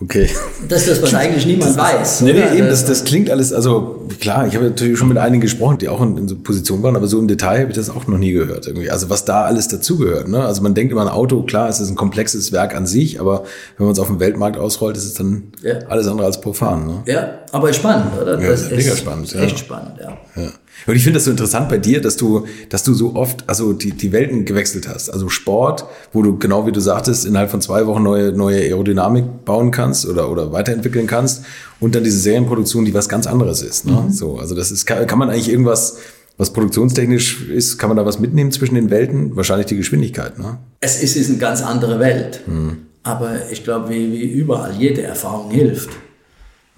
Okay. 0.00 0.28
Das 0.68 0.82
ist 0.82 0.90
das, 0.90 1.02
was 1.02 1.14
eigentlich 1.14 1.44
niemand 1.44 1.76
weiß. 1.76 2.20
Nee, 2.20 2.32
nee, 2.32 2.58
eben, 2.58 2.68
das, 2.68 2.84
das 2.84 3.02
klingt 3.04 3.30
alles, 3.30 3.52
also 3.52 4.06
klar, 4.20 4.46
ich 4.46 4.54
habe 4.54 4.66
natürlich 4.66 4.96
schon 4.96 5.08
mit 5.08 5.18
einigen 5.18 5.40
gesprochen, 5.40 5.78
die 5.78 5.88
auch 5.88 6.00
in, 6.00 6.16
in 6.16 6.28
so 6.28 6.36
Positionen 6.36 6.84
waren, 6.84 6.94
aber 6.94 7.08
so 7.08 7.18
im 7.18 7.26
Detail 7.26 7.60
habe 7.62 7.70
ich 7.70 7.76
das 7.76 7.90
auch 7.90 8.06
noch 8.06 8.16
nie 8.18 8.30
gehört 8.32 8.68
irgendwie. 8.68 8.90
Also 8.90 9.10
was 9.10 9.24
da 9.24 9.42
alles 9.42 9.66
dazugehört. 9.66 10.28
Ne? 10.28 10.44
Also 10.44 10.62
man 10.62 10.74
denkt 10.74 10.92
immer 10.92 11.02
ein 11.02 11.08
Auto, 11.08 11.42
klar, 11.42 11.68
es 11.68 11.80
ist 11.80 11.88
ein 11.90 11.96
komplexes 11.96 12.52
Werk 12.52 12.76
an 12.76 12.86
sich, 12.86 13.20
aber 13.20 13.42
wenn 13.76 13.86
man 13.86 13.92
es 13.92 13.98
auf 13.98 14.06
dem 14.06 14.20
Weltmarkt 14.20 14.56
ausrollt, 14.56 14.96
ist 14.96 15.04
es 15.04 15.14
dann 15.14 15.52
Ja. 15.62 15.78
alles 15.88 16.06
andere 16.06 16.26
als 16.26 16.40
profan. 16.40 16.86
Ne? 16.86 17.02
Ja, 17.06 17.30
aber 17.50 17.72
spannend, 17.72 18.12
oder? 18.22 18.40
Ja, 18.40 18.50
das 18.50 18.62
ist 18.62 18.70
mega 18.70 18.94
spannend, 18.96 19.32
ja. 19.32 19.40
Echt 19.40 19.58
spannend, 19.58 19.94
ja. 20.00 20.16
Ja. 20.40 20.48
Und 20.86 20.96
ich 20.96 21.02
finde 21.02 21.18
das 21.18 21.24
so 21.24 21.30
interessant 21.30 21.68
bei 21.68 21.78
dir, 21.78 22.00
dass 22.00 22.16
du, 22.16 22.46
dass 22.68 22.82
du 22.82 22.94
so 22.94 23.14
oft, 23.14 23.48
also 23.48 23.72
die, 23.72 23.92
die 23.92 24.12
Welten 24.12 24.44
gewechselt 24.44 24.88
hast. 24.88 25.10
Also 25.10 25.28
Sport, 25.28 25.84
wo 26.12 26.22
du, 26.22 26.38
genau 26.38 26.66
wie 26.66 26.72
du 26.72 26.80
sagtest, 26.80 27.26
innerhalb 27.26 27.50
von 27.50 27.60
zwei 27.60 27.86
Wochen 27.86 28.02
neue, 28.02 28.32
neue 28.32 28.60
Aerodynamik 28.60 29.44
bauen 29.44 29.70
kannst 29.70 30.06
oder, 30.06 30.30
oder 30.30 30.52
weiterentwickeln 30.52 31.06
kannst. 31.06 31.44
Und 31.80 31.94
dann 31.94 32.04
diese 32.04 32.18
Serienproduktion, 32.18 32.84
die 32.84 32.94
was 32.94 33.08
ganz 33.08 33.26
anderes 33.26 33.62
ist. 33.62 33.86
Ne? 33.86 34.06
So, 34.10 34.38
also 34.38 34.54
das 34.54 34.70
ist, 34.70 34.86
kann, 34.86 35.06
kann 35.06 35.18
man 35.18 35.30
eigentlich 35.30 35.50
irgendwas, 35.50 35.98
was 36.38 36.52
produktionstechnisch 36.52 37.48
ist, 37.48 37.78
kann 37.78 37.90
man 37.90 37.96
da 37.96 38.06
was 38.06 38.20
mitnehmen 38.20 38.52
zwischen 38.52 38.76
den 38.76 38.90
Welten? 38.90 39.36
Wahrscheinlich 39.36 39.66
die 39.66 39.76
Geschwindigkeit, 39.76 40.38
ne? 40.38 40.58
Es 40.80 41.02
ist, 41.02 41.16
ist 41.16 41.28
eine 41.28 41.38
ganz 41.38 41.62
andere 41.62 41.98
Welt. 41.98 42.40
Hm. 42.46 42.76
Aber 43.02 43.50
ich 43.50 43.64
glaube, 43.64 43.90
wie, 43.90 44.12
wie 44.12 44.22
überall, 44.22 44.74
jede 44.78 45.02
Erfahrung 45.02 45.50
hilft. 45.50 45.90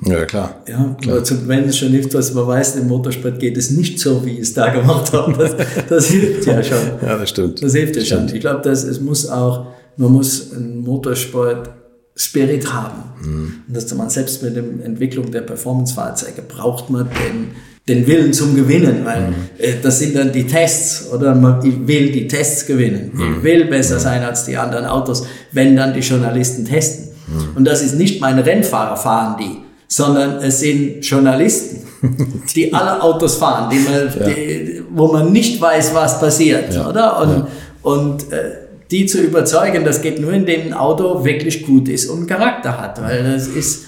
Ja, 0.04 0.24
klar. 0.24 0.56
Ja, 0.68 0.96
aber 1.06 1.22
zum, 1.24 1.46
wenn 1.48 1.64
es 1.64 1.76
schon 1.76 1.88
hilft, 1.88 2.14
was 2.14 2.32
man 2.32 2.46
weiß, 2.46 2.76
im 2.76 2.88
Motorsport 2.88 3.38
geht 3.38 3.56
es 3.56 3.70
nicht 3.70 3.98
so, 3.98 4.24
wie 4.24 4.32
ich 4.34 4.40
es 4.40 4.54
da 4.54 4.68
gemacht 4.70 5.12
habe. 5.12 5.32
Das, 5.38 5.54
das 5.88 6.06
hilft 6.06 6.46
ja 6.46 6.62
schon. 6.62 6.78
Ja, 7.02 7.18
das 7.18 7.28
stimmt. 7.30 7.62
Das 7.62 7.74
hilft 7.74 7.96
ja 7.96 8.04
schon. 8.04 8.28
Ich 8.34 8.40
glaube, 8.40 8.62
dass 8.62 8.84
es 8.84 9.00
muss 9.00 9.28
auch, 9.28 9.66
man 9.96 10.12
muss 10.12 10.52
einen 10.54 10.80
Motorsport 10.82 11.70
Spirit 12.16 12.72
haben. 12.72 13.02
Mhm. 13.22 13.52
Und 13.68 13.76
dass 13.76 13.94
man 13.94 14.10
selbst 14.10 14.42
mit 14.42 14.56
der 14.56 14.64
Entwicklung 14.84 15.30
der 15.30 15.42
Performance-Fahrzeuge 15.42 16.42
braucht 16.48 16.90
man 16.90 17.08
den, 17.08 17.52
den 17.88 18.06
Willen 18.06 18.32
zum 18.32 18.54
Gewinnen, 18.54 19.04
weil 19.04 19.28
Mhm. 19.28 19.34
äh, 19.58 19.74
das 19.82 19.98
sind 20.00 20.16
dann 20.16 20.30
die 20.32 20.46
Tests, 20.46 21.10
oder 21.12 21.34
man 21.34 21.64
ich 21.64 21.86
will 21.86 22.10
die 22.12 22.26
Tests 22.28 22.66
gewinnen. 22.66 23.10
Mhm. 23.14 23.36
Ich 23.38 23.42
will 23.42 23.64
besser 23.66 23.98
sein 23.98 24.22
als 24.22 24.44
die 24.44 24.56
anderen 24.56 24.84
Autos, 24.86 25.24
wenn 25.52 25.76
dann 25.76 25.94
die 25.94 26.00
Journalisten 26.00 26.64
testen. 26.64 27.08
Mhm. 27.28 27.56
Und 27.56 27.64
das 27.64 27.82
ist 27.82 27.96
nicht 27.96 28.20
meine 28.20 28.44
Rennfahrer 28.44 28.96
fahren 28.96 29.36
die, 29.40 29.58
sondern 29.90 30.36
es 30.38 30.60
sind 30.60 31.04
Journalisten, 31.04 31.84
die 32.54 32.72
alle 32.72 33.02
Autos 33.02 33.36
fahren, 33.36 33.68
die 33.70 33.80
man, 33.80 34.24
die, 34.34 34.82
wo 34.90 35.08
man 35.08 35.32
nicht 35.32 35.60
weiß, 35.60 35.92
was 35.94 36.20
passiert, 36.20 36.72
Ja. 36.72 36.88
oder? 36.88 37.20
Und, 37.20 37.46
und 37.82 38.32
äh, 38.32 38.52
die 38.90 39.06
zu 39.06 39.18
überzeugen, 39.20 39.84
das 39.84 40.00
geht 40.00 40.20
nur, 40.20 40.32
indem 40.32 40.68
ein 40.68 40.74
Auto 40.74 41.24
wirklich 41.24 41.66
gut 41.66 41.88
ist 41.88 42.06
und 42.08 42.26
Charakter 42.28 42.80
hat, 42.80 43.02
weil 43.02 43.32
das 43.32 43.48
ist, 43.48 43.84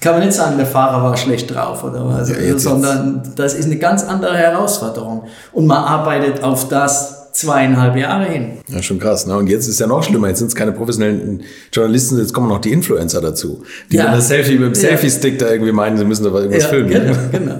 kann 0.00 0.14
man 0.14 0.26
nicht 0.26 0.34
sagen, 0.36 0.56
der 0.58 0.66
Fahrer 0.66 1.02
war 1.02 1.16
schlecht 1.16 1.52
drauf 1.52 1.82
oder 1.82 2.06
was, 2.06 2.30
Ja, 2.30 2.56
sondern 2.58 3.32
das 3.34 3.54
ist 3.54 3.64
eine 3.66 3.76
ganz 3.78 4.04
andere 4.04 4.36
Herausforderung. 4.36 5.24
Und 5.52 5.66
man 5.66 5.78
arbeitet 5.78 6.42
auf 6.44 6.68
das 6.68 7.15
zweieinhalb 7.38 7.96
Jahre 7.96 8.24
hin. 8.24 8.52
Ja, 8.68 8.82
schon 8.82 8.98
krass. 8.98 9.26
Ne? 9.26 9.36
Und 9.36 9.48
jetzt 9.48 9.68
ist 9.68 9.78
ja 9.80 9.86
noch 9.86 10.02
schlimmer. 10.02 10.28
Jetzt 10.28 10.38
sind 10.38 10.48
es 10.48 10.54
keine 10.54 10.72
professionellen 10.72 11.42
Journalisten, 11.72 12.18
jetzt 12.18 12.32
kommen 12.32 12.48
noch 12.48 12.60
die 12.60 12.72
Influencer 12.72 13.20
dazu, 13.20 13.62
die 13.90 13.96
Ja. 13.96 14.04
dann 14.04 14.14
das 14.14 14.28
Selfie 14.28 14.54
mit 14.58 14.68
dem. 14.68 14.74
Selfie-Stick 14.74 15.38
da 15.38 15.50
irgendwie 15.50 15.72
meinen, 15.72 15.96
sie 15.98 16.04
müssen 16.04 16.24
da 16.24 16.30
irgendwas 16.30 16.62
Ja, 16.64 16.68
filmen. 16.68 16.88
genau, 16.90 17.12
genau. 17.32 17.54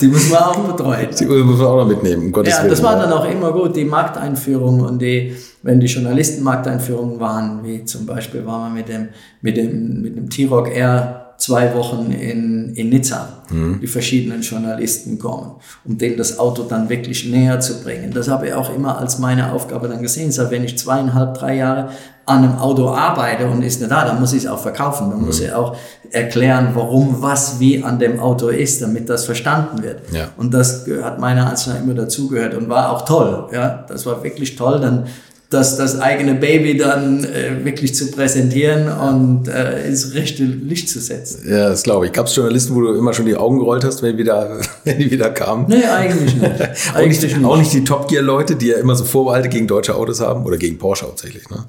Die 0.00 0.06
muss 0.08 0.28
man 0.30 0.38
auch 0.40 0.58
betreuen. 0.76 1.08
Die 1.18 1.24
muss 1.26 1.58
man 1.58 1.66
auch 1.66 1.76
noch 1.76 1.88
mitnehmen, 1.88 2.26
um 2.26 2.32
Gottes 2.32 2.54
Ja, 2.54 2.60
Willen. 2.60 2.70
das 2.70 2.82
war 2.82 2.96
dann 2.96 3.12
auch 3.12 3.30
immer 3.30 3.52
gut, 3.52 3.76
die 3.76 3.84
Markteinführung 3.84 4.80
und 4.80 5.00
die, 5.02 5.34
wenn 5.62 5.78
die 5.80 5.86
Journalisten 5.86 6.42
Markteinführungen 6.42 7.20
waren, 7.20 7.60
wie 7.64 7.84
zum 7.84 8.06
Beispiel 8.06 8.44
waren 8.46 8.72
wir 8.74 8.78
mit 8.80 8.88
dem, 8.88 9.08
mit 9.42 9.56
dem, 9.56 10.02
mit 10.02 10.16
dem 10.16 10.30
T-Rock 10.30 10.74
Air 10.74 11.27
zwei 11.38 11.72
Wochen 11.74 12.10
in, 12.10 12.74
in 12.74 12.88
Nizza, 12.88 13.44
die 13.80 13.86
verschiedenen 13.86 14.42
Journalisten 14.42 15.18
kommen, 15.18 15.52
um 15.84 15.96
denen 15.96 16.16
das 16.16 16.38
Auto 16.38 16.64
dann 16.64 16.88
wirklich 16.88 17.26
näher 17.26 17.60
zu 17.60 17.80
bringen. 17.82 18.10
Das 18.10 18.28
habe 18.28 18.48
ich 18.48 18.52
auch 18.52 18.74
immer 18.74 18.98
als 18.98 19.20
meine 19.20 19.52
Aufgabe 19.52 19.88
dann 19.88 20.02
gesehen. 20.02 20.30
Ich 20.30 20.38
wenn 20.50 20.64
ich 20.64 20.76
zweieinhalb, 20.76 21.38
drei 21.38 21.56
Jahre 21.56 21.90
an 22.26 22.44
einem 22.44 22.58
Auto 22.58 22.90
arbeite 22.90 23.46
und 23.46 23.62
ist 23.62 23.80
nicht 23.80 23.90
da, 23.90 24.04
dann 24.04 24.20
muss 24.20 24.32
ich 24.32 24.44
es 24.44 24.50
auch 24.50 24.58
verkaufen. 24.58 25.10
Dann 25.10 25.24
muss 25.24 25.40
ich 25.40 25.52
auch 25.52 25.76
erklären, 26.10 26.70
warum, 26.74 27.22
was, 27.22 27.60
wie 27.60 27.82
an 27.82 27.98
dem 27.98 28.20
Auto 28.20 28.48
ist, 28.48 28.82
damit 28.82 29.08
das 29.08 29.24
verstanden 29.24 29.82
wird. 29.82 30.00
Ja. 30.12 30.30
Und 30.36 30.52
das 30.52 30.86
hat 31.02 31.20
meiner 31.20 31.48
Ansicht 31.48 31.68
nach 31.68 31.80
immer 31.80 31.94
dazugehört 31.94 32.54
und 32.54 32.68
war 32.68 32.90
auch 32.90 33.06
toll. 33.06 33.48
Ja, 33.52 33.86
das 33.88 34.04
war 34.04 34.22
wirklich 34.24 34.56
toll, 34.56 34.80
dann 34.80 35.06
das, 35.50 35.78
das 35.78 35.98
eigene 35.98 36.34
Baby 36.34 36.76
dann 36.76 37.24
äh, 37.24 37.64
wirklich 37.64 37.94
zu 37.94 38.10
präsentieren 38.10 38.88
und 38.88 39.48
äh, 39.48 39.86
ins 39.86 40.12
rechte 40.14 40.44
Licht 40.44 40.90
zu 40.90 41.00
setzen. 41.00 41.48
Ja, 41.48 41.70
das 41.70 41.82
glaube 41.84 42.06
ich. 42.06 42.12
Gab 42.12 42.26
es 42.26 42.36
Journalisten, 42.36 42.74
wo 42.74 42.82
du 42.82 42.94
immer 42.94 43.14
schon 43.14 43.24
die 43.24 43.34
Augen 43.36 43.58
gerollt 43.58 43.82
hast, 43.82 44.02
wenn 44.02 44.12
die 44.12 44.18
wieder, 44.18 44.60
wenn 44.84 44.98
die 44.98 45.10
wieder 45.10 45.30
kamen? 45.30 45.64
Nee, 45.68 45.84
eigentlich 45.84 46.34
nicht. 46.36 46.44
Auch 46.90 46.94
Eigentlich 46.96 47.22
nicht, 47.22 47.44
auch 47.44 47.56
nicht 47.56 47.72
die 47.72 47.84
Top 47.84 48.08
Gear 48.08 48.22
Leute, 48.22 48.56
die 48.56 48.66
ja 48.68 48.76
immer 48.78 48.94
so 48.94 49.04
Vorbehalte 49.04 49.48
gegen 49.48 49.66
deutsche 49.66 49.94
Autos 49.94 50.20
haben 50.20 50.44
oder 50.44 50.58
gegen 50.58 50.76
Porsche 50.78 51.06
hauptsächlich, 51.06 51.44
ne? 51.48 51.64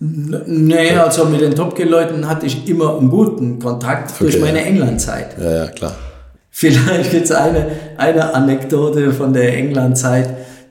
Nee, 0.00 0.90
also 0.92 1.24
mit 1.24 1.40
den 1.40 1.54
Top 1.54 1.74
Gear-Leuten 1.74 2.28
hatte 2.28 2.46
ich 2.46 2.68
immer 2.68 2.98
einen 2.98 3.10
guten 3.10 3.58
Kontakt 3.58 4.20
durch 4.20 4.34
Okay, 4.34 4.44
meine 4.44 4.60
ja. 4.60 4.66
England-Zeit. 4.66 5.36
ja, 5.40 5.50
ja, 5.64 5.66
klar. 5.68 5.94
Vielleicht 6.50 7.12
jetzt 7.12 7.32
eine, 7.32 7.66
eine 7.96 8.34
Anekdote 8.34 9.12
von 9.12 9.32
der 9.32 9.56
England-Zeit. 9.56 10.28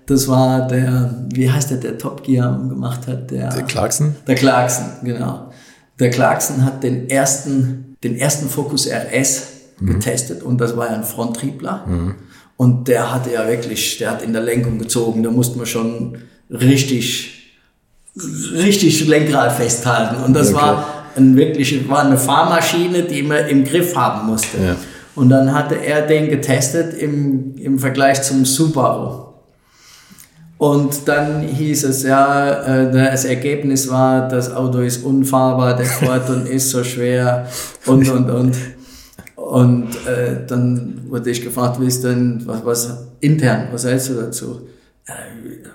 Das 0.08 0.28
war 0.28 0.68
der, 0.68 1.26
wie 1.34 1.49
heißt 1.51 1.70
der, 1.70 1.78
der 1.78 1.97
Top 1.97 2.24
Gear 2.24 2.58
gemacht 2.70 3.08
hat? 3.08 3.30
Der, 3.30 3.49
Der 3.49 3.64
Clarkson? 3.64 4.16
Der 4.26 4.36
Clarkson, 4.36 4.86
genau. 5.03 5.51
Der 5.99 6.10
Clarkson 6.10 6.64
hat 6.66 6.82
den 6.84 7.10
ersten, 7.10 7.95
den 8.03 8.18
ersten 8.18 8.47
Focus 8.49 8.88
RS 8.88 9.43
getestet 9.82 10.41
und 10.43 10.60
das 10.60 10.76
war 10.76 10.88
ja 10.89 10.95
ein 10.95 11.03
Fronttriebler. 11.03 11.86
Und 12.55 12.88
der 12.88 13.14
hatte 13.14 13.32
ja 13.34 13.47
wirklich, 13.47 13.97
der 13.99 14.12
hat 14.12 14.22
in 14.24 14.34
der 14.34 14.41
Lenkung 14.41 14.80
gezogen, 14.80 15.22
da 15.24 15.30
musste 15.30 15.58
man 15.58 15.68
schon 15.68 16.18
richtig, 16.49 17.53
richtig 18.53 19.05
Lenkrad 19.08 19.51
festhalten. 19.53 20.24
Und 20.24 20.34
das 20.34 20.47
Okay. 20.53 20.58
war 20.62 20.86
ein 21.16 21.36
wirklich, 21.36 21.88
war 21.89 22.03
eine 22.05 22.18
Fahrmaschine, 22.18 23.03
die 23.03 23.24
man 23.24 23.47
im 23.47 23.64
Griff 23.64 23.95
haben 23.95 24.28
musste. 24.28 24.58
Ja. 24.64 24.76
Und 25.16 25.30
dann 25.30 25.53
hatte 25.53 25.76
er 25.76 26.01
den 26.08 26.30
getestet 26.30 26.93
im, 26.95 27.55
im 27.58 27.78
Vergleich 27.80 28.22
zum 28.24 28.45
Subaru. 28.45 29.27
Und 30.58 31.08
dann 31.08 31.41
hieß 31.41 31.84
es 31.84 32.03
ja, 32.03 32.64
äh, 32.64 32.91
das 32.91 33.26
Ergebnis 33.26 33.89
war, 33.89 34.28
das 34.28 34.51
Auto 34.51 34.80
ist 34.80 35.03
unfahrbar, 35.03 35.76
der 35.76 36.30
und 36.30 36.47
ist 36.47 36.72
so 36.72 36.84
schwer 36.84 37.47
und 37.86 38.10
und 38.10 38.30
und. 38.30 38.58
Und 39.36 39.89
äh, 40.08 40.45
dann 40.47 41.01
wurde 41.10 41.30
ich 41.30 41.43
gefragt, 41.43 41.80
wie 41.80 41.86
ist 41.86 42.03
denn, 42.03 42.41
was, 42.45 42.66
was 42.66 42.97
intern, 43.20 43.68
was 43.72 43.86
hältst 43.86 44.10
du 44.10 44.16
dazu? 44.16 44.68
Ja, 45.08 45.14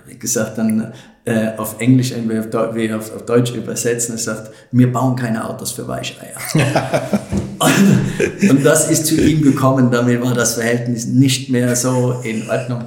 wie 0.05 0.19
gesagt, 0.19 0.57
dann 0.57 0.93
äh, 1.25 1.55
auf 1.57 1.79
Englisch, 1.79 2.11
irgendwie 2.11 2.93
auf, 2.93 3.15
auf 3.15 3.25
Deutsch 3.25 3.55
übersetzen, 3.55 4.15
er 4.15 4.19
sagt, 4.19 4.51
wir 4.71 4.91
bauen 4.91 5.15
keine 5.15 5.49
Autos 5.49 5.71
für 5.71 5.87
Weicheier. 5.87 6.37
und, 7.65 8.49
und 8.49 8.65
das 8.65 8.89
ist 8.89 9.05
zu 9.05 9.15
ihm 9.15 9.41
gekommen, 9.41 9.89
damit 9.91 10.21
war 10.21 10.33
das 10.33 10.55
Verhältnis 10.55 11.05
nicht 11.05 11.49
mehr 11.49 11.75
so 11.75 12.15
in 12.23 12.49
Ordnung. 12.49 12.85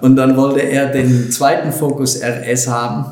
Und 0.00 0.16
dann 0.16 0.36
wollte 0.36 0.60
er 0.60 0.86
den 0.86 1.30
zweiten 1.30 1.72
Focus 1.72 2.20
RS 2.22 2.68
haben. 2.68 3.06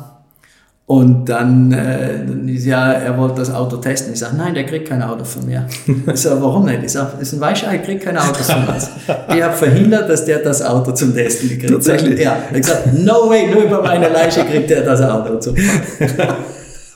Und 0.87 1.29
dann, 1.29 1.71
äh, 1.71 2.25
ja, 2.51 2.91
er 2.91 3.17
wollte 3.17 3.35
das 3.35 3.53
Auto 3.53 3.77
testen. 3.77 4.11
Ich 4.11 4.19
sage, 4.19 4.35
nein, 4.35 4.53
der 4.53 4.65
kriegt 4.65 4.89
kein 4.89 5.01
Auto 5.01 5.23
von 5.23 5.45
mir. 5.45 5.65
Ich 6.13 6.19
sage, 6.19 6.41
warum 6.41 6.65
nicht? 6.65 6.83
Ich 6.83 6.91
sage, 6.91 7.11
ist 7.21 7.31
ein 7.31 7.39
Weichei, 7.39 7.77
kriegt 7.77 8.03
kein 8.03 8.17
Auto 8.17 8.43
von 8.43 8.67
uns. 8.67 8.89
Ich 9.33 9.41
habe 9.41 9.53
verhindert, 9.53 10.09
dass 10.09 10.25
der 10.25 10.39
das 10.39 10.61
Auto 10.61 10.91
zum 10.91 11.15
Testen 11.15 11.47
kriegt. 11.47 11.71
Tatsächlich? 11.71 12.19
Ja. 12.19 12.31
Er 12.31 12.49
hat 12.49 12.55
gesagt, 12.55 12.93
no 12.93 13.29
way, 13.29 13.49
nur 13.49 13.63
über 13.63 13.81
meine 13.81 14.09
Leiche 14.09 14.43
kriegt 14.43 14.69
er 14.69 14.81
das 14.81 15.01
Auto 15.01 15.39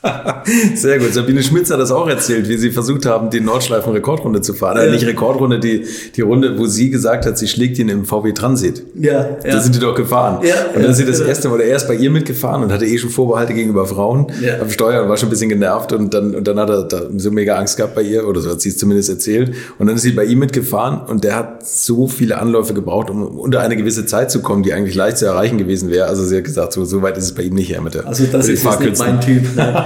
Sehr 0.74 0.98
gut. 0.98 1.12
Sabine 1.14 1.42
Schmitz 1.42 1.70
hat 1.70 1.80
das 1.80 1.90
auch 1.90 2.08
erzählt, 2.08 2.48
wie 2.48 2.56
sie 2.56 2.70
versucht 2.70 3.06
haben, 3.06 3.30
die 3.30 3.40
Nordschleifen-Rekordrunde 3.40 4.40
zu 4.40 4.54
fahren. 4.54 4.76
Äh, 4.78 4.86
Ja. 4.86 4.92
nicht 4.92 5.06
Rekordrunde, 5.06 5.58
die, 5.58 5.84
die 6.14 6.20
Runde, 6.20 6.58
wo 6.58 6.66
sie 6.66 6.90
gesagt 6.90 7.26
hat, 7.26 7.38
sie 7.38 7.48
schlägt 7.48 7.78
ihn 7.78 7.88
im 7.88 8.04
VW 8.04 8.32
Transit. 8.32 8.84
Ja, 8.94 9.24
Da 9.42 9.48
ja. 9.48 9.60
sind 9.60 9.74
die 9.74 9.80
doch 9.80 9.94
gefahren. 9.94 10.44
Ja, 10.46 10.54
und 10.68 10.76
dann 10.76 10.84
ja, 10.84 10.90
ist 10.90 10.96
sie 10.98 11.04
das 11.06 11.18
genau. 11.18 11.28
erste 11.28 11.48
Mal, 11.48 11.60
er 11.60 11.76
ist 11.76 11.88
bei 11.88 11.94
ihr 11.94 12.10
mitgefahren 12.10 12.62
und 12.62 12.72
hatte 12.72 12.86
eh 12.86 12.98
schon 12.98 13.10
Vorbehalte 13.10 13.54
gegenüber 13.54 13.86
Frauen 13.86 14.26
Ja. 14.40 14.60
am 14.60 14.70
Steuer 14.70 15.02
und 15.02 15.08
war 15.08 15.16
schon 15.16 15.28
ein 15.28 15.30
bisschen 15.30 15.48
genervt 15.48 15.92
und 15.92 16.12
dann, 16.14 16.34
und 16.34 16.46
dann 16.46 16.58
hat 16.60 16.70
er 16.70 16.82
da 16.84 17.02
so 17.16 17.30
mega 17.30 17.56
Angst 17.56 17.76
gehabt 17.76 17.94
bei 17.94 18.02
ihr, 18.02 18.26
oder 18.28 18.40
so 18.40 18.50
hat 18.50 18.60
sie 18.60 18.68
es 18.68 18.76
zumindest 18.76 19.08
erzählt. 19.08 19.54
Und 19.78 19.86
dann 19.88 19.96
ist 19.96 20.02
sie 20.02 20.12
bei 20.12 20.24
ihm 20.24 20.38
mitgefahren 20.38 21.00
und 21.08 21.24
der 21.24 21.34
hat 21.36 21.66
so 21.66 22.06
viele 22.06 22.38
Anläufe 22.38 22.74
gebraucht, 22.74 23.10
um 23.10 23.22
unter 23.38 23.60
eine 23.60 23.76
gewisse 23.76 24.06
Zeit 24.06 24.30
zu 24.30 24.40
kommen, 24.42 24.62
die 24.62 24.72
eigentlich 24.72 24.94
leicht 24.94 25.18
zu 25.18 25.26
erreichen 25.26 25.58
gewesen 25.58 25.90
wäre. 25.90 26.06
Also 26.06 26.22
sie 26.24 26.36
hat 26.36 26.44
gesagt, 26.44 26.72
so, 26.72 26.84
so 26.84 27.02
weit 27.02 27.16
ist 27.16 27.24
es 27.24 27.34
bei 27.34 27.42
ihm 27.42 27.54
nicht 27.54 27.70
her 27.70 27.80
mit 27.80 27.94
der 27.94 28.06
Also 28.06 28.24
das 28.30 28.46
den 28.46 28.54
ist 28.54 28.80
nicht 28.80 28.98
mein 28.98 29.20
Typ. 29.20 29.56
Ne? 29.56 29.84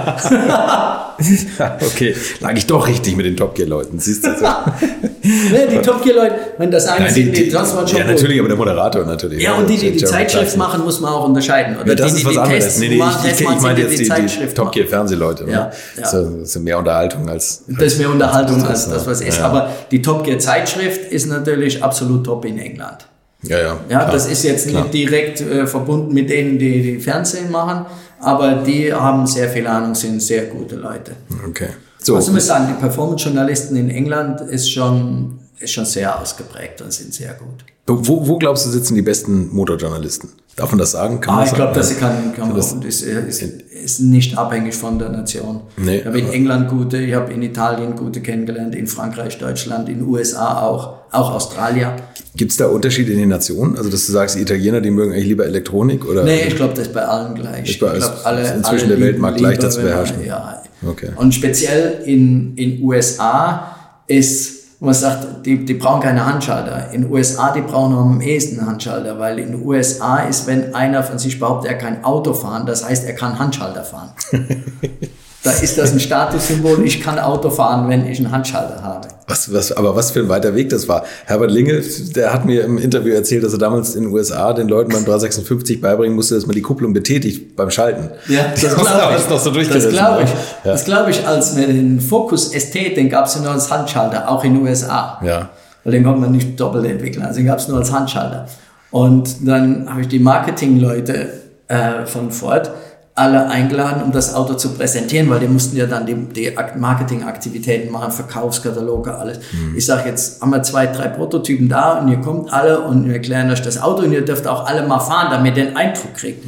okay, 1.85 2.15
lag 2.39 2.55
ich 2.55 2.65
doch 2.65 2.87
richtig 2.87 3.15
mit 3.15 3.25
den 3.25 3.37
Top 3.37 3.55
Gear 3.55 3.67
Leuten. 3.67 3.99
Siehst 3.99 4.25
du? 4.25 4.29
So. 4.37 4.45
ne, 5.23 5.67
die 5.71 5.77
Top 5.81 6.03
Gear 6.03 6.15
Leute, 6.15 6.35
wenn 6.57 6.71
das 6.71 6.87
eine 6.87 7.05
Nein, 7.05 7.13
sind, 7.13 7.37
die, 7.37 7.49
das 7.49 7.75
waren 7.75 7.87
schon 7.87 7.99
ja, 7.99 8.05
natürlich, 8.05 8.39
aber 8.39 8.47
der 8.47 8.57
Moderator 8.57 9.05
natürlich. 9.05 9.41
Ja, 9.41 9.53
und 9.53 9.69
die, 9.69 9.77
die 9.77 9.91
die 9.91 9.99
Jeremy 9.99 10.05
Zeitschrift 10.05 10.57
machen, 10.57 10.83
muss 10.83 10.99
man 10.99 11.13
auch 11.13 11.25
unterscheiden. 11.25 11.77
Oder 11.77 11.89
Ja, 11.89 11.95
das 11.95 12.13
die, 12.13 12.17
ist 12.17 12.21
die 12.21 12.25
was 12.25 12.33
die 12.33 12.39
anderes. 12.39 12.63
Tests 12.63 12.79
Nee, 12.79 12.89
nee, 12.89 12.97
machen, 12.97 13.09
ich, 13.09 13.15
ich, 13.17 13.29
Tests 13.29 13.41
ich 13.41 13.47
machen, 13.47 13.61
meine 13.61 13.79
jetzt 13.79 13.99
die, 13.99 14.47
die 14.47 14.53
Top 14.53 14.65
machen. 14.65 14.71
Gear 14.73 14.87
Fernsehleute. 14.87 15.43
Ne? 15.45 15.51
Ja, 15.51 15.71
ja. 15.97 16.07
So, 16.07 16.23
das 16.23 16.55
ist 16.55 16.59
mehr 16.59 16.77
Unterhaltung 16.77 17.29
als. 17.29 17.63
Das 17.67 17.93
ist 17.93 17.99
mehr 17.99 18.09
Unterhaltung 18.09 18.63
als 18.63 18.87
ja. 18.87 18.93
das, 18.93 19.07
was 19.07 19.21
ist. 19.21 19.37
Ja. 19.37 19.45
Aber 19.45 19.71
die 19.91 20.01
Top 20.01 20.23
Gear 20.23 20.39
Zeitschrift 20.39 21.11
ist 21.11 21.27
natürlich 21.27 21.83
absolut 21.83 22.25
top 22.25 22.45
in 22.45 22.57
England. 22.57 23.07
Ja, 23.43 23.57
ja. 23.57 23.79
Ja, 23.89 23.99
klar. 23.99 24.11
das 24.11 24.27
ist 24.27 24.43
jetzt 24.43 24.69
Klar. 24.69 24.83
nicht 24.83 24.93
direkt 24.93 25.41
äh, 25.41 25.65
verbunden 25.65 26.13
mit 26.13 26.29
denen, 26.29 26.59
die, 26.59 26.81
die 26.81 26.99
Fernsehen 26.99 27.49
machen, 27.49 27.85
aber 28.21 28.55
die 28.55 28.93
haben 28.93 29.25
sehr 29.27 29.49
viel 29.49 29.67
Ahnung, 29.67 29.95
sind 29.95 30.21
sehr 30.21 30.45
gute 30.45 30.75
Leute. 30.75 31.13
Okay. 31.47 31.69
So, 31.99 32.15
Also 32.15 32.31
muss 32.31 32.47
sagen, 32.47 32.67
die 32.67 32.79
Performance-Journalisten 32.79 33.75
in 33.75 33.89
England 33.89 34.41
ist 34.41 34.71
schon, 34.71 35.39
ist 35.59 35.71
schon 35.71 35.85
sehr 35.85 36.19
ausgeprägt 36.19 36.81
und 36.81 36.91
sind 36.91 37.13
sehr 37.13 37.33
gut. 37.33 37.63
wo, 37.87 38.27
wo 38.27 38.37
glaubst 38.37 38.65
du 38.65 38.69
sitzen 38.69 38.95
die 38.95 39.01
besten 39.01 39.53
Motorjournalisten? 39.53 40.29
Darf 40.57 40.69
man 40.71 40.79
das 40.79 40.91
sagen? 40.91 41.21
Kann 41.21 41.33
Ah, 41.33 41.37
man 41.37 41.47
ich 41.47 41.53
glaube, 41.53 41.73
das 41.73 41.97
kann, 41.97 42.33
kann 42.35 42.49
man, 42.49 42.57
Das- 42.57 42.73
ist, 42.73 43.01
ist, 43.03 43.41
ist 43.41 43.99
nicht 44.01 44.37
abhängig 44.37 44.75
von 44.75 44.99
der 44.99 45.09
Nation. 45.09 45.61
Nee, 45.77 45.99
ich 45.99 46.05
habe 46.05 46.19
in 46.19 46.29
England 46.29 46.67
gute, 46.69 46.97
ich 46.97 47.13
habe 47.15 47.31
in 47.31 47.41
Italien 47.41 47.95
gute 47.95 48.19
kennengelernt, 48.21 48.75
in 48.75 48.85
Frankreich, 48.85 49.37
Deutschland, 49.39 49.87
in 49.89 49.99
den 49.99 50.07
USA 50.07 50.61
auch, 50.61 50.95
auch 51.11 51.31
Australier. 51.33 51.95
Gibt 52.35 52.51
es 52.51 52.57
da 52.57 52.67
Unterschiede 52.67 53.13
in 53.13 53.19
den 53.19 53.29
Nationen? 53.29 53.77
Also, 53.77 53.89
dass 53.89 54.05
du 54.05 54.11
sagst, 54.11 54.35
die 54.35 54.41
Italiener, 54.41 54.81
die 54.81 54.91
mögen 54.91 55.13
eigentlich 55.13 55.27
lieber 55.27 55.45
Elektronik? 55.45 56.05
Oder? 56.07 56.23
Nee, 56.25 56.43
ich 56.47 56.55
glaube, 56.55 56.73
das 56.73 56.87
ist 56.87 56.93
bei 56.93 57.01
allen 57.05 57.33
gleich. 57.33 57.69
Ist 57.69 57.79
bei- 57.79 57.93
ich 57.97 57.99
glaub, 58.03 58.39
ist 58.39 58.53
inzwischen 58.55 58.87
der 58.89 58.97
lieben 58.97 59.07
Weltmarkt 59.09 59.39
leicht, 59.39 59.53
lieber, 59.61 59.63
das 59.67 59.75
zu 59.75 59.81
beherrschen. 59.81 60.25
Ja. 60.25 60.61
Okay. 60.87 61.09
Und 61.15 61.33
speziell 61.33 62.01
in 62.05 62.55
in 62.57 62.83
USA 62.83 63.75
ist, 64.07 64.60
wo 64.81 64.87
man 64.87 64.95
sagt, 64.95 65.45
die, 65.45 65.63
die 65.63 65.75
brauchen 65.75 66.01
keine 66.01 66.25
Handschalter. 66.25 66.91
In 66.91 67.09
USA, 67.09 67.53
die 67.53 67.61
brauchen 67.61 67.95
am 67.95 68.19
ehesten 68.19 68.65
Handschalter, 68.65 69.19
weil 69.19 69.37
in 69.37 69.51
den 69.51 69.63
USA 69.63 70.23
ist, 70.23 70.47
wenn 70.47 70.73
einer 70.73 71.03
von 71.03 71.19
sich 71.19 71.39
behauptet, 71.39 71.71
er 71.71 71.77
kann 71.77 72.03
Auto 72.03 72.33
fahren, 72.33 72.65
das 72.65 72.83
heißt, 72.83 73.05
er 73.05 73.13
kann 73.13 73.37
Handschalter 73.37 73.83
fahren. 73.83 74.09
da 75.43 75.51
ist 75.51 75.77
das 75.77 75.91
ein 75.91 75.99
Statussymbol, 75.99 76.83
ich 76.85 77.01
kann 77.01 77.17
Auto 77.17 77.49
fahren, 77.49 77.89
wenn 77.89 78.05
ich 78.05 78.19
einen 78.19 78.31
Handschalter 78.31 78.83
habe. 78.83 79.07
Was, 79.27 79.51
was, 79.51 79.71
aber 79.71 79.95
was 79.95 80.11
für 80.11 80.19
ein 80.19 80.29
weiter 80.29 80.53
Weg 80.53 80.69
das 80.69 80.87
war. 80.87 81.03
Herbert 81.25 81.49
Linge, 81.49 81.81
der 82.15 82.31
hat 82.31 82.45
mir 82.45 82.63
im 82.63 82.77
Interview 82.77 83.13
erzählt, 83.13 83.43
dass 83.43 83.53
er 83.53 83.57
damals 83.57 83.95
in 83.95 84.03
den 84.03 84.13
USA 84.13 84.53
den 84.53 84.67
Leuten 84.67 84.91
beim 84.91 85.03
356 85.03 85.81
beibringen 85.81 86.15
musste, 86.15 86.35
dass 86.35 86.45
man 86.45 86.55
die 86.55 86.61
Kupplung 86.61 86.93
betätigt 86.93 87.55
beim 87.55 87.71
Schalten. 87.71 88.09
Ja, 88.27 88.45
das 88.61 88.75
glaube 88.75 89.15
ich. 89.17 89.29
noch 89.29 89.39
so 89.39 89.49
das 89.49 89.89
glaube 89.89 90.23
ich. 90.23 90.29
Ja. 90.29 90.71
Das 90.73 90.85
glaube 90.85 91.09
ich, 91.09 91.25
als 91.25 91.55
wir 91.55 91.65
den 91.65 91.99
Focus 91.99 92.51
ST, 92.51 92.75
den 92.75 93.09
gab 93.09 93.25
es 93.25 93.35
ja 93.35 93.41
nur 93.41 93.51
als 93.51 93.71
Handschalter, 93.71 94.29
auch 94.29 94.43
in 94.43 94.53
den 94.53 94.63
USA. 94.63 95.19
Ja. 95.25 95.49
Weil 95.83 95.93
den 95.93 96.03
konnte 96.03 96.21
man 96.21 96.31
nicht 96.31 96.59
doppelt 96.59 96.85
entwickeln, 96.85 97.25
also 97.25 97.37
den 97.37 97.47
gab 97.47 97.57
es 97.57 97.67
nur 97.67 97.79
als 97.79 97.91
Handschalter. 97.91 98.47
Und 98.91 99.47
dann 99.47 99.89
habe 99.89 100.01
ich 100.01 100.07
die 100.07 100.19
Marketingleute 100.19 101.29
äh, 101.67 102.05
von 102.05 102.31
Ford 102.31 102.69
alle 103.13 103.47
eingeladen, 103.49 104.03
um 104.03 104.11
das 104.11 104.33
Auto 104.33 104.53
zu 104.53 104.69
präsentieren, 104.73 105.29
weil 105.29 105.39
die 105.41 105.47
mussten 105.47 105.75
ja 105.75 105.85
dann 105.85 106.05
die, 106.05 106.15
die 106.15 106.57
Ak- 106.57 106.79
Marketingaktivitäten 106.79 107.91
machen, 107.91 108.11
Verkaufskataloge, 108.11 109.13
alles. 109.15 109.39
Ich 109.75 109.85
sage 109.85 110.09
jetzt, 110.09 110.41
haben 110.41 110.51
wir 110.51 110.63
zwei, 110.63 110.87
drei 110.87 111.07
Prototypen 111.09 111.67
da 111.67 111.99
und 111.99 112.07
ihr 112.07 112.17
kommt 112.21 112.51
alle 112.53 112.79
und 112.81 113.05
wir 113.05 113.13
erklären 113.13 113.51
euch 113.51 113.61
das 113.61 113.81
Auto 113.81 114.03
und 114.03 114.13
ihr 114.13 114.23
dürft 114.23 114.47
auch 114.47 114.65
alle 114.65 114.87
mal 114.87 114.99
fahren, 114.99 115.27
damit 115.29 115.57
ihr 115.57 115.65
den 115.65 115.75
Eindruck 115.77 116.13
kriegt. 116.15 116.45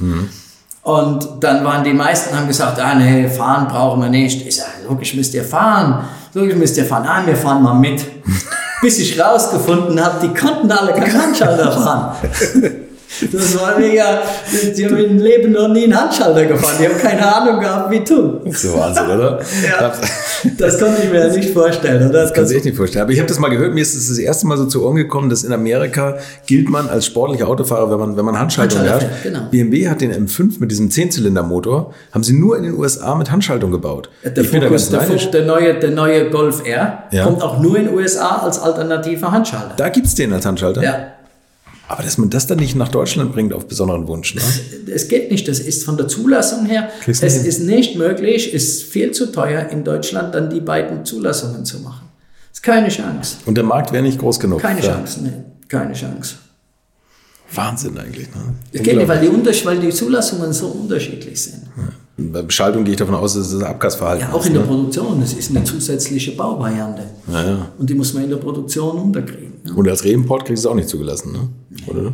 Und 0.83 1.27
dann 1.41 1.63
waren 1.63 1.83
die 1.83 1.93
meisten, 1.93 2.35
haben 2.35 2.47
gesagt, 2.47 2.79
ah 2.79 2.95
nee, 2.95 3.27
fahren 3.29 3.67
brauchen 3.67 4.01
wir 4.01 4.09
nicht. 4.09 4.45
Ich 4.47 4.57
sage, 4.57 4.69
logisch 4.87 5.13
müsst 5.15 5.33
ihr 5.33 5.43
fahren. 5.43 6.05
Logisch 6.33 6.55
müsst 6.55 6.77
ihr 6.77 6.85
fahren. 6.85 7.05
Ah, 7.07 7.21
wir 7.25 7.35
fahren 7.37 7.61
mal 7.63 7.73
mit. 7.73 8.03
Bis 8.81 8.99
ich 8.99 9.17
rausgefunden 9.21 10.03
habe, 10.03 10.27
die 10.27 10.33
konnten 10.37 10.69
alle 10.71 10.91
keinen 10.93 11.21
Handschalter 11.21 11.71
fahren. 11.71 12.15
Das 13.31 13.59
war 13.59 13.77
mega, 13.79 14.21
die 14.75 14.85
haben 14.85 14.97
im 14.97 15.17
Leben 15.17 15.51
noch 15.51 15.67
nie 15.69 15.83
einen 15.85 15.99
Handschalter 15.99 16.45
gefahren. 16.45 16.75
Die 16.79 16.87
haben 16.87 16.97
keine 16.97 17.35
Ahnung 17.35 17.59
gehabt, 17.59 17.91
wie 17.91 18.03
tun. 18.03 18.41
So 18.51 18.73
Wahnsinn, 18.77 19.05
oder? 19.05 19.39
Ja. 19.67 19.93
Das 20.57 20.77
konnte 20.79 21.01
ich 21.03 21.09
mir 21.11 21.27
ja 21.27 21.33
nicht 21.33 21.49
vorstellen, 21.51 22.09
oder? 22.09 22.21
Das 22.23 22.33
kann 22.33 22.45
sich 22.45 22.57
echt 22.57 22.65
nicht 22.65 22.77
vorstellen. 22.77 23.03
Aber 23.03 23.11
ich 23.11 23.19
habe 23.19 23.27
das 23.29 23.39
mal 23.39 23.49
gehört, 23.49 23.73
mir 23.73 23.81
ist 23.81 23.95
es 23.95 24.09
das 24.09 24.17
erste 24.17 24.47
Mal 24.47 24.57
so 24.57 24.65
zu 24.65 24.83
Ohren 24.85 24.95
gekommen, 24.95 25.29
dass 25.29 25.43
in 25.43 25.53
Amerika 25.53 26.17
gilt 26.45 26.69
man 26.69 26.89
als 26.89 27.05
sportlicher 27.05 27.47
Autofahrer, 27.47 27.89
wenn 27.91 27.99
man, 27.99 28.17
wenn 28.17 28.25
man 28.25 28.37
Handschaltung 28.39 28.79
Handschalter 28.79 29.05
hat. 29.05 29.11
fährt, 29.21 29.33
genau. 29.33 29.47
BMW 29.51 29.87
hat 29.89 30.01
den 30.01 30.11
M5 30.27 30.59
mit 30.59 30.71
diesem 30.71 30.91
Zehnzylindermotor, 30.91 31.93
haben 32.11 32.23
sie 32.23 32.33
nur 32.33 32.57
in 32.57 32.63
den 32.63 32.73
USA 32.77 33.15
mit 33.15 33.31
Handschaltung 33.31 33.71
gebaut. 33.71 34.09
Der 34.23 34.37
ich 34.43 34.51
bin 34.51 34.61
da 34.61 34.67
Focus, 34.67 34.91
ganz 34.91 35.07
der. 35.07 35.17
Focus, 35.17 35.31
der, 35.31 35.45
neue, 35.45 35.79
der 35.79 35.91
neue 35.91 36.29
Golf 36.29 36.65
R 36.65 37.03
Ja. 37.11 37.23
kommt 37.25 37.41
auch 37.41 37.59
nur 37.59 37.77
in 37.77 37.85
den 37.85 37.93
USA 37.95 38.37
als 38.43 38.59
alternativer 38.59 39.31
Handschalter. 39.31 39.73
Da 39.77 39.89
gibt's 39.89 40.15
den 40.15 40.33
als 40.33 40.45
Handschalter. 40.45 40.83
Ja. 40.83 41.07
Aber 41.87 42.01
dass 42.01 42.17
man 42.17 42.29
das 42.29 42.47
dann 42.47 42.59
nicht 42.59 42.75
nach 42.75 42.87
Deutschland 42.89 43.33
bringt 43.33 43.53
auf 43.53 43.67
besonderen 43.67 44.07
Wunsch. 44.07 44.35
Ne? 44.35 44.41
Es 44.93 45.07
geht 45.09 45.29
nicht, 45.31 45.47
das 45.47 45.59
ist 45.59 45.83
von 45.83 45.97
der 45.97 46.07
Zulassung 46.07 46.65
her, 46.65 46.89
es 47.05 47.21
ist 47.21 47.59
nicht 47.61 47.97
möglich, 47.97 48.53
ist 48.53 48.83
viel 48.83 49.11
zu 49.11 49.31
teuer 49.31 49.67
in 49.69 49.83
Deutschland 49.83 50.33
dann 50.33 50.49
die 50.49 50.61
beiden 50.61 51.05
Zulassungen 51.05 51.65
zu 51.65 51.79
machen. 51.79 52.07
Ist 52.51 52.63
keine 52.63 52.87
Chance. 52.89 53.37
Und 53.45 53.55
der 53.55 53.63
Markt 53.65 53.91
wäre 53.91 54.01
nicht 54.03 54.17
groß 54.19 54.39
genug. 54.39 54.61
Keine 54.61 54.81
Ja. 54.81 54.93
Chance, 54.95 55.23
ne, 55.23 55.45
keine 55.67 55.93
Chance. 55.93 56.35
Wahnsinn 57.53 57.97
eigentlich. 57.97 58.27
Ne? 58.33 58.55
Es 58.71 58.81
geht 58.81 58.97
nicht, 58.97 59.07
weil 59.07 59.19
die, 59.19 59.27
Unters 59.27 59.63
weil 59.65 59.79
die 59.79 59.89
Zulassungen 59.89 60.51
so 60.53 60.67
unterschiedlich 60.67 61.39
sind. 61.39 61.63
Bei 62.17 62.41
Beschaltung 62.41 62.83
gehe 62.83 62.93
ich 62.93 62.97
davon 62.99 63.15
aus, 63.15 63.33
dass 63.35 63.47
es 63.47 63.59
das 63.59 63.63
Abgasverhalten 63.63 64.27
Ja, 64.27 64.33
auch 64.33 64.39
ist. 64.41 64.47
in 64.47 64.53
der 64.53 64.61
ne? 64.63 64.67
Produktion, 64.67 65.19
das 65.19 65.33
ist 65.33 65.49
eine 65.51 65.63
zusätzliche 65.63 66.31
Bauvariante. 66.31 67.03
Ja, 67.31 67.43
ja. 67.45 67.67
Und 67.77 67.89
die 67.89 67.93
muss 67.95 68.13
man 68.13 68.23
in 68.23 68.29
der 68.29 68.37
Produktion 68.37 68.97
unterkriegen. 68.97 69.52
Ne? 69.63 69.73
Und 69.73 69.87
als 69.89 70.03
Reimport 70.05 70.45
kriegst 70.45 70.63
du 70.63 70.67
es 70.67 70.71
auch 70.71 70.75
nicht 70.75 70.89
zugelassen, 70.89 71.31
ne? 71.31 71.49
oder? 71.87 72.13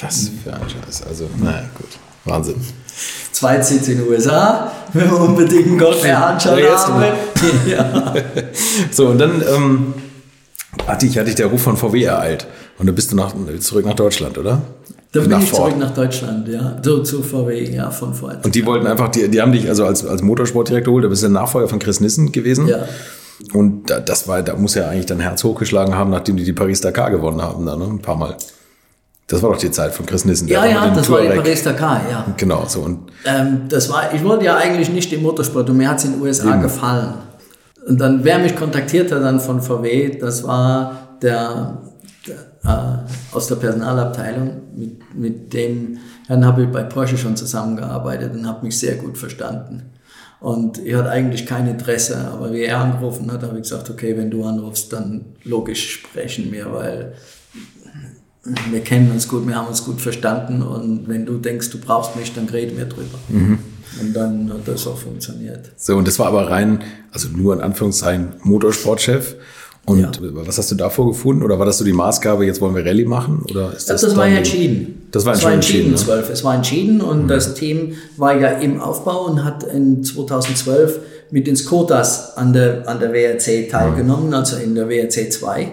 Was 0.00 0.30
für 0.42 0.52
ein 0.54 0.60
Scheiß. 0.68 1.02
Also, 1.06 1.28
naja, 1.38 1.64
gut. 1.76 1.88
Wahnsinn. 2.24 2.56
Zweitsitz 3.32 3.88
in 3.88 3.98
den 3.98 4.08
USA, 4.08 4.72
wenn 4.92 5.08
man 5.10 5.20
unbedingt 5.20 5.66
einen 5.66 5.78
Golf 5.78 6.04
R 6.04 6.28
Handschalter 6.28 6.62
Ja, 6.62 6.70
jetzt 6.70 6.86
haben 6.86 7.00
will. 7.00 7.12
Ja. 7.72 8.14
So, 8.90 9.08
und 9.08 9.18
dann 9.18 9.42
ähm, 9.54 9.94
hatte, 10.86 11.06
ich, 11.06 11.18
hatte 11.18 11.28
ich 11.30 11.36
der 11.36 11.46
Ruf 11.46 11.62
von 11.62 11.76
VW 11.76 12.02
ereilt. 12.04 12.46
Und 12.78 12.86
dann 12.86 12.94
bist 12.94 13.12
du 13.12 13.16
nach, 13.16 13.34
zurück 13.60 13.84
nach 13.84 13.94
Deutschland, 13.94 14.38
oder? 14.38 14.62
Da 15.12 15.20
bin 15.20 15.28
Nach 15.28 15.42
ich 15.42 15.50
Ford. 15.50 15.68
zurück 15.72 15.78
nach 15.78 15.92
Deutschland, 15.92 16.48
ja. 16.48 16.78
So 16.82 17.02
zu 17.02 17.22
VW, 17.22 17.70
ja, 17.70 17.90
von 17.90 18.14
Ford. 18.14 18.42
Und 18.46 18.54
die 18.54 18.64
wollten 18.64 18.86
einfach, 18.86 19.08
die, 19.10 19.28
die 19.28 19.42
haben 19.42 19.52
dich 19.52 19.68
also 19.68 19.84
als, 19.84 20.06
als 20.06 20.22
Motorsportdirektor 20.22 20.90
geholt, 20.90 21.04
da 21.04 21.08
bist 21.08 21.22
du 21.22 21.26
der 21.26 21.34
Nachfolger 21.34 21.68
von 21.68 21.78
Chris 21.78 22.00
Nissen 22.00 22.32
gewesen. 22.32 22.66
Ja. 22.66 22.86
Und 23.52 23.90
da, 23.90 24.00
das 24.00 24.28
war, 24.28 24.42
da 24.42 24.54
muss 24.54 24.74
ja 24.74 24.88
eigentlich 24.88 25.06
dein 25.06 25.20
Herz 25.20 25.42
hochgeschlagen 25.42 25.94
haben, 25.94 26.10
nachdem 26.10 26.36
die 26.36 26.44
die 26.44 26.52
Paris-Dakar 26.52 27.10
gewonnen 27.10 27.42
haben, 27.42 27.66
da, 27.66 27.76
ne? 27.76 27.84
ein 27.84 28.00
paar 28.00 28.16
Mal. 28.16 28.36
Das 29.26 29.42
war 29.42 29.50
doch 29.52 29.58
die 29.58 29.70
Zeit 29.70 29.92
von 29.94 30.04
Chris 30.04 30.24
Nissen. 30.24 30.46
Ja, 30.48 30.64
ja, 30.66 30.88
das 30.94 31.08
war 31.08 31.20
die 31.22 31.28
Touareg- 31.28 31.36
Paris-Dakar, 31.42 32.00
ja. 32.10 32.26
Genau, 32.36 32.64
so. 32.66 32.80
Und 32.82 33.10
Ähm, 33.24 33.62
das 33.68 33.88
war, 33.90 34.12
ich 34.14 34.22
wollte 34.24 34.44
ja 34.44 34.56
eigentlich 34.56 34.90
nicht 34.90 35.12
im 35.12 35.22
Motorsport 35.22 35.70
und 35.70 35.76
mir 35.76 35.88
hat 35.88 35.98
es 35.98 36.04
in 36.04 36.12
den 36.12 36.22
USA 36.22 36.50
Eben. 36.52 36.62
gefallen. 36.62 37.14
Und 37.86 38.00
dann, 38.00 38.22
wer 38.24 38.38
mich 38.38 38.54
kontaktiert 38.54 39.10
hat 39.10 39.22
dann 39.22 39.40
von 39.40 39.60
VW, 39.60 40.18
das 40.20 40.44
war 40.44 41.16
der, 41.22 41.78
der 42.26 42.36
äh, 42.64 43.34
aus 43.34 43.46
der 43.48 43.56
Personalabteilung, 43.56 44.50
mit, 44.76 45.14
mit 45.16 45.52
dem 45.52 45.98
Herrn 46.28 46.44
habe 46.44 46.62
ich 46.64 46.68
bei 46.70 46.82
Porsche 46.84 47.16
schon 47.16 47.36
zusammengearbeitet 47.36 48.32
und 48.34 48.46
habe 48.46 48.64
mich 48.66 48.78
sehr 48.78 48.96
gut 48.96 49.18
verstanden. 49.18 49.82
Und 50.42 50.84
ich 50.84 50.92
hatte 50.94 51.08
eigentlich 51.08 51.46
kein 51.46 51.68
Interesse, 51.68 52.18
aber 52.18 52.52
wie 52.52 52.62
er 52.62 52.80
angerufen 52.80 53.30
hat, 53.30 53.44
habe 53.44 53.58
ich 53.58 53.62
gesagt, 53.62 53.88
okay, 53.90 54.16
wenn 54.16 54.28
du 54.28 54.44
anrufst, 54.44 54.92
dann 54.92 55.24
logisch 55.44 55.92
sprechen 55.92 56.50
wir, 56.50 56.72
weil 56.72 57.12
wir 58.72 58.80
kennen 58.80 59.12
uns 59.12 59.28
gut, 59.28 59.46
wir 59.46 59.54
haben 59.54 59.68
uns 59.68 59.84
gut 59.84 60.00
verstanden 60.00 60.62
und 60.62 61.06
wenn 61.06 61.26
du 61.26 61.38
denkst, 61.38 61.70
du 61.70 61.78
brauchst 61.78 62.16
mich, 62.16 62.34
dann 62.34 62.48
reden 62.48 62.76
wir 62.76 62.86
drüber. 62.86 63.18
Und 64.00 64.14
dann 64.14 64.52
hat 64.52 64.66
das 64.66 64.84
auch 64.88 64.98
funktioniert. 64.98 65.70
So, 65.76 65.96
und 65.96 66.08
das 66.08 66.18
war 66.18 66.26
aber 66.26 66.50
rein, 66.50 66.82
also 67.12 67.28
nur 67.28 67.54
in 67.54 67.60
Anführungszeichen 67.60 68.32
Motorsportchef. 68.42 69.36
Und 69.84 70.00
Ja. 70.00 70.10
was 70.20 70.58
hast 70.58 70.70
du 70.70 70.76
davor 70.76 71.08
gefunden? 71.08 71.42
Oder 71.42 71.58
war 71.58 71.66
das 71.66 71.78
so 71.78 71.84
die 71.84 71.92
Maßgabe, 71.92 72.46
jetzt 72.46 72.60
wollen 72.60 72.74
wir 72.74 72.86
Rallye 72.86 73.04
machen? 73.04 73.44
Oder 73.50 73.68
ist 73.76 73.90
Das, 73.90 74.00
das, 74.00 74.10
das 74.10 74.16
war 74.16 74.28
ja 74.28 74.36
entschieden. 74.36 75.08
Das 75.10 75.26
war 75.26 75.34
es 75.34 75.42
schon 75.42 75.52
entschieden, 75.52 75.92
entschieden, 75.92 76.12
ne? 76.14 76.22
12. 76.22 76.30
Es 76.30 76.44
war 76.44 76.54
entschieden 76.54 77.00
und 77.00 77.26
das 77.28 77.54
Team 77.54 77.94
war 78.16 78.38
ja 78.38 78.48
im 78.50 78.80
Aufbau 78.80 79.26
und 79.26 79.44
hat 79.44 79.64
in 79.64 80.04
2012 80.04 81.00
mit 81.32 81.46
den 81.48 81.56
Skotas 81.56 82.36
an 82.36 82.52
der, 82.52 82.88
an 82.88 83.00
der 83.00 83.12
WRC 83.12 83.68
teilgenommen, 83.70 84.32
also 84.34 84.56
in 84.56 84.74
der 84.76 84.88
WRC 84.88 85.32
2, 85.32 85.72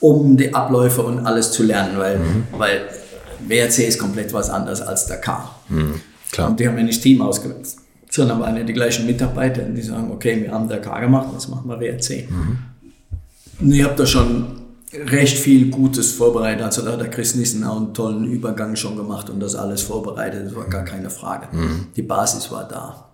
um 0.00 0.36
die 0.36 0.54
Abläufe 0.54 1.02
und 1.02 1.26
alles 1.26 1.50
zu 1.50 1.64
lernen, 1.64 1.98
weil, 1.98 2.20
weil 2.56 2.82
WRC 3.48 3.88
ist 3.88 3.98
komplett 3.98 4.32
was 4.32 4.50
anderes 4.50 4.80
als 4.80 5.06
Dakar. 5.06 5.56
Klar. 6.30 6.50
Und 6.50 6.60
die 6.60 6.68
haben 6.68 6.76
ja 6.78 6.84
nicht 6.84 6.98
das 6.98 7.02
Team 7.02 7.20
ausgewählt, 7.22 7.66
sondern 8.10 8.38
waren 8.40 8.56
ja 8.56 8.62
die 8.62 8.72
gleichen 8.72 9.04
Mitarbeiter, 9.06 9.62
die 9.62 9.82
sagen, 9.82 10.10
okay, 10.12 10.42
wir 10.42 10.52
haben 10.52 10.68
Dakar 10.68 11.00
gemacht, 11.00 11.28
jetzt 11.32 11.48
machen 11.48 11.68
wir 11.68 11.80
WRC. 11.80 12.28
Ich 13.66 13.82
habe 13.84 13.94
da 13.96 14.06
schon 14.06 14.46
recht 14.92 15.38
viel 15.38 15.70
Gutes 15.70 16.12
vorbereitet. 16.12 16.62
Also 16.64 16.82
da 16.82 16.92
hat 16.92 17.00
der 17.00 17.10
Chris 17.10 17.34
Nissen 17.34 17.64
auch 17.64 17.76
einen 17.78 17.94
tollen 17.94 18.24
Übergang 18.24 18.76
schon 18.76 18.96
gemacht 18.96 19.30
und 19.30 19.40
das 19.40 19.54
alles 19.54 19.82
vorbereitet. 19.82 20.46
Das 20.46 20.54
war 20.54 20.66
gar 20.68 20.84
keine 20.84 21.10
Frage. 21.10 21.46
Die 21.96 22.02
Basis 22.02 22.50
war 22.50 22.66
da. 22.68 23.08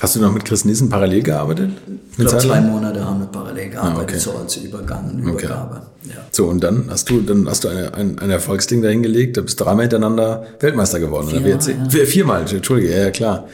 Hast 0.00 0.16
du 0.16 0.20
noch 0.20 0.32
mit 0.32 0.44
Chris 0.44 0.64
Nissen 0.64 0.88
parallel 0.88 1.22
gearbeitet? 1.22 1.70
Ich 2.12 2.16
glaube, 2.16 2.38
zwei? 2.38 2.60
Monate 2.60 3.04
haben 3.04 3.20
wir 3.20 3.26
parallel 3.26 3.68
gearbeitet, 3.70 3.98
Ah, 3.98 4.02
okay. 4.02 4.18
so 4.18 4.32
als 4.32 4.56
Übergang 4.56 5.10
und 5.10 5.18
Übergabe. 5.20 5.82
Ja. 6.04 6.14
So, 6.30 6.46
und 6.46 6.64
dann 6.64 6.86
hast 6.88 7.08
du, 7.10 7.20
dann 7.20 7.46
hast 7.48 7.62
du 7.64 7.68
eine, 7.68 7.94
ein, 7.94 8.18
ein 8.18 8.30
Erfolgsding 8.30 8.82
dahingelegt, 8.82 9.36
du 9.36 9.42
bist 9.42 9.60
dreimal 9.60 9.82
hintereinander 9.82 10.44
Weltmeister 10.60 10.98
geworden. 10.98 11.26
oder? 11.28 11.36
Viermal, 11.36 11.48
Wie 11.48 11.52
erzähl- 11.52 11.90
Vier- 11.90 12.06
Viermal, 12.06 12.44
Entschuldige, 12.52 12.90
ja, 12.90 12.98
ja 13.02 13.10
klar. 13.10 13.46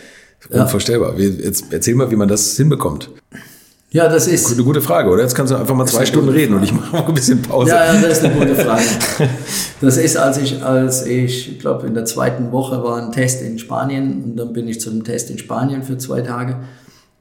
Unvorstellbar. 0.48 1.18
Wie, 1.18 1.24
jetzt 1.26 1.64
erzähl 1.70 1.96
mal, 1.96 2.10
wie 2.10 2.16
man 2.16 2.28
das 2.28 2.56
hinbekommt. 2.56 3.10
Ja, 3.90 4.06
das 4.08 4.26
ist. 4.26 4.52
Eine 4.52 4.64
gute 4.64 4.82
Frage, 4.82 5.08
oder? 5.08 5.22
Jetzt 5.22 5.34
kannst 5.34 5.50
du 5.50 5.56
einfach 5.56 5.74
mal 5.74 5.86
zwei 5.86 6.04
Stunden 6.04 6.28
reden 6.28 6.54
und 6.54 6.62
ich 6.62 6.72
mache 6.72 6.92
mal 6.92 7.04
ein 7.06 7.14
bisschen 7.14 7.40
Pause. 7.40 7.70
Ja, 7.70 7.94
ja, 7.94 8.00
das 8.00 8.18
ist 8.18 8.24
eine 8.24 8.34
gute 8.34 8.54
Frage. 8.64 8.82
Das 9.80 9.96
ist, 9.96 10.16
als 10.16 10.36
ich, 10.36 10.62
als 10.62 11.06
ich, 11.06 11.52
ich 11.52 11.58
glaube, 11.58 11.86
in 11.86 11.94
der 11.94 12.04
zweiten 12.04 12.52
Woche 12.52 12.82
war 12.82 13.02
ein 13.02 13.12
Test 13.12 13.40
in 13.42 13.58
Spanien 13.58 14.22
und 14.24 14.36
dann 14.36 14.52
bin 14.52 14.68
ich 14.68 14.80
zu 14.80 14.90
einem 14.90 15.04
Test 15.04 15.30
in 15.30 15.38
Spanien 15.38 15.82
für 15.82 15.96
zwei 15.96 16.20
Tage 16.20 16.56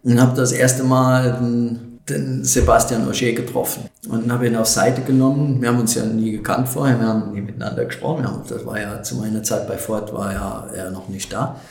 und 0.04 0.20
habe 0.22 0.36
das 0.36 0.52
erste 0.52 0.84
Mal 0.84 1.38
den, 1.40 2.00
den 2.10 2.44
Sebastian 2.44 3.08
Ogier 3.08 3.34
getroffen 3.34 3.84
und 4.10 4.30
habe 4.30 4.48
ihn 4.48 4.56
auf 4.58 4.68
Seite 4.68 5.04
genommen. 5.04 5.62
Wir 5.62 5.70
haben 5.70 5.80
uns 5.80 5.96
ja 5.96 6.04
nie 6.04 6.32
gekannt 6.32 6.68
vorher, 6.68 7.00
wir 7.00 7.08
haben 7.08 7.32
nie 7.32 7.42
miteinander 7.42 7.86
gesprochen. 7.86 8.28
Das 8.48 8.66
war 8.66 8.78
ja 8.78 9.02
zu 9.04 9.16
meiner 9.16 9.42
Zeit 9.42 9.70
bei 9.70 9.78
Ford, 9.78 10.14
war 10.14 10.34
ja 10.34 10.68
er 10.76 10.92
noch 10.92 11.08
nicht 11.08 11.32
da. 11.32 11.62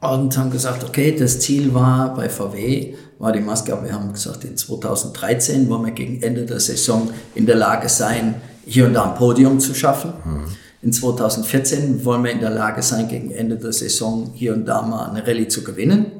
Und 0.00 0.38
haben 0.38 0.50
gesagt, 0.50 0.84
okay, 0.84 1.16
das 1.18 1.40
Ziel 1.40 1.74
war 1.74 2.14
bei 2.14 2.28
VW, 2.28 2.94
war 3.18 3.32
die 3.32 3.40
Maßgabe, 3.40 3.86
wir 3.86 3.92
haben 3.92 4.12
gesagt, 4.12 4.44
in 4.44 4.56
2013 4.56 5.68
wollen 5.68 5.86
wir 5.86 5.92
gegen 5.92 6.22
Ende 6.22 6.44
der 6.46 6.60
Saison 6.60 7.10
in 7.34 7.46
der 7.46 7.56
Lage 7.56 7.88
sein, 7.88 8.36
hier 8.64 8.86
und 8.86 8.94
da 8.94 9.10
ein 9.10 9.14
Podium 9.16 9.58
zu 9.58 9.74
schaffen. 9.74 10.12
In 10.82 10.92
2014 10.92 12.04
wollen 12.04 12.22
wir 12.22 12.30
in 12.30 12.40
der 12.40 12.50
Lage 12.50 12.82
sein, 12.82 13.08
gegen 13.08 13.32
Ende 13.32 13.56
der 13.56 13.72
Saison 13.72 14.30
hier 14.34 14.54
und 14.54 14.66
da 14.66 14.82
mal 14.82 15.10
eine 15.10 15.26
Rallye 15.26 15.48
zu 15.48 15.64
gewinnen, 15.64 16.12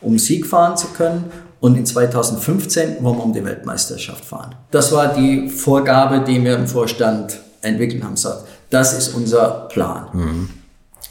um 0.00 0.16
Sieg 0.18 0.46
fahren 0.46 0.76
zu 0.76 0.86
können. 0.88 1.24
Und 1.60 1.76
in 1.76 1.84
2015 1.84 3.02
wollen 3.02 3.16
wir 3.18 3.24
um 3.24 3.32
die 3.32 3.44
Weltmeisterschaft 3.44 4.24
fahren. 4.24 4.54
Das 4.70 4.92
war 4.92 5.12
die 5.12 5.48
Vorgabe, 5.48 6.20
die 6.20 6.44
wir 6.44 6.54
im 6.54 6.68
Vorstand 6.68 7.40
entwickelt 7.62 8.04
haben. 8.04 8.14
Gesagt, 8.14 8.44
das 8.70 8.96
ist 8.96 9.08
unser 9.08 9.66
Plan. 9.68 10.06
Ja, 10.12 10.22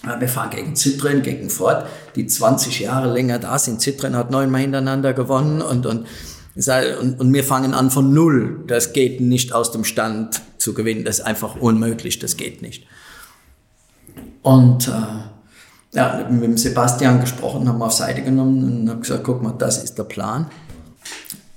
Wir 0.04 0.30
fahren 0.30 0.52
gegen 0.52 0.74
Citroën, 0.74 1.22
gegen 1.22 1.50
Ford, 1.50 1.86
die 2.16 2.28
20 2.28 2.80
Jahre 2.80 3.12
länger 3.12 3.40
da 3.40 3.58
sind. 3.60 3.82
Citroën 3.82 4.14
hat 4.14 4.32
neunmal 4.32 4.62
hintereinander 4.62 5.14
gewonnen 5.14 5.62
und, 5.62 5.86
und, 5.86 6.06
und, 6.56 7.20
und 7.20 7.34
wir 7.34 7.44
fangen 7.44 7.74
an 7.74 7.92
von 7.92 8.14
Null. 8.14 8.64
Das 8.68 8.94
geht 8.94 9.22
nicht 9.22 9.54
aus 9.54 9.72
dem 9.72 9.84
Stand 9.84 10.42
zu 10.58 10.74
gewinnen. 10.74 11.04
Das 11.04 11.20
ist 11.20 11.26
einfach 11.26 11.56
unmöglich. 11.56 12.20
Das 12.20 12.38
geht 12.38 12.62
nicht. 12.62 12.86
Und 14.42 14.88
äh, 14.88 14.92
ja, 15.94 16.28
mit 16.30 16.44
dem 16.44 16.58
Sebastian 16.58 17.20
gesprochen, 17.20 17.68
haben 17.68 17.80
wir 17.80 17.86
auf 17.86 17.94
Seite 17.94 18.22
genommen 18.22 18.64
und 18.64 18.90
habe 18.90 19.02
gesagt, 19.02 19.24
guck 19.24 19.42
mal, 19.42 19.54
das 19.58 19.84
ist 19.84 19.98
der 19.98 20.04
Plan. 20.04 20.48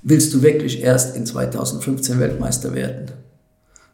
Willst 0.02 0.32
du 0.32 0.42
wirklich 0.42 0.82
erst 0.82 1.14
in 1.14 1.26
2015 1.26 2.18
Weltmeister 2.18 2.72
werden? 2.74 3.12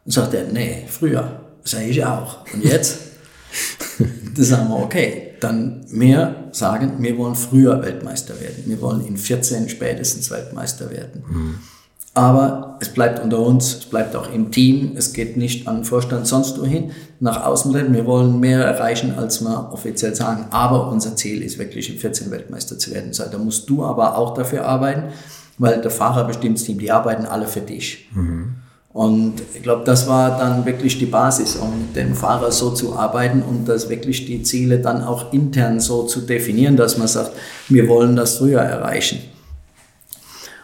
Und 0.05 0.11
sagt 0.11 0.33
er, 0.33 0.45
nee, 0.45 0.85
früher. 0.87 1.41
Sag 1.63 1.81
ich 1.83 2.03
auch. 2.05 2.45
Und 2.53 2.63
jetzt? 2.63 2.99
Da 4.35 4.43
sagen 4.43 4.69
wir, 4.69 4.77
okay, 4.77 5.31
dann 5.39 5.85
wir 5.89 6.49
sagen, 6.51 6.93
wir 6.99 7.17
wollen 7.17 7.35
früher 7.35 7.81
Weltmeister 7.81 8.39
werden. 8.39 8.63
Wir 8.65 8.81
wollen 8.81 9.05
in 9.05 9.17
14 9.17 9.69
spätestens 9.69 10.29
Weltmeister 10.31 10.89
werden. 10.91 11.23
Aber 12.13 12.77
es 12.79 12.89
bleibt 12.89 13.23
unter 13.23 13.39
uns, 13.39 13.77
es 13.77 13.85
bleibt 13.85 14.15
auch 14.15 14.31
im 14.33 14.51
Team, 14.51 14.93
es 14.95 15.13
geht 15.13 15.37
nicht 15.37 15.67
an 15.67 15.75
den 15.77 15.85
Vorstand 15.85 16.25
sonst 16.25 16.59
wohin, 16.59 16.91
nach 17.19 17.45
außen 17.45 17.71
bleiben. 17.71 17.93
Wir 17.93 18.07
wollen 18.07 18.39
mehr 18.39 18.63
erreichen, 18.63 19.13
als 19.15 19.41
wir 19.41 19.71
offiziell 19.71 20.15
sagen. 20.15 20.45
Aber 20.49 20.89
unser 20.89 21.15
Ziel 21.15 21.43
ist 21.43 21.59
wirklich, 21.59 21.91
in 21.91 21.99
14 21.99 22.31
Weltmeister 22.31 22.79
zu 22.79 22.91
werden. 22.91 23.11
Da 23.31 23.37
musst 23.37 23.69
du 23.69 23.83
aber 23.83 24.17
auch 24.17 24.33
dafür 24.33 24.65
arbeiten, 24.65 25.13
weil 25.59 25.79
der 25.79 25.91
Fahrer 25.91 26.23
bestimmt 26.25 26.63
Team, 26.63 26.79
die 26.79 26.91
arbeiten 26.91 27.25
alle 27.25 27.45
für 27.45 27.61
dich. 27.61 28.09
Und 28.97 29.43
ich 29.53 29.61
glaube, 29.61 29.83
das 29.85 30.07
war 30.07 30.39
dann 30.39 30.65
wirklich 30.65 30.97
die 30.97 31.05
Basis, 31.05 31.55
um 31.55 31.69
mit 31.81 31.95
dem 31.95 32.15
Fahrer 32.15 32.51
so 32.51 32.71
zu 32.71 32.97
arbeiten 32.97 33.43
und 33.43 33.69
das 33.69 33.89
wirklich 33.89 34.25
die 34.25 34.41
Ziele 34.41 34.79
dann 34.79 35.03
auch 35.03 35.31
intern 35.31 35.79
so 35.79 36.07
zu 36.07 36.21
definieren, 36.21 36.75
dass 36.75 36.97
man 36.97 37.07
sagt, 37.07 37.33
wir 37.69 37.87
wollen 37.89 38.15
das 38.15 38.37
früher 38.37 38.61
erreichen. 38.61 39.19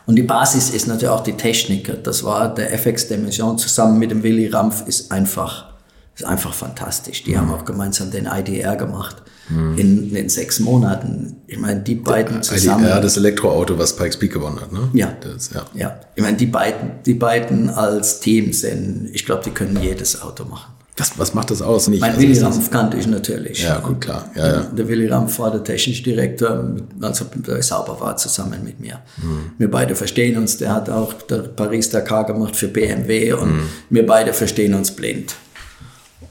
Und 0.07 0.15
die 0.15 0.23
Basis 0.23 0.71
ist 0.71 0.87
natürlich 0.87 1.13
auch 1.13 1.21
die 1.21 1.33
Technik. 1.33 2.03
Das 2.03 2.23
war 2.23 2.51
der 2.51 2.73
FX 2.73 3.07
Dimension 3.07 3.59
zusammen 3.59 3.99
mit 3.99 4.09
dem 4.09 4.23
Willy 4.23 4.47
Rampf 4.47 4.87
ist 4.87 5.11
einfach, 5.11 5.72
ist 6.15 6.25
einfach 6.25 6.53
fantastisch. 6.53 7.23
Die 7.23 7.37
haben 7.37 7.51
auch 7.51 7.65
gemeinsam 7.65 8.11
den 8.11 8.25
IDR 8.27 8.75
gemacht 8.75 9.17
in, 9.49 10.15
in 10.15 10.29
sechs 10.29 10.59
Monaten. 10.59 11.35
Ich 11.47 11.57
meine, 11.59 11.81
die 11.81 11.95
beiden 11.95 12.41
zusammen. 12.43 12.85
IDR, 12.85 13.01
das 13.01 13.17
Elektroauto, 13.17 13.77
was 13.77 13.95
Pikes 13.95 14.17
Peak 14.17 14.31
gewonnen 14.33 14.59
hat, 14.61 14.71
ne? 14.71 14.89
Ja. 14.93 15.13
Das, 15.19 15.49
ja. 15.53 15.65
Ja, 15.73 15.99
ich 16.15 16.23
meine, 16.23 16.37
die 16.37 16.45
beiden, 16.45 16.91
die 17.05 17.13
beiden 17.13 17.69
als 17.69 18.19
Team 18.21 18.53
sind, 18.53 19.09
ich 19.11 19.25
glaube, 19.25 19.43
die 19.43 19.49
können 19.51 19.77
jedes 19.81 20.21
Auto 20.21 20.45
machen. 20.45 20.71
Was, 20.95 21.17
was 21.17 21.33
macht 21.33 21.49
das 21.51 21.61
aus? 21.63 21.87
Nicht, 21.87 22.01
Mein 22.01 22.13
also 22.15 22.25
das- 22.27 22.43
Rampf 22.43 22.69
kannte 22.71 22.97
ich 22.97 23.07
natürlich. 23.07 23.63
Ja, 23.63 23.79
gut, 23.79 23.99
klar. 23.99 24.29
Ja, 24.35 24.47
ja. 24.47 24.61
Der 24.61 24.87
Willy 24.87 25.07
Rampf 25.07 25.39
war 25.39 25.49
der 25.51 25.63
technische 25.63 26.03
Direktor, 26.03 26.75
also 27.01 27.25
der 27.35 27.61
Sauber 27.63 27.99
war 27.99 28.15
zusammen 28.15 28.63
mit 28.63 28.79
mir. 28.79 28.99
Mhm. 29.17 29.51
Wir 29.57 29.69
beide 29.71 29.95
verstehen 29.95 30.37
uns. 30.37 30.57
Der 30.57 30.71
hat 30.73 30.89
auch 30.91 31.13
der 31.13 31.39
Paris-Dakar 31.39 32.25
gemacht 32.27 32.55
für 32.55 32.67
BMW 32.67 33.33
und 33.33 33.53
Mhm. 33.57 33.63
wir 33.89 34.05
beide 34.05 34.33
verstehen 34.33 34.75
uns 34.75 34.91
blind. 34.91 35.35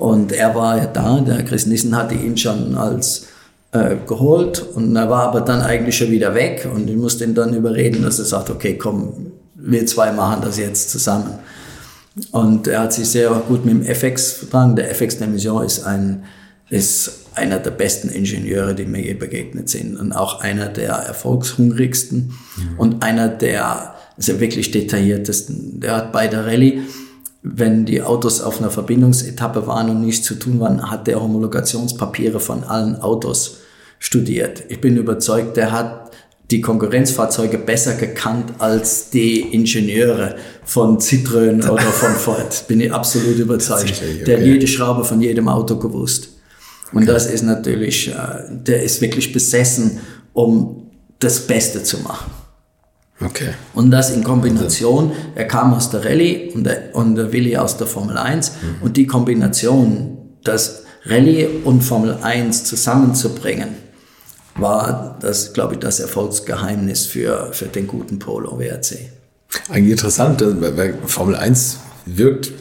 Und 0.02 0.32
er 0.32 0.52
war 0.56 0.78
ja 0.78 0.86
da, 0.86 1.20
der 1.20 1.44
Chris 1.44 1.66
Nissen 1.66 1.96
hatte 1.96 2.16
ihn 2.16 2.36
schon 2.36 2.74
als 2.74 3.28
äh, 3.70 3.94
geholt 4.04 4.60
und 4.74 4.96
er 4.96 5.08
war 5.08 5.28
aber 5.28 5.42
dann 5.42 5.60
eigentlich 5.60 5.96
schon 5.96 6.10
wieder 6.10 6.34
weg 6.34 6.68
und 6.74 6.90
ich 6.90 6.96
musste 6.96 7.22
ihn 7.22 7.36
dann 7.36 7.54
überreden, 7.54 8.02
dass 8.02 8.18
er 8.18 8.24
sagt, 8.24 8.50
okay, 8.50 8.76
komm, 8.76 9.30
wir 9.54 9.86
zwei 9.86 10.10
machen 10.10 10.42
das 10.42 10.58
jetzt 10.58 10.90
zusammen. 10.90 11.38
Und 12.32 12.66
er 12.66 12.80
hat 12.80 12.92
sich 12.92 13.10
sehr 13.10 13.30
gut 13.46 13.64
mit 13.64 13.74
dem 13.74 13.82
FX 13.84 14.32
vertragen. 14.32 14.74
Der 14.74 14.90
FX 14.90 15.18
Dimension 15.18 15.64
ist 15.64 15.86
ein, 15.86 16.24
ist 16.68 17.20
einer 17.36 17.60
der 17.60 17.70
besten 17.70 18.08
Ingenieure, 18.08 18.74
die 18.74 18.86
mir 18.86 19.02
je 19.02 19.14
begegnet 19.14 19.68
sind 19.68 19.96
und 19.96 20.10
auch 20.10 20.40
einer 20.40 20.66
der 20.66 20.94
erfolgshungrigsten 20.94 22.34
und 22.76 23.04
einer 23.04 23.28
der 23.28 23.94
also 24.16 24.40
wirklich 24.40 24.72
detailliertesten. 24.72 25.78
Der 25.78 25.96
hat 25.96 26.12
bei 26.12 26.26
der 26.26 26.44
Rallye, 26.44 26.82
wenn 27.42 27.84
die 27.84 28.02
Autos 28.02 28.40
auf 28.40 28.60
einer 28.60 28.70
Verbindungsetappe 28.70 29.66
waren 29.66 29.90
und 29.90 30.00
nichts 30.00 30.24
zu 30.26 30.36
tun 30.36 30.60
waren, 30.60 30.90
hat 30.90 31.06
der 31.06 31.20
Homologationspapiere 31.20 32.38
von 32.38 32.62
allen 32.64 32.96
Autos 32.96 33.58
studiert. 33.98 34.64
Ich 34.68 34.80
bin 34.80 34.96
überzeugt, 34.96 35.56
der 35.56 35.72
hat 35.72 36.12
die 36.52 36.60
Konkurrenzfahrzeuge 36.60 37.58
besser 37.58 37.94
gekannt 37.94 38.52
als 38.58 39.10
die 39.10 39.40
Ingenieure 39.40 40.36
von 40.64 40.98
Citroën 40.98 41.68
oder 41.68 41.82
von 41.82 42.12
Ford. 42.16 42.64
Bin 42.68 42.80
ich 42.80 42.92
absolut 42.92 43.38
überzeugt. 43.38 43.88
Tatsächlich, 43.88 44.24
Der 44.24 44.36
hat 44.36 44.42
okay. 44.42 44.52
jede 44.52 44.66
Schraube 44.66 45.04
von 45.04 45.20
jedem 45.20 45.48
Auto 45.48 45.76
gewusst. 45.76 46.28
Und 46.92 47.08
das 47.08 47.26
ist 47.26 47.42
natürlich, 47.42 48.08
äh, 48.08 48.14
der 48.50 48.82
ist 48.82 49.00
wirklich 49.00 49.32
besessen, 49.32 49.98
um 50.34 50.90
das 51.18 51.40
Beste 51.40 51.82
zu 51.82 51.98
machen. 52.00 52.30
Okay. 53.20 53.50
Und 53.74 53.90
das 53.90 54.10
in 54.10 54.24
Kombination, 54.24 55.12
er 55.34 55.46
kam 55.46 55.74
aus 55.74 55.90
der 55.90 56.04
Rallye 56.04 56.50
und 56.54 56.64
der, 56.64 56.94
und 56.94 57.14
der 57.14 57.32
Willi 57.32 57.56
aus 57.56 57.76
der 57.76 57.86
Formel 57.86 58.16
1 58.16 58.52
und 58.80 58.96
die 58.96 59.06
Kombination, 59.06 60.18
das 60.42 60.82
Rallye 61.04 61.48
und 61.64 61.82
Formel 61.82 62.18
1 62.20 62.64
zusammenzubringen, 62.64 63.68
war 64.56 65.18
das, 65.20 65.52
glaube 65.52 65.74
ich, 65.74 65.80
das 65.80 66.00
Erfolgsgeheimnis 66.00 67.06
für, 67.06 67.52
für 67.52 67.66
den 67.66 67.86
guten 67.86 68.18
Polo 68.18 68.58
WRC. 68.58 69.10
Eigentlich 69.68 69.92
interessant, 69.92 70.42
weil 70.42 70.98
Formel 71.06 71.36
1 71.36 71.78
wirkt 72.06 72.52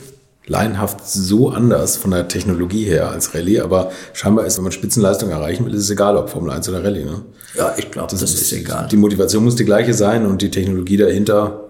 laienhaft 0.52 1.07
so 1.07 1.49
anders 1.49 1.95
von 1.95 2.11
der 2.11 2.28
Technologie 2.28 2.84
her 2.84 3.10
als 3.10 3.34
Rallye, 3.34 3.61
aber 3.61 3.91
scheinbar 4.14 4.45
ist, 4.45 4.57
wenn 4.57 4.64
man 4.64 4.73
Spitzenleistung 4.73 5.30
erreichen 5.30 5.65
will, 5.65 5.73
ist 5.73 5.84
es 5.84 5.90
egal, 5.90 6.18
ob 6.18 6.30
Formel 6.30 6.52
1 6.52 6.68
oder 6.68 6.84
Rallye. 6.84 7.06
Ne? 7.06 7.22
Ja, 7.57 7.73
ich 7.78 7.90
glaube, 7.90 8.10
das, 8.11 8.19
das, 8.19 8.34
ist, 8.34 8.52
egal. 8.52 8.88
Die 8.91 8.98
Motivation 8.98 9.44
muss 9.45 9.56
die 9.56 9.65
gleiche 9.65 9.94
sein 9.94 10.26
und 10.26 10.41
die 10.41 10.52
Technologie 10.52 10.98
dahinter. 10.98 11.69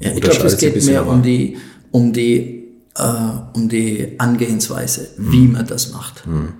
Ja, 0.00 0.10
ich 0.12 0.22
glaube, 0.22 0.44
es 0.44 0.56
geht 0.56 0.82
mehr 0.86 1.06
um 1.06 1.22
die, 1.22 1.58
um 1.90 2.12
die, 2.14 2.64
äh, 2.96 3.02
um 3.52 3.68
die 3.68 4.14
Angehensweise, 4.18 5.08
wie 5.18 5.44
hm. 5.44 5.52
man 5.52 5.66
das 5.66 5.92
macht. 5.92 6.24
Hm 6.24 6.54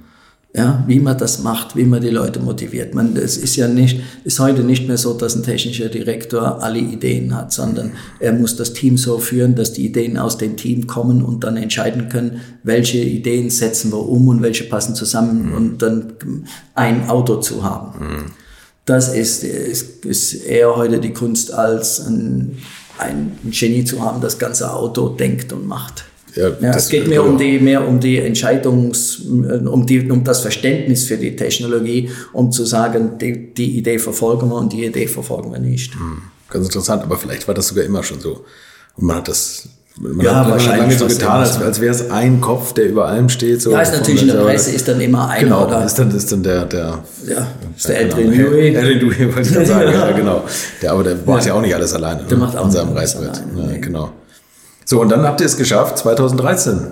ja, 0.56 0.84
wie 0.86 1.00
man 1.00 1.18
das 1.18 1.40
macht, 1.42 1.74
wie 1.74 1.84
man 1.84 2.00
die 2.00 2.10
Leute 2.10 2.38
motiviert. 2.38 2.94
Man, 2.94 3.16
es 3.16 3.36
ist 3.36 3.56
ja 3.56 3.66
nicht, 3.66 4.00
ist 4.22 4.38
heute 4.38 4.62
nicht 4.62 4.86
mehr 4.86 4.96
so, 4.96 5.12
dass 5.12 5.34
ein 5.34 5.42
technischer 5.42 5.88
Direktor 5.88 6.62
alle 6.62 6.78
Ideen 6.78 7.34
hat, 7.34 7.52
sondern 7.52 7.90
er 8.20 8.32
muss 8.34 8.54
das 8.54 8.72
Team 8.72 8.96
so 8.96 9.18
führen, 9.18 9.56
dass 9.56 9.72
die 9.72 9.84
Ideen 9.84 10.16
aus 10.16 10.38
dem 10.38 10.56
Team 10.56 10.86
kommen 10.86 11.22
und 11.22 11.42
dann 11.42 11.56
entscheiden 11.56 12.08
können, 12.08 12.40
welche 12.62 12.98
Ideen 12.98 13.50
setzen 13.50 13.90
wir 13.90 14.08
um 14.08 14.28
und 14.28 14.42
welche 14.42 14.64
passen 14.64 14.94
zusammen 14.94 15.48
mhm. 15.48 15.54
und 15.54 15.82
dann 15.82 16.12
ein 16.76 17.08
Auto 17.08 17.40
zu 17.40 17.64
haben. 17.64 17.98
Mhm. 17.98 18.24
Das 18.84 19.12
ist, 19.12 19.42
ist, 19.42 20.04
ist 20.04 20.34
eher 20.34 20.76
heute 20.76 21.00
die 21.00 21.12
Kunst 21.12 21.52
als 21.52 21.98
ein, 22.06 22.58
ein 22.98 23.38
Genie 23.50 23.84
zu 23.84 24.02
haben, 24.02 24.20
das 24.20 24.38
ganze 24.38 24.72
Auto 24.72 25.08
denkt 25.08 25.52
und 25.52 25.66
macht. 25.66 26.04
Ja, 26.34 26.48
ja 26.60 26.70
es 26.70 26.88
geht 26.88 27.08
mehr 27.08 27.24
um 27.24 27.38
die, 27.38 27.58
mehr 27.58 27.86
um 27.86 28.00
die 28.00 28.18
Entscheidungs, 28.18 29.18
um 29.18 29.86
die, 29.86 30.10
um 30.10 30.24
das 30.24 30.40
Verständnis 30.40 31.04
für 31.04 31.16
die 31.16 31.36
Technologie, 31.36 32.10
um 32.32 32.50
zu 32.50 32.64
sagen, 32.64 33.18
die, 33.18 33.54
die 33.54 33.78
Idee 33.78 33.98
verfolgen 33.98 34.48
wir 34.48 34.56
und 34.56 34.72
die 34.72 34.84
Idee 34.84 35.06
verfolgen 35.06 35.52
wir 35.52 35.60
nicht. 35.60 35.94
Hm, 35.94 36.22
ganz 36.50 36.66
interessant, 36.66 37.02
aber 37.02 37.16
vielleicht 37.16 37.46
war 37.46 37.54
das 37.54 37.68
sogar 37.68 37.84
immer 37.84 38.02
schon 38.02 38.20
so. 38.20 38.44
Und 38.96 39.06
man 39.06 39.16
hat 39.16 39.28
das 39.28 39.68
man 40.00 40.26
ja, 40.26 40.34
hat 40.34 40.50
wahrscheinlich 40.50 40.98
lange 40.98 40.98
so 40.98 41.06
getan, 41.06 41.40
als, 41.40 41.56
als 41.56 41.80
wäre 41.80 41.94
es 41.94 42.10
ein 42.10 42.40
Kopf, 42.40 42.72
der 42.72 42.86
über 42.86 43.06
allem 43.06 43.28
steht. 43.28 43.62
So 43.62 43.70
ja, 43.70 43.80
ist 43.80 43.92
natürlich 43.92 44.22
in 44.22 44.28
der 44.28 44.42
Presse 44.42 44.72
ist 44.72 44.88
dann 44.88 45.00
immer 45.00 45.28
einer. 45.28 45.44
Genau, 45.44 45.66
oder? 45.66 45.84
Ist 45.84 45.96
dann, 45.96 46.10
ist 46.10 46.32
dann 46.32 46.42
der, 46.42 46.64
der, 46.64 47.04
ja, 47.28 47.46
ist 47.76 47.88
der 47.88 48.06
Adrian 48.06 48.30
Newey. 48.30 48.76
Adrian 48.76 48.98
Newey, 48.98 49.26
wollte 49.32 49.48
ich 49.48 49.54
dann 49.54 49.66
sagen, 49.66 49.92
ja, 49.92 50.10
genau. 50.10 50.44
Der, 50.82 50.92
aber 50.92 51.04
der 51.04 51.16
macht 51.24 51.46
ja 51.46 51.54
auch 51.54 51.60
nicht 51.60 51.74
alles 51.74 51.94
alleine. 51.94 52.24
Der 52.24 52.36
ne? 52.36 52.44
macht 52.44 52.56
auch 52.56 52.64
in 52.64 52.72
seinem 52.72 52.92
Reißbrett. 52.92 53.42
Ja. 53.56 53.76
Genau. 53.80 54.10
So, 54.84 55.00
und 55.00 55.10
dann 55.10 55.24
habt 55.24 55.40
ihr 55.40 55.46
es 55.46 55.56
geschafft. 55.56 55.98
2013 55.98 56.90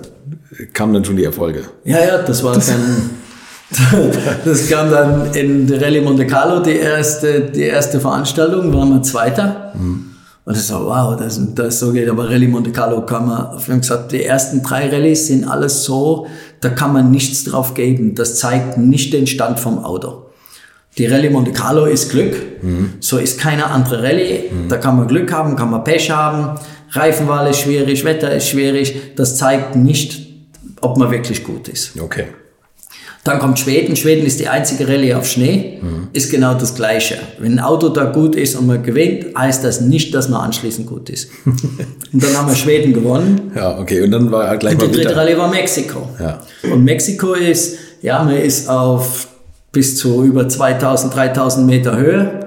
kamen 0.73 0.94
dann 0.94 1.05
schon 1.05 1.16
die 1.16 1.24
Erfolge. 1.24 1.64
Ja, 1.85 2.05
ja, 2.05 2.19
das 2.19 2.43
war 2.43 2.55
dann. 2.55 3.10
das 4.44 4.69
kam 4.69 4.90
dann 4.90 5.32
in 5.35 5.66
der 5.66 5.81
Rallye 5.81 6.02
Monte 6.02 6.27
Carlo, 6.27 6.60
die 6.60 6.77
erste, 6.77 7.40
die 7.40 7.62
erste 7.62 8.01
Veranstaltung, 8.01 8.73
waren 8.73 8.90
wir 8.90 9.02
Zweiter. 9.02 9.73
Mhm. 9.74 10.10
Und 10.44 10.56
ich 10.56 10.62
so, 10.62 10.74
wow, 10.86 11.16
das, 11.16 11.40
das 11.55 11.78
so 11.78 11.93
geht. 11.93 12.09
Aber 12.09 12.28
Rallye 12.28 12.48
Monte 12.48 12.73
Carlo 12.73 13.06
kann 13.06 13.27
man, 13.27 13.52
wir 13.64 13.74
haben 13.74 13.81
gesagt, 13.81 14.12
die 14.12 14.24
ersten 14.24 14.62
drei 14.62 14.90
Rallyes 14.90 15.28
sind 15.28 15.44
alles 15.44 15.85
so, 15.85 16.27
da 16.60 16.69
kann 16.69 16.93
man 16.93 17.10
nichts 17.10 17.44
drauf 17.44 17.74
geben. 17.74 18.14
Das 18.14 18.39
zeigt 18.39 18.77
nicht 18.77 19.12
den 19.12 19.27
Stand 19.27 19.60
vom 19.60 19.85
Auto. 19.85 20.27
Die 20.98 21.06
Rallye 21.06 21.31
Monte 21.31 21.52
Carlo 21.52 21.86
ist 21.86 22.10
Glück. 22.10 22.35
Mhm. 22.60 22.94
So 23.01 23.19
ist 23.19 23.40
keine 23.40 23.66
andere 23.66 24.02
Rallye. 24.02 24.51
Mhm. 24.51 24.69
Da 24.69 24.77
kann 24.77 24.97
man 24.97 25.06
Glück 25.06 25.32
haben, 25.32 25.56
kann 25.56 25.70
man 25.70 25.85
Pech 25.85 26.10
haben. 26.10 26.59
Reifenwahl 26.93 27.51
ist 27.51 27.60
schwierig, 27.60 28.05
Wetter 28.05 28.35
ist 28.35 28.48
schwierig. 28.48 29.14
Das 29.16 29.36
zeigt 29.36 29.77
nicht, 29.77 30.27
ob 30.81 30.97
man 30.98 31.10
wirklich 31.10 31.43
gut 31.44 31.69
ist. 31.69 31.98
Okay. 31.98 32.27
Dann 33.24 33.39
kommt 33.39 33.59
Schweden. 33.60 33.94
Schweden 33.94 34.27
ist 34.27 34.40
die 34.40 34.48
einzige 34.48 34.89
Rallye 34.89 35.14
auf 35.14 35.27
Schnee. 35.27 35.78
Mhm. 35.81 36.09
Ist 36.12 36.31
genau 36.31 36.55
das 36.55 36.74
Gleiche. 36.74 37.19
Wenn 37.39 37.52
ein 37.52 37.60
Auto 37.60 37.89
da 37.89 38.05
gut 38.06 38.35
ist 38.35 38.56
und 38.56 38.66
man 38.66 38.82
gewinnt, 38.82 39.36
heißt 39.36 39.62
das 39.62 39.81
nicht, 39.81 40.12
dass 40.12 40.28
man 40.28 40.40
anschließend 40.40 40.89
gut 40.89 41.09
ist. 41.09 41.31
und 41.44 42.23
dann 42.23 42.36
haben 42.36 42.48
wir 42.48 42.56
Schweden 42.56 42.93
gewonnen. 42.93 43.52
Ja, 43.55 43.78
okay. 43.78 44.02
Und 44.02 44.10
dann 44.10 44.31
war 44.32 44.56
gleich 44.56 44.74
und 44.74 44.82
die 44.82 44.90
dritte 44.90 45.16
Rallye 45.16 45.39
war 45.39 45.48
Mexiko. 45.48 46.09
Ja. 46.19 46.40
Und 46.64 46.82
Mexiko 46.82 47.35
ist, 47.35 47.77
ja, 48.02 48.24
man 48.24 48.36
ist 48.36 48.69
auf 48.69 49.28
bis 49.70 49.97
zu 49.97 50.24
über 50.24 50.48
2000, 50.48 51.14
3000 51.14 51.66
Meter 51.66 51.97
Höhe. 51.97 52.40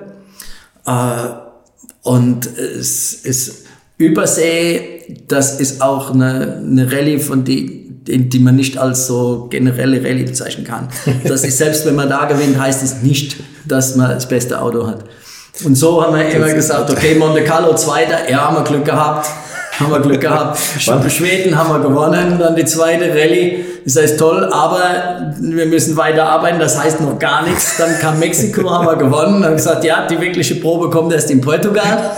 Äh, 0.85 0.91
und 2.03 2.45
es 2.45 3.13
ist 3.13 3.64
Übersee, 3.97 5.03
das 5.27 5.59
ist 5.59 5.81
auch 5.81 6.13
eine, 6.13 6.57
eine 6.57 6.91
Rallye, 6.91 7.19
von 7.19 7.43
die, 7.43 7.85
die 8.07 8.39
man 8.39 8.55
nicht 8.55 8.77
als 8.77 9.07
so 9.07 9.47
generelle 9.49 10.03
Rallye 10.03 10.23
bezeichnen 10.23 10.65
kann. 10.65 10.89
Das 11.23 11.43
ist 11.43 11.57
selbst, 11.57 11.85
wenn 11.85 11.95
man 11.95 12.09
da 12.09 12.25
gewinnt, 12.25 12.59
heißt 12.59 12.83
es 12.83 13.01
nicht, 13.01 13.37
dass 13.65 13.95
man 13.95 14.09
das 14.09 14.27
beste 14.27 14.61
Auto 14.61 14.85
hat. 14.85 15.05
Und 15.63 15.75
so 15.75 16.03
haben 16.03 16.17
wir 16.17 16.29
immer 16.29 16.51
gesagt, 16.53 16.91
okay, 16.91 17.15
Monte 17.15 17.43
Carlo 17.43 17.73
Zweiter, 17.75 18.29
ja, 18.29 18.47
haben 18.47 18.57
wir 18.57 18.63
Glück 18.63 18.85
gehabt 18.85 19.27
haben 19.79 19.91
wir 19.91 19.99
Glück 19.99 20.21
gehabt. 20.21 20.57
Schweden 20.79 21.57
haben 21.57 21.69
wir 21.69 21.87
gewonnen, 21.87 22.37
dann 22.39 22.55
die 22.55 22.65
zweite 22.65 23.09
Rallye. 23.09 23.65
Das 23.85 23.97
heißt 23.97 24.17
toll, 24.17 24.49
aber 24.51 25.31
wir 25.39 25.67
müssen 25.67 25.95
weiter 25.95 26.23
arbeiten, 26.23 26.57
das 26.57 26.81
heißt 26.81 27.01
noch 27.01 27.19
gar 27.19 27.43
nichts. 27.47 27.77
Dann 27.77 27.99
kam 27.99 28.17
Mexiko, 28.17 28.67
haben 28.67 28.87
wir 28.87 28.95
gewonnen, 28.95 29.45
haben 29.45 29.55
gesagt, 29.55 29.83
ja, 29.83 30.07
die 30.07 30.19
wirkliche 30.19 30.55
Probe 30.55 30.89
kommt 30.89 31.13
erst 31.13 31.29
in 31.29 31.39
Portugal. 31.39 32.11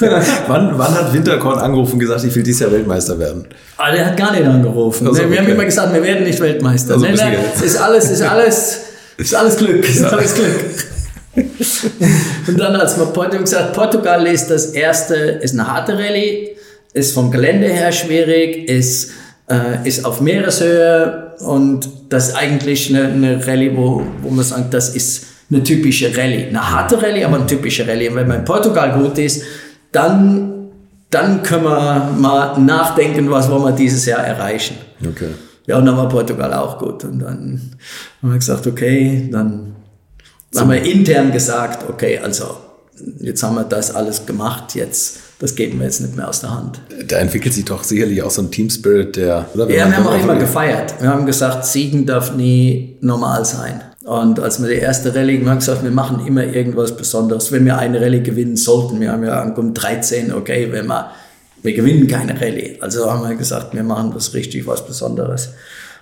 wann, 0.46 0.78
wann 0.78 0.94
hat 0.94 1.12
Winterkorn 1.12 1.58
angerufen 1.58 1.94
und 1.94 1.98
gesagt, 1.98 2.24
ich 2.24 2.34
will 2.34 2.42
dieses 2.42 2.62
Jahr 2.62 2.72
Weltmeister 2.72 3.18
werden? 3.18 3.46
Ah, 3.76 3.92
der 3.92 4.06
hat 4.06 4.16
gar 4.16 4.32
nicht 4.32 4.46
angerufen. 4.46 5.06
Also, 5.06 5.20
wir 5.20 5.26
okay. 5.26 5.38
haben 5.40 5.48
immer 5.48 5.64
gesagt, 5.66 5.92
wir 5.92 6.02
werden 6.02 6.24
nicht 6.24 6.40
Weltmeister. 6.40 6.94
Also, 6.94 7.04
nein, 7.04 7.14
nein, 7.14 7.36
ist 7.62 7.76
alles, 7.76 8.10
ist 8.10 8.22
alles, 8.22 8.78
ist 9.18 9.34
alles 9.34 9.56
Glück, 9.58 9.86
ist 9.86 10.02
alles 10.02 10.34
Glück. 10.34 11.44
und 12.46 12.58
dann, 12.58 12.76
als 12.76 12.98
wir 12.98 13.04
Portugal 13.06 13.40
gesagt, 13.40 13.74
Portugal 13.74 14.26
ist 14.26 14.50
das 14.50 14.66
erste, 14.66 15.16
ist 15.16 15.52
eine 15.52 15.70
harte 15.70 15.98
Rallye, 15.98 16.56
ist 16.94 17.12
vom 17.12 17.30
Gelände 17.30 17.68
her 17.68 17.92
schwierig, 17.92 18.70
ist, 18.70 19.10
äh, 19.50 19.86
ist 19.86 20.04
auf 20.04 20.20
Meereshöhe 20.20 21.34
und 21.40 21.88
das 22.08 22.28
ist 22.28 22.36
eigentlich 22.36 22.94
eine, 22.94 23.08
eine 23.08 23.46
Rallye, 23.46 23.76
wo, 23.76 24.02
wo 24.22 24.30
man 24.30 24.44
sagt, 24.44 24.72
das 24.72 24.94
ist 24.94 25.26
eine 25.50 25.62
typische 25.62 26.16
Rallye. 26.16 26.46
Eine 26.48 26.70
harte 26.70 27.02
Rallye, 27.02 27.24
aber 27.24 27.36
eine 27.36 27.46
typische 27.46 27.86
Rallye. 27.86 28.08
Und 28.08 28.16
wenn 28.16 28.28
man 28.28 28.38
in 28.40 28.44
Portugal 28.44 28.92
gut 28.92 29.18
ist, 29.18 29.42
dann, 29.90 30.68
dann 31.10 31.42
können 31.42 31.64
wir 31.64 32.10
mal 32.16 32.58
nachdenken, 32.60 33.30
was 33.30 33.50
wollen 33.50 33.64
wir 33.64 33.72
dieses 33.72 34.06
Jahr 34.06 34.24
erreichen. 34.24 34.76
Okay. 35.04 35.30
Ja, 35.66 35.78
und 35.78 35.86
dann 35.86 35.96
war 35.96 36.08
Portugal 36.08 36.52
auch 36.54 36.78
gut. 36.78 37.04
Und 37.04 37.20
dann 37.20 37.72
haben 38.22 38.30
wir 38.30 38.38
gesagt, 38.38 38.66
okay, 38.66 39.28
dann 39.30 39.74
haben 40.56 40.70
wir 40.70 40.82
intern 40.82 41.32
gesagt, 41.32 41.88
okay, 41.88 42.18
also 42.18 42.56
jetzt 43.20 43.42
haben 43.42 43.56
wir 43.56 43.64
das 43.64 43.94
alles 43.94 44.26
gemacht, 44.26 44.74
jetzt 44.74 45.18
das 45.40 45.54
geben 45.54 45.78
wir 45.78 45.86
jetzt 45.86 46.02
nicht 46.02 46.14
mehr 46.16 46.28
aus 46.28 46.40
der 46.40 46.54
Hand. 46.54 46.80
Da 47.08 47.16
entwickelt 47.16 47.54
sich 47.54 47.64
doch 47.64 47.82
sicherlich 47.82 48.22
auch 48.22 48.30
so 48.30 48.42
ein 48.42 48.50
Team 48.50 48.68
Spirit, 48.68 49.16
der. 49.16 49.46
Oder? 49.54 49.70
Ja, 49.70 49.88
wir 49.88 49.96
haben 49.96 50.06
auch 50.06 50.22
immer 50.22 50.36
gefeiert. 50.36 50.94
Wir 51.00 51.08
haben 51.08 51.24
gesagt, 51.24 51.64
Siegen 51.64 52.04
darf 52.04 52.36
nie 52.36 52.98
normal 53.00 53.44
sein. 53.46 53.80
Und 54.04 54.38
als 54.38 54.60
wir 54.60 54.68
die 54.68 54.74
erste 54.74 55.14
Rallye, 55.14 55.40
wir 55.40 55.50
haben 55.50 55.58
gesagt, 55.58 55.82
wir 55.82 55.90
machen 55.90 56.26
immer 56.26 56.44
irgendwas 56.44 56.94
Besonderes. 56.94 57.50
Wenn 57.52 57.64
wir 57.64 57.78
eine 57.78 58.00
Rallye 58.00 58.20
gewinnen 58.20 58.56
sollten, 58.56 59.00
wir 59.00 59.12
haben 59.12 59.24
ja 59.24 59.40
angekommen 59.40 59.72
13, 59.72 60.32
okay, 60.34 60.68
wenn 60.70 60.86
wir, 60.86 61.10
wir 61.62 61.72
gewinnen 61.72 62.06
keine 62.06 62.38
Rallye. 62.38 62.76
Also 62.80 63.10
haben 63.10 63.26
wir 63.26 63.34
gesagt, 63.34 63.74
wir 63.74 63.82
machen 63.82 64.12
was 64.14 64.34
richtig, 64.34 64.66
was 64.66 64.86
Besonderes. 64.86 65.50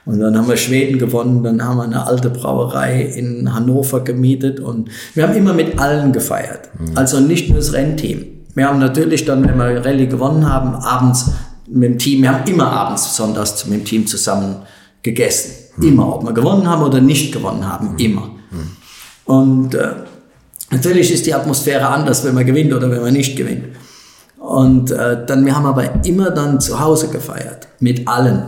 Und 0.05 0.19
dann 0.21 0.37
haben 0.37 0.49
wir 0.49 0.57
Schweden 0.57 0.99
gewonnen, 0.99 1.45
dann 1.45 1.63
haben 1.63 1.77
wir 1.77 1.85
eine 1.85 2.07
alte 2.07 2.31
Brauerei 2.31 3.03
in 3.03 3.55
Hannover 3.55 4.01
gemietet 4.01 4.59
und 4.59 4.89
wir 5.15 5.29
haben 5.29 5.37
immer 5.37 5.53
mit 5.53 5.79
allen 5.79 6.13
gefeiert. 6.13 6.71
Mhm. 6.79 6.97
Also 6.97 7.21
nicht 7.21 7.51
nur 7.51 7.59
das 7.59 7.73
Rennteam. 7.73 8.38
Wir 8.59 8.67
haben 8.67 8.81
natürlich 8.81 9.25
dann, 9.25 9.47
wenn 9.47 9.57
wir 9.57 9.85
Rallye 9.85 10.09
gewonnen 10.09 10.53
haben, 10.53 10.75
abends 10.75 11.31
mit 11.69 11.91
dem 11.91 11.99
Team, 11.99 12.23
wir 12.23 12.33
haben 12.33 12.51
immer 12.51 12.73
abends 12.73 13.07
besonders 13.07 13.65
mit 13.67 13.81
dem 13.81 13.85
Team 13.85 14.07
zusammen 14.09 14.57
gegessen. 15.01 15.53
Mhm. 15.77 15.87
Immer, 15.87 16.17
ob 16.17 16.25
wir 16.25 16.33
gewonnen 16.33 16.69
haben 16.69 16.83
oder 16.83 17.01
nicht 17.01 17.33
gewonnen 17.33 17.65
haben, 17.65 17.93
mhm. 17.93 17.99
immer. 17.99 18.31
Mhm. 18.51 18.77
Und 19.27 19.75
äh, 19.77 19.91
natürlich 20.73 21.13
ist 21.13 21.25
die 21.27 21.35
Atmosphäre 21.35 21.87
anders, 21.87 22.25
wenn 22.25 22.35
man 22.35 22.45
gewinnt 22.45 22.73
oder 22.73 22.91
wenn 22.91 23.01
man 23.01 23.13
nicht 23.13 23.37
gewinnt. 23.37 23.77
Und 24.41 24.91
äh, 24.91 25.25
dann, 25.25 25.47
wir 25.47 25.55
haben 25.55 25.67
aber 25.67 26.05
immer 26.05 26.33
dann 26.33 26.61
zu 26.61 26.81
Hause 26.81 27.11
gefeiert, 27.11 27.69
mit 27.79 28.09
allen. 28.09 28.43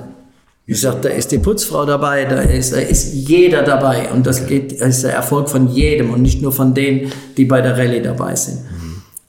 Ich 0.66 0.80
sage, 0.80 0.98
da 1.02 1.08
ist 1.10 1.30
die 1.30 1.38
Putzfrau 1.38 1.86
dabei, 1.86 2.24
da 2.24 2.40
ist, 2.40 2.72
da 2.72 2.78
ist 2.78 3.14
jeder 3.14 3.62
dabei. 3.62 4.10
Und 4.12 4.26
das 4.26 4.44
geht, 4.48 4.80
das 4.80 4.88
ist 4.88 5.04
der 5.04 5.14
Erfolg 5.14 5.48
von 5.48 5.68
jedem 5.68 6.10
und 6.10 6.20
nicht 6.20 6.42
nur 6.42 6.50
von 6.50 6.74
denen, 6.74 7.12
die 7.36 7.44
bei 7.44 7.60
der 7.60 7.78
Rallye 7.78 8.02
dabei 8.02 8.34
sind. 8.34 8.58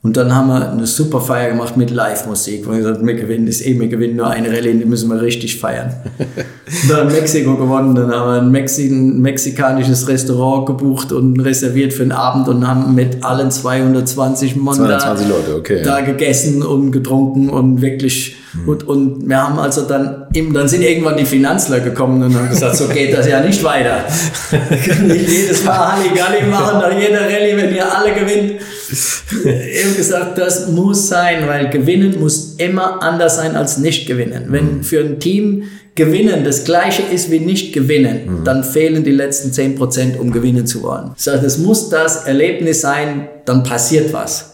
Und 0.04 0.18
dann 0.18 0.34
haben 0.34 0.48
wir 0.48 0.72
eine 0.72 0.88
super 0.88 1.22
Feier 1.22 1.52
gemacht 1.52 1.78
mit 1.78 1.92
Live-Musik. 1.92 2.66
Haben 2.66 2.78
gesagt, 2.78 3.06
wir 3.06 3.14
gewinnen 3.14 3.46
das 3.46 3.62
eh, 3.62 3.80
wir 3.80 3.88
gewinnen 3.88 4.16
nur 4.16 4.32
eine 4.32 4.50
Rallye, 4.50 4.74
die 4.74 4.86
müssen 4.86 5.10
wir 5.10 5.22
richtig 5.22 5.60
feiern. 5.60 5.94
dann 6.90 7.12
Mexiko 7.12 7.56
gewonnen, 7.56 7.94
dann 7.94 8.12
haben 8.12 8.32
wir 8.32 8.42
ein, 8.42 8.50
Mexi 8.50 8.90
mexikanisches 8.90 10.08
Restaurant 10.08 10.66
gebucht 10.66 11.12
und 11.12 11.40
reserviert 11.40 11.94
für 11.94 12.02
den 12.02 12.14
Abend 12.14 12.48
und 12.48 12.68
haben 12.68 12.96
mit 12.96 13.24
allen 13.24 13.52
220 13.52 14.56
Mann 14.56 14.74
220 14.74 15.28
Leute, 15.28 15.56
okay, 15.56 15.84
da 15.84 16.02
gegessen 16.02 16.64
und 16.64 16.92
getrunken 16.92 17.50
und 17.50 17.82
wirklich 17.82 18.38
hm. 18.54 18.70
und, 18.70 18.88
und 18.88 19.30
wir 19.30 19.38
haben 19.38 19.60
also 19.60 19.84
dann, 19.84 20.26
dann 20.54 20.68
sind 20.68 20.82
irgendwann 20.82 21.18
die 21.18 21.26
Finanzler 21.26 21.80
gekommen 21.80 22.24
und 22.24 22.36
haben 22.36 22.50
gesagt, 22.50 22.76
so 22.76 22.88
geht 22.88 23.16
das 23.16 23.28
ja 23.28 23.40
nicht 23.42 23.64
weiter. 23.64 24.04
nicht 25.04 25.30
jedes 25.30 25.64
Mal 25.64 25.94
Halligalli 25.94 26.48
machen, 26.50 26.80
nach 26.80 27.00
jeder 27.00 27.22
Rallye, 27.22 27.56
wenn 27.56 27.76
ihr 27.76 27.96
alle 27.96 28.14
gewinnt. 28.14 28.62
Ich 28.92 29.86
habe 29.86 29.96
gesagt, 29.96 30.38
das 30.38 30.68
muss 30.68 31.08
sein, 31.08 31.48
weil 31.48 31.70
gewinnen 31.70 32.20
muss 32.20 32.56
immer 32.58 33.02
anders 33.02 33.38
sein 33.38 33.56
als 33.56 33.78
nicht 33.78 34.06
gewinnen. 34.06 34.46
Wenn 34.50 34.78
mhm. 34.78 34.84
für 34.84 35.00
ein 35.00 35.20
Team 35.20 35.64
gewinnen 35.96 36.44
das 36.44 36.64
gleiche 36.64 37.02
ist 37.02 37.32
wie 37.32 37.40
nicht 37.40 37.74
gewinnen, 37.74 38.40
mhm. 38.40 38.44
dann 38.44 38.64
fehlen 38.64 39.04
die 39.04 39.12
letzten 39.12 39.52
10%, 39.52 40.18
um 40.18 40.32
gewinnen 40.32 40.66
zu 40.66 40.84
wollen. 40.84 41.12
Ich 41.16 41.24
sage, 41.24 41.42
das 41.42 41.58
muss 41.58 41.90
das 41.90 42.26
Erlebnis 42.26 42.82
sein, 42.82 43.28
dann 43.46 43.64
passiert 43.64 44.14
was. 44.14 44.52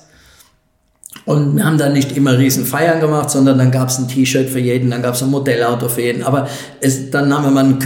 Und 1.25 1.57
wir 1.57 1.65
haben 1.65 1.77
dann 1.77 1.93
nicht 1.93 2.15
immer 2.15 2.37
riesen 2.37 2.65
Feiern 2.65 3.01
gemacht, 3.01 3.29
sondern 3.29 3.57
dann 3.57 3.71
gab 3.71 3.89
es 3.89 3.97
ein 3.97 4.07
T-Shirt 4.07 4.49
für 4.49 4.59
jeden, 4.59 4.91
dann 4.91 5.01
gab 5.01 5.15
es 5.15 5.21
ein 5.21 5.29
Modellauto 5.29 5.89
für 5.89 6.01
jeden. 6.01 6.23
Aber 6.23 6.47
es, 6.79 7.11
dann 7.11 7.33
haben 7.33 7.43
wir 7.43 7.51
mal 7.51 7.65
einen 7.65 7.79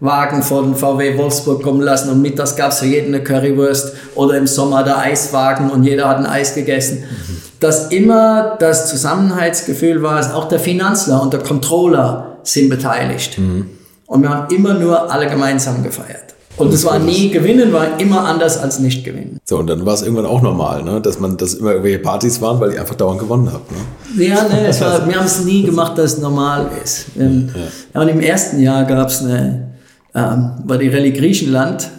Currywurstwagen 0.00 0.42
von 0.42 0.74
VW 0.74 1.18
Wolfsburg 1.18 1.62
kommen 1.62 1.82
lassen 1.82 2.10
und 2.10 2.22
mittags 2.22 2.56
gab 2.56 2.72
es 2.72 2.80
für 2.80 2.86
jeden 2.86 3.14
eine 3.14 3.22
Currywurst 3.22 3.94
oder 4.14 4.36
im 4.36 4.46
Sommer 4.46 4.82
der 4.82 4.98
Eiswagen 4.98 5.70
und 5.70 5.84
jeder 5.84 6.08
hat 6.08 6.18
ein 6.18 6.26
Eis 6.26 6.54
gegessen. 6.54 7.00
Mhm. 7.00 7.36
Dass 7.60 7.88
immer 7.88 8.56
das 8.58 8.88
Zusammenhaltsgefühl 8.88 10.02
war, 10.02 10.34
auch 10.34 10.48
der 10.48 10.58
Finanzler 10.58 11.22
und 11.22 11.32
der 11.32 11.40
Controller 11.40 12.38
sind 12.42 12.70
beteiligt. 12.70 13.38
Mhm. 13.38 13.66
Und 14.06 14.22
wir 14.22 14.30
haben 14.30 14.54
immer 14.54 14.74
nur 14.74 15.12
alle 15.12 15.28
gemeinsam 15.28 15.82
gefeiert. 15.82 16.24
Und 16.56 16.74
es 16.74 16.84
war 16.84 16.98
nie 16.98 17.30
gewinnen, 17.30 17.72
war 17.72 17.98
immer 17.98 18.24
anders 18.24 18.58
als 18.58 18.80
nicht 18.80 19.04
gewinnen. 19.04 19.38
So, 19.44 19.58
und 19.58 19.66
dann 19.68 19.86
war 19.86 19.94
es 19.94 20.02
irgendwann 20.02 20.26
auch 20.26 20.42
normal, 20.42 20.82
ne? 20.82 21.00
dass 21.00 21.18
man, 21.18 21.36
dass 21.36 21.54
immer 21.54 21.70
irgendwelche 21.70 22.00
Partys 22.00 22.42
waren, 22.42 22.60
weil 22.60 22.72
ihr 22.72 22.80
einfach 22.80 22.96
dauernd 22.96 23.20
gewonnen 23.20 23.50
habt. 23.52 23.70
Ne? 23.70 24.26
Ja, 24.26 24.42
ne, 24.42 24.68
war, 24.80 25.08
wir 25.08 25.16
haben 25.16 25.26
es 25.26 25.44
nie 25.44 25.62
gemacht, 25.62 25.96
dass 25.96 26.14
es 26.14 26.18
normal 26.18 26.70
ist. 26.82 27.06
Ähm, 27.18 27.50
ja. 27.54 27.60
ja. 27.94 28.00
und 28.02 28.08
im 28.08 28.20
ersten 28.20 28.60
Jahr 28.60 28.84
gab 28.84 29.08
es 29.08 29.22
eine, 29.22 29.69
ähm, 30.14 30.52
war 30.64 30.78
die 30.78 30.88
Rallye 30.88 31.12
Griechenland, 31.12 31.90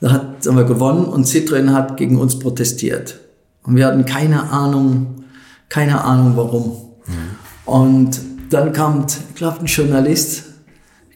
da 0.00 0.12
hat, 0.12 0.46
haben 0.46 0.56
wir 0.56 0.64
gewonnen 0.64 1.04
und 1.04 1.26
Citroën 1.26 1.72
hat 1.72 1.96
gegen 1.96 2.18
uns 2.18 2.38
protestiert. 2.38 3.18
Und 3.62 3.76
wir 3.76 3.86
hatten 3.86 4.04
keine 4.06 4.50
Ahnung, 4.50 5.24
keine 5.68 6.02
Ahnung 6.02 6.32
warum. 6.36 6.64
Mhm. 7.06 7.72
Und 7.72 8.20
dann 8.50 8.72
kommt, 8.72 9.18
ich 9.28 9.34
glaube, 9.34 9.60
ein 9.60 9.66
Journalist 9.66 10.44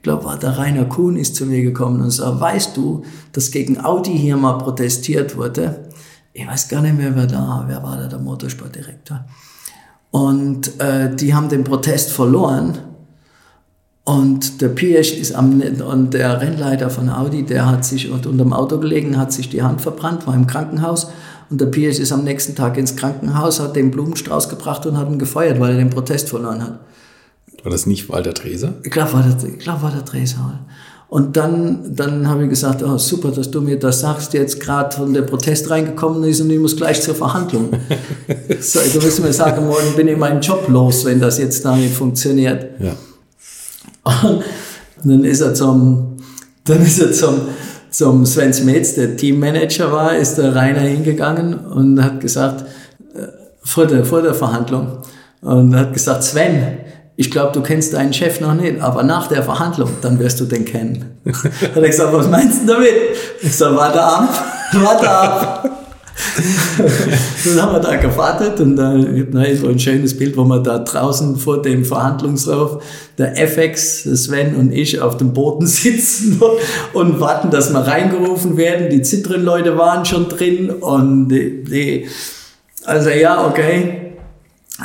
glaube, 0.05 0.25
war 0.25 0.39
der 0.39 0.57
Rainer 0.57 0.85
Kuhn 0.85 1.17
ist 1.17 1.35
zu 1.35 1.47
mir 1.47 1.63
gekommen 1.63 2.01
und 2.01 2.11
sagt, 2.11 2.41
weißt 2.41 2.77
du, 2.77 3.03
dass 3.33 3.51
gegen 3.51 3.83
Audi 3.85 4.17
hier 4.17 4.37
mal 4.37 4.59
protestiert 4.59 5.37
wurde? 5.37 5.89
Ich 6.33 6.47
weiß 6.47 6.69
gar 6.69 6.83
nicht 6.83 6.97
mehr, 6.97 7.17
wer 7.17 7.27
da, 7.27 7.65
wer 7.67 7.83
war 7.83 7.97
da 7.97 8.07
der 8.07 8.19
Motorsportdirektor? 8.21 9.25
Und 10.11 10.81
äh, 10.81 11.15
die 11.15 11.35
haben 11.35 11.49
den 11.49 11.65
Protest 11.65 12.13
verloren. 12.13 12.79
Und 14.05 14.61
der 14.61 14.69
Piesch 14.69 15.15
ist 15.15 15.35
am, 15.35 15.63
und 15.63 16.13
der 16.13 16.41
Rennleiter 16.41 16.91
von 16.91 17.09
Audi, 17.09 17.43
der 17.43 17.67
hat 17.67 17.87
sich 17.87 18.11
unter 18.11 18.31
dem 18.31 18.53
Auto 18.53 18.79
gelegen, 18.79 19.17
hat 19.17 19.33
sich 19.33 19.49
die 19.49 19.63
Hand 19.63 19.81
verbrannt, 19.81 20.27
war 20.27 20.35
im 20.35 20.47
Krankenhaus. 20.47 21.09
Und 21.49 21.61
der 21.61 21.67
Piesch 21.67 21.99
ist 21.99 22.13
am 22.13 22.23
nächsten 22.23 22.55
Tag 22.55 22.77
ins 22.77 22.97
Krankenhaus, 22.97 23.61
hat 23.61 23.77
den 23.77 23.91
Blumenstrauß 23.91 24.51
gebracht 24.51 24.85
und 24.85 24.99
hat 24.99 25.09
ihn 25.09 25.19
gefeuert, 25.19 25.59
weil 25.59 25.73
er 25.73 25.79
den 25.79 25.91
Protest 25.91 26.29
verloren 26.29 26.63
hat. 26.63 26.81
War 27.63 27.73
das 27.73 27.87
nicht 27.87 28.11
Walter 28.11 28.35
Treser? 28.35 28.75
Ich 28.83 28.91
glaube, 28.91 29.15
war, 29.15 29.25
glaub, 29.59 29.83
war 29.83 29.91
der 29.91 30.05
Treser. 30.05 30.61
Und 31.09 31.37
dann, 31.37 31.95
dann 31.95 32.29
habe 32.29 32.45
ich 32.45 32.51
gesagt, 32.51 32.83
oh, 32.83 32.99
super, 32.99 33.31
dass 33.31 33.51
du 33.51 33.63
mir 33.63 33.79
das 33.79 34.01
sagst, 34.01 34.35
jetzt 34.35 34.61
gerade 34.61 34.95
von 34.95 35.15
der 35.15 35.23
Protest 35.23 35.71
reingekommen 35.71 36.25
ist 36.25 36.41
und 36.41 36.51
ich 36.51 36.59
muss 36.59 36.77
gleich 36.77 37.01
zur 37.01 37.15
Verhandlung. 37.15 37.71
so, 38.61 38.81
du 38.81 39.03
wirst 39.03 39.23
mir 39.23 39.33
sagen, 39.33 39.67
morgen 39.67 39.95
bin 39.97 40.09
ich 40.09 40.17
meinen 40.19 40.41
Job 40.43 40.69
los, 40.69 41.05
wenn 41.05 41.21
das 41.21 41.39
jetzt 41.39 41.65
da 41.65 41.77
nicht 41.77 41.95
funktioniert. 41.95 42.81
Ja. 42.81 42.93
Und 44.05 44.43
dann 45.05 45.25
ist 45.25 45.41
er 45.41 45.55
zum, 45.55 46.17
dann 46.65 46.83
ist 46.83 47.01
er 47.01 47.13
zum, 47.13 47.49
zum 47.91 48.27
Sven 48.27 48.53
Smets, 48.53 48.95
der 48.95 49.17
Teammanager 49.17 49.93
war, 49.93 50.17
ist 50.17 50.37
der 50.37 50.55
Rainer 50.55 50.81
hingegangen 50.81 51.55
und 51.55 52.03
hat 52.03 52.21
gesagt, 52.21 52.63
äh, 53.15 53.27
vor 53.63 53.87
der, 53.87 54.05
vor 54.05 54.23
der 54.23 54.35
Verhandlung, 54.35 54.99
und 55.41 55.77
hat 55.77 55.93
gesagt, 55.93 56.23
Sven, 56.23 56.79
ich 57.17 57.31
glaube, 57.31 57.53
du 57.53 57.63
kennst 57.63 57.93
deinen 57.93 58.13
Chef 58.13 58.41
noch 58.41 58.55
nicht, 58.55 58.81
aber 58.81 59.03
nach 59.03 59.29
der 59.29 59.43
Verhandlung, 59.43 59.91
dann 60.01 60.19
wirst 60.19 60.41
du 60.41 60.47
den 60.47 60.65
kennen. 60.65 61.19
Hat 61.25 61.77
er 61.77 61.83
gesagt, 61.83 62.13
was 62.13 62.29
meinst 62.29 62.63
du 62.63 62.73
damit? 62.73 62.95
Ich 63.41 63.55
sage, 63.55 63.77
warte 63.77 64.03
ab, 64.03 64.29
warte 64.73 65.11
ab. 65.11 65.84
dann 67.45 67.63
haben 67.63 67.73
wir 67.73 67.81
da 67.81 67.97
gewartet 67.97 68.61
und 68.61 68.77
da 68.77 68.93
ne, 68.93 69.57
so 69.57 69.69
ein 69.69 69.79
schönes 69.79 70.17
Bild, 70.17 70.37
wo 70.37 70.45
wir 70.45 70.61
da 70.61 70.79
draußen 70.79 71.37
vor 71.37 71.61
dem 71.61 71.85
Verhandlungsraum, 71.85 72.81
der 73.19 73.37
FX, 73.39 74.05
Sven 74.05 74.55
und 74.55 74.73
ich 74.73 75.01
auf 75.01 75.17
dem 75.17 75.33
Boden 75.33 75.67
sitzen 75.67 76.41
und 76.93 77.21
warten, 77.21 77.51
dass 77.51 77.73
wir 77.73 77.81
reingerufen 77.81 78.57
werden. 78.57 78.91
Die 78.91 79.03
Zitren-Leute 79.03 79.77
waren 79.77 80.05
schon 80.05 80.29
drin 80.29 80.71
und 80.71 81.29
die, 81.29 81.65
die, 81.65 82.07
also 82.85 83.11
ja, 83.11 83.47
okay, 83.47 84.15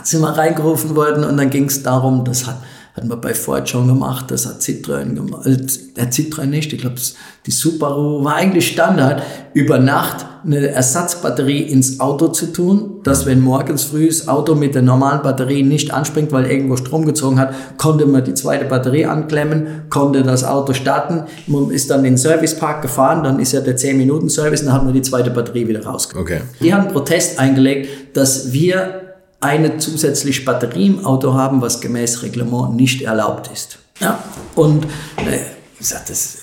sind 0.04 0.22
wir 0.22 0.30
reingerufen 0.30 0.96
worden 0.96 1.24
und 1.24 1.38
dann 1.38 1.50
ging 1.50 1.66
es 1.66 1.84
darum, 1.84 2.24
das 2.26 2.48
hat, 2.48 2.62
hatten 3.00 3.10
wir 3.10 3.16
bei 3.16 3.34
Ford 3.34 3.70
schon 3.70 3.88
gemacht, 3.88 4.30
das 4.30 4.46
hat 4.46 4.62
Citroën 4.62 5.16
gemacht, 5.16 5.46
äh, 5.46 5.56
der 5.96 6.12
Citroën 6.12 6.46
nicht, 6.46 6.74
ich 6.74 6.82
glaube, 6.82 6.98
die 7.46 7.52
Subaru 7.52 8.24
war 8.26 8.36
eigentlich 8.36 8.68
Standard, 8.68 9.24
über 9.54 9.80
Nacht 9.80 10.26
eine 10.46 10.68
Ersatzbatterie 10.68 11.62
ins 11.62 12.00
Auto 12.02 12.28
zu 12.28 12.48
tun, 12.48 13.00
dass 13.04 13.26
wenn 13.26 13.40
morgens 13.40 13.84
früh 13.84 14.08
das 14.08 14.28
Auto 14.28 14.54
mit 14.54 14.76
der 14.76 14.82
normalen 14.82 15.22
Batterie 15.22 15.64
nicht 15.64 15.94
anspringt, 15.94 16.32
weil 16.34 16.46
irgendwo 16.46 16.76
Strom 16.76 17.06
gezogen 17.06 17.40
hat, 17.40 17.54
konnte 17.78 18.06
man 18.06 18.24
die 18.24 18.34
zweite 18.34 18.66
Batterie 18.66 19.06
anklemmen, 19.06 19.84
konnte 19.90 20.24
das 20.24 20.44
Auto 20.44 20.74
starten, 20.74 21.24
man 21.48 21.72
ist 21.72 21.90
dann 21.90 22.00
in 22.00 22.14
den 22.14 22.18
Servicepark 22.18 22.82
gefahren, 22.82 23.24
dann 23.24 23.40
ist 23.40 23.54
ja 23.54 23.62
der 23.62 23.78
10-Minuten-Service, 23.78 24.66
dann 24.66 24.74
hat 24.74 24.84
man 24.84 24.94
die 24.94 25.02
zweite 25.02 25.30
Batterie 25.30 25.68
wieder 25.68 25.86
rausgekommen. 25.86 26.26
Okay. 26.26 26.42
Die 26.62 26.74
haben 26.74 26.90
Protest 26.90 27.40
eingelegt, 27.40 28.18
dass 28.18 28.52
wir 28.52 29.09
eine 29.42 29.78
zusätzliche 29.78 30.44
Batterie 30.44 30.88
im 30.88 31.06
Auto 31.06 31.34
haben, 31.34 31.62
was 31.62 31.82
gemäß 31.82 32.24
Reglement 32.24 32.76
nicht 32.76 33.02
erlaubt 33.02 33.50
ist. 33.54 33.80
Ja, 34.00 34.24
und 34.56 34.86
äh, 35.18 35.40
das, 35.80 36.38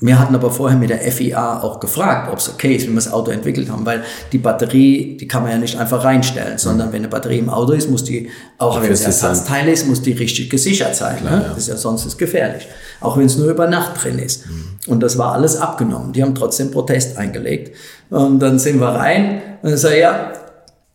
wir 0.00 0.18
hatten 0.18 0.34
aber 0.34 0.50
vorher 0.50 0.78
mit 0.78 0.90
der 0.90 1.00
FIA 1.00 1.62
auch 1.62 1.80
gefragt, 1.80 2.30
ob 2.30 2.38
es 2.38 2.50
okay 2.50 2.74
ist, 2.74 2.86
wenn 2.86 2.92
wir 2.92 2.96
das 2.96 3.10
Auto 3.10 3.30
entwickelt 3.30 3.70
haben, 3.70 3.86
weil 3.86 4.02
die 4.32 4.38
Batterie, 4.38 5.16
die 5.16 5.26
kann 5.26 5.42
man 5.42 5.52
ja 5.52 5.58
nicht 5.58 5.78
einfach 5.78 6.04
reinstellen, 6.04 6.58
sondern 6.58 6.92
wenn 6.92 7.00
eine 7.00 7.08
Batterie 7.08 7.38
im 7.38 7.48
Auto 7.48 7.72
ist, 7.72 7.88
muss 7.88 8.04
die, 8.04 8.28
auch 8.58 8.82
wenn 8.82 8.92
es 8.92 9.02
Ersatzteil 9.02 9.68
ist, 9.68 9.86
muss 9.88 10.02
die 10.02 10.12
richtig 10.12 10.50
gesichert 10.50 10.94
sein. 10.94 11.18
Klar, 11.18 11.36
ne? 11.36 11.42
ja. 11.42 11.48
Das 11.50 11.58
ist 11.58 11.68
ja 11.68 11.76
sonst 11.76 12.04
ist 12.04 12.18
gefährlich. 12.18 12.68
Auch 13.00 13.16
wenn 13.16 13.26
es 13.26 13.36
nur 13.38 13.48
über 13.48 13.66
Nacht 13.66 14.02
drin 14.02 14.18
ist. 14.18 14.46
Mhm. 14.46 14.78
Und 14.88 15.00
das 15.00 15.16
war 15.16 15.32
alles 15.32 15.56
abgenommen. 15.56 16.12
Die 16.12 16.22
haben 16.22 16.34
trotzdem 16.34 16.70
Protest 16.70 17.16
eingelegt. 17.16 17.74
Und 18.10 18.40
dann 18.40 18.58
sind 18.58 18.78
wir 18.78 18.88
rein 18.88 19.40
und 19.62 19.70
dann 19.70 19.78
sage 19.78 20.00
ja, 20.00 20.32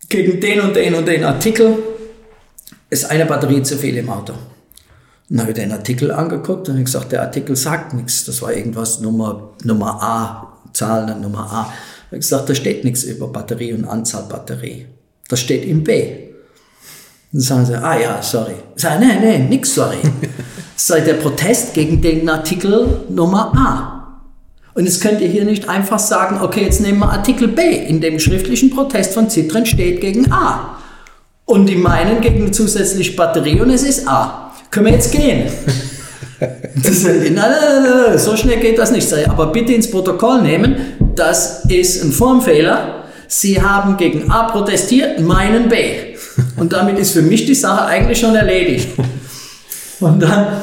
gegen 0.09 0.39
den 0.39 0.61
und 0.61 0.75
den 0.75 0.93
und 0.95 1.07
den 1.07 1.23
Artikel 1.23 1.77
ist 2.89 3.09
eine 3.09 3.25
Batterie 3.25 3.61
zu 3.63 3.77
viel 3.77 3.97
im 3.97 4.09
Auto. 4.09 4.33
Dann 5.29 5.41
habe 5.41 5.51
ich 5.51 5.57
den 5.57 5.71
Artikel 5.71 6.11
angeguckt 6.11 6.69
und 6.69 6.75
habe 6.75 6.83
gesagt, 6.83 7.11
der 7.11 7.21
Artikel 7.21 7.55
sagt 7.55 7.93
nichts. 7.93 8.23
Das 8.25 8.41
war 8.41 8.53
irgendwas 8.53 9.01
Nummer, 9.01 9.53
Nummer 9.63 10.01
A, 10.01 10.57
Zahlen 10.71 11.21
Nummer 11.21 11.51
A. 11.51 11.73
Ich 11.73 12.05
habe 12.07 12.17
gesagt, 12.19 12.49
da 12.49 12.55
steht 12.55 12.85
nichts 12.85 13.03
über 13.03 13.27
Batterie 13.27 13.73
und 13.73 13.85
Anzahl 13.85 14.23
Batterie. 14.29 14.85
Das 15.27 15.41
steht 15.41 15.65
im 15.65 15.83
B. 15.83 16.27
Dann 17.33 17.41
sagen 17.41 17.65
sie, 17.65 17.75
ah 17.75 17.99
ja, 17.99 18.21
sorry. 18.21 18.55
Ich 18.75 18.81
sage, 18.81 19.05
nee, 19.05 19.19
nee, 19.19 19.39
nix 19.39 19.73
sorry. 19.73 19.97
Das 20.77 20.85
sei 20.85 20.99
der 21.01 21.15
Protest 21.15 21.73
gegen 21.73 22.03
den 22.03 22.29
Artikel 22.29 23.01
Nummer 23.09 23.51
A. 23.57 23.96
Und 24.77 24.85
jetzt 24.85 25.01
könnt 25.01 25.21
ihr 25.21 25.27
hier 25.27 25.43
nicht 25.43 25.67
einfach 25.67 25.97
sagen, 25.97 26.39
okay, 26.39 26.63
jetzt 26.63 26.81
nehmen 26.81 26.99
wir 26.99 27.09
Artikel 27.09 27.47
B, 27.47 27.63
in 27.63 27.99
dem 27.99 28.19
schriftlichen 28.19 28.69
Protest 28.69 29.15
von 29.15 29.27
Citren 29.27 29.65
steht 29.65 30.01
gegen 30.01 30.31
A. 30.31 30.77
Und 31.45 31.65
die 31.65 31.75
meinen 31.75 32.21
gegen 32.21 32.43
eine 32.43 32.51
zusätzliche 32.51 33.15
Batterie 33.15 33.59
und 33.59 33.71
es 33.71 33.81
ist 33.81 34.07
A. 34.07 34.51
Können 34.69 34.85
wir 34.85 34.93
jetzt 34.93 35.11
gehen? 35.11 35.49
Das, 36.39 37.01
nein, 37.01 37.33
nein, 37.33 37.51
nein, 38.09 38.19
so 38.19 38.37
schnell 38.37 38.59
geht 38.59 38.77
das 38.77 38.91
nicht. 38.91 39.11
Aber 39.27 39.47
bitte 39.47 39.73
ins 39.73 39.89
Protokoll 39.89 40.43
nehmen, 40.43 40.75
das 41.15 41.65
ist 41.65 42.03
ein 42.03 42.11
Formfehler. 42.11 43.05
Sie 43.27 43.59
haben 43.59 43.97
gegen 43.97 44.29
A 44.29 44.43
protestiert, 44.43 45.19
meinen 45.19 45.67
B. 45.67 46.15
Und 46.57 46.73
damit 46.73 46.99
ist 46.99 47.13
für 47.13 47.23
mich 47.23 47.47
die 47.47 47.55
Sache 47.55 47.85
eigentlich 47.85 48.19
schon 48.19 48.35
erledigt. 48.35 48.89
Und 49.99 50.19
dann 50.21 50.61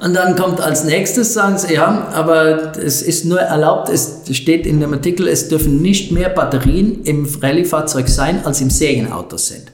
und 0.00 0.14
dann 0.14 0.36
kommt 0.36 0.60
als 0.60 0.84
nächstes, 0.84 1.32
sagen 1.32 1.58
sie, 1.58 1.74
ja, 1.74 2.08
aber 2.12 2.76
es 2.76 3.02
ist 3.02 3.24
nur 3.24 3.40
erlaubt, 3.40 3.88
es 3.88 4.22
steht 4.32 4.66
in 4.66 4.80
dem 4.80 4.92
Artikel, 4.92 5.28
es 5.28 5.48
dürfen 5.48 5.80
nicht 5.82 6.12
mehr 6.12 6.28
Batterien 6.28 7.02
im 7.04 7.26
Rallye-Fahrzeug 7.26 8.08
sein, 8.08 8.44
als 8.44 8.60
im 8.60 8.70
Serienauto 8.70 9.36
sind. 9.36 9.72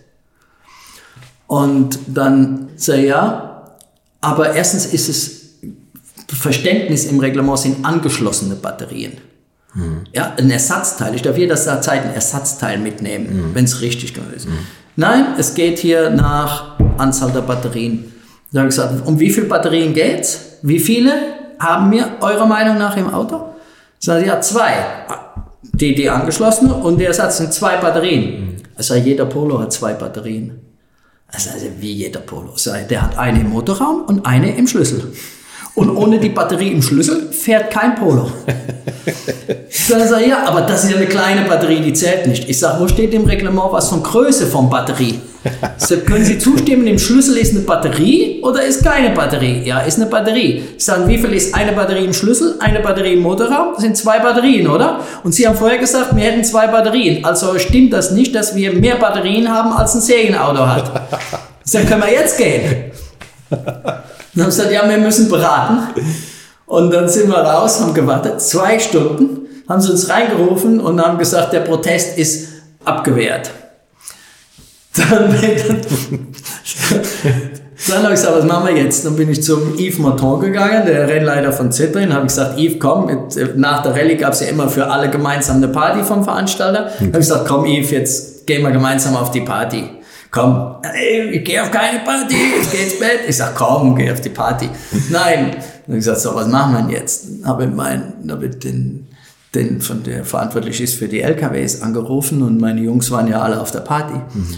Und 1.47 1.99
dann 2.07 2.69
sage 2.77 3.01
ich, 3.01 3.09
ja, 3.09 3.77
aber 4.21 4.55
erstens 4.55 4.87
ist 4.87 5.09
es 5.09 5.43
Verständnis 6.29 7.05
im 7.05 7.21
Reglement 7.21 7.59
sind 7.59 7.85
angeschlossene 7.85 8.55
Batterien. 8.55 9.13
Mhm. 9.75 10.05
Ja, 10.13 10.35
ein 10.37 10.51
Ersatzteil. 10.51 11.15
Ich 11.15 11.23
darf 11.23 11.37
jederzeit 11.37 11.89
ein 11.89 12.15
Ersatzteil 12.15 12.79
mitnehmen, 12.79 13.51
mhm. 13.51 13.55
wenn 13.55 13.65
es 13.65 13.81
richtig 13.81 14.15
ist. 14.35 14.49
Mhm. 14.49 14.59
Nein, 14.97 15.27
es 15.39 15.55
geht 15.55 15.79
hier 15.79 16.11
nach 16.11 16.79
Anzahl 16.99 17.33
der 17.33 17.41
Batterien 17.41 18.13
da 18.53 18.61
habe 18.61 18.69
ich 18.69 18.77
gesagt, 18.77 19.07
um 19.07 19.19
wie 19.19 19.31
viele 19.31 19.47
Batterien 19.47 19.95
geht's? 19.95 20.59
Wie 20.63 20.79
viele 20.79 21.13
haben 21.59 21.91
wir 21.91 22.19
eurer 22.21 22.47
Meinung 22.47 22.79
nach 22.79 22.97
im 22.97 23.13
Auto? 23.13 23.41
Sagen 23.99 24.27
ja, 24.27 24.41
zwei. 24.41 24.73
die, 25.73 25.95
die 25.95 26.11
angeschlossene 26.11 26.75
und 26.75 26.99
der 26.99 27.09
Ersatz 27.09 27.39
sind 27.39 27.53
zwei 27.53 27.77
Batterien. 27.77 28.57
Also 28.77 28.95
jeder 28.95 29.27
Polo 29.27 29.59
hat 29.59 29.73
zwei 29.73 29.95
Batterien. 29.95 30.61
Also, 31.29 31.51
also 31.51 31.67
wie 31.79 31.93
jeder 31.93 32.21
Polo. 32.21 32.55
Der 32.91 33.03
hat 33.03 33.19
eine 33.19 33.41
im 33.41 33.51
Motorraum 33.51 34.03
und 34.03 34.27
eine 34.27 34.55
im 34.55 34.67
Schlüssel. 34.67 35.13
Und 35.75 35.89
ohne 35.97 36.19
die 36.19 36.29
Batterie 36.29 36.73
im 36.73 36.83
Schlüssel 36.83 37.33
fährt 37.33 37.71
kein 37.71 37.95
Polo. 37.95 38.31
Dann 39.89 40.09
sage 40.09 40.25
ich, 40.25 40.29
ja, 40.29 40.47
aber 40.47 40.63
das 40.63 40.85
ist 40.85 40.91
ja 40.91 40.97
eine 40.99 41.07
kleine 41.07 41.49
Batterie, 41.49 41.81
die 41.81 41.95
zählt 41.95 42.27
nicht. 42.27 42.49
Ich 42.49 42.59
sage, 42.59 42.83
wo 42.83 42.89
steht 42.89 43.15
im 43.15 43.25
Reglement 43.25 43.73
was 43.73 43.89
von 43.89 44.03
Größe 44.03 44.47
von 44.47 44.69
Batterie? 44.69 45.19
So, 45.77 45.97
können 45.99 46.25
Sie 46.25 46.39
zustimmen, 46.39 46.87
im 46.87 46.99
Schlüssel 46.99 47.37
ist 47.37 47.51
eine 47.51 47.61
Batterie 47.61 48.41
oder 48.43 48.63
ist 48.63 48.85
keine 48.85 49.11
Batterie? 49.11 49.63
Ja, 49.65 49.81
ist 49.81 49.99
eine 49.99 50.07
Batterie. 50.07 50.63
Sie 50.79 50.85
sagen, 50.85 51.09
wie 51.09 51.19
viel 51.19 51.33
ist 51.33 51.55
eine 51.55 51.73
Batterie 51.73 52.05
im 52.05 52.13
Schlüssel, 52.13 52.55
eine 52.61 52.81
Batterie 52.81 53.15
im 53.15 53.21
Motorraum? 53.21 53.73
Das 53.75 53.83
sind 53.83 53.97
zwei 53.97 54.21
Batterien, 54.21 54.69
oder? 54.69 55.01
Und 55.25 55.33
Sie 55.33 55.47
haben 55.47 55.57
vorher 55.57 55.79
gesagt, 55.79 56.15
wir 56.15 56.23
hätten 56.23 56.45
zwei 56.45 56.69
Batterien. 56.69 57.25
Also 57.25 57.59
stimmt 57.59 57.93
das 57.93 58.13
nicht, 58.13 58.35
dass 58.35 58.55
wir 58.55 58.73
mehr 58.73 58.97
Batterien 58.97 59.49
haben, 59.49 59.73
als 59.73 59.95
ein 59.95 60.01
Serienauto 60.01 60.67
hat. 60.67 60.93
Dann 61.73 61.87
können 61.87 62.03
wir 62.03 62.13
jetzt 62.13 62.39
gehen. 62.39 62.93
Dann 63.51 64.45
haben 64.45 64.51
sie 64.51 64.63
gesagt, 64.63 64.73
ja, 64.73 64.89
wir 64.89 64.99
müssen 64.99 65.29
beraten. 65.29 65.79
Und 66.67 66.93
dann 66.93 67.09
sind 67.09 67.29
wir 67.29 67.37
raus, 67.37 67.81
haben 67.81 67.93
gewartet, 67.93 68.41
zwei 68.41 68.79
Stunden, 68.79 69.47
haben 69.69 69.81
sie 69.81 69.91
uns 69.91 70.09
reingerufen 70.09 70.81
und 70.81 71.01
haben 71.03 71.19
gesagt, 71.19 71.53
der 71.53 71.61
Protest 71.61 72.17
ist 72.17 72.49
abgewehrt. 72.85 73.51
Dann, 74.95 75.33
dann, 75.33 75.81
dann 77.89 78.03
habe 78.03 78.15
ich 78.15 78.21
gesagt, 78.21 78.37
was 78.37 78.45
machen 78.45 78.67
wir 78.67 78.83
jetzt? 78.83 79.07
Dann 79.07 79.17
bin 79.17 79.31
ich 79.31 79.43
zum 79.43 79.75
Yves 79.79 79.99
Martin 79.99 80.41
gegangen, 80.41 80.85
der 80.85 81.09
Rennleiter 81.09 81.53
von 81.53 81.73
Zitrin, 81.73 82.13
habe 82.13 82.27
ich 82.27 82.29
gesagt, 82.29 82.59
Yves, 82.59 82.79
komm, 82.79 83.07
mit, 83.07 83.57
nach 83.57 83.83
der 83.83 83.93
Rallye 83.93 84.17
gab 84.17 84.35
es 84.35 84.41
ja 84.41 84.49
immer 84.49 84.69
für 84.69 84.87
alle 84.87 85.09
gemeinsam 85.09 85.57
eine 85.57 85.69
Party 85.69 86.03
vom 86.05 86.25
Veranstalter. 86.25 86.91
Mhm. 87.01 87.07
habe 87.07 87.07
ich 87.07 87.29
gesagt, 87.29 87.49
komm 87.49 87.65
Yves, 87.65 87.91
jetzt 87.91 88.47
gehen 88.47 88.63
wir 88.63 88.71
gemeinsam 88.71 89.17
auf 89.17 89.31
die 89.31 89.41
Party 89.41 89.89
komm, 90.33 90.77
ich 91.31 91.45
gehe 91.45 91.63
auf 91.63 91.71
keine 91.71 92.01
Party, 92.01 92.35
ich 92.61 92.71
gehe 92.73 92.83
ins 92.83 92.99
Bett. 92.99 93.21
Ich 93.29 93.37
sag, 93.37 93.55
komm, 93.55 93.95
geh 93.95 94.11
auf 94.11 94.21
die 94.21 94.31
Party. 94.31 94.69
Nein. 95.11 95.57
Und 95.87 95.97
ich 95.97 96.05
sag, 96.05 96.17
so, 96.17 96.35
was 96.35 96.49
machen 96.49 96.89
wir 96.89 96.99
jetzt? 96.99 97.27
Habe 97.45 97.69
mein, 97.69 98.15
habe 98.29 98.49
den, 98.49 99.07
den 99.55 99.81
von 99.81 100.03
der 100.03 100.25
verantwortlich 100.25 100.81
ist 100.81 100.95
für 100.95 101.07
die 101.07 101.21
LKWs 101.21 101.83
angerufen 101.83 102.43
und 102.43 102.61
meine 102.61 102.81
Jungs 102.81 103.11
waren 103.11 103.29
ja 103.29 103.43
alle 103.43 103.61
auf 103.61 103.71
der 103.71 103.81
Party. 103.81 104.15
Mhm. 104.15 104.57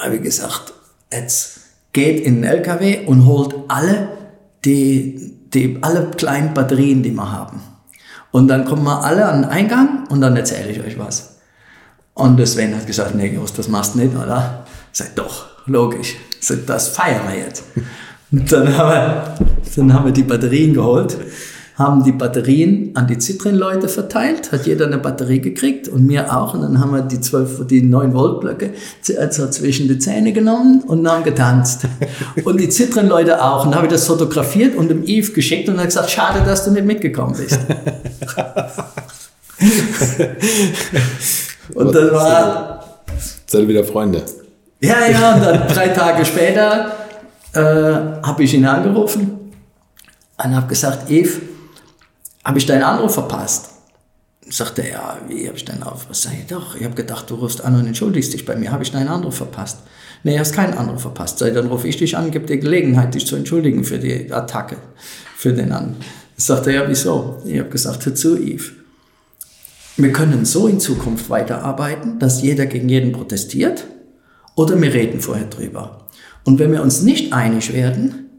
Habe 0.00 0.16
ich 0.16 0.22
gesagt, 0.22 0.72
jetzt 1.12 1.60
geht 1.92 2.20
in 2.20 2.42
den 2.42 2.44
LKW 2.44 3.06
und 3.06 3.24
holt 3.26 3.54
alle 3.68 4.08
die, 4.64 5.36
die, 5.52 5.78
alle 5.82 6.10
kleinen 6.16 6.54
Batterien, 6.54 7.02
die 7.02 7.12
wir 7.12 7.30
haben. 7.30 7.62
Und 8.30 8.48
dann 8.48 8.64
kommen 8.64 8.84
wir 8.84 9.04
alle 9.04 9.26
an 9.26 9.42
den 9.42 9.50
Eingang 9.50 10.06
und 10.08 10.20
dann 10.20 10.36
erzähle 10.36 10.70
ich 10.70 10.80
euch 10.80 10.98
was. 10.98 11.36
Und 12.14 12.36
der 12.36 12.46
Sven 12.46 12.74
hat 12.74 12.86
gesagt, 12.86 13.14
nee, 13.14 13.32
Jungs, 13.32 13.52
das 13.52 13.68
machst 13.68 13.94
du 13.94 13.98
nicht, 13.98 14.16
oder? 14.16 14.64
Sag, 14.92 15.14
doch, 15.16 15.46
logisch. 15.66 16.16
Sag, 16.40 16.66
das 16.66 16.88
feiern 16.88 17.22
wir 17.28 17.38
jetzt. 17.38 17.64
Und 18.30 18.50
dann 18.52 18.76
haben 18.76 18.90
wir, 18.90 19.34
dann 19.76 19.92
haben 19.92 20.04
wir 20.06 20.12
die 20.12 20.22
Batterien 20.22 20.74
geholt, 20.74 21.16
haben 21.76 22.04
die 22.04 22.12
Batterien 22.12 22.92
an 22.94 23.08
die 23.08 23.18
Zitrin-Leute 23.18 23.88
verteilt, 23.88 24.52
hat 24.52 24.64
jeder 24.64 24.86
eine 24.86 24.98
Batterie 24.98 25.40
gekriegt 25.40 25.88
und 25.88 26.06
mir 26.06 26.32
auch. 26.36 26.54
Und 26.54 26.62
dann 26.62 26.80
haben 26.80 26.92
wir 26.92 27.02
die 27.02 27.20
12, 27.20 27.66
die 27.66 27.82
9 27.82 28.14
Volt 28.14 28.40
Blöcke 28.40 28.70
also 29.18 29.50
zwischen 29.50 29.88
die 29.88 29.98
Zähne 29.98 30.32
genommen 30.32 30.84
und 30.86 31.04
haben 31.08 31.24
getanzt. 31.24 31.86
Und 32.44 32.60
die 32.60 32.68
Zitrin-Leute 32.68 33.42
auch. 33.42 33.64
Und 33.64 33.70
dann 33.70 33.78
habe 33.78 33.86
ich 33.86 33.92
das 33.92 34.06
fotografiert 34.06 34.76
und 34.76 34.88
dem 34.88 35.02
Yves 35.04 35.34
geschickt 35.34 35.68
und 35.68 35.78
hat 35.78 35.86
gesagt, 35.86 36.10
schade, 36.10 36.44
dass 36.44 36.64
du 36.64 36.70
nicht 36.70 36.86
mitgekommen 36.86 37.34
bist. 37.36 37.58
und 41.74 41.92
dann 41.94 42.12
war... 42.12 42.84
Seid 43.46 43.68
wieder 43.68 43.84
Freunde? 43.84 44.22
Ja, 44.80 45.06
ja, 45.10 45.34
und 45.34 45.44
dann 45.44 45.68
drei 45.68 45.88
Tage 45.88 46.24
später 46.24 46.92
äh, 47.52 47.60
habe 47.60 48.42
ich 48.42 48.54
ihn 48.54 48.64
angerufen 48.66 49.52
und 50.36 50.56
habe 50.56 50.66
gesagt, 50.66 51.10
Eve, 51.10 51.40
habe 52.44 52.58
ich 52.58 52.66
deinen 52.66 52.82
Anruf 52.82 53.14
verpasst? 53.14 53.70
Sagte 54.50 54.82
er, 54.82 54.90
ja, 54.90 55.18
wie 55.28 55.46
habe 55.46 55.56
ich 55.56 55.64
deinen 55.64 55.82
Anruf 55.82 56.00
verpasst? 56.00 56.22
Sag 56.22 56.32
ich, 56.34 56.46
doch, 56.46 56.76
ich 56.76 56.84
habe 56.84 56.94
gedacht, 56.94 57.30
du 57.30 57.36
rufst 57.36 57.64
an 57.64 57.74
und 57.76 57.86
entschuldigst 57.86 58.32
dich 58.32 58.44
bei 58.44 58.56
mir. 58.56 58.72
Habe 58.72 58.82
ich 58.82 58.92
deinen 58.92 59.08
Anruf 59.08 59.36
verpasst? 59.36 59.78
Nee, 60.22 60.38
hast 60.38 60.54
keinen 60.54 60.74
Anruf 60.74 61.00
verpasst. 61.00 61.38
Sag, 61.38 61.54
dann 61.54 61.68
rufe 61.68 61.88
ich 61.88 61.96
dich 61.96 62.16
an, 62.16 62.30
gebe 62.30 62.46
dir 62.46 62.58
Gelegenheit, 62.58 63.14
dich 63.14 63.26
zu 63.26 63.36
entschuldigen 63.36 63.84
für 63.84 63.98
die 63.98 64.32
Attacke, 64.32 64.76
für 65.36 65.52
den 65.52 65.72
an. 65.72 65.96
Sagte 66.36 66.72
er, 66.72 66.82
ja, 66.82 66.88
wieso? 66.88 67.42
Ich 67.46 67.58
habe 67.58 67.70
gesagt, 67.70 68.04
hör 68.04 68.14
zu, 68.14 68.36
Eve. 68.38 68.72
Wir 69.96 70.12
können 70.12 70.44
so 70.44 70.66
in 70.66 70.80
Zukunft 70.80 71.30
weiterarbeiten, 71.30 72.18
dass 72.18 72.42
jeder 72.42 72.66
gegen 72.66 72.88
jeden 72.88 73.12
protestiert 73.12 73.84
oder 74.56 74.80
wir 74.80 74.92
reden 74.92 75.20
vorher 75.20 75.46
drüber. 75.46 76.08
Und 76.44 76.58
wenn 76.58 76.72
wir 76.72 76.82
uns 76.82 77.02
nicht 77.02 77.32
einig 77.32 77.72
werden, 77.72 78.30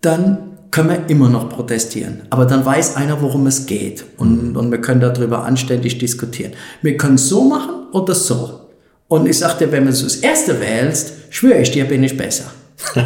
dann 0.00 0.47
können 0.70 0.88
wir 0.90 1.08
immer 1.08 1.28
noch 1.28 1.48
protestieren. 1.48 2.22
Aber 2.30 2.44
dann 2.44 2.64
weiß 2.64 2.96
einer, 2.96 3.20
worum 3.22 3.46
es 3.46 3.66
geht. 3.66 4.04
Und, 4.16 4.56
und 4.56 4.70
wir 4.70 4.80
können 4.80 5.00
darüber 5.00 5.44
anständig 5.44 5.98
diskutieren. 5.98 6.52
Wir 6.82 6.96
können 6.96 7.14
es 7.14 7.28
so 7.28 7.44
machen 7.44 7.86
oder 7.92 8.14
so. 8.14 8.60
Und 9.08 9.26
ich 9.26 9.38
sagte, 9.38 9.72
wenn 9.72 9.86
du 9.86 9.90
das 9.90 10.16
erste 10.16 10.60
wählst, 10.60 11.14
schwöre 11.30 11.60
ich 11.60 11.70
dir, 11.70 11.86
bin 11.86 12.04
ich 12.04 12.16
besser 12.16 12.44
dann 12.94 13.04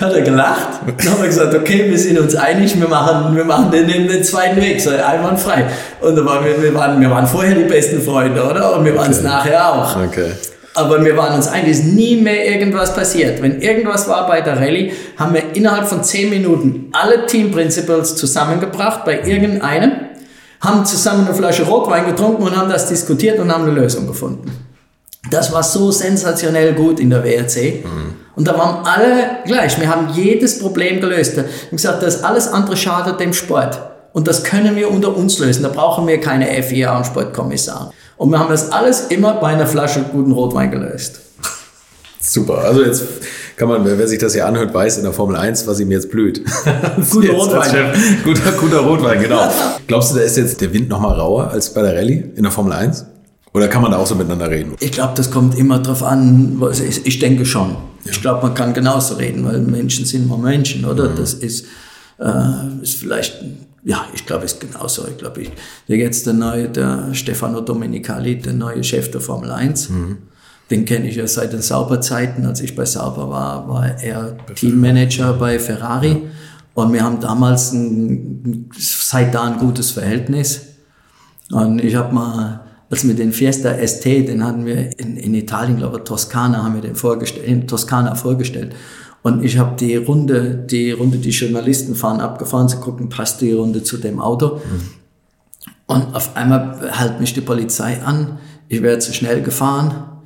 hat 0.00 0.14
er 0.14 0.22
gelacht. 0.22 0.68
Dann 0.86 1.12
haben 1.12 1.20
wir 1.20 1.28
gesagt, 1.28 1.54
okay, 1.54 1.90
wir 1.90 1.98
sind 1.98 2.18
uns 2.18 2.34
einig, 2.34 2.78
wir 2.80 2.88
machen, 2.88 3.36
wir 3.36 3.44
machen 3.44 3.70
den, 3.70 3.86
den, 3.86 4.24
zweiten 4.24 4.60
Weg, 4.60 4.80
so 4.80 4.90
einwandfrei. 4.90 5.66
Und 6.00 6.16
da 6.16 6.24
waren 6.24 6.44
wir, 6.44 6.62
wir, 6.62 6.74
waren, 6.74 7.00
wir 7.00 7.10
waren 7.10 7.26
vorher 7.26 7.54
die 7.54 7.64
besten 7.64 8.00
Freunde, 8.00 8.42
oder? 8.42 8.78
Und 8.78 8.86
wir 8.86 8.96
waren 8.96 9.10
es 9.10 9.18
okay. 9.18 9.28
nachher 9.28 9.74
auch. 9.74 9.96
Okay. 9.96 10.32
Aber 10.76 11.02
wir 11.04 11.16
waren 11.16 11.34
uns 11.34 11.48
einig, 11.48 11.70
ist 11.70 11.84
nie 11.84 12.16
mehr 12.16 12.46
irgendwas 12.46 12.94
passiert. 12.94 13.40
Wenn 13.40 13.60
irgendwas 13.60 14.08
war 14.08 14.26
bei 14.26 14.42
der 14.42 14.56
Rallye, 14.60 14.92
haben 15.16 15.32
wir 15.32 15.42
innerhalb 15.54 15.88
von 15.88 16.04
zehn 16.04 16.28
Minuten 16.28 16.90
alle 16.92 17.26
Team 17.26 17.50
Principles 17.50 18.14
zusammengebracht 18.14 19.04
bei 19.04 19.20
irgendeinem 19.22 20.06
haben 20.60 20.84
zusammen 20.84 21.26
eine 21.26 21.34
Flasche 21.34 21.64
Rotwein 21.64 22.06
getrunken 22.06 22.42
und 22.42 22.56
haben 22.56 22.68
das 22.68 22.88
diskutiert 22.88 23.38
und 23.38 23.52
haben 23.52 23.64
eine 23.64 23.72
Lösung 23.72 24.06
gefunden. 24.06 24.50
Das 25.30 25.52
war 25.52 25.62
so 25.62 25.90
sensationell 25.90 26.74
gut 26.74 27.00
in 27.00 27.10
der 27.10 27.24
WRC. 27.24 27.84
Mhm. 27.84 28.14
Und 28.36 28.46
da 28.46 28.56
waren 28.58 28.84
alle 28.84 29.38
gleich. 29.46 29.80
Wir 29.80 29.88
haben 29.88 30.10
jedes 30.14 30.58
Problem 30.58 31.00
gelöst. 31.00 31.36
Wir 31.36 31.44
haben 31.44 31.70
gesagt, 31.72 32.02
das 32.02 32.22
alles 32.22 32.48
andere 32.48 32.76
schadet 32.76 33.18
dem 33.18 33.32
Sport. 33.32 33.80
Und 34.12 34.28
das 34.28 34.44
können 34.44 34.76
wir 34.76 34.90
unter 34.90 35.16
uns 35.16 35.38
lösen. 35.38 35.62
Da 35.62 35.68
brauchen 35.68 36.06
wir 36.06 36.20
keine 36.20 36.62
FIA 36.62 36.96
und 36.96 37.06
Sportkommissar. 37.06 37.92
Und 38.16 38.30
wir 38.30 38.38
haben 38.38 38.50
das 38.50 38.72
alles 38.72 39.06
immer 39.08 39.34
bei 39.34 39.48
einer 39.48 39.66
Flasche 39.66 40.04
guten 40.10 40.32
Rotwein 40.32 40.70
gelöst. 40.70 41.20
Super. 42.20 42.58
Also 42.58 42.82
jetzt 42.82 43.04
kann 43.56 43.68
man, 43.68 43.84
wer 43.84 44.08
sich 44.08 44.18
das 44.18 44.32
hier 44.32 44.46
anhört, 44.46 44.74
weiß 44.74 44.98
in 44.98 45.04
der 45.04 45.12
Formel 45.12 45.36
1, 45.36 45.66
was 45.66 45.80
ihm 45.80 45.90
jetzt 45.90 46.10
blüht. 46.10 46.42
guter 47.10 47.32
Rotwein. 47.32 47.92
Guter, 48.24 48.52
guter 48.52 48.78
Rotwein, 48.80 49.22
genau. 49.22 49.48
Glaubst 49.86 50.12
du, 50.12 50.16
da 50.16 50.22
ist 50.22 50.36
jetzt 50.36 50.60
der 50.60 50.72
Wind 50.72 50.88
noch 50.88 51.00
mal 51.00 51.12
rauer 51.12 51.50
als 51.50 51.72
bei 51.72 51.82
der 51.82 51.94
Rallye 51.94 52.24
in 52.34 52.42
der 52.42 52.52
Formel 52.52 52.72
1? 52.72 53.06
Oder 53.54 53.68
kann 53.68 53.80
man 53.80 53.92
da 53.92 53.98
auch 53.98 54.06
so 54.06 54.14
miteinander 54.14 54.50
reden? 54.50 54.74
Ich 54.80 54.92
glaube, 54.92 55.14
das 55.16 55.30
kommt 55.30 55.56
immer 55.56 55.78
drauf 55.78 56.02
an, 56.02 56.60
ist. 56.70 57.06
Ich 57.06 57.18
denke 57.20 57.46
schon. 57.46 57.70
Ja. 58.04 58.10
Ich 58.10 58.20
glaube, 58.20 58.42
man 58.42 58.54
kann 58.54 58.74
genauso 58.74 59.14
reden, 59.14 59.46
weil 59.46 59.60
Menschen 59.60 60.04
sind 60.04 60.24
immer 60.24 60.36
Menschen, 60.36 60.84
oder? 60.84 61.08
Mhm. 61.10 61.16
Das 61.16 61.32
ist, 61.32 61.64
äh, 62.18 62.82
ist 62.82 62.98
vielleicht 62.98 63.40
ja, 63.86 64.04
ich 64.12 64.26
glaube, 64.26 64.44
es 64.44 64.54
ist 64.54 64.60
genauso. 64.60 65.06
Ich 65.06 65.16
glaube, 65.16 65.42
ich, 65.42 65.52
der 65.86 65.96
jetzt 65.96 66.26
der 66.26 66.32
neue, 66.32 66.68
der 66.68 67.14
Stefano 67.14 67.60
Domenicali, 67.60 68.36
der 68.36 68.52
neue 68.52 68.82
Chef 68.82 69.12
der 69.12 69.20
Formel 69.20 69.52
1. 69.52 69.90
Mhm. 69.90 70.18
Den 70.72 70.84
kenne 70.84 71.08
ich 71.08 71.14
ja 71.14 71.28
seit 71.28 71.52
den 71.52 71.62
Sauberzeiten. 71.62 72.44
Als 72.46 72.60
ich 72.60 72.74
bei 72.74 72.84
Sauber 72.84 73.30
war, 73.30 73.68
war 73.68 74.02
er 74.02 74.36
Teammanager 74.56 75.34
bei 75.34 75.60
Ferrari. 75.60 76.22
Und 76.74 76.92
wir 76.92 77.04
haben 77.04 77.20
damals 77.20 77.72
ein, 77.72 78.68
seit 78.76 79.32
da 79.32 79.44
ein 79.44 79.58
gutes 79.58 79.92
Verhältnis. 79.92 80.62
Und 81.52 81.78
ich 81.78 81.94
habe 81.94 82.12
mal, 82.12 82.62
als 82.90 83.06
wir 83.06 83.14
den 83.14 83.32
Fiesta 83.32 83.72
ST, 83.86 84.04
den 84.04 84.44
hatten 84.44 84.66
wir 84.66 84.98
in, 84.98 85.16
in 85.16 85.32
Italien, 85.32 85.76
glaube 85.76 85.98
ich, 85.98 86.02
Toskana, 86.02 86.64
haben 86.64 86.74
wir 86.74 86.82
den 86.82 86.96
vorgestellt, 86.96 87.46
in 87.46 87.68
Toskana 87.68 88.16
vorgestellt. 88.16 88.74
Und 89.26 89.44
ich 89.44 89.58
habe 89.58 89.74
die 89.76 89.96
Runde, 89.96 90.54
die 90.54 90.92
Runde, 90.92 91.18
die 91.18 91.30
Journalisten 91.30 91.96
fahren 91.96 92.20
abgefahren, 92.20 92.68
sie 92.68 92.76
gucken, 92.76 93.08
passt 93.08 93.40
die 93.40 93.52
Runde 93.52 93.82
zu 93.82 93.96
dem 93.96 94.20
Auto. 94.20 94.56
Mhm. 94.56 94.80
Und 95.86 96.14
auf 96.14 96.36
einmal 96.36 96.92
hält 96.92 97.18
mich 97.18 97.34
die 97.34 97.40
Polizei 97.40 98.00
an, 98.04 98.38
ich 98.68 98.82
werde 98.82 99.00
zu 99.00 99.12
schnell 99.12 99.42
gefahren 99.42 100.16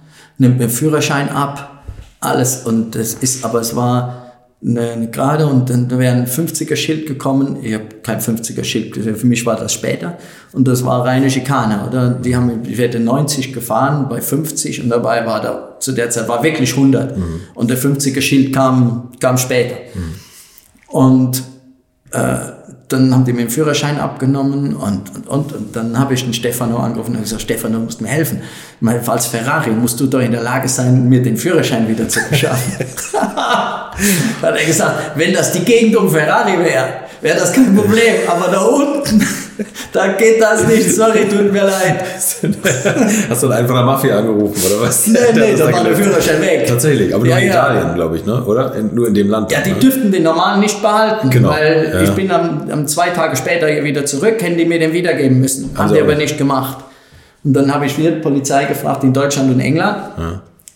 nimmt 0.40 0.58
mir 0.58 0.68
Führerschein 0.68 1.28
ab, 1.28 1.84
alles. 2.18 2.64
Und 2.64 2.94
das 2.94 3.14
ist, 3.14 3.44
aber 3.44 3.60
es 3.60 3.76
war 3.76 4.29
eine, 4.64 4.90
eine 4.90 5.10
Gerade 5.10 5.46
und 5.46 5.70
dann 5.70 5.90
wäre 5.90 6.14
ein 6.14 6.26
50er 6.26 6.76
Schild 6.76 7.06
gekommen. 7.06 7.58
Ich 7.62 7.72
habe 7.74 7.86
kein 8.02 8.20
50er 8.20 8.62
Schild, 8.62 8.94
für 8.96 9.26
mich 9.26 9.46
war 9.46 9.56
das 9.56 9.72
später. 9.72 10.18
Und 10.52 10.68
das 10.68 10.84
war 10.84 11.04
reine 11.04 11.30
Schikane, 11.30 11.86
oder? 11.86 12.10
Die 12.10 12.36
haben, 12.36 12.62
ich 12.64 12.76
werde 12.76 13.00
90 13.00 13.52
gefahren 13.52 14.08
bei 14.08 14.20
50 14.20 14.82
und 14.82 14.90
dabei 14.90 15.24
war 15.24 15.40
da, 15.40 15.76
zu 15.80 15.92
der 15.92 16.10
Zeit 16.10 16.28
war 16.28 16.42
wirklich 16.42 16.74
100. 16.74 17.16
Mhm. 17.16 17.40
Und 17.54 17.70
der 17.70 17.78
50er 17.78 18.20
Schild 18.20 18.54
kam, 18.54 19.10
kam 19.18 19.38
später. 19.38 19.76
Mhm. 19.94 20.14
Und, 20.88 21.42
äh, 22.12 22.59
dann 22.92 23.14
haben 23.14 23.24
die 23.24 23.32
mir 23.32 23.42
den 23.42 23.50
Führerschein 23.50 24.00
abgenommen 24.00 24.74
und, 24.74 25.16
und, 25.16 25.28
und, 25.28 25.52
und 25.52 25.76
dann 25.76 25.98
habe 25.98 26.14
ich 26.14 26.24
den 26.24 26.34
Stefano 26.34 26.78
angerufen 26.78 27.14
und 27.14 27.22
gesagt, 27.22 27.42
Stefano, 27.42 27.78
du 27.78 27.84
musst 27.84 28.00
mir 28.00 28.08
helfen. 28.08 28.42
Weil 28.80 29.00
als 29.06 29.26
Ferrari 29.26 29.70
musst 29.70 30.00
du 30.00 30.06
doch 30.06 30.20
in 30.20 30.32
der 30.32 30.42
Lage 30.42 30.68
sein, 30.68 31.08
mir 31.08 31.22
den 31.22 31.36
Führerschein 31.36 31.88
wieder 31.88 32.08
zu 32.08 32.20
beschaffen. 32.28 32.84
dann 33.12 34.52
hat 34.52 34.60
er 34.60 34.66
gesagt, 34.66 35.12
wenn 35.14 35.32
das 35.32 35.52
die 35.52 35.60
Gegend 35.60 35.96
um 35.96 36.10
Ferrari 36.10 36.58
wäre, 36.58 36.88
wäre 37.20 37.38
das 37.38 37.52
kein 37.52 37.76
Problem. 37.76 38.14
Aber 38.26 38.50
da 38.50 38.60
unten, 38.60 39.24
da 39.92 40.08
geht 40.12 40.40
das 40.40 40.66
nicht. 40.66 40.94
Sorry, 40.94 41.28
tut 41.28 41.52
mir 41.52 41.64
leid. 41.64 42.04
Hast 43.28 43.42
du 43.42 43.48
dann 43.48 43.58
einfach 43.58 43.74
eine 43.76 43.84
Mafia 43.86 44.18
angerufen, 44.18 44.60
oder 44.66 44.86
was? 44.86 45.06
Nee, 45.06 45.18
nee, 45.34 45.54
da 45.56 45.72
war 45.72 45.84
der 45.84 45.96
Führerschein 45.96 46.40
weg. 46.40 46.66
Tatsächlich, 46.66 47.14
aber 47.14 47.24
nur 47.24 47.32
Ja, 47.32 47.38
in 47.38 47.46
ja. 47.48 47.52
Italien, 47.52 47.94
glaube 47.94 48.16
ich, 48.16 48.24
ne? 48.26 48.42
oder? 48.44 48.74
In, 48.74 48.94
nur 48.94 49.08
in 49.08 49.14
dem 49.14 49.28
Land. 49.28 49.50
Ja, 49.52 49.60
die 49.60 49.72
ne? 49.72 49.78
dürften 49.78 50.10
den 50.12 50.22
normalen 50.22 50.60
nicht 50.60 50.80
behalten, 50.80 51.30
Genau, 51.30 51.50
weil 51.50 51.90
ja. 51.92 52.00
ich 52.02 52.10
bin 52.10 52.30
am, 52.30 52.68
am 52.70 52.86
zwei 52.86 53.10
Tage 53.10 53.36
später 53.36 53.66
wieder 53.84 54.04
zurück, 54.06 54.40
hätten 54.40 54.56
die 54.58 54.64
mir 54.66 54.78
den 54.78 54.92
wiedergeben 54.92 55.40
müssen. 55.40 55.70
Haben 55.76 55.88
sie 55.88 55.94
die 55.96 56.00
aber 56.02 56.14
nicht. 56.14 56.38
gemacht. 56.38 56.78
Und 57.42 57.54
dann 57.54 57.72
habe 57.74 57.86
ich 57.86 57.96
wieder 57.98 58.10
die 58.12 58.20
Polizei 58.20 58.64
gefragt 58.64 59.02
in 59.04 59.12
Deutschland 59.12 59.50
und 59.50 59.60
England. 59.60 59.96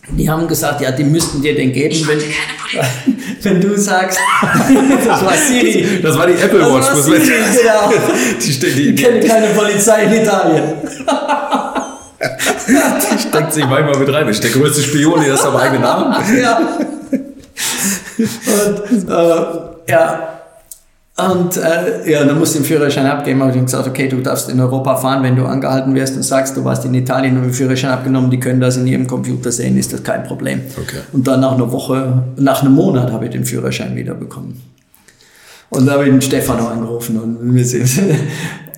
Die 0.09 0.29
haben 0.29 0.47
gesagt, 0.47 0.81
ja, 0.81 0.91
die 0.91 1.03
müssten 1.03 1.41
dir 1.41 1.55
den 1.55 1.71
geben, 1.73 2.07
wenn, 2.07 2.19
wenn 3.41 3.61
du 3.61 3.77
sagst, 3.77 4.19
das 5.05 5.25
war 5.25 5.33
Siri. 5.33 5.99
Das 6.01 6.17
war 6.17 6.27
die 6.27 6.33
Apple 6.33 6.59
Das 6.59 6.69
Watch. 6.71 6.87
war 6.87 6.95
muss 6.95 7.05
Siri, 7.05 7.19
genau. 7.19 7.91
Die, 8.39 8.59
die, 8.59 8.67
Ich 8.67 8.75
die, 8.75 8.95
kenne 8.95 9.19
keine 9.21 9.47
Polizei 9.47 10.03
in 10.03 10.13
Italien. 10.21 10.63
die 12.21 13.19
steckt 13.19 13.53
sich 13.53 13.65
manchmal 13.65 13.97
mit 13.97 14.13
rein. 14.13 14.29
Ich 14.29 14.39
der 14.39 14.51
größte 14.51 14.81
Spion, 14.83 15.21
die 15.21 15.27
das 15.29 15.43
am 15.43 15.55
eigenen 15.55 15.81
Namen. 15.81 16.15
ja. 16.39 16.59
Und, 18.17 19.09
äh, 19.09 19.91
ja. 19.91 20.34
Und 21.17 21.55
äh, 21.55 22.11
ja, 22.11 22.25
dann 22.25 22.37
musste 22.37 22.57
ich 22.57 22.63
den 22.65 22.67
Führerschein 22.67 23.05
abgeben. 23.05 23.39
Habe 23.39 23.51
ich 23.51 23.57
ihm 23.57 23.65
gesagt, 23.65 23.87
okay, 23.87 24.09
du 24.09 24.17
darfst 24.17 24.49
in 24.49 24.59
Europa 24.59 24.97
fahren, 24.97 25.23
wenn 25.23 25.37
du 25.37 25.45
angehalten 25.45 25.95
wirst 25.95 26.17
und 26.17 26.23
sagst, 26.23 26.57
du 26.57 26.65
warst 26.65 26.83
in 26.83 26.93
Italien 26.93 27.37
und 27.37 27.43
den 27.43 27.53
Führerschein 27.53 27.91
abgenommen, 27.91 28.29
die 28.29 28.39
können 28.39 28.59
das 28.59 28.75
in 28.75 28.85
ihrem 28.85 29.07
Computer 29.07 29.49
sehen, 29.49 29.77
ist 29.77 29.93
das 29.93 30.03
kein 30.03 30.25
Problem. 30.25 30.61
Okay. 30.77 30.97
Und 31.13 31.25
dann 31.25 31.39
nach 31.39 31.53
einer 31.53 31.71
Woche, 31.71 32.23
nach 32.35 32.61
einem 32.61 32.73
Monat 32.73 33.13
habe 33.13 33.25
ich 33.25 33.31
den 33.31 33.45
Führerschein 33.45 33.95
wieder 33.95 34.13
bekommen. 34.13 34.61
Und 35.69 35.85
da 35.85 35.93
habe 35.93 36.03
ich 36.03 36.09
den 36.09 36.21
Stefano 36.21 36.67
angerufen 36.67 37.17
und 37.17 37.55
wir 37.55 37.65
sind. 37.65 37.89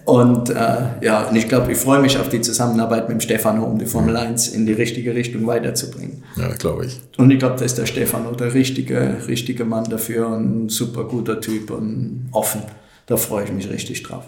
Und 0.08 0.50
äh, 0.52 0.56
ja, 1.02 1.28
und 1.28 1.36
ich 1.36 1.50
glaube, 1.50 1.70
ich 1.74 1.78
freue 1.78 2.00
mich 2.00 2.18
auf 2.18 2.30
die 2.30 2.40
Zusammenarbeit 2.40 3.10
mit 3.10 3.18
dem 3.18 3.20
Stefano, 3.20 3.66
um 3.66 3.78
die 3.78 3.86
Formel 3.86 4.16
1 4.16 4.48
in 4.48 4.66
die 4.66 4.72
richtige 4.72 5.14
Richtung 5.14 5.46
weiterzubringen. 5.48 6.24
Ja, 6.38 6.48
glaube 6.58 6.86
ich. 6.86 7.02
Und 7.18 7.30
ich 7.30 7.40
glaube, 7.40 7.56
da 7.60 7.66
ist 7.66 7.78
der 7.78 7.86
Stefano 7.88 8.32
der 8.32 8.54
richtige, 8.54 9.18
richtige 9.28 9.66
Mann 9.66 9.84
dafür, 9.90 10.30
ein 10.32 10.70
super 10.70 11.04
guter 11.04 11.42
Typ 11.42 11.72
und 11.72 12.30
offen. 12.32 12.62
Da 13.06 13.18
freue 13.18 13.44
ich 13.44 13.52
mich 13.52 13.70
richtig 13.70 14.02
drauf. 14.04 14.24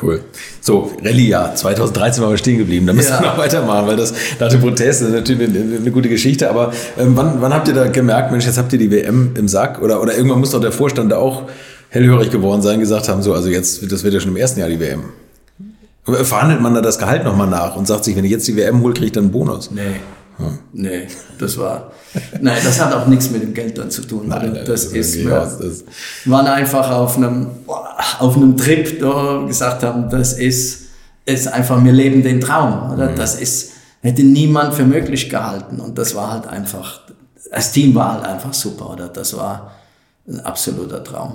Cool. 0.00 0.22
So, 0.62 0.90
Rallye-Jahr 1.04 1.54
2013 1.56 2.22
waren 2.22 2.30
wir 2.30 2.38
stehen 2.38 2.56
geblieben. 2.56 2.86
Da 2.86 2.94
müssen 2.94 3.10
Ja. 3.12 3.20
wir 3.20 3.26
noch 3.26 3.36
weitermachen, 3.38 3.86
weil 3.86 3.96
das 3.96 4.14
nach 4.38 4.48
dem 4.48 4.62
Protest 4.62 5.02
ist 5.02 5.10
natürlich 5.10 5.46
eine, 5.50 5.76
eine 5.76 5.90
gute 5.90 6.08
Geschichte. 6.08 6.48
Aber 6.48 6.72
ähm, 6.98 7.14
wann, 7.16 7.42
wann 7.42 7.52
habt 7.52 7.68
ihr 7.68 7.74
da 7.74 7.86
gemerkt, 7.88 8.30
Mensch, 8.32 8.46
jetzt 8.46 8.56
habt 8.56 8.72
ihr 8.72 8.78
die 8.78 8.90
WM 8.90 9.32
im 9.36 9.46
Sack? 9.46 9.82
Oder, 9.82 10.00
oder 10.00 10.16
irgendwann 10.16 10.40
muss 10.40 10.52
doch 10.52 10.60
der 10.62 10.72
Vorstand 10.72 11.12
da 11.12 11.18
auch 11.18 11.50
hellhörig 11.90 12.30
geworden 12.30 12.62
sein, 12.62 12.80
gesagt 12.80 13.08
haben, 13.08 13.22
so, 13.22 13.34
also 13.34 13.48
jetzt, 13.48 13.90
das 13.92 14.02
wird 14.02 14.14
ja 14.14 14.20
schon 14.20 14.30
im 14.30 14.36
ersten 14.36 14.60
Jahr 14.60 14.68
die 14.68 14.80
WM. 14.80 15.04
Verhandelt 16.04 16.60
man 16.60 16.74
da 16.74 16.80
das 16.80 16.98
Gehalt 16.98 17.24
nochmal 17.24 17.46
nach 17.48 17.76
und 17.76 17.86
sagt 17.86 18.04
sich, 18.04 18.16
wenn 18.16 18.24
ich 18.24 18.30
jetzt 18.30 18.48
die 18.48 18.56
WM 18.56 18.80
hole, 18.82 18.94
kriege 18.94 19.06
ich 19.06 19.12
dann 19.12 19.24
einen 19.24 19.32
Bonus? 19.32 19.70
Nee. 19.70 19.82
Nee, 20.72 21.06
das 21.38 21.58
war. 21.58 21.90
Nein, 22.40 22.56
das 22.64 22.80
hat 22.80 22.94
auch 22.94 23.06
nichts 23.06 23.30
mit 23.30 23.42
dem 23.42 23.52
Geld 23.52 23.76
dann 23.76 23.90
zu 23.90 24.00
tun. 24.02 24.26
Nein, 24.28 24.52
nein, 24.54 24.64
das 24.64 24.84
das 24.84 24.92
ist. 24.94 25.16
Wir 25.18 25.42
aus, 25.42 25.58
das- 25.58 25.84
waren 26.24 26.46
einfach 26.46 26.90
auf 26.90 27.18
einem, 27.18 27.48
auf 28.18 28.36
einem 28.36 28.56
Trip, 28.56 28.98
da 29.00 29.44
gesagt 29.46 29.82
haben, 29.82 30.08
das 30.08 30.32
ist, 30.38 30.84
ist 31.26 31.46
einfach, 31.46 31.84
wir 31.84 31.92
leben 31.92 32.22
den 32.22 32.40
Traum. 32.40 32.90
Oder? 32.90 33.08
Das 33.08 33.38
ist, 33.38 33.72
hätte 34.00 34.22
niemand 34.22 34.72
für 34.72 34.84
möglich 34.86 35.28
gehalten. 35.28 35.78
Und 35.78 35.98
das 35.98 36.14
war 36.14 36.32
halt 36.32 36.46
einfach, 36.46 37.02
das 37.52 37.72
Team 37.72 37.94
war 37.94 38.14
halt 38.14 38.24
einfach 38.24 38.54
super, 38.54 38.88
oder? 38.94 39.08
Das 39.08 39.36
war 39.36 39.72
ein 40.26 40.40
absoluter 40.40 41.04
Traum. 41.04 41.34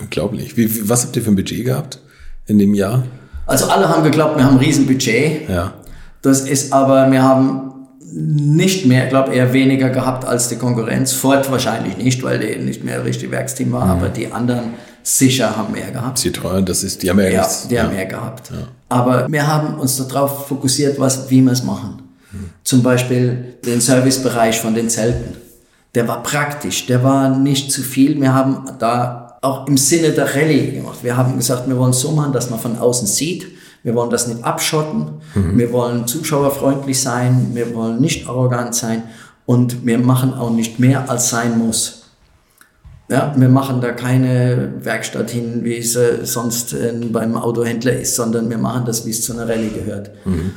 Unglaublich. 0.00 0.56
Wie, 0.56 0.74
wie, 0.74 0.88
was 0.88 1.04
habt 1.04 1.16
ihr 1.16 1.22
für 1.22 1.30
ein 1.30 1.36
Budget 1.36 1.64
gehabt 1.64 1.98
in 2.46 2.58
dem 2.58 2.74
Jahr? 2.74 3.04
Also 3.46 3.66
alle 3.66 3.88
haben 3.88 4.02
geglaubt, 4.02 4.36
wir 4.36 4.44
haben 4.44 4.56
ein 4.56 4.64
Riesenbudget. 4.64 5.48
Ja. 5.48 5.74
Das 6.22 6.40
ist 6.40 6.72
aber, 6.72 7.10
wir 7.10 7.22
haben 7.22 7.72
nicht 8.12 8.86
mehr, 8.86 9.04
ich 9.04 9.10
glaube 9.10 9.34
eher 9.34 9.52
weniger 9.52 9.90
gehabt 9.90 10.24
als 10.24 10.48
die 10.48 10.56
Konkurrenz. 10.56 11.12
Ford 11.12 11.50
wahrscheinlich 11.50 11.96
nicht, 11.96 12.22
weil 12.22 12.38
der 12.38 12.58
nicht 12.58 12.84
mehr 12.84 13.04
richtig 13.04 13.30
Werksteam 13.30 13.72
war, 13.72 13.84
aber 13.84 14.08
die 14.08 14.32
anderen 14.32 14.74
sicher 15.02 15.56
haben 15.56 15.72
mehr 15.72 15.90
gehabt. 15.90 16.18
Citroën, 16.18 16.62
das 16.62 16.82
ist, 16.82 17.02
die 17.02 17.10
haben 17.10 17.18
ja, 17.18 17.28
Ja, 17.28 17.48
die 17.68 17.78
haben 17.78 17.94
mehr 17.94 18.06
gehabt. 18.06 18.50
Aber 18.88 19.30
wir 19.30 19.46
haben 19.46 19.74
uns 19.74 19.96
darauf 20.08 20.48
fokussiert, 20.48 20.98
was, 20.98 21.28
wie 21.30 21.42
wir 21.42 21.52
es 21.52 21.62
machen. 21.62 22.02
Zum 22.62 22.82
Beispiel 22.82 23.56
den 23.64 23.80
Servicebereich 23.80 24.60
von 24.60 24.74
den 24.74 24.88
Zelten. 24.88 25.36
Der 25.94 26.08
war 26.08 26.22
praktisch, 26.22 26.86
der 26.86 27.04
war 27.04 27.36
nicht 27.36 27.70
zu 27.70 27.82
viel. 27.82 28.20
Wir 28.20 28.34
haben 28.34 28.64
da 28.78 29.23
auch 29.44 29.66
im 29.66 29.76
Sinne 29.76 30.10
der 30.10 30.34
Rallye 30.34 30.72
gemacht. 30.72 30.98
Wir 31.02 31.16
haben 31.16 31.36
gesagt, 31.36 31.68
wir 31.68 31.76
wollen 31.76 31.90
es 31.90 32.00
so 32.00 32.12
machen, 32.12 32.32
dass 32.32 32.50
man 32.50 32.58
von 32.58 32.78
außen 32.78 33.06
sieht. 33.06 33.46
Wir 33.82 33.94
wollen 33.94 34.10
das 34.10 34.26
nicht 34.26 34.42
abschotten. 34.42 35.20
Mhm. 35.34 35.58
Wir 35.58 35.72
wollen 35.72 36.06
zuschauerfreundlich 36.06 37.00
sein. 37.00 37.50
Wir 37.52 37.74
wollen 37.74 38.00
nicht 38.00 38.26
arrogant 38.26 38.74
sein. 38.74 39.02
Und 39.46 39.84
wir 39.84 39.98
machen 39.98 40.32
auch 40.32 40.50
nicht 40.50 40.80
mehr, 40.80 41.10
als 41.10 41.28
sein 41.28 41.58
muss. 41.58 42.04
Ja, 43.10 43.34
wir 43.36 43.50
machen 43.50 43.82
da 43.82 43.92
keine 43.92 44.72
Werkstatt 44.80 45.30
hin, 45.30 45.60
wie 45.62 45.76
es 45.76 45.94
äh, 45.94 46.24
sonst 46.24 46.72
äh, 46.72 46.94
beim 47.12 47.36
Autohändler 47.36 47.92
ist, 47.92 48.16
sondern 48.16 48.48
wir 48.48 48.56
machen 48.56 48.86
das, 48.86 49.04
wie 49.04 49.10
es 49.10 49.20
zu 49.20 49.34
einer 49.34 49.46
Rallye 49.46 49.68
gehört. 49.68 50.10
Mhm. 50.24 50.52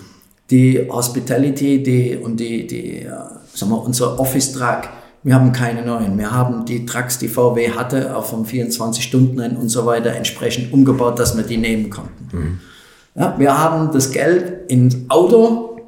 Die 0.50 0.88
Hospitality 0.90 1.84
die, 1.84 2.16
und 2.16 2.40
die, 2.40 2.66
die 2.66 3.00
äh, 3.00 3.10
sagen 3.54 3.72
wir, 3.72 3.84
unser 3.84 4.18
Office-Truck, 4.18 4.88
wir 5.24 5.36
haben 5.36 5.52
keine 5.52 5.84
neuen. 5.84 6.18
Wir 6.18 6.32
haben 6.32 6.66
die 6.66 6.86
Trucks, 6.86 7.20
die 7.20 7.28
VW 7.28 7.72
hatte, 7.72 8.16
auch 8.16 8.26
vom 8.26 8.46
24-Stunden-Rennen 8.46 9.58
und 9.58 9.70
so 9.70 9.86
weiter 9.86 10.14
entsprechend 10.14 10.72
umgebaut, 10.72 11.20
dass 11.20 11.36
wir 11.36 11.44
die 11.44 11.58
nehmen 11.58 11.90
konnten. 11.90 12.30
Mhm. 12.32 12.60
Ja, 13.16 13.36
wir 13.38 13.58
haben 13.58 13.92
das 13.92 14.12
Geld 14.12 14.72
ins 14.72 14.96
Auto 15.10 15.82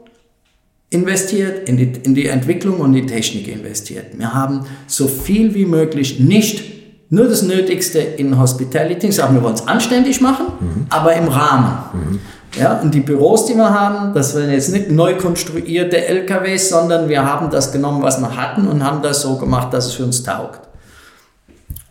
investiert, 0.89 1.69
in 1.69 1.77
die, 1.77 1.91
in 2.03 2.15
die 2.15 2.25
Entwicklung 2.27 2.79
und 2.79 2.93
die 2.93 3.05
Technik 3.05 3.47
investiert. 3.47 4.17
Wir 4.17 4.33
haben 4.33 4.65
so 4.87 5.07
viel 5.07 5.53
wie 5.53 5.65
möglich 5.65 6.19
nicht 6.19 6.63
nur 7.11 7.27
das 7.27 7.41
Nötigste 7.43 7.99
in 7.99 8.37
Hospitality, 8.37 9.11
sagen 9.11 9.35
wir 9.35 9.43
wollen 9.43 9.55
es 9.55 9.67
anständig 9.67 10.21
machen, 10.21 10.45
mhm. 10.59 10.85
aber 10.89 11.13
im 11.13 11.27
Rahmen. 11.27 11.77
Mhm. 11.93 12.19
Ja, 12.57 12.79
und 12.79 12.93
die 12.93 13.01
Büros, 13.01 13.45
die 13.45 13.55
wir 13.55 13.73
haben, 13.73 14.13
das 14.13 14.35
waren 14.35 14.49
jetzt 14.49 14.71
nicht 14.71 14.89
neu 14.89 15.17
konstruierte 15.17 16.05
LKWs, 16.05 16.69
sondern 16.69 17.07
wir 17.07 17.23
haben 17.23 17.49
das 17.49 17.71
genommen, 17.71 18.01
was 18.01 18.19
wir 18.19 18.35
hatten 18.35 18.67
und 18.67 18.83
haben 18.83 19.01
das 19.01 19.21
so 19.21 19.37
gemacht, 19.37 19.73
dass 19.73 19.85
es 19.85 19.93
für 19.93 20.03
uns 20.03 20.23
taugt. 20.23 20.61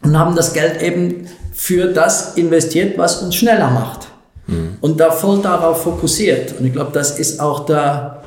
Und 0.02 0.18
haben 0.18 0.35
das 0.35 0.52
Geld 0.52 0.82
eben 0.82 1.28
für 1.52 1.93
das 1.93 2.35
investiert, 2.35 2.98
was 2.98 3.22
uns 3.22 3.36
schneller 3.36 3.70
macht. 3.70 4.09
Mhm. 4.47 4.76
Und 4.80 4.98
da 5.01 5.10
voll 5.10 5.40
darauf 5.43 5.82
fokussiert. 5.82 6.59
Und 6.59 6.66
ich 6.66 6.72
glaube, 6.72 6.90
das 6.93 7.18
ist 7.18 7.40
auch 7.40 7.66
der, 7.66 8.22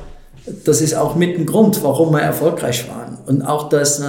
das 0.64 0.80
ist 0.80 0.94
auch 0.94 1.14
mit 1.14 1.38
ein 1.38 1.46
Grund, 1.46 1.82
warum 1.82 2.12
wir 2.12 2.20
erfolgreich 2.20 2.88
waren. 2.88 3.18
Und 3.26 3.42
auch, 3.42 3.68
dass, 3.68 4.02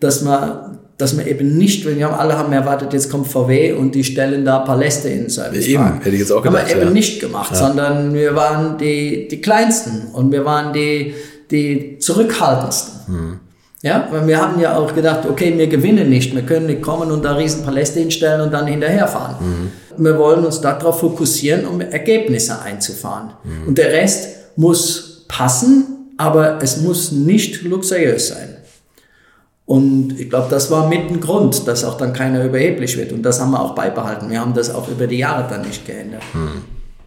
dass 0.00 0.22
man 0.22 0.71
dass 1.02 1.14
man 1.14 1.26
eben 1.26 1.58
nicht, 1.58 1.84
wenn 1.84 1.98
wir 1.98 2.08
haben, 2.08 2.14
alle 2.14 2.38
haben 2.38 2.52
erwartet, 2.52 2.92
jetzt 2.92 3.10
kommt 3.10 3.26
VW 3.26 3.72
und 3.72 3.92
die 3.96 4.04
stellen 4.04 4.44
da 4.44 4.60
Paläste 4.60 5.08
in 5.08 5.28
Service. 5.28 5.66
Eben, 5.66 5.98
hätte 5.98 6.10
ich 6.10 6.20
jetzt 6.20 6.30
auch 6.30 6.42
gedacht. 6.42 6.62
Haben 6.62 6.68
wir 6.68 6.76
eben 6.76 6.86
ja. 6.86 6.92
nicht 6.92 7.20
gemacht, 7.20 7.50
ja. 7.50 7.58
sondern 7.58 8.14
wir 8.14 8.36
waren 8.36 8.78
die, 8.78 9.26
die 9.26 9.40
Kleinsten 9.40 10.10
und 10.12 10.30
wir 10.30 10.44
waren 10.44 10.72
die, 10.72 11.14
die 11.50 11.98
Zurückhaltendsten. 11.98 12.92
Mhm. 13.08 13.40
Ja, 13.82 14.06
weil 14.12 14.28
wir 14.28 14.40
haben 14.40 14.60
ja 14.60 14.76
auch 14.76 14.94
gedacht, 14.94 15.26
okay, 15.28 15.58
wir 15.58 15.66
gewinnen 15.66 16.08
nicht, 16.08 16.36
wir 16.36 16.42
können 16.42 16.66
nicht 16.66 16.82
kommen 16.82 17.10
und 17.10 17.24
da 17.24 17.32
riesen 17.32 17.64
Paläste 17.64 17.98
hinstellen 17.98 18.40
und 18.42 18.52
dann 18.52 18.68
hinterherfahren. 18.68 19.34
Mhm. 19.40 20.04
Wir 20.04 20.16
wollen 20.18 20.46
uns 20.46 20.60
darauf 20.60 21.00
fokussieren, 21.00 21.66
um 21.66 21.80
Ergebnisse 21.80 22.62
einzufahren. 22.62 23.30
Mhm. 23.42 23.68
Und 23.68 23.78
der 23.78 23.88
Rest 23.88 24.28
muss 24.54 25.24
passen, 25.26 26.12
aber 26.16 26.62
es 26.62 26.80
muss 26.80 27.10
nicht 27.10 27.62
luxuriös 27.62 28.28
sein. 28.28 28.51
Und 29.72 30.20
ich 30.20 30.28
glaube, 30.28 30.48
das 30.50 30.70
war 30.70 30.86
mit 30.86 31.10
ein 31.10 31.18
Grund, 31.18 31.66
dass 31.66 31.82
auch 31.82 31.96
dann 31.96 32.12
keiner 32.12 32.44
überheblich 32.44 32.98
wird. 32.98 33.10
Und 33.10 33.22
das 33.22 33.40
haben 33.40 33.52
wir 33.52 33.62
auch 33.62 33.74
beibehalten. 33.74 34.28
Wir 34.28 34.38
haben 34.38 34.52
das 34.52 34.68
auch 34.68 34.86
über 34.88 35.06
die 35.06 35.16
Jahre 35.16 35.48
dann 35.48 35.62
nicht 35.62 35.86
geändert. 35.86 36.20
Hm. 36.34 36.60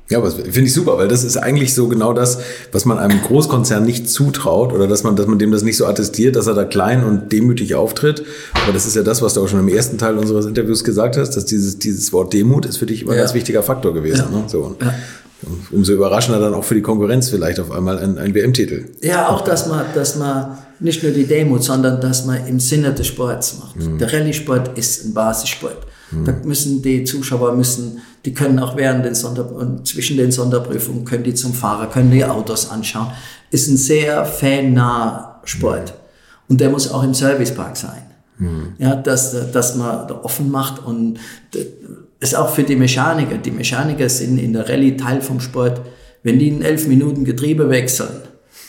Ja, 0.09 0.17
aber 0.17 0.31
finde 0.31 0.61
ich 0.61 0.73
super, 0.73 0.97
weil 0.97 1.07
das 1.07 1.23
ist 1.23 1.37
eigentlich 1.37 1.75
so 1.75 1.87
genau 1.87 2.11
das, 2.11 2.39
was 2.71 2.85
man 2.85 2.97
einem 2.97 3.21
Großkonzern 3.21 3.85
nicht 3.85 4.09
zutraut 4.09 4.73
oder 4.73 4.87
dass 4.87 5.03
man, 5.03 5.15
dass 5.15 5.27
man 5.27 5.37
dem 5.37 5.51
das 5.51 5.61
nicht 5.61 5.77
so 5.77 5.85
attestiert, 5.85 6.35
dass 6.35 6.47
er 6.47 6.55
da 6.55 6.63
klein 6.63 7.03
und 7.03 7.31
demütig 7.31 7.75
auftritt. 7.75 8.25
Aber 8.63 8.73
das 8.73 8.87
ist 8.87 8.95
ja 8.95 9.03
das, 9.03 9.21
was 9.21 9.35
du 9.35 9.43
auch 9.43 9.47
schon 9.47 9.59
im 9.59 9.69
ersten 9.69 9.99
Teil 9.99 10.17
unseres 10.17 10.47
Interviews 10.47 10.83
gesagt 10.83 11.17
hast, 11.17 11.37
dass 11.37 11.45
dieses, 11.45 11.77
dieses 11.77 12.11
Wort 12.13 12.33
Demut 12.33 12.65
ist 12.65 12.77
für 12.77 12.87
dich 12.87 13.03
immer 13.03 13.11
ein 13.11 13.17
ja. 13.17 13.25
ganz 13.25 13.35
wichtiger 13.35 13.61
Faktor 13.61 13.93
gewesen. 13.93 14.25
Ja. 14.31 14.39
Ne? 14.39 14.43
So. 14.47 14.75
Ja. 14.81 14.91
Umso 15.71 15.93
überraschender 15.93 16.39
dann 16.39 16.55
auch 16.55 16.63
für 16.63 16.73
die 16.73 16.81
Konkurrenz 16.81 17.29
vielleicht 17.29 17.59
auf 17.59 17.69
einmal 17.69 17.99
ein, 17.99 18.17
ein 18.17 18.33
WM-Titel. 18.33 18.85
Ja, 19.03 19.29
auch, 19.29 19.41
dass 19.41 19.67
man, 19.67 19.85
dass 19.93 20.15
man 20.15 20.57
nicht 20.79 21.03
nur 21.03 21.11
die 21.11 21.25
Demut, 21.25 21.63
sondern 21.63 22.01
dass 22.01 22.25
man 22.25 22.45
im 22.47 22.59
Sinne 22.59 22.93
des 22.93 23.07
Sports 23.07 23.59
macht. 23.59 23.75
Mhm. 23.77 23.97
Der 23.97 24.11
Rallye-Sport 24.11 24.77
ist 24.77 25.05
ein 25.05 25.13
Basissport. 25.13 25.85
Mhm. 26.11 26.25
Da 26.25 26.33
müssen 26.43 26.81
die 26.81 27.03
Zuschauer 27.03 27.55
müssen, 27.55 28.01
die 28.25 28.33
können 28.33 28.59
auch 28.59 28.75
während 28.75 29.05
den 29.05 29.15
Sonder 29.15 29.51
und 29.51 29.87
zwischen 29.87 30.17
den 30.17 30.31
Sonderprüfungen 30.31 31.05
können 31.05 31.23
die 31.23 31.33
zum 31.33 31.53
Fahrer, 31.53 31.87
können 31.87 32.11
die 32.11 32.25
Autos 32.25 32.69
anschauen. 32.69 33.11
Ist 33.51 33.67
ein 33.67 33.77
sehr 33.77 34.25
fannah 34.25 35.41
Sport. 35.45 35.89
Mhm. 35.89 36.05
Und 36.47 36.61
der 36.61 36.69
muss 36.69 36.91
auch 36.91 37.03
im 37.03 37.13
Servicepark 37.13 37.77
sein. 37.77 38.03
Mhm. 38.37 38.73
Ja, 38.77 38.95
dass, 38.95 39.51
dass 39.51 39.75
man 39.75 40.07
da 40.07 40.19
offen 40.23 40.51
macht 40.51 40.85
und 40.85 41.19
ist 42.19 42.35
auch 42.35 42.49
für 42.49 42.63
die 42.63 42.75
Mechaniker. 42.75 43.37
Die 43.37 43.51
Mechaniker 43.51 44.09
sind 44.09 44.37
in 44.37 44.53
der 44.53 44.67
Rallye 44.67 44.97
Teil 44.97 45.21
vom 45.21 45.39
Sport. 45.39 45.81
Wenn 46.23 46.39
die 46.39 46.47
in 46.47 46.61
elf 46.61 46.87
Minuten 46.87 47.23
Getriebe 47.23 47.69
wechseln, 47.69 48.09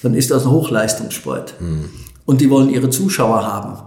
dann 0.07 0.15
ist 0.15 0.31
das 0.31 0.45
ein 0.45 0.53
Hochleistungssport. 0.53 1.55
Mhm. 1.61 1.91
Und 2.25 2.41
die 2.41 2.49
wollen 2.49 2.71
ihre 2.71 2.91
Zuschauer 2.91 3.45
haben. 3.45 3.79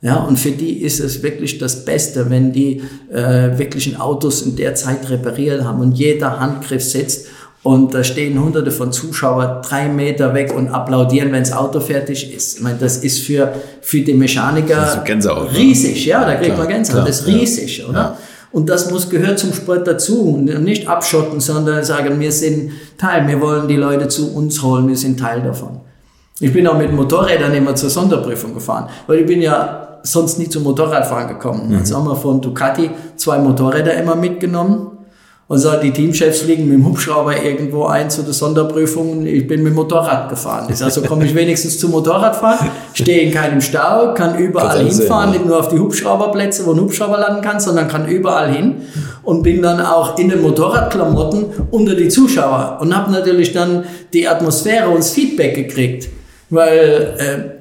Ja, 0.00 0.16
und 0.16 0.38
für 0.38 0.50
die 0.50 0.82
ist 0.82 1.00
es 1.00 1.22
wirklich 1.22 1.58
das 1.58 1.84
Beste, 1.84 2.30
wenn 2.30 2.52
die 2.52 2.82
äh, 3.12 3.58
wirklichen 3.58 3.96
Autos 3.96 4.42
in 4.42 4.54
der 4.56 4.74
Zeit 4.74 5.08
repariert 5.10 5.64
haben 5.64 5.80
und 5.80 5.92
jeder 5.92 6.38
Handgriff 6.38 6.84
sitzt 6.84 7.26
und 7.64 7.92
da 7.94 8.04
stehen 8.04 8.40
hunderte 8.40 8.70
von 8.70 8.92
Zuschauern 8.92 9.62
drei 9.62 9.88
Meter 9.88 10.34
weg 10.34 10.54
und 10.54 10.68
applaudieren, 10.68 11.32
wenn 11.32 11.42
das 11.42 11.52
Auto 11.52 11.80
fertig 11.80 12.32
ist. 12.32 12.58
Ich 12.58 12.62
meine, 12.62 12.78
das 12.78 12.98
ist 12.98 13.20
für, 13.20 13.52
für 13.80 14.00
die 14.00 14.14
Mechaniker 14.14 15.02
Gänsehaut, 15.04 15.52
riesig, 15.54 16.06
ja, 16.06 16.24
da 16.24 16.34
kriegt 16.36 16.54
klar, 16.54 16.58
man 16.58 16.68
Gänsehaut, 16.68 16.98
klar, 16.98 17.06
das 17.06 17.20
ist 17.20 17.26
riesig, 17.26 17.78
ja, 17.78 17.86
oder? 17.88 18.18
Und 18.50 18.68
das 18.68 18.90
muss 18.90 19.10
gehört 19.10 19.38
zum 19.38 19.52
Sport 19.52 19.86
dazu 19.86 20.34
und 20.34 20.44
nicht 20.64 20.88
abschotten, 20.88 21.40
sondern 21.40 21.84
sagen, 21.84 22.18
wir 22.18 22.32
sind 22.32 22.72
Teil, 22.96 23.26
wir 23.28 23.40
wollen 23.40 23.68
die 23.68 23.76
Leute 23.76 24.08
zu 24.08 24.34
uns 24.34 24.62
holen, 24.62 24.88
wir 24.88 24.96
sind 24.96 25.20
Teil 25.20 25.42
davon. 25.42 25.80
Ich 26.40 26.52
bin 26.52 26.66
auch 26.66 26.78
mit 26.78 26.92
Motorrädern 26.92 27.52
immer 27.54 27.74
zur 27.74 27.90
Sonderprüfung 27.90 28.54
gefahren, 28.54 28.88
weil 29.06 29.20
ich 29.20 29.26
bin 29.26 29.42
ja 29.42 29.98
sonst 30.02 30.38
nie 30.38 30.48
zum 30.48 30.62
Motorradfahren 30.62 31.28
gekommen. 31.28 31.68
Mhm. 31.68 31.78
Jetzt 31.78 31.94
haben 31.94 32.06
wir 32.06 32.16
von 32.16 32.40
Ducati 32.40 32.90
zwei 33.16 33.38
Motorräder 33.38 33.94
immer 33.94 34.14
mitgenommen 34.14 34.97
und 35.48 35.58
so, 35.58 35.70
die 35.82 35.92
Teamchefs 35.92 36.42
fliegen 36.42 36.68
mit 36.68 36.74
dem 36.74 36.86
Hubschrauber 36.86 37.42
irgendwo 37.42 37.86
ein 37.86 38.10
zu 38.10 38.22
der 38.22 38.34
Sonderprüfung. 38.34 39.24
Ich 39.24 39.46
bin 39.46 39.62
mit 39.62 39.72
dem 39.72 39.76
Motorrad 39.76 40.28
gefahren. 40.28 40.66
Ich 40.68 40.76
sage, 40.76 40.90
so 40.90 41.00
komme 41.00 41.24
ich 41.24 41.34
wenigstens 41.34 41.78
zum 41.78 41.90
Motorradfahren, 41.92 42.68
stehe 42.92 43.22
in 43.22 43.32
keinem 43.32 43.62
Stau, 43.62 44.12
kann 44.12 44.36
überall 44.38 44.84
hinfahren, 44.84 45.30
nicht 45.30 45.46
nur 45.46 45.58
auf 45.58 45.68
die 45.68 45.78
Hubschrauberplätze, 45.78 46.66
wo 46.66 46.72
ein 46.72 46.80
Hubschrauber 46.80 47.16
landen 47.16 47.40
kann, 47.40 47.60
sondern 47.60 47.88
kann 47.88 48.06
überall 48.06 48.52
hin. 48.52 48.82
Und 49.22 49.42
bin 49.42 49.62
dann 49.62 49.80
auch 49.80 50.18
in 50.18 50.28
den 50.28 50.42
Motorradklamotten 50.42 51.46
unter 51.70 51.94
die 51.94 52.08
Zuschauer. 52.08 52.76
Und 52.82 52.94
habe 52.94 53.10
natürlich 53.10 53.54
dann 53.54 53.84
die 54.12 54.28
Atmosphäre 54.28 54.90
und 54.90 54.98
das 54.98 55.10
Feedback 55.10 55.54
gekriegt, 55.54 56.10
weil 56.50 57.14
äh, 57.18 57.57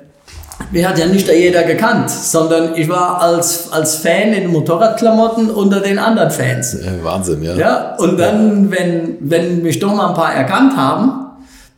mir 0.72 0.90
hat 0.90 0.98
ja 0.98 1.06
nicht 1.06 1.28
jeder 1.28 1.64
gekannt, 1.64 2.10
sondern 2.10 2.76
ich 2.76 2.90
war 2.90 3.22
als, 3.22 3.72
als 3.72 3.98
Fan 3.98 4.34
in 4.34 4.48
Motorradklamotten 4.52 5.50
unter 5.50 5.80
den 5.80 6.00
anderen 6.00 6.32
Fans. 6.32 6.78
Wahnsinn, 7.04 7.44
ja. 7.44 7.56
Ja, 7.56 7.96
und 7.98 8.20
dann, 8.20 8.72
wenn, 8.72 9.18
wenn 9.20 9.62
mich 9.62 9.80
doch 9.80 9.94
mal 9.94 10.10
ein 10.10 10.14
paar 10.14 10.34
erkannt 10.34 10.76
haben, 10.76 11.28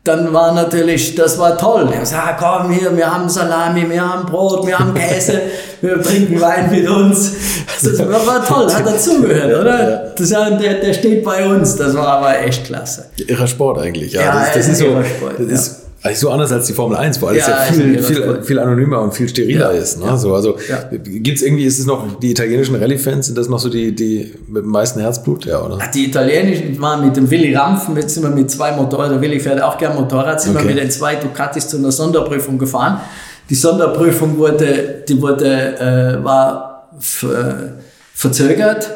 dann 0.02 0.32
war 0.32 0.52
natürlich, 0.52 1.14
das 1.14 1.38
war 1.38 1.58
toll. 1.58 1.90
Er 1.92 2.06
sagt, 2.06 2.40
komm 2.40 2.72
hier, 2.72 2.96
wir 2.96 3.12
haben 3.12 3.28
Salami, 3.28 3.88
wir 3.88 4.00
haben 4.00 4.24
Brot, 4.24 4.66
wir 4.66 4.78
haben 4.78 4.94
Käse, 4.94 5.42
wir 5.82 6.00
trinken 6.02 6.40
Wein 6.40 6.70
mit 6.70 6.88
uns. 6.88 7.32
Das 7.82 7.98
war 7.98 8.44
toll, 8.44 8.72
hat 8.72 8.86
dazugehört, 8.86 9.60
oder? 9.60 10.12
Das, 10.16 10.28
der, 10.30 10.80
der 10.80 10.94
steht 10.94 11.22
bei 11.22 11.46
uns, 11.46 11.76
das 11.76 11.94
war 11.94 12.08
aber 12.08 12.40
echt 12.40 12.64
klasse. 12.64 13.06
Irrer 13.26 13.46
Sport 13.46 13.78
eigentlich, 13.78 14.14
ja. 14.14 14.22
ja 14.22 14.40
das, 14.40 14.54
das 14.54 14.68
ist 14.68 14.78
so, 14.78 14.86
Sport, 14.86 15.34
das 15.38 15.46
ist 15.46 15.76
eigentlich 16.02 16.18
so 16.18 16.30
anders 16.30 16.50
als 16.50 16.66
die 16.66 16.72
Formel 16.72 16.96
1, 16.96 17.20
wo 17.20 17.26
alles 17.26 17.46
ja, 17.46 17.66
ja 17.66 17.72
viel, 17.72 18.02
viel, 18.02 18.42
viel 18.42 18.58
anonymer 18.58 19.02
und 19.02 19.12
viel 19.12 19.28
steriler 19.28 19.74
ja, 19.74 19.78
ist. 19.80 19.98
Ne? 19.98 20.06
Ja. 20.06 20.16
So, 20.16 20.34
also 20.34 20.56
gibt's 21.04 21.42
irgendwie, 21.42 21.64
ist 21.64 21.78
es 21.78 21.84
noch 21.84 22.18
die 22.18 22.30
italienischen 22.30 22.76
Rallye-Fans, 22.76 23.26
sind 23.26 23.36
das 23.36 23.48
noch 23.48 23.58
so 23.58 23.68
die, 23.68 23.94
die 23.94 24.32
mit 24.48 24.64
dem 24.64 24.70
meisten 24.70 25.00
Herzblut, 25.00 25.44
ja, 25.44 25.60
oder? 25.60 25.78
Ach, 25.78 25.90
die 25.90 26.06
italienischen 26.06 26.80
waren 26.80 27.04
mit 27.04 27.16
dem 27.16 27.30
Willy 27.30 27.54
Rampf, 27.54 27.88
jetzt 27.94 28.14
sind 28.14 28.22
wir 28.22 28.30
mit 28.30 28.50
zwei 28.50 28.72
Motorrädern, 28.72 29.20
der 29.20 29.20
Willy 29.20 29.40
fährt 29.40 29.60
auch 29.62 29.76
gern 29.76 29.94
Motorrad, 29.94 30.40
sind 30.40 30.56
okay. 30.56 30.64
wir 30.64 30.74
mit 30.74 30.82
den 30.82 30.90
zwei 30.90 31.16
Ducatis 31.16 31.68
zu 31.68 31.76
einer 31.76 31.92
Sonderprüfung 31.92 32.58
gefahren. 32.58 33.00
Die 33.50 33.54
Sonderprüfung 33.54 34.38
wurde, 34.38 35.04
die 35.06 35.20
wurde, 35.20 36.18
äh, 36.18 36.24
war 36.24 36.88
verzögert, 38.14 38.90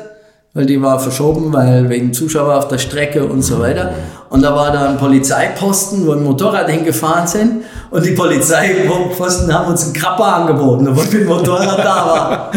weil 0.54 0.66
die 0.66 0.80
war 0.80 1.00
verschoben, 1.00 1.52
weil 1.52 1.88
wegen 1.90 2.14
Zuschauer 2.14 2.54
auf 2.54 2.68
der 2.68 2.78
Strecke 2.78 3.24
und 3.26 3.42
so 3.42 3.58
weiter. 3.58 3.92
Und 4.30 4.42
da 4.42 4.54
war 4.54 4.72
da 4.72 4.88
ein 4.88 4.96
Polizeiposten, 4.96 6.06
wo 6.06 6.12
ein 6.12 6.22
Motorrad 6.22 6.68
hingefahren 6.68 7.26
sind 7.26 7.64
und 7.94 8.04
die 8.04 8.10
Polizeiposten 8.10 9.54
haben 9.54 9.70
uns 9.70 9.84
einen 9.84 9.92
Krapper 9.92 10.24
angeboten, 10.24 10.88
obwohl 10.88 11.04
wir 11.12 11.20
mit 11.20 11.28
dem 11.28 11.28
Motorrad 11.28 11.78
da 11.78 11.84
war. 11.84 12.50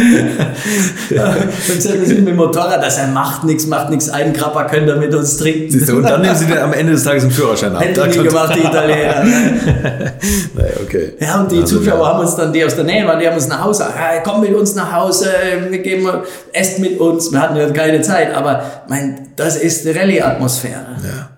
ja, 1.11 1.25
und 1.27 1.75
gesagt, 1.75 1.99
wir 1.99 2.07
sind 2.07 2.19
mit 2.21 2.29
dem 2.29 2.37
Motorrad, 2.37 2.83
das 2.83 2.97
er 2.97 3.05
macht 3.09 3.43
nichts, 3.43 3.67
macht 3.67 3.91
nichts, 3.91 4.09
einen 4.09 4.33
Krapper 4.33 4.63
könnt 4.63 4.87
ihr 4.87 4.95
mit 4.95 5.13
uns 5.13 5.37
trinken. 5.37 5.69
Siehst 5.69 5.89
du, 5.89 5.97
und 5.97 6.03
dann 6.03 6.21
nehmen 6.21 6.35
sie 6.35 6.47
dir 6.47 6.63
am 6.63 6.73
Ende 6.73 6.93
des 6.93 7.03
Tages 7.03 7.21
einen 7.21 7.31
Führerschein 7.31 7.75
ab. 7.75 7.83
Hätten 7.83 8.11
die 8.11 8.23
gemacht, 8.23 8.55
die 8.55 8.61
Italiener. 8.61 9.23
naja, 10.55 10.73
okay. 10.83 11.13
Ja, 11.19 11.41
und 11.41 11.51
die 11.51 11.61
also, 11.61 11.77
Zuschauer 11.77 11.99
ja. 11.99 12.13
haben 12.13 12.19
uns 12.21 12.35
dann, 12.35 12.51
die 12.51 12.65
aus 12.65 12.75
der 12.75 12.85
Nähe 12.85 13.05
waren, 13.05 13.19
die 13.19 13.27
haben 13.27 13.35
uns 13.35 13.47
nach 13.47 13.63
Hause, 13.63 13.85
hey, 13.95 14.21
komm 14.23 14.41
mit 14.41 14.55
uns 14.55 14.73
nach 14.73 14.91
Hause, 14.91 15.27
wir 15.69 15.79
gehen, 15.83 16.09
esst 16.51 16.79
mit 16.79 16.99
uns. 16.99 17.31
Wir 17.31 17.41
hatten 17.41 17.55
ja 17.55 17.69
keine 17.69 18.01
Zeit, 18.01 18.35
aber 18.35 18.63
mein, 18.87 19.27
das 19.35 19.57
ist 19.57 19.85
die 19.85 19.91
Rallye-Atmosphäre. 19.91 20.97
Ja. 21.03 21.36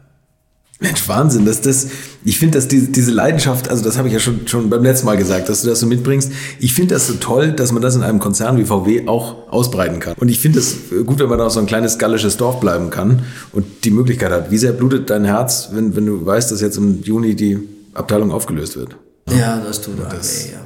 Mensch, 0.82 1.10
Wahnsinn, 1.10 1.46
dass 1.46 1.60
das, 1.60 1.88
ich 2.24 2.40
finde, 2.40 2.58
dass 2.58 2.70
diese, 2.70 2.88
diese 2.88 3.12
Leidenschaft, 3.12 3.70
also 3.70 3.84
das 3.84 3.98
habe 3.98 4.08
ich 4.08 4.14
ja 4.14 4.20
schon, 4.22 4.48
schon 4.48 4.70
beim 4.70 4.82
letzten 4.82 5.08
Mal 5.08 5.18
gesagt, 5.18 5.50
dass 5.50 5.62
du 5.62 5.68
das 5.68 5.82
so 5.82 5.88
mitbringst. 5.88 6.32
Ich 6.60 6.74
finde 6.74 6.96
das 6.96 7.08
so 7.08 7.16
toll, 7.16 7.52
dass 7.52 7.74
man 7.74 7.82
das 7.82 7.98
in 7.98 8.04
einem 8.04 8.20
Konzern 8.20 8.58
wie 8.58 8.64
VW 8.64 9.06
auch 9.08 9.52
ausbreiten 9.52 10.00
kann. 10.00 10.14
Und 10.14 10.30
ich 10.30 10.40
finde 10.40 10.60
es 10.60 10.78
gut, 11.06 11.20
wenn 11.20 11.28
man 11.28 11.38
da 11.38 11.48
auch 11.48 11.52
so 11.52 11.60
ein 11.60 11.66
kleines 11.66 11.98
gallisches 11.98 12.38
Dorf 12.38 12.62
bleiben 12.62 12.92
kann 12.92 13.24
und 13.52 13.84
die 13.84 13.92
Möglichkeit 13.92 14.32
hat. 14.32 14.52
Wie 14.52 14.58
sehr 14.58 14.72
blutet 14.72 15.10
dein 15.10 15.26
Herz, 15.26 15.68
wenn, 15.74 15.98
wenn 15.98 16.06
du 16.06 16.26
weißt, 16.26 16.50
dass 16.50 16.62
jetzt 16.62 16.78
im 16.78 17.04
Juni 17.04 17.36
die 17.36 17.60
Abteilung 17.94 18.32
aufgelöst 18.32 18.78
wird? 18.78 18.96
Ja, 19.30 19.60
das 19.60 19.82
tut 19.82 19.96
auch 20.00 20.14
weh, 20.14 20.52
ja. 20.54 20.60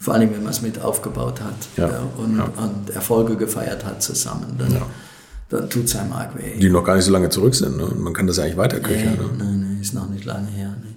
Vor 0.00 0.14
allem, 0.14 0.30
wenn 0.32 0.44
man 0.44 0.52
es 0.52 0.62
mit 0.62 0.80
aufgebaut 0.80 1.42
hat 1.42 1.56
ja. 1.76 1.88
ja 1.88 2.02
und, 2.16 2.40
und, 2.40 2.90
Erfolge 2.94 3.36
gefeiert 3.36 3.84
hat 3.84 4.02
zusammen. 4.02 4.54
Dann, 4.56 4.72
ja 4.72 4.86
dann 5.48 5.70
tut 5.70 5.86
es 5.86 5.96
einem 5.96 6.12
arg 6.12 6.36
weh. 6.36 6.58
Die 6.58 6.68
noch 6.68 6.84
gar 6.84 6.96
nicht 6.96 7.04
so 7.04 7.12
lange 7.12 7.30
zurück 7.30 7.54
sind. 7.54 7.76
Ne? 7.76 7.86
Man 7.96 8.12
kann 8.12 8.26
das 8.26 8.36
ja 8.36 8.44
eigentlich 8.44 8.56
weiterköcheln. 8.56 9.12
Nee, 9.12 9.22
ne? 9.22 9.30
Nein, 9.38 9.60
nein, 9.60 9.78
ist 9.80 9.94
noch 9.94 10.08
nicht 10.08 10.24
lange 10.24 10.48
her. 10.48 10.68
Ne? 10.68 10.94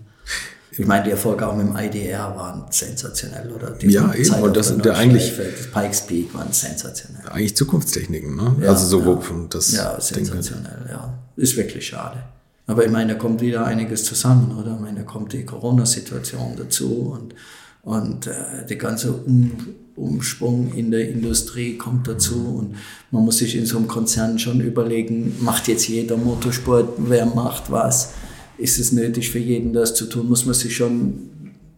Ich 0.78 0.88
meine, 0.88 1.04
die 1.04 1.12
Erfolge 1.12 1.48
auch 1.48 1.56
mit 1.56 1.68
dem 1.68 1.76
IDR 1.76 2.34
waren 2.36 2.66
sensationell, 2.70 3.52
oder? 3.52 3.72
Die 3.72 3.88
ja, 3.88 4.14
eben. 4.14 4.34
Und 4.36 4.56
das 4.56 4.70
sind 4.70 4.86
ja 4.86 4.94
eigentlich. 4.94 5.36
Das 5.36 5.68
Pikes 5.68 6.02
Peak 6.02 6.34
waren 6.34 6.52
sensationell. 6.52 7.24
Eigentlich 7.30 7.56
Zukunftstechniken, 7.56 8.36
ne? 8.36 8.56
Ja, 8.62 8.70
also 8.70 8.86
so, 8.86 9.02
ja. 9.04 9.48
das. 9.50 9.72
Ja, 9.74 10.00
sensationell, 10.00 10.88
ja. 10.90 11.14
Ist 11.36 11.58
wirklich 11.58 11.86
schade. 11.86 12.24
Aber 12.68 12.86
ich 12.86 12.92
meine, 12.92 13.14
da 13.14 13.20
kommt 13.20 13.42
wieder 13.42 13.66
einiges 13.66 14.06
zusammen, 14.06 14.58
oder? 14.58 14.76
Ich 14.76 14.80
meine, 14.80 15.00
da 15.00 15.04
kommt 15.04 15.34
die 15.34 15.46
Corona-Situation 15.46 16.56
dazu 16.58 17.18
und, 17.20 17.36
und 17.84 18.28
äh, 18.28 18.66
die 18.70 18.78
ganze 18.78 19.12
um 19.12 19.52
Umschwung 19.96 20.74
in 20.74 20.92
der 20.92 21.10
Industrie 21.10 21.78
kommt 21.78 22.08
dazu 22.08 22.58
und 22.60 22.76
man 23.12 23.26
muss 23.26 23.38
sich 23.38 23.56
in 23.56 23.66
so 23.66 23.78
einem 23.78 23.88
Konzern 23.88 24.40
schon 24.40 24.62
überlegen, 24.62 25.36
macht 25.42 25.68
jetzt 25.68 25.88
jeder 25.88 26.18
Motorsport, 26.18 26.94
wer 26.98 27.26
macht 27.26 27.72
was, 27.72 28.14
ist 28.58 28.80
es 28.80 28.92
nötig 28.92 29.32
für 29.32 29.40
jeden 29.40 29.74
das 29.74 29.94
zu 29.94 30.06
tun, 30.06 30.30
muss 30.30 30.46
man 30.46 30.54
sich 30.54 30.76
schon, 30.76 31.30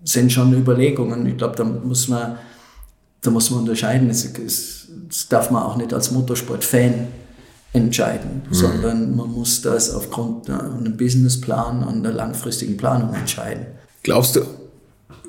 sind 0.03 0.31
schon 0.31 0.53
Überlegungen. 0.53 1.26
Ich 1.26 1.38
glaube, 1.38 1.56
da 1.56 1.64
muss 1.64 2.07
man, 2.07 2.38
da 3.22 3.31
muss 3.31 3.49
man 3.49 3.61
unterscheiden. 3.61 4.10
Das 4.10 5.27
darf 5.30 5.49
man 5.49 5.64
auch 5.64 5.77
nicht 5.77 5.94
als 5.94 6.11
Motorsport-Fan 6.11 7.07
entscheiden, 7.72 8.44
mhm. 8.48 8.53
sondern 8.53 9.15
man 9.15 9.31
muss 9.31 9.61
das 9.61 9.91
aufgrund 9.91 10.49
einem 10.49 10.98
Businessplan 10.98 11.84
und 11.84 12.06
einer 12.06 12.14
langfristigen 12.14 12.77
Planung 12.77 13.14
entscheiden. 13.15 13.65
Glaubst 14.03 14.35
du, 14.35 14.41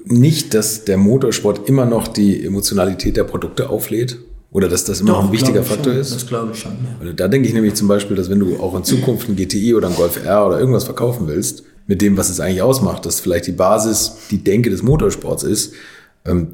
nicht, 0.05 0.55
dass 0.55 0.85
der 0.85 0.99
Motorsport 0.99 1.69
immer 1.69 1.87
noch 1.87 2.09
die 2.09 2.45
Emotionalität 2.45 3.17
der 3.17 3.25
Produkte 3.25 3.71
auflädt? 3.71 4.19
Oder 4.53 4.69
dass 4.69 4.85
das 4.85 5.01
immer 5.01 5.13
Doch, 5.13 5.23
noch 5.23 5.29
ein 5.31 5.33
wichtiger 5.33 5.65
Faktor 5.65 5.93
schon. 5.93 6.01
ist? 6.01 6.15
Das 6.15 6.27
glaube 6.29 6.53
ich 6.53 6.61
schon. 6.61 6.73
Ja. 7.03 7.13
Da 7.13 7.27
denke 7.27 7.49
ich 7.49 7.55
nämlich 7.55 7.75
zum 7.75 7.89
Beispiel, 7.89 8.17
dass 8.17 8.31
wenn 8.31 8.39
du 8.39 8.57
auch 8.61 8.77
in 8.77 8.85
Zukunft 8.85 9.29
ein 9.29 9.35
GTI 9.35 9.75
oder 9.75 9.89
ein 9.89 9.97
Golf 9.97 10.25
R 10.25 10.47
oder 10.47 10.61
irgendwas 10.61 10.85
verkaufen 10.85 11.27
willst, 11.27 11.65
mit 11.87 12.01
dem, 12.01 12.17
was 12.17 12.31
es 12.31 12.39
eigentlich 12.39 12.63
ausmacht, 12.63 13.05
dass 13.05 13.21
vielleicht 13.21 13.47
die 13.47 13.53
Basis 13.53 14.13
die 14.31 14.45
Denke 14.45 14.71
des 14.71 14.83
Motorsports 14.83 15.43
ist, 15.43 15.75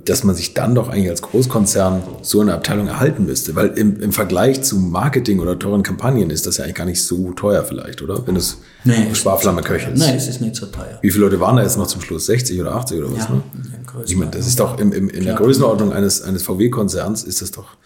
dass 0.04 0.24
man 0.24 0.34
sich 0.34 0.52
dann 0.52 0.74
doch 0.74 0.88
eigentlich 0.88 1.10
als 1.10 1.22
Großkonzern 1.22 2.02
so 2.22 2.40
eine 2.40 2.54
Abteilung 2.54 2.88
erhalten 2.88 3.24
müsste. 3.24 3.54
Weil 3.54 3.68
im, 3.78 4.00
im 4.00 4.10
Vergleich 4.10 4.62
zu 4.62 4.76
Marketing 4.76 5.38
oder 5.38 5.56
teuren 5.56 5.84
Kampagnen 5.84 6.30
ist 6.30 6.48
das 6.48 6.56
ja 6.56 6.64
eigentlich 6.64 6.74
gar 6.74 6.86
nicht 6.86 7.00
so 7.04 7.30
teuer 7.34 7.62
vielleicht, 7.62 8.02
oder? 8.02 8.26
Wenn 8.26 8.34
es 8.34 8.58
nee, 8.82 9.14
Sparflamme 9.14 9.62
köchelst. 9.62 10.02
Nein, 10.02 10.16
es 10.16 10.26
ist 10.26 10.40
nicht 10.40 10.56
so 10.56 10.66
teuer. 10.66 10.98
Wie 11.02 11.10
viele 11.12 11.26
Leute 11.26 11.38
waren 11.38 11.54
da 11.54 11.62
jetzt 11.62 11.78
noch 11.78 11.86
zum 11.86 12.00
Schluss? 12.00 12.26
60 12.26 12.60
oder 12.60 12.74
80 12.74 12.98
oder 12.98 13.12
was? 13.12 13.28
Ja, 13.28 13.34
ne? 13.34 13.42
Ich 14.06 14.16
meine, 14.16 14.32
das 14.32 14.48
ist 14.48 14.58
doch 14.58 14.76
im, 14.80 14.92
im, 14.92 15.08
in 15.08 15.24
der 15.24 15.34
Größenordnung 15.34 15.92
eines, 15.92 16.20
eines 16.22 16.42
VW-Konzerns 16.42 17.22
ist 17.22 17.40
das 17.40 17.52
doch 17.52 17.76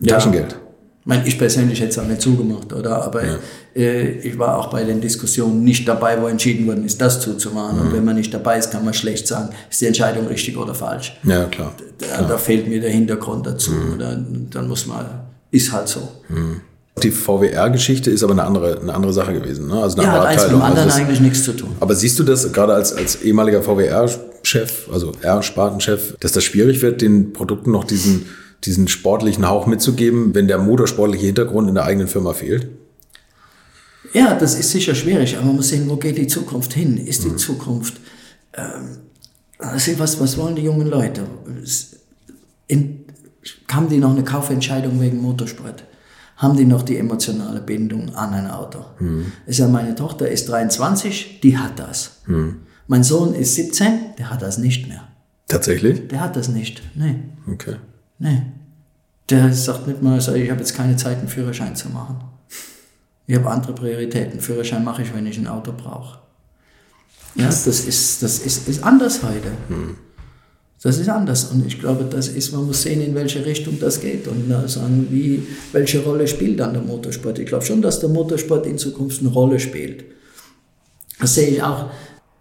ein 0.00 0.04
ja. 0.04 0.14
Taschengeld. 0.14 0.54
Ich 1.00 1.06
meine, 1.06 1.26
ich 1.26 1.36
persönlich 1.36 1.80
hätte 1.80 1.90
es 1.90 1.98
auch 1.98 2.06
nicht 2.06 2.22
zugemacht, 2.22 2.72
oder? 2.72 3.04
Aber 3.04 3.26
ja. 3.26 3.38
Äh, 3.74 4.18
ich 4.18 4.38
war 4.38 4.58
auch 4.58 4.68
bei 4.70 4.84
den 4.84 5.00
Diskussionen 5.00 5.64
nicht 5.64 5.86
dabei, 5.88 6.20
wo 6.20 6.26
entschieden 6.26 6.66
worden 6.66 6.84
ist, 6.84 7.00
das 7.00 7.20
zuzumachen. 7.20 7.78
Mhm. 7.78 7.86
Und 7.86 7.92
wenn 7.92 8.04
man 8.04 8.16
nicht 8.16 8.32
dabei 8.32 8.58
ist, 8.58 8.70
kann 8.70 8.84
man 8.84 8.94
schlecht 8.94 9.26
sagen, 9.26 9.50
ist 9.70 9.80
die 9.80 9.86
Entscheidung 9.86 10.26
richtig 10.26 10.56
oder 10.56 10.74
falsch. 10.74 11.16
Ja, 11.24 11.44
klar. 11.44 11.74
Da, 11.98 12.06
klar. 12.06 12.28
da 12.28 12.38
fehlt 12.38 12.68
mir 12.68 12.80
der 12.80 12.90
Hintergrund 12.90 13.46
dazu. 13.46 13.72
Mhm. 13.72 13.94
Oder? 13.94 14.24
Dann 14.50 14.68
muss 14.68 14.86
man, 14.86 15.04
ist 15.50 15.72
halt 15.72 15.88
so. 15.88 16.08
Mhm. 16.28 16.60
Die 17.02 17.10
VWR-Geschichte 17.10 18.10
ist 18.12 18.22
aber 18.22 18.32
eine 18.32 18.44
andere, 18.44 18.80
eine 18.80 18.94
andere 18.94 19.12
Sache 19.12 19.32
gewesen. 19.32 19.66
Ne? 19.66 19.82
Also 19.82 19.98
eine 19.98 20.06
ja, 20.06 20.12
hat 20.12 20.26
eins 20.26 20.42
mit 20.44 20.52
dem 20.52 20.62
anderen 20.62 20.88
also 20.88 21.00
eigentlich 21.00 21.20
nichts 21.20 21.42
zu 21.42 21.52
tun. 21.52 21.70
Aber 21.80 21.94
siehst 21.96 22.18
du 22.20 22.22
das 22.22 22.52
gerade 22.52 22.72
als, 22.72 22.92
als 22.92 23.20
ehemaliger 23.22 23.62
VWR-Chef, 23.62 24.88
also 24.92 25.12
R-Spartenchef, 25.20 26.16
dass 26.20 26.30
das 26.30 26.44
schwierig 26.44 26.82
wird, 26.82 27.02
den 27.02 27.32
Produkten 27.32 27.72
noch 27.72 27.82
diesen 27.82 28.26
diesen 28.64 28.88
sportlichen 28.88 29.48
Hauch 29.48 29.66
mitzugeben, 29.66 30.34
wenn 30.34 30.48
der 30.48 30.58
motorsportliche 30.58 31.26
Hintergrund 31.26 31.68
in 31.68 31.74
der 31.74 31.84
eigenen 31.84 32.08
Firma 32.08 32.32
fehlt? 32.32 32.68
Ja, 34.14 34.34
das 34.36 34.54
ist 34.54 34.70
sicher 34.70 34.94
schwierig, 34.94 35.36
aber 35.36 35.46
man 35.46 35.56
muss 35.56 35.68
sehen, 35.68 35.90
wo 35.90 35.96
geht 35.96 36.16
die 36.16 36.28
Zukunft 36.28 36.72
hin? 36.72 36.96
Ist 36.96 37.24
die 37.24 37.30
mhm. 37.30 37.38
Zukunft, 37.38 38.00
ähm, 38.54 38.98
also 39.58 39.98
was, 39.98 40.20
was 40.20 40.38
wollen 40.38 40.54
die 40.54 40.62
jungen 40.62 40.88
Leute? 40.88 41.26
In, 42.68 43.04
haben 43.70 43.88
die 43.88 43.98
noch 43.98 44.12
eine 44.12 44.22
Kaufentscheidung 44.22 45.00
wegen 45.00 45.20
Motorsport? 45.20 45.84
Haben 46.36 46.56
die 46.56 46.64
noch 46.64 46.82
die 46.82 46.96
emotionale 46.96 47.60
Bindung 47.60 48.14
an 48.14 48.34
ein 48.34 48.48
Auto? 48.48 48.84
Mhm. 49.00 49.32
Ist 49.46 49.58
ja 49.58 49.66
meine 49.66 49.96
Tochter 49.96 50.28
ist 50.28 50.48
23, 50.48 51.40
die 51.42 51.58
hat 51.58 51.78
das. 51.78 52.20
Mhm. 52.26 52.60
Mein 52.86 53.02
Sohn 53.02 53.34
ist 53.34 53.56
17, 53.56 54.16
der 54.18 54.30
hat 54.30 54.42
das 54.42 54.58
nicht 54.58 54.88
mehr. 54.88 55.08
Tatsächlich? 55.48 56.06
Der 56.08 56.20
hat 56.20 56.36
das 56.36 56.48
nicht, 56.48 56.82
nee. 56.94 57.16
Okay. 57.50 57.76
Nee. 58.18 58.42
Der 59.30 59.52
sagt 59.52 59.88
nicht 59.88 60.02
mal, 60.02 60.18
ich 60.18 60.50
habe 60.50 60.60
jetzt 60.60 60.76
keine 60.76 60.96
Zeit, 60.96 61.18
einen 61.18 61.28
Führerschein 61.28 61.74
zu 61.74 61.88
machen. 61.88 62.16
Ich 63.26 63.34
habe 63.36 63.48
andere 63.48 63.72
Prioritäten. 63.72 64.40
Führerschein 64.40 64.84
mache 64.84 65.02
ich, 65.02 65.14
wenn 65.14 65.26
ich 65.26 65.38
ein 65.38 65.46
Auto 65.46 65.72
brauche. 65.72 66.18
Ja, 67.36 67.46
das 67.46 67.66
ist, 67.66 68.22
das 68.22 68.38
ist, 68.38 68.68
ist 68.68 68.84
anders 68.84 69.22
heute. 69.22 69.50
Hm. 69.68 69.96
Das 70.82 70.98
ist 70.98 71.08
anders. 71.08 71.44
Und 71.44 71.66
ich 71.66 71.80
glaube, 71.80 72.04
das 72.04 72.28
ist, 72.28 72.52
man 72.52 72.66
muss 72.66 72.82
sehen, 72.82 73.00
in 73.00 73.14
welche 73.14 73.44
Richtung 73.46 73.78
das 73.80 74.00
geht 74.00 74.28
und 74.28 74.52
sagen, 74.68 75.08
wie, 75.10 75.42
welche 75.72 76.00
Rolle 76.04 76.28
spielt 76.28 76.60
dann 76.60 76.74
der 76.74 76.82
Motorsport. 76.82 77.38
Ich 77.38 77.46
glaube 77.46 77.64
schon, 77.64 77.80
dass 77.80 78.00
der 78.00 78.10
Motorsport 78.10 78.66
in 78.66 78.76
Zukunft 78.76 79.20
eine 79.20 79.30
Rolle 79.30 79.58
spielt. 79.58 80.04
Das 81.18 81.34
sehe 81.34 81.48
ich 81.48 81.62
auch, 81.62 81.90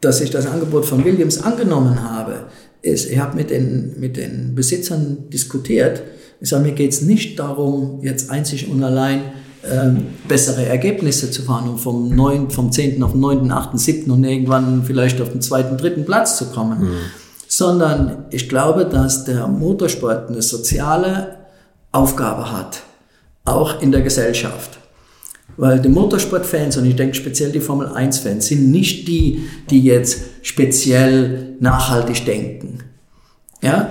dass 0.02 0.20
ich 0.20 0.30
das 0.30 0.46
Angebot 0.46 0.86
von 0.86 1.06
Williams 1.06 1.42
angenommen 1.42 2.04
habe, 2.04 2.48
ist, 2.82 3.10
ich 3.10 3.18
habe 3.18 3.38
mit 3.38 3.50
den, 3.50 3.98
mit 4.00 4.18
den 4.18 4.54
Besitzern 4.56 5.30
diskutiert. 5.30 6.04
Ich 6.42 6.50
sage, 6.50 6.66
mir 6.66 6.74
geht 6.74 6.92
es 6.92 7.02
nicht 7.02 7.40
darum, 7.40 8.00
jetzt 8.04 8.30
einzig 8.30 8.70
und 8.70 8.84
allein 8.84 9.22
ähm, 9.70 10.08
bessere 10.28 10.66
Ergebnisse 10.66 11.32
zu 11.32 11.44
fahren 11.44 11.70
und 11.70 11.78
vom, 11.78 12.14
9, 12.14 12.50
vom 12.50 12.72
10. 12.72 13.02
auf 13.02 13.12
den 13.12 13.22
9., 13.22 13.52
8., 13.52 13.80
7. 13.80 14.12
und 14.12 14.24
irgendwann 14.24 14.84
vielleicht 14.84 15.22
auf 15.22 15.32
den 15.32 15.42
zweiten, 15.42 15.78
dritten 15.78 16.06
Platz 16.06 16.38
zu 16.38 16.48
kommen. 16.48 16.82
Mhm. 16.82 16.98
Sondern 17.48 18.26
ich 18.32 18.50
glaube, 18.50 18.86
dass 18.86 19.26
der 19.26 19.48
Motorsport 19.48 20.30
eine 20.30 20.42
soziale 20.42 21.38
Aufgabe 21.92 22.52
hat, 22.52 22.82
auch 23.46 23.82
in 23.82 23.92
der 23.92 24.02
Gesellschaft. 24.02 24.80
Weil 25.56 25.80
die 25.80 25.90
Motorsportfans, 25.90 26.78
und 26.78 26.86
ich 26.86 26.96
denke 26.96 27.14
speziell 27.14 27.52
die 27.52 27.60
Formel 27.60 27.88
1-Fans, 27.88 28.48
sind 28.48 28.72
nicht 28.72 29.08
die, 29.08 29.48
die 29.70 29.84
jetzt 29.84 30.22
speziell 30.42 31.56
nachhaltig 31.60 32.26
denken. 32.26 32.80
Ja? 33.62 33.90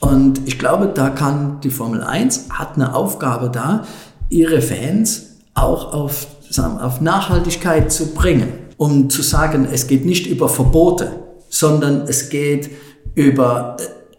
Und 0.00 0.46
ich 0.46 0.58
glaube, 0.58 0.92
da 0.94 1.10
kann 1.10 1.60
die 1.62 1.70
Formel 1.70 2.02
1 2.02 2.50
hat 2.50 2.76
eine 2.76 2.94
Aufgabe 2.94 3.50
da, 3.50 3.84
ihre 4.30 4.60
Fans 4.60 5.36
auch 5.54 5.92
auf, 5.92 6.26
sagen, 6.50 6.78
auf 6.78 7.00
Nachhaltigkeit 7.00 7.90
zu 7.92 8.14
bringen. 8.14 8.52
Um 8.76 9.10
zu 9.10 9.22
sagen, 9.22 9.66
es 9.72 9.86
geht 9.88 10.04
nicht 10.04 10.26
über 10.26 10.48
Verbote, 10.48 11.10
sondern 11.48 12.02
es 12.02 12.28
geht 12.28 12.70
über, 13.14 13.76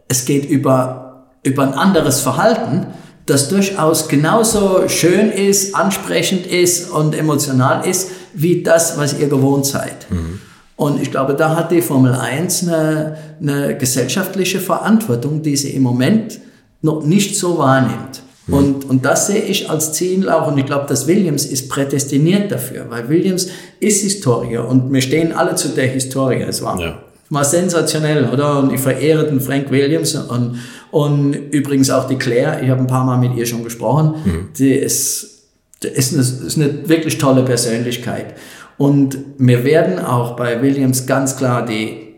es 0.08 0.26
geht 0.26 0.50
über, 0.50 1.28
über 1.44 1.64
ein 1.64 1.74
anderes 1.74 2.22
Verhalten, 2.22 2.88
das 3.26 3.48
durchaus 3.48 4.08
genauso 4.08 4.90
schön 4.90 5.32
ist, 5.32 5.76
ansprechend 5.76 6.48
ist 6.48 6.90
und 6.92 7.16
emotional 7.16 7.88
ist, 7.88 8.10
wie 8.34 8.64
das, 8.64 8.98
was 8.98 9.18
ihr 9.20 9.30
gewohnt 9.30 9.66
seid. 9.66 10.10
Mhm. 10.10 10.42
Und 10.76 11.02
ich 11.02 11.12
glaube, 11.12 11.36
da 11.36 11.56
hat 11.56 11.72
die 11.72 11.82
Formel 11.82 12.14
1 12.14 12.64
eine, 12.64 13.18
eine 13.42 13.78
gesellschaftliche 13.78 14.60
Verantwortung, 14.60 15.42
die 15.42 15.56
sie 15.58 15.72
im 15.72 15.84
Moment 15.84 16.40
noch 16.82 17.04
nicht 17.04 17.38
so 17.38 17.58
wahrnimmt. 17.58 18.24
Mhm. 18.50 18.54
Und, 18.54 18.90
und 18.90 19.06
das 19.06 19.28
sehe 19.28 19.42
ich 19.42 19.70
als 19.70 19.94
Ziel 19.94 20.30
auch. 20.30 20.48
Und 20.48 20.58
ich 20.58 20.66
glaube, 20.66 20.86
dass 20.88 21.08
Williams 21.08 21.46
ist 21.46 21.70
prädestiniert 21.70 22.52
dafür, 22.52 22.86
weil 22.90 23.08
Williams 23.10 23.48
ist 23.80 24.02
Historiker 24.02 24.68
und 24.68 24.92
wir 24.92 25.02
stehen 25.02 25.32
alle 25.32 25.56
zu 25.56 25.70
der 25.70 25.88
Historie. 25.88 26.42
Es 26.42 26.62
war, 26.62 26.80
ja. 26.80 27.00
war 27.30 27.46
sensationell, 27.46 28.30
oder? 28.30 28.60
Und 28.60 28.74
ich 28.74 28.82
verehre 28.82 29.26
den 29.26 29.40
Frank 29.40 29.72
Williams 29.72 30.16
und, 30.16 30.60
und 30.92 31.34
übrigens 31.52 31.90
auch 31.90 32.08
die 32.08 32.18
Claire. 32.18 32.62
Ich 32.64 32.70
habe 32.70 32.82
ein 32.82 32.88
paar 32.88 33.06
Mal 33.06 33.18
mit 33.18 33.36
ihr 33.36 33.46
schon 33.46 33.64
gesprochen. 33.64 34.16
Mhm. 34.26 34.50
Die 34.58 34.74
ist, 34.74 35.44
die 35.84 35.88
ist, 35.88 36.14
eine, 36.14 36.22
ist 36.22 36.58
eine 36.58 36.90
wirklich 36.90 37.18
tolle 37.18 37.44
Persönlichkeit. 37.44 38.36
Und 38.78 39.18
wir 39.38 39.66
werden 39.66 40.00
auch 40.00 40.36
bei 40.36 40.62
Williams 40.62 41.06
ganz 41.06 41.36
klar 41.36 41.66
die 41.66 42.09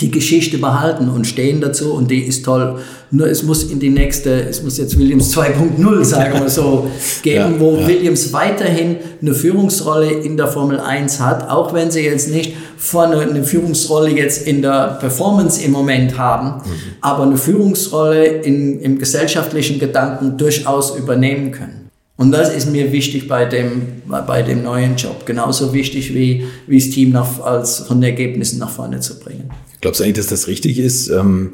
die 0.00 0.12
Geschichte 0.12 0.58
behalten 0.58 1.08
und 1.08 1.26
stehen 1.26 1.60
dazu 1.60 1.92
und 1.92 2.10
die 2.10 2.22
ist 2.22 2.44
toll. 2.44 2.78
Nur 3.10 3.26
es 3.26 3.42
muss 3.42 3.64
in 3.64 3.80
die 3.80 3.90
nächste, 3.90 4.30
es 4.42 4.62
muss 4.62 4.78
jetzt 4.78 4.96
Williams 4.96 5.34
2.0, 5.36 6.04
sagen 6.04 6.40
wir 6.40 6.48
so, 6.48 6.88
geben, 7.22 7.54
ja, 7.54 7.60
wo 7.60 7.76
ja. 7.76 7.88
Williams 7.88 8.32
weiterhin 8.32 8.96
eine 9.20 9.34
Führungsrolle 9.34 10.10
in 10.10 10.36
der 10.36 10.46
Formel 10.46 10.78
1 10.78 11.20
hat, 11.20 11.50
auch 11.50 11.74
wenn 11.74 11.90
sie 11.90 12.02
jetzt 12.02 12.30
nicht 12.30 12.54
vorne 12.76 13.18
eine 13.18 13.42
Führungsrolle 13.42 14.10
jetzt 14.10 14.46
in 14.46 14.62
der 14.62 14.98
Performance 15.00 15.64
im 15.64 15.72
Moment 15.72 16.16
haben, 16.16 16.58
mhm. 16.58 16.72
aber 17.00 17.24
eine 17.24 17.36
Führungsrolle 17.36 18.24
in, 18.24 18.80
im 18.80 18.98
gesellschaftlichen 18.98 19.80
Gedanken 19.80 20.38
durchaus 20.38 20.96
übernehmen 20.96 21.50
können. 21.50 21.77
Und 22.18 22.32
das 22.32 22.52
ist 22.52 22.68
mir 22.68 22.90
wichtig 22.90 23.28
bei 23.28 23.44
dem, 23.44 24.02
bei 24.08 24.42
dem 24.42 24.64
neuen 24.64 24.96
Job. 24.96 25.24
Genauso 25.24 25.72
wichtig 25.72 26.12
wie, 26.12 26.44
wie 26.66 26.80
das 26.80 26.90
Team 26.90 27.10
nach, 27.10 27.38
als 27.40 27.78
von 27.78 28.00
den 28.00 28.10
Ergebnissen 28.10 28.58
nach 28.58 28.70
vorne 28.70 28.98
zu 28.98 29.20
bringen. 29.20 29.50
Glaubst 29.80 30.00
du 30.00 30.04
eigentlich, 30.04 30.16
dass 30.16 30.26
das 30.26 30.48
richtig 30.48 30.80
ist, 30.80 31.08
ähm, 31.10 31.52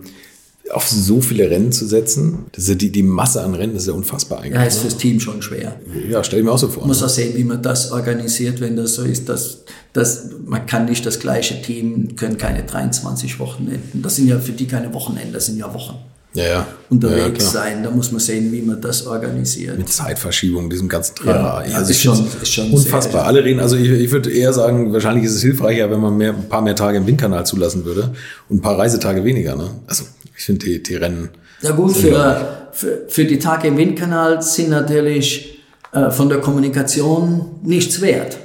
auf 0.70 0.88
so 0.88 1.20
viele 1.20 1.50
Rennen 1.50 1.70
zu 1.70 1.84
setzen? 1.86 2.46
Das 2.52 2.64
ist 2.64 2.70
ja 2.70 2.74
die, 2.76 2.90
die 2.90 3.02
Masse 3.02 3.42
an 3.42 3.52
Rennen, 3.52 3.74
das 3.74 3.82
ist 3.82 3.88
ja 3.88 3.92
unfassbar 3.92 4.38
eigentlich. 4.38 4.54
Ja, 4.54 4.64
ist 4.64 4.78
fürs 4.78 4.96
Team 4.96 5.20
schon 5.20 5.42
schwer. 5.42 5.78
Ja, 6.08 6.24
stell 6.24 6.38
ich 6.38 6.44
mir 6.46 6.50
auch 6.50 6.58
so 6.58 6.68
vor. 6.68 6.84
Man 6.84 6.88
muss 6.88 7.02
auch 7.02 7.10
sehen, 7.10 7.36
wie 7.36 7.44
man 7.44 7.62
das 7.62 7.92
organisiert, 7.92 8.62
wenn 8.62 8.74
das 8.74 8.94
so 8.94 9.02
ist, 9.02 9.28
dass, 9.28 9.64
dass 9.92 10.30
man 10.46 10.64
kann 10.64 10.86
nicht 10.86 11.04
das 11.04 11.20
gleiche 11.20 11.60
Team, 11.60 12.16
können 12.16 12.38
keine 12.38 12.62
23 12.62 13.38
Wochenenden. 13.38 14.00
Das 14.00 14.16
sind 14.16 14.28
ja 14.28 14.38
für 14.38 14.52
die 14.52 14.66
keine 14.66 14.94
Wochenende, 14.94 15.34
das 15.34 15.44
sind 15.44 15.58
ja 15.58 15.74
Wochen 15.74 15.96
ja, 16.34 16.44
ja. 16.44 16.66
unterwegs 16.90 17.44
ja, 17.44 17.50
sein. 17.50 17.82
Da 17.82 17.90
muss 17.90 18.10
man 18.10 18.20
sehen, 18.20 18.50
wie 18.52 18.60
man 18.60 18.80
das 18.80 19.06
organisiert. 19.06 19.78
Mit 19.78 19.88
Zeitverschiebung, 19.88 20.68
diesem 20.68 20.88
ganzen 20.88 21.14
Trara. 21.14 21.64
Ja, 21.66 21.76
also 21.76 21.90
ist 21.90 22.02
schon, 22.02 22.26
ist 22.42 22.52
schon 22.52 22.70
unfassbar. 22.70 23.22
Sehr, 23.22 23.26
Alle 23.26 23.44
reden, 23.44 23.60
also 23.60 23.76
ich, 23.76 23.88
ich 23.88 24.10
würde 24.10 24.30
eher 24.30 24.52
sagen, 24.52 24.92
wahrscheinlich 24.92 25.24
ist 25.24 25.34
es 25.34 25.42
hilfreicher, 25.42 25.90
wenn 25.90 26.00
man 26.00 26.16
mehr, 26.16 26.30
ein 26.30 26.48
paar 26.48 26.62
mehr 26.62 26.74
Tage 26.74 26.98
im 26.98 27.06
Windkanal 27.06 27.46
zulassen 27.46 27.84
würde 27.84 28.10
und 28.48 28.58
ein 28.58 28.60
paar 28.60 28.78
Reisetage 28.78 29.24
weniger. 29.24 29.54
Ne? 29.54 29.70
Also 29.86 30.04
ich 30.36 30.44
finde 30.44 30.66
die, 30.66 30.82
die 30.82 30.96
Rennen. 30.96 31.30
Ja 31.62 31.70
gut, 31.70 31.96
für, 31.96 32.68
für, 32.72 33.04
für 33.08 33.24
die 33.24 33.38
Tage 33.38 33.68
im 33.68 33.76
Windkanal 33.76 34.42
sind 34.42 34.70
natürlich 34.70 35.62
äh, 35.92 36.10
von 36.10 36.28
der 36.28 36.38
Kommunikation 36.38 37.60
nichts 37.62 38.00
wert. 38.00 38.36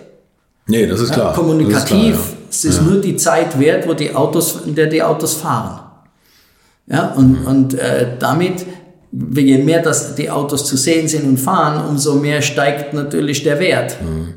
Nee, 0.68 0.86
das 0.86 1.02
ist 1.02 1.11
klar. 1.11 1.32
Ja, 1.32 1.34
kommunikativ, 1.34 1.82
ist 1.82 1.88
klar, 1.88 2.03
ja. 2.06 2.48
es 2.52 2.66
ist 2.66 2.82
nur 2.84 3.02
die 3.02 3.18
Zeit 3.18 3.60
wert, 3.60 3.88
wo 3.88 3.95
die 3.95 4.14
Autos, 4.14 4.60
in 4.68 4.76
der 4.76 4.86
die 4.86 5.02
Autos 5.02 5.34
fahren. 5.34 5.78
Ja, 6.90 7.11
und, 7.14 7.45
und 7.45 7.76
äh, 7.76 8.18
damit, 8.18 8.66
je 9.11 9.60
mehr 9.60 9.82
das, 9.82 10.16
die 10.16 10.30
Autos 10.30 10.66
zu 10.66 10.76
sehen 10.76 11.07
sind 11.07 11.24
und 11.26 11.38
fahren, 11.38 11.88
umso 11.88 12.16
mehr 12.16 12.41
steigt 12.41 12.94
natürlich 12.94 13.44
der 13.44 13.60
Wert. 13.60 13.98
Mhm. 14.02 14.34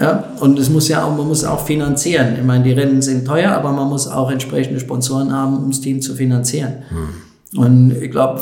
Ja, 0.00 0.24
und 0.40 0.58
es 0.58 0.70
muss 0.70 0.88
ja 0.88 1.04
auch, 1.04 1.14
man 1.14 1.26
muss 1.26 1.44
auch 1.44 1.66
finanzieren. 1.66 2.36
Ich 2.38 2.44
meine, 2.44 2.64
die 2.64 2.72
Rennen 2.72 3.02
sind 3.02 3.26
teuer, 3.26 3.52
aber 3.52 3.72
man 3.72 3.88
muss 3.88 4.06
auch 4.06 4.30
entsprechende 4.30 4.80
Sponsoren 4.80 5.32
haben, 5.32 5.58
um 5.58 5.70
das 5.70 5.80
Team 5.80 6.00
zu 6.00 6.14
finanzieren. 6.14 6.84
Mhm. 6.90 7.58
Und 7.58 7.96
ich 8.00 8.10
glaube, 8.10 8.40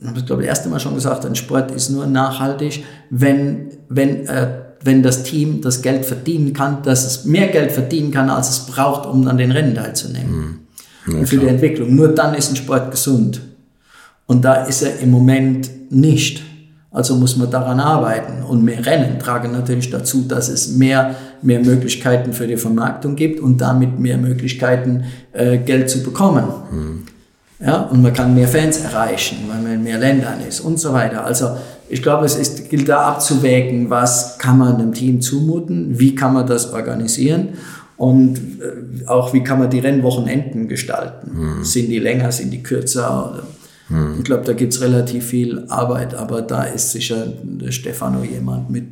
ich 0.00 0.08
habe 0.08 0.22
glaube 0.22 0.42
das 0.42 0.48
erste 0.48 0.68
Mal 0.68 0.80
schon 0.80 0.94
gesagt, 0.94 1.26
ein 1.26 1.34
Sport 1.34 1.72
ist 1.72 1.90
nur 1.90 2.06
nachhaltig, 2.06 2.84
wenn, 3.10 3.68
wenn, 3.88 4.26
äh, 4.26 4.48
wenn 4.82 5.02
das 5.02 5.24
Team 5.24 5.60
das 5.60 5.82
Geld 5.82 6.06
verdienen 6.06 6.52
kann, 6.52 6.82
dass 6.82 7.04
es 7.04 7.24
mehr 7.24 7.48
Geld 7.48 7.72
verdienen 7.72 8.10
kann, 8.10 8.30
als 8.30 8.48
es 8.50 8.60
braucht, 8.60 9.06
um 9.06 9.26
an 9.26 9.36
den 9.36 9.52
Rennen 9.52 9.74
teilzunehmen. 9.74 10.36
Mhm 10.36 10.61
ja, 11.06 11.18
und 11.18 11.26
für 11.26 11.36
klar. 11.36 11.48
die 11.48 11.54
Entwicklung. 11.54 11.94
Nur 11.94 12.08
dann 12.08 12.34
ist 12.34 12.50
ein 12.50 12.56
Sport 12.56 12.90
gesund. 12.90 13.40
Und 14.26 14.44
da 14.44 14.64
ist 14.64 14.82
er 14.82 14.98
im 15.00 15.10
Moment 15.10 15.70
nicht. 15.90 16.42
Also 16.90 17.16
muss 17.16 17.36
man 17.36 17.50
daran 17.50 17.80
arbeiten. 17.80 18.42
Und 18.42 18.64
mehr 18.64 18.84
Rennen 18.84 19.18
tragen 19.18 19.52
natürlich 19.52 19.90
dazu, 19.90 20.24
dass 20.28 20.48
es 20.48 20.72
mehr, 20.76 21.14
mehr 21.40 21.60
Möglichkeiten 21.60 22.32
für 22.32 22.46
die 22.46 22.56
Vermarktung 22.56 23.16
gibt 23.16 23.40
und 23.40 23.60
damit 23.60 23.98
mehr 23.98 24.18
Möglichkeiten, 24.18 25.04
äh, 25.32 25.58
Geld 25.58 25.88
zu 25.88 26.02
bekommen. 26.02 26.44
Mhm. 26.70 27.02
Ja, 27.64 27.82
und 27.82 28.02
man 28.02 28.12
kann 28.12 28.34
mehr 28.34 28.48
Fans 28.48 28.78
erreichen, 28.80 29.36
weil 29.48 29.62
man 29.62 29.74
in 29.74 29.82
mehr 29.84 29.98
Ländern 29.98 30.40
ist 30.46 30.60
und 30.60 30.80
so 30.80 30.92
weiter. 30.92 31.24
Also 31.24 31.56
ich 31.88 32.02
glaube, 32.02 32.26
es 32.26 32.36
ist, 32.36 32.68
gilt 32.68 32.88
da 32.88 33.02
abzuwägen, 33.02 33.88
was 33.88 34.36
kann 34.38 34.58
man 34.58 34.78
dem 34.78 34.92
Team 34.92 35.20
zumuten, 35.20 35.98
wie 35.98 36.14
kann 36.14 36.34
man 36.34 36.46
das 36.46 36.72
organisieren 36.72 37.50
und 37.96 38.36
äh, 38.36 39.06
auch, 39.06 39.32
wie 39.32 39.42
kann 39.42 39.58
man 39.58 39.70
die 39.70 39.78
Rennwochenenden 39.78 40.68
gestalten? 40.68 41.58
Mhm. 41.58 41.64
Sind 41.64 41.88
die 41.88 41.98
länger, 41.98 42.32
sind 42.32 42.50
die 42.50 42.62
kürzer? 42.62 43.42
Mhm. 43.88 44.16
Ich 44.18 44.24
glaube, 44.24 44.44
da 44.44 44.52
gibt 44.52 44.72
es 44.72 44.80
relativ 44.80 45.26
viel 45.26 45.66
Arbeit, 45.68 46.14
aber 46.14 46.42
da 46.42 46.64
ist 46.64 46.90
sicher 46.90 47.26
der 47.42 47.72
Stefano 47.72 48.22
jemand, 48.24 48.70
mit, 48.70 48.84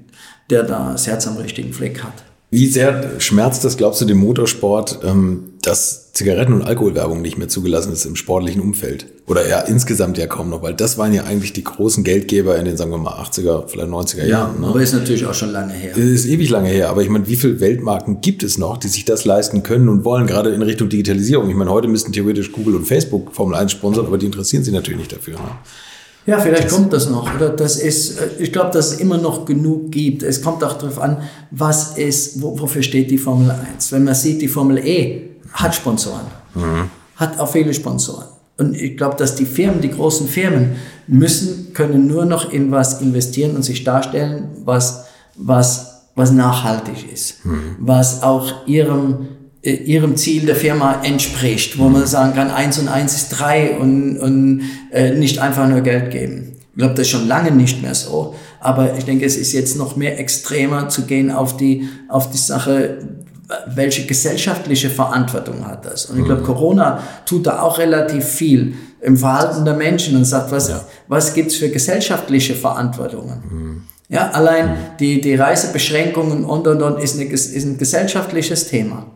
der 0.51 0.63
da 0.63 0.93
das 0.93 1.07
Herz 1.07 1.27
am 1.27 1.37
richtigen 1.37 1.73
Fleck 1.73 2.03
hat. 2.03 2.25
Wie 2.53 2.67
sehr 2.67 3.21
schmerzt 3.21 3.65
das, 3.65 3.77
glaubst 3.77 4.01
du, 4.01 4.07
dem 4.07 4.19
Motorsport, 4.19 5.01
ähm, 5.05 5.51
dass 5.63 6.13
Zigaretten- 6.13 6.53
und 6.53 6.63
Alkoholwerbung 6.63 7.23
nicht 7.23 7.39
mehr 7.39 7.47
zugelassen 7.47 7.93
ist 7.93 8.05
im 8.07 8.17
sportlichen 8.17 8.61
Umfeld? 8.61 9.07
Oder 9.29 9.49
ja, 9.49 9.61
insgesamt 9.61 10.19
ja 10.19 10.27
kaum 10.27 10.51
noch, 10.51 10.61
weil 10.61 10.75
das 10.75 10.99
waren 10.99 11.15
ja 11.15 11.23
eigentlich 11.25 11.53
die 11.53 11.63
großen 11.63 12.03
Geldgeber 12.03 12.59
in 12.59 12.65
den, 12.65 12.77
sagen 12.77 12.91
wir 12.91 12.99
mal, 12.99 13.23
80er, 13.23 13.69
vielleicht 13.69 13.91
90er 13.91 14.27
Jahren. 14.27 14.61
Ne? 14.61 14.67
aber 14.67 14.83
ist 14.83 14.93
natürlich 14.93 15.27
auch 15.27 15.35
schon 15.35 15.53
lange 15.53 15.75
her. 15.75 15.97
Ist 15.97 16.27
ewig 16.27 16.51
lange 16.51 16.71
her, 16.71 16.91
aber 16.91 17.03
ich 17.03 17.09
meine, 17.09 17.29
wie 17.29 17.37
viele 17.37 17.61
Weltmarken 17.61 18.21
gibt 18.21 18.43
es 18.43 18.59
noch, 18.59 18.79
die 18.79 18.89
sich 18.89 19.05
das 19.05 19.25
leisten 19.25 19.63
können 19.63 19.89
und 19.89 20.05
wollen, 20.05 20.27
gerade 20.27 20.51
in 20.51 20.63
Richtung 20.63 20.89
Digitalisierung? 20.89 21.49
Ich 21.51 21.57
meine, 21.57 21.71
heute 21.71 21.87
müssten 21.87 22.13
theoretisch 22.13 22.51
Google 22.51 22.75
und 22.75 22.87
Facebook 22.87 23.33
Formel 23.33 23.55
1 23.55 23.71
sponsern, 23.71 24.07
aber 24.07 24.19
die 24.19 24.27
interessieren 24.27 24.65
sich 24.65 24.75
natürlich 24.75 24.99
nicht 24.99 25.13
dafür. 25.13 25.35
Ne? 25.35 25.51
Ja, 26.31 26.39
vielleicht 26.39 26.69
kommt 26.69 26.93
das 26.93 27.11
noch. 27.11 27.35
Oder 27.35 27.51
das 27.51 27.77
ist, 27.77 28.21
äh, 28.21 28.29
ich 28.39 28.53
glaube, 28.53 28.71
dass 28.71 28.93
es 28.93 29.01
immer 29.01 29.19
noch 29.19 29.45
genug 29.45 29.91
gibt. 29.91 30.23
Es 30.23 30.43
kommt 30.43 30.63
auch 30.63 30.75
darauf 30.75 31.01
an, 31.01 31.23
was 31.51 31.99
ist, 31.99 32.41
wo, 32.41 32.59
wofür 32.61 32.83
steht 32.83 33.11
die 33.11 33.19
Formel 33.19 33.51
1. 33.51 33.91
Wenn 33.91 34.05
man 34.05 34.15
sieht, 34.15 34.41
die 34.41 34.49
Formel 34.49 34.79
E 34.79 35.31
hat 35.53 35.75
Sponsoren, 35.75 36.27
mhm. 36.55 36.89
hat 37.17 37.41
auch 37.41 37.51
viele 37.51 37.75
Sponsoren. 37.75 38.27
Und 38.59 38.77
ich 38.77 38.97
glaube, 38.97 39.17
dass 39.17 39.35
die 39.35 39.47
Firmen, 39.47 39.81
die 39.81 39.91
großen 39.91 40.29
Firmen, 40.29 40.77
müssen, 41.09 41.73
können 41.73 42.07
nur 42.07 42.27
noch 42.27 42.53
in 42.53 42.71
was 42.71 43.01
investieren 43.01 43.57
und 43.57 43.65
sich 43.65 43.83
darstellen, 43.83 44.51
was, 44.65 45.07
was, 45.35 46.03
was 46.15 46.31
nachhaltig 46.31 47.13
ist, 47.13 47.45
mhm. 47.45 47.77
was 47.81 48.23
auch 48.23 48.69
ihrem 48.69 49.27
ihrem 49.63 50.17
Ziel 50.17 50.47
der 50.47 50.57
Firma 50.57 51.03
entspricht, 51.03 51.79
wo 51.79 51.89
man 51.89 52.07
sagen 52.07 52.35
kann, 52.35 52.51
eins 52.51 52.79
und 52.79 52.89
eins 52.89 53.15
ist 53.15 53.29
drei 53.29 53.77
und, 53.79 54.19
und 54.19 54.63
äh, 54.91 55.11
nicht 55.11 55.39
einfach 55.39 55.69
nur 55.69 55.83
Geld 55.83 56.11
geben. 56.11 56.53
Ich 56.73 56.79
glaube, 56.79 56.95
das 56.95 57.03
ist 57.03 57.11
schon 57.11 57.29
lange 57.29 57.51
nicht 57.51 57.83
mehr 57.83 57.95
so. 57.95 58.35
Aber 58.59 58.97
ich 58.97 59.05
denke, 59.05 59.27
es 59.27 59.37
ist 59.37 59.53
jetzt 59.53 59.77
noch 59.77 59.97
mehr 59.97 60.19
extremer 60.19 60.89
zu 60.89 61.03
gehen 61.03 61.31
auf 61.31 61.57
die, 61.57 61.89
auf 62.09 62.31
die 62.31 62.39
Sache, 62.39 62.99
welche 63.67 64.07
gesellschaftliche 64.07 64.89
Verantwortung 64.89 65.67
hat 65.67 65.85
das. 65.85 66.07
Und 66.07 66.21
ich 66.21 66.25
glaube, 66.25 66.41
mhm. 66.41 66.47
Corona 66.47 67.03
tut 67.27 67.47
da 67.47 67.61
auch 67.61 67.79
relativ 67.79 68.25
viel 68.25 68.75
im 69.03 69.17
Verhalten 69.17 69.65
der 69.65 69.75
Menschen 69.75 70.17
und 70.17 70.25
sagt, 70.25 70.53
was, 70.53 70.69
ja. 70.69 70.81
was 71.09 71.35
gibt's 71.35 71.57
für 71.57 71.69
gesellschaftliche 71.69 72.55
Verantwortungen? 72.55 73.43
Mhm. 73.51 73.83
Ja, 74.09 74.31
allein 74.31 74.71
mhm. 74.71 74.77
die, 75.01 75.21
die 75.21 75.35
Reisebeschränkungen 75.35 76.45
und, 76.45 76.67
und, 76.67 76.83
und 76.83 77.03
ist, 77.03 77.17
eine, 77.17 77.25
ist 77.25 77.65
ein 77.65 77.77
gesellschaftliches 77.77 78.69
Thema 78.69 79.07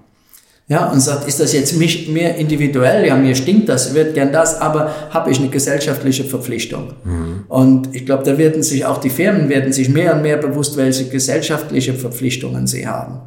ja, 0.66 0.90
und 0.90 1.00
sagt, 1.00 1.28
ist 1.28 1.40
das 1.40 1.52
jetzt 1.52 1.76
mich, 1.76 2.08
mir 2.08 2.36
individuell, 2.36 3.06
ja, 3.06 3.16
mir 3.16 3.34
stinkt 3.34 3.68
das, 3.68 3.88
ich 3.88 3.94
würde 3.94 4.12
gern 4.12 4.32
das, 4.32 4.60
aber 4.60 4.94
habe 5.10 5.30
ich 5.30 5.38
eine 5.38 5.50
gesellschaftliche 5.50 6.24
Verpflichtung. 6.24 6.94
Mhm. 7.04 7.44
Und 7.48 7.94
ich 7.94 8.06
glaube, 8.06 8.24
da 8.24 8.38
werden 8.38 8.62
sich 8.62 8.86
auch 8.86 8.98
die 8.98 9.10
Firmen 9.10 9.50
werden 9.50 9.74
sich 9.74 9.90
mehr 9.90 10.16
und 10.16 10.22
mehr 10.22 10.38
bewusst, 10.38 10.78
welche 10.78 11.06
gesellschaftliche 11.08 11.92
Verpflichtungen 11.92 12.66
sie 12.66 12.86
haben. 12.88 13.20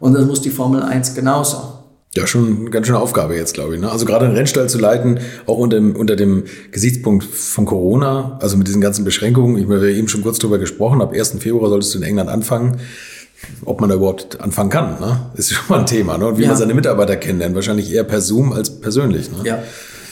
Und 0.00 0.14
das 0.14 0.26
muss 0.26 0.42
die 0.42 0.50
Formel 0.50 0.82
1 0.82 1.14
genauso. 1.14 1.78
Ja, 2.14 2.26
schon 2.26 2.58
eine 2.60 2.70
ganz 2.70 2.86
schöne 2.86 2.98
Aufgabe 2.98 3.36
jetzt, 3.36 3.54
glaube 3.54 3.74
ich. 3.74 3.80
Ne? 3.80 3.90
Also 3.90 4.04
gerade 4.04 4.26
einen 4.26 4.34
Rennstall 4.34 4.68
zu 4.68 4.78
leiten, 4.78 5.20
auch 5.46 5.56
unter 5.56 5.76
dem, 5.76 5.96
unter 5.96 6.14
dem 6.14 6.44
Gesichtspunkt 6.72 7.24
von 7.24 7.64
Corona, 7.64 8.36
also 8.42 8.58
mit 8.58 8.68
diesen 8.68 8.82
ganzen 8.82 9.06
Beschränkungen. 9.06 9.56
Ich 9.56 9.64
habe 9.64 9.90
eben 9.90 10.08
schon 10.08 10.20
kurz 10.20 10.38
drüber 10.38 10.58
gesprochen, 10.58 11.00
ab 11.00 11.14
1. 11.14 11.36
Februar 11.38 11.70
solltest 11.70 11.94
du 11.94 11.98
in 11.98 12.04
England 12.04 12.28
anfangen 12.28 12.76
ob 13.64 13.80
man 13.80 13.90
da 13.90 13.96
überhaupt 13.96 14.40
anfangen 14.40 14.70
kann. 14.70 15.00
Ne? 15.00 15.20
Ist 15.34 15.52
schon 15.52 15.64
mal 15.68 15.80
ein 15.80 15.86
Thema. 15.86 16.18
Ne? 16.18 16.26
Und 16.26 16.38
wie 16.38 16.42
ja. 16.42 16.48
man 16.48 16.56
seine 16.56 16.74
Mitarbeiter 16.74 17.16
kennenlernt, 17.16 17.54
wahrscheinlich 17.54 17.92
eher 17.92 18.04
per 18.04 18.20
Zoom 18.20 18.52
als 18.52 18.70
persönlich. 18.80 19.30
Ne? 19.30 19.38
Ja, 19.44 19.58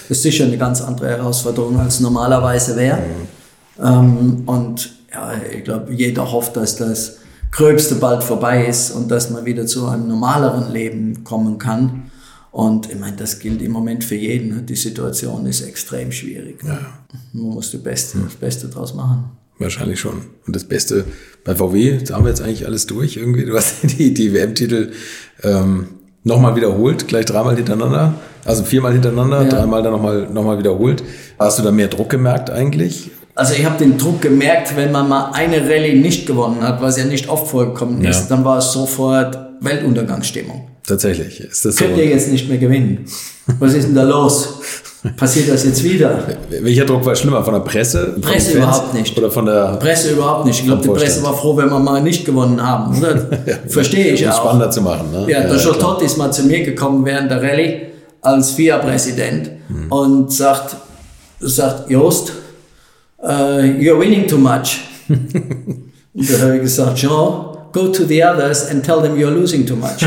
das 0.08 0.18
ist 0.18 0.22
sicher 0.22 0.44
eine 0.44 0.58
ganz 0.58 0.80
andere 0.80 1.08
Herausforderung, 1.08 1.78
als 1.78 2.00
normalerweise 2.00 2.76
wäre. 2.76 2.98
Mhm. 2.98 3.84
Ähm, 3.84 4.42
und 4.46 4.92
ja, 5.12 5.32
ich 5.56 5.64
glaube, 5.64 5.92
jeder 5.92 6.30
hofft, 6.30 6.56
dass 6.56 6.76
das 6.76 7.16
Gröbste 7.50 7.96
bald 7.96 8.22
vorbei 8.22 8.66
ist 8.66 8.92
und 8.92 9.10
dass 9.10 9.30
man 9.30 9.44
wieder 9.44 9.66
zu 9.66 9.86
einem 9.86 10.08
normaleren 10.08 10.72
Leben 10.72 11.24
kommen 11.24 11.58
kann. 11.58 12.10
Und 12.52 12.90
ich 12.90 12.98
meine, 12.98 13.16
das 13.16 13.38
gilt 13.38 13.62
im 13.62 13.72
Moment 13.72 14.04
für 14.04 14.16
jeden. 14.16 14.66
Die 14.66 14.76
Situation 14.76 15.46
ist 15.46 15.60
extrem 15.62 16.10
schwierig. 16.10 16.62
Ja. 16.64 16.78
Man 17.32 17.54
muss 17.54 17.70
das 17.70 17.82
Beste, 17.82 18.18
das 18.18 18.34
Beste 18.34 18.68
draus 18.68 18.94
machen. 18.94 19.30
Wahrscheinlich 19.60 20.00
schon. 20.00 20.22
Und 20.46 20.56
das 20.56 20.64
Beste 20.64 21.04
bei 21.44 21.54
VW, 21.54 21.98
da 22.04 22.14
haben 22.14 22.24
wir 22.24 22.30
jetzt 22.30 22.40
eigentlich 22.40 22.66
alles 22.66 22.86
durch 22.86 23.18
irgendwie. 23.18 23.44
Du 23.44 23.54
hast 23.54 23.76
die, 23.82 24.12
die 24.14 24.32
WM-Titel 24.32 24.90
ähm, 25.44 25.88
nochmal 26.24 26.56
wiederholt, 26.56 27.06
gleich 27.06 27.26
dreimal 27.26 27.54
hintereinander. 27.54 28.14
Also 28.44 28.64
viermal 28.64 28.92
hintereinander, 28.92 29.42
ja. 29.42 29.48
dreimal 29.48 29.82
dann 29.82 29.92
nochmal 29.92 30.28
noch 30.32 30.44
mal 30.44 30.58
wiederholt. 30.58 31.02
Hast 31.38 31.58
du 31.58 31.62
da 31.62 31.70
mehr 31.70 31.88
Druck 31.88 32.08
gemerkt 32.08 32.48
eigentlich? 32.48 33.10
Also 33.34 33.54
ich 33.54 33.64
habe 33.64 33.76
den 33.78 33.98
Druck 33.98 34.22
gemerkt, 34.22 34.74
wenn 34.76 34.92
man 34.92 35.08
mal 35.08 35.30
eine 35.32 35.62
Rallye 35.62 35.94
nicht 35.94 36.26
gewonnen 36.26 36.62
hat, 36.62 36.80
was 36.80 36.96
ja 36.96 37.04
nicht 37.04 37.28
oft 37.28 37.48
vorgekommen 37.48 38.02
ist, 38.04 38.22
ja. 38.22 38.36
dann 38.36 38.44
war 38.44 38.58
es 38.58 38.72
sofort 38.72 39.38
Weltuntergangsstimmung. 39.60 40.68
Tatsächlich. 40.86 41.40
Ist 41.40 41.64
das 41.66 41.76
Könnt 41.76 41.94
so? 41.94 42.00
ihr 42.00 42.06
jetzt 42.06 42.32
nicht 42.32 42.48
mehr 42.48 42.58
gewinnen? 42.58 43.04
Was 43.58 43.74
ist 43.74 43.86
denn 43.86 43.94
da 43.94 44.04
los? 44.04 44.60
Passiert 45.16 45.48
das 45.48 45.64
jetzt 45.64 45.82
wieder? 45.82 46.26
Welcher 46.50 46.84
Druck 46.84 47.06
war 47.06 47.16
schlimmer? 47.16 47.42
Von 47.42 47.54
der 47.54 47.60
Presse? 47.60 48.16
Presse 48.20 48.58
überhaupt 48.58 48.92
nicht. 48.92 49.16
Oder 49.16 49.30
von 49.30 49.46
der 49.46 49.78
Presse 49.80 50.10
überhaupt 50.10 50.44
nicht. 50.44 50.60
Ich 50.60 50.66
glaube, 50.66 50.82
die 50.82 50.88
Presse 50.88 51.22
war 51.22 51.32
froh, 51.34 51.56
wenn 51.56 51.70
wir 51.70 51.78
mal 51.78 52.02
nicht 52.02 52.26
gewonnen 52.26 52.62
haben. 52.62 52.98
Oder? 52.98 53.14
ja, 53.46 53.56
Verstehe 53.66 54.12
ich 54.12 54.22
um 54.24 54.30
auch. 54.30 54.36
spannender 54.36 54.70
zu 54.70 54.82
machen. 54.82 55.10
Ne? 55.10 55.26
Ja, 55.30 55.40
der 55.40 55.52
ja, 55.52 55.58
Schottot 55.58 56.02
ist 56.02 56.18
mal 56.18 56.30
zu 56.30 56.42
mir 56.42 56.62
gekommen 56.64 57.06
während 57.06 57.30
der 57.30 57.42
Rallye 57.42 57.86
als 58.20 58.50
FIA-Präsident 58.50 59.50
hm. 59.68 59.90
und 59.90 60.32
sagt, 60.32 60.76
sagt 61.40 61.90
Jost, 61.90 62.32
uh, 63.22 63.26
you're 63.26 63.98
winning 63.98 64.28
too 64.28 64.36
much. 64.36 64.80
und 65.08 66.30
da 66.30 66.38
habe 66.42 66.56
ich 66.56 66.62
gesagt, 66.62 66.96
Jean, 66.96 67.56
go 67.72 67.88
to 67.88 68.04
the 68.04 68.22
others 68.22 68.68
and 68.68 68.84
tell 68.84 69.00
them 69.00 69.16
you're 69.16 69.30
losing 69.30 69.64
too 69.64 69.76
much. 69.76 70.06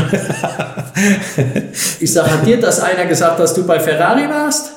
ich 1.98 2.12
sage, 2.12 2.30
hat 2.30 2.46
dir 2.46 2.60
das 2.60 2.78
einer 2.78 3.06
gesagt, 3.06 3.40
dass 3.40 3.54
du 3.54 3.66
bei 3.66 3.80
Ferrari 3.80 4.28
warst? 4.28 4.73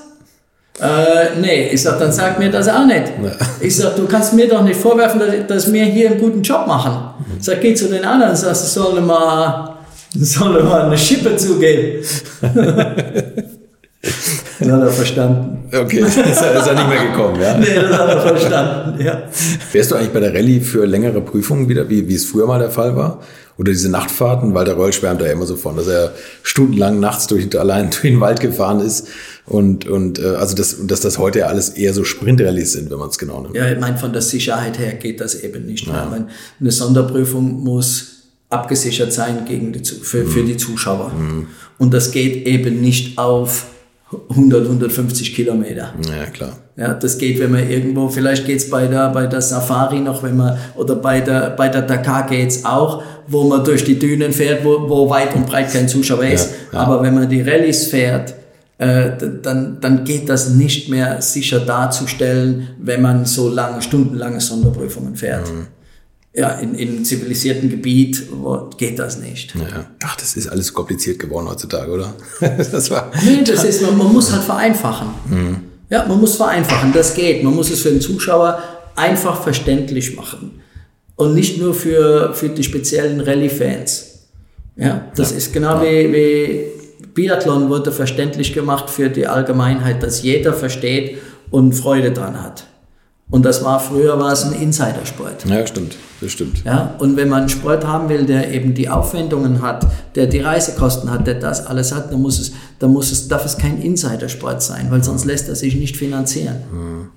Äh, 0.80 1.40
nee, 1.40 1.70
ich 1.70 1.82
sag, 1.82 2.00
dann 2.00 2.12
sag 2.12 2.38
mir 2.38 2.52
das 2.52 2.68
auch 2.68 2.86
nicht. 2.86 3.12
Ja. 3.24 3.32
Ich 3.60 3.76
sag, 3.76 3.96
du 3.96 4.06
kannst 4.06 4.34
mir 4.34 4.48
doch 4.48 4.64
nicht 4.64 4.80
vorwerfen, 4.80 5.20
dass, 5.20 5.48
dass 5.48 5.74
wir 5.74 5.84
hier 5.86 6.12
einen 6.12 6.20
guten 6.20 6.42
Job 6.42 6.68
machen. 6.68 7.16
Ich 7.40 7.46
sag, 7.46 7.62
geh 7.62 7.74
zu 7.74 7.88
den 7.88 8.06
anderen, 8.06 8.32
und 8.32 8.38
sag, 8.38 8.56
sie 8.56 8.68
sollen 8.68 9.06
mal, 9.06 9.76
sollen 10.16 10.66
mal 10.66 10.84
eine 10.84 10.98
Schippe 10.98 11.36
zugeben. 11.36 12.04
Das 14.60 14.72
hat 14.72 14.82
er 14.82 14.90
verstanden. 14.90 15.70
Okay, 15.72 16.00
ist 16.00 16.18
er, 16.18 16.26
ist 16.32 16.68
er 16.68 16.74
nicht 16.74 16.90
mehr 16.90 17.06
gekommen, 17.12 17.40
ja? 17.40 17.58
nee, 17.58 17.76
das 17.76 17.98
hat 17.98 18.10
er 18.10 18.22
verstanden, 18.22 19.04
ja. 19.04 19.24
Wärst 19.72 19.92
du 19.92 19.96
eigentlich 19.96 20.14
bei 20.14 20.20
der 20.20 20.34
Rallye 20.34 20.62
für 20.62 20.86
längere 20.86 21.22
Prüfungen 21.22 21.70
wieder, 21.70 21.88
wie, 21.90 22.08
wie 22.08 22.16
es 22.16 22.26
früher 22.26 22.48
mal 22.48 22.60
der 22.60 22.72
Fall 22.72 22.96
war? 22.96 23.20
Oder 23.58 23.72
diese 23.72 23.90
Nachtfahrten, 23.90 24.54
weil 24.54 24.66
der 24.66 24.76
Roll 24.76 24.94
schwärmt 24.94 25.22
da 25.22 25.26
ja 25.26 25.32
immer 25.32 25.46
so 25.46 25.56
von, 25.56 25.76
dass 25.76 25.88
er 25.88 26.14
stundenlang 26.44 27.00
nachts 27.00 27.28
durch, 27.28 27.60
allein 27.60 27.90
durch 27.90 28.02
den 28.02 28.20
Wald 28.20 28.40
gefahren 28.40 28.80
ist. 28.80 29.08
Und, 29.46 29.88
und 29.88 30.20
äh, 30.20 30.36
also 30.36 30.56
das, 30.56 30.78
dass 30.86 31.02
das 31.02 31.18
heute 31.18 31.40
ja 31.40 31.48
alles 31.48 31.70
eher 31.70 31.94
so 31.94 32.04
Sprintrallyes 32.04 32.74
sind, 32.74 32.92
wenn 32.92 33.00
man 33.00 33.10
es 33.10 33.18
genau 33.18 33.42
nimmt. 33.42 33.56
Ja, 33.56 33.72
ich 33.72 33.80
meine, 33.80 33.98
von 33.98 34.14
der 34.14 34.22
Sicherheit 34.22 34.78
her 34.78 34.94
geht 34.94 35.22
das 35.22 35.36
eben 35.36 35.66
nicht. 35.66 35.88
Ja. 35.88 36.08
Meine, 36.10 36.28
eine 36.60 36.72
Sonderprüfung 36.72 37.64
muss 37.64 38.18
abgesichert 38.50 39.12
sein 39.12 39.46
gegen 39.46 39.74
die, 39.74 39.84
für, 39.84 40.24
mhm. 40.24 40.28
für 40.28 40.44
die 40.44 40.58
Zuschauer. 40.58 41.10
Mhm. 41.10 41.48
Und 41.78 41.94
das 41.94 42.12
geht 42.12 42.46
eben 42.48 42.82
nicht 42.82 43.18
auf 43.18 43.66
100, 44.30 44.64
150 44.66 45.36
Kilometer. 45.36 45.94
Ja, 46.08 46.26
klar. 46.32 46.58
Ja, 46.78 46.94
das 46.94 47.18
geht, 47.18 47.40
wenn 47.40 47.52
man 47.52 47.70
irgendwo, 47.70 48.08
vielleicht 48.08 48.46
geht's 48.46 48.70
bei 48.70 48.88
der, 48.88 49.10
bei 49.10 49.28
der 49.28 49.42
Safari 49.42 50.00
noch, 50.00 50.24
wenn 50.24 50.38
man, 50.38 50.58
oder 50.76 50.96
bei 50.96 51.20
der, 51.20 51.50
bei 51.50 51.68
der 51.68 51.82
Dakar 51.82 52.28
geht's 52.28 52.64
auch, 52.64 53.04
wo 53.28 53.44
man 53.44 53.66
durch 53.66 53.84
die 53.84 54.00
Dünen 54.00 54.32
fährt, 54.32 54.64
wo, 54.64 54.88
wo 54.88 55.10
weit 55.10 55.36
und 55.36 55.46
breit 55.46 55.74
kein 55.74 55.90
Zuschauer 55.90 56.24
ist. 56.24 56.52
Ja, 56.72 56.80
ja. 56.80 56.86
Aber 56.86 57.04
wenn 57.04 57.16
man 57.16 57.28
die 57.28 57.42
Rallyes 57.42 57.88
fährt, 57.88 58.34
äh, 58.78 59.10
dann, 59.42 59.82
dann 59.82 60.06
geht 60.06 60.30
das 60.30 60.52
nicht 60.52 60.88
mehr 60.88 61.22
sicher 61.22 61.60
darzustellen, 61.60 62.70
wenn 62.80 63.02
man 63.02 63.26
so 63.26 63.50
lange, 63.50 63.82
stundenlange 63.82 64.40
Sonderprüfungen 64.40 65.16
fährt. 65.16 65.52
Mhm 65.52 65.68
ja, 66.38 66.52
in, 66.52 66.76
in 66.76 67.04
zivilisierten 67.04 67.68
Gebiet 67.68 68.28
geht 68.78 69.00
das 69.00 69.18
nicht. 69.18 69.56
Ja. 69.56 69.88
Ach, 70.04 70.16
das 70.18 70.38
ist 70.38 70.48
alles 70.48 70.72
kompliziert 70.72 71.18
geworden 71.18 71.50
heutzutage, 71.50 71.92
oder? 71.92 72.14
das 72.40 72.92
war 72.92 73.12
nee, 73.26 73.44
das 73.44 73.64
ist, 73.64 73.82
man, 73.82 73.98
man 73.98 74.14
muss 74.14 74.32
halt 74.32 74.44
vereinfachen. 74.44 75.08
Mhm. 75.28 75.58
Ja, 75.90 76.06
man 76.06 76.20
muss 76.20 76.36
vereinfachen, 76.36 76.94
das 76.94 77.16
geht. 77.16 77.44
Man 77.44 77.56
muss 77.56 77.72
es 77.72 77.82
für 77.82 77.90
den 77.90 78.02
Zuschauer 78.02 78.62
einfach 78.96 79.42
verständlich 79.42 80.16
machen. 80.16 80.62
Und 81.16 81.34
nicht 81.34 81.60
nur 81.60 81.74
für, 81.74 82.36
für 82.36 82.50
die 82.50 82.64
speziellen 82.64 83.20
Rallye-Fans. 83.20 84.28
Ja, 84.76 85.08
das 85.16 85.32
ja. 85.32 85.38
ist 85.38 85.54
genau 85.54 85.84
ja. 85.84 85.90
wie, 85.90 86.14
wie 86.14 86.66
Biathlon 87.16 87.68
wurde 87.70 87.92
verständlich 87.92 88.54
gemacht 88.54 88.92
für 88.92 89.10
die 89.10 89.26
Allgemeinheit, 89.26 90.04
dass 90.04 90.22
jeder 90.22 90.54
versteht 90.54 91.18
und 91.50 91.74
Freude 91.74 92.12
dran 92.12 92.44
hat. 92.44 92.66
Und 93.30 93.44
das 93.44 93.62
war 93.62 93.80
früher 93.82 94.18
war 94.20 94.32
es 94.32 94.46
ein 94.46 94.54
Insidersport. 94.54 95.46
Ja, 95.46 95.68
stimmt, 95.68 95.98
das 96.22 96.32
stimmt. 96.32 96.64
Ja, 96.64 96.96
und 97.00 97.18
wenn 97.18 97.28
man 97.28 97.42
einen 97.42 97.50
Sport 97.50 97.86
haben 97.86 98.08
will, 98.08 98.26
der 98.26 98.54
eben 98.54 98.74
die 98.74 98.88
Aufwendungen 98.88 99.62
hat, 99.62 99.86
der 100.16 100.28
die 100.28 100.40
Reisekosten 100.40 101.12
hat, 101.12 101.28
der 101.28 101.36
das 101.36 101.66
alles 101.66 101.94
hat, 101.94 102.12
dann 102.14 102.22
muss 102.22 102.40
es, 102.40 102.54
dann 102.80 102.94
muss 102.94 103.12
es, 103.12 103.28
darf 103.28 103.44
es 103.44 103.58
kein 103.58 103.82
Insidersport 103.82 104.62
sein, 104.62 104.88
weil 104.92 105.04
sonst 105.04 105.26
lässt 105.26 105.50
er 105.50 105.56
sich 105.56 105.76
nicht 105.76 105.98
finanzieren. 105.98 106.56
Mhm. 106.72 107.08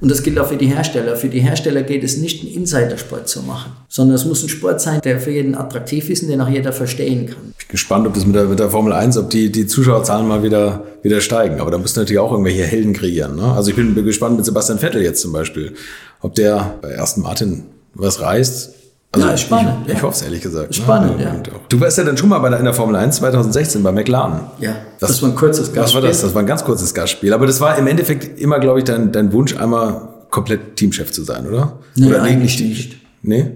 Und 0.00 0.10
das 0.10 0.22
gilt 0.22 0.38
auch 0.38 0.48
für 0.48 0.56
die 0.56 0.66
Hersteller. 0.66 1.16
Für 1.16 1.28
die 1.28 1.40
Hersteller 1.40 1.82
geht 1.82 2.04
es 2.04 2.16
nicht, 2.16 2.42
einen 2.42 2.52
Insidersport 2.52 3.28
zu 3.28 3.42
machen, 3.42 3.72
sondern 3.88 4.16
es 4.16 4.24
muss 4.24 4.42
ein 4.42 4.48
Sport 4.48 4.80
sein, 4.80 5.00
der 5.02 5.20
für 5.20 5.30
jeden 5.30 5.54
attraktiv 5.54 6.10
ist 6.10 6.22
und 6.22 6.28
den 6.28 6.40
auch 6.40 6.48
jeder 6.48 6.72
verstehen 6.72 7.26
kann. 7.26 7.54
Ich 7.58 7.66
bin 7.66 7.72
gespannt, 7.72 8.06
ob 8.06 8.14
das 8.14 8.26
mit 8.26 8.34
der, 8.34 8.44
mit 8.44 8.58
der 8.58 8.70
Formel 8.70 8.92
1, 8.92 9.16
ob 9.16 9.30
die, 9.30 9.50
die 9.50 9.66
Zuschauerzahlen 9.66 10.26
mal 10.26 10.42
wieder, 10.42 10.84
wieder 11.02 11.20
steigen. 11.20 11.60
Aber 11.60 11.70
da 11.70 11.78
müssen 11.78 11.98
natürlich 11.98 12.20
auch 12.20 12.32
irgendwelche 12.32 12.64
Helden 12.64 12.92
kreieren. 12.92 13.36
Ne? 13.36 13.52
Also 13.52 13.70
ich 13.70 13.76
bin 13.76 13.94
gespannt 14.04 14.36
mit 14.36 14.44
Sebastian 14.44 14.78
Vettel 14.78 15.02
jetzt 15.02 15.20
zum 15.20 15.32
Beispiel, 15.32 15.74
ob 16.20 16.34
der 16.34 16.78
bei 16.82 16.90
ersten 16.90 17.22
Martin 17.22 17.64
was 17.94 18.20
reißt. 18.20 18.83
Also 19.14 19.28
ja, 19.28 19.36
spannend. 19.36 19.74
Ich, 19.84 19.92
ich 19.92 19.98
ja. 19.98 20.02
hoffe 20.02 20.16
es 20.16 20.22
ehrlich 20.22 20.42
gesagt. 20.42 20.74
Spannend, 20.74 21.20
ja. 21.20 21.34
Du 21.68 21.80
warst 21.80 21.98
ja 21.98 22.04
dann 22.04 22.16
schon 22.16 22.28
mal 22.28 22.38
bei 22.40 22.50
der, 22.50 22.58
in 22.58 22.64
der 22.64 22.74
Formel 22.74 22.96
1 22.96 23.16
2016 23.16 23.82
bei 23.82 23.92
McLaren. 23.92 24.40
Ja, 24.58 24.74
das, 24.98 25.10
das 25.10 25.22
war 25.22 25.30
ein 25.30 25.34
kurzes 25.36 25.72
Gastspiel. 25.72 25.82
Was 25.82 25.94
war 25.94 26.00
das? 26.02 26.20
Das 26.22 26.34
war 26.34 26.42
ein 26.42 26.46
ganz 26.46 26.64
kurzes 26.64 26.92
Gastspiel. 26.92 27.32
Aber 27.32 27.46
das 27.46 27.60
war 27.60 27.78
im 27.78 27.86
Endeffekt 27.86 28.40
immer, 28.40 28.58
glaube 28.58 28.80
ich, 28.80 28.84
dein, 28.84 29.12
dein 29.12 29.32
Wunsch, 29.32 29.56
einmal 29.56 30.08
komplett 30.30 30.76
Teamchef 30.76 31.12
zu 31.12 31.22
sein, 31.22 31.46
oder? 31.46 31.78
Nee, 31.94 32.08
oder 32.08 32.22
eigentlich 32.22 32.60
nicht. 32.60 32.96
Nee? 33.22 33.52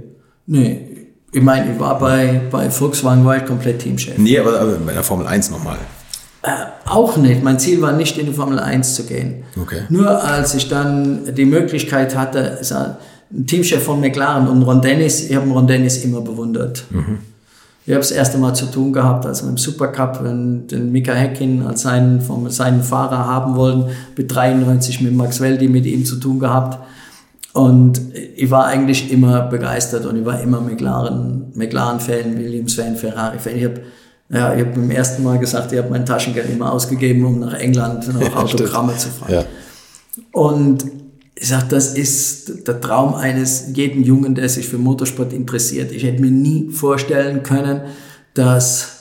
Nee. 0.46 0.84
Ich 1.32 1.42
meine, 1.42 1.72
ich 1.72 1.80
war 1.80 1.98
bei, 1.98 2.40
bei 2.50 2.70
Volkswagen 2.70 3.24
war 3.24 3.36
ich 3.36 3.44
komplett 3.44 3.80
Teamchef. 3.80 4.16
Nee, 4.16 4.38
aber, 4.38 4.60
aber 4.60 4.72
bei 4.86 4.92
der 4.92 5.02
Formel 5.02 5.26
1 5.26 5.50
nochmal. 5.50 5.76
Äh, 6.42 6.50
auch 6.86 7.16
nicht. 7.16 7.42
Mein 7.42 7.58
Ziel 7.58 7.82
war 7.82 7.92
nicht, 7.92 8.16
in 8.16 8.26
die 8.26 8.32
Formel 8.32 8.58
1 8.58 8.94
zu 8.94 9.04
gehen. 9.04 9.44
Okay. 9.60 9.82
Nur 9.88 10.22
als 10.22 10.54
ich 10.54 10.68
dann 10.68 11.34
die 11.34 11.44
Möglichkeit 11.44 12.16
hatte, 12.16 12.58
Teamchef 13.46 13.82
von 13.82 14.00
McLaren 14.00 14.48
und 14.48 14.62
Ron 14.62 14.80
Dennis, 14.80 15.28
ich 15.28 15.36
habe 15.36 15.50
Ron 15.50 15.66
Dennis 15.66 16.04
immer 16.04 16.20
bewundert. 16.20 16.84
Mhm. 16.90 17.18
Ich 17.84 17.94
habe 17.94 18.00
das 18.00 18.10
erste 18.10 18.36
Mal 18.36 18.54
zu 18.54 18.66
tun 18.66 18.92
gehabt, 18.92 19.24
als 19.24 19.42
wir 19.42 19.48
im 19.48 19.56
Supercup 19.56 20.22
wenn 20.22 20.66
den 20.66 20.92
Mika 20.92 21.14
Häkkinen 21.14 21.66
als 21.66 21.82
seinen, 21.82 22.20
vom, 22.20 22.50
seinen 22.50 22.82
Fahrer 22.82 23.26
haben 23.26 23.56
wollen, 23.56 23.86
mit 24.16 24.34
93 24.34 25.00
mit 25.00 25.14
Max 25.14 25.40
Weldi 25.40 25.68
mit 25.68 25.86
ihm 25.86 26.04
zu 26.04 26.16
tun 26.16 26.38
gehabt. 26.38 26.78
Und 27.54 28.00
ich 28.36 28.50
war 28.50 28.66
eigentlich 28.66 29.10
immer 29.10 29.40
begeistert 29.42 30.04
und 30.04 30.16
ich 30.16 30.24
war 30.24 30.40
immer 30.40 30.60
McLaren, 30.60 31.46
McLaren-Fan, 31.54 32.38
Williams-Fan, 32.38 32.96
Ferrari-Fan. 32.96 33.56
Ich 33.56 33.64
habe 33.64 33.80
ja, 34.30 34.54
ich 34.54 34.66
hab 34.66 34.74
beim 34.74 34.90
ersten 34.90 35.22
Mal 35.22 35.38
gesagt, 35.38 35.72
ich 35.72 35.78
habe 35.78 35.88
mein 35.88 36.04
Taschengeld 36.04 36.50
immer 36.50 36.70
ausgegeben, 36.70 37.24
um 37.24 37.40
nach 37.40 37.54
England 37.54 38.12
noch 38.12 38.36
Autogramme 38.36 38.94
zu 38.96 39.08
fahren. 39.08 39.32
Ja. 39.32 39.44
Und 40.32 40.84
ich 41.40 41.48
sage, 41.48 41.66
das 41.70 41.94
ist 41.94 42.66
der 42.66 42.80
Traum 42.80 43.14
eines 43.14 43.66
jeden 43.72 44.02
Jungen, 44.02 44.34
der 44.34 44.48
sich 44.48 44.68
für 44.68 44.78
Motorsport 44.78 45.32
interessiert. 45.32 45.92
Ich 45.92 46.02
hätte 46.02 46.20
mir 46.20 46.30
nie 46.30 46.70
vorstellen 46.70 47.42
können, 47.42 47.82
dass 48.34 48.98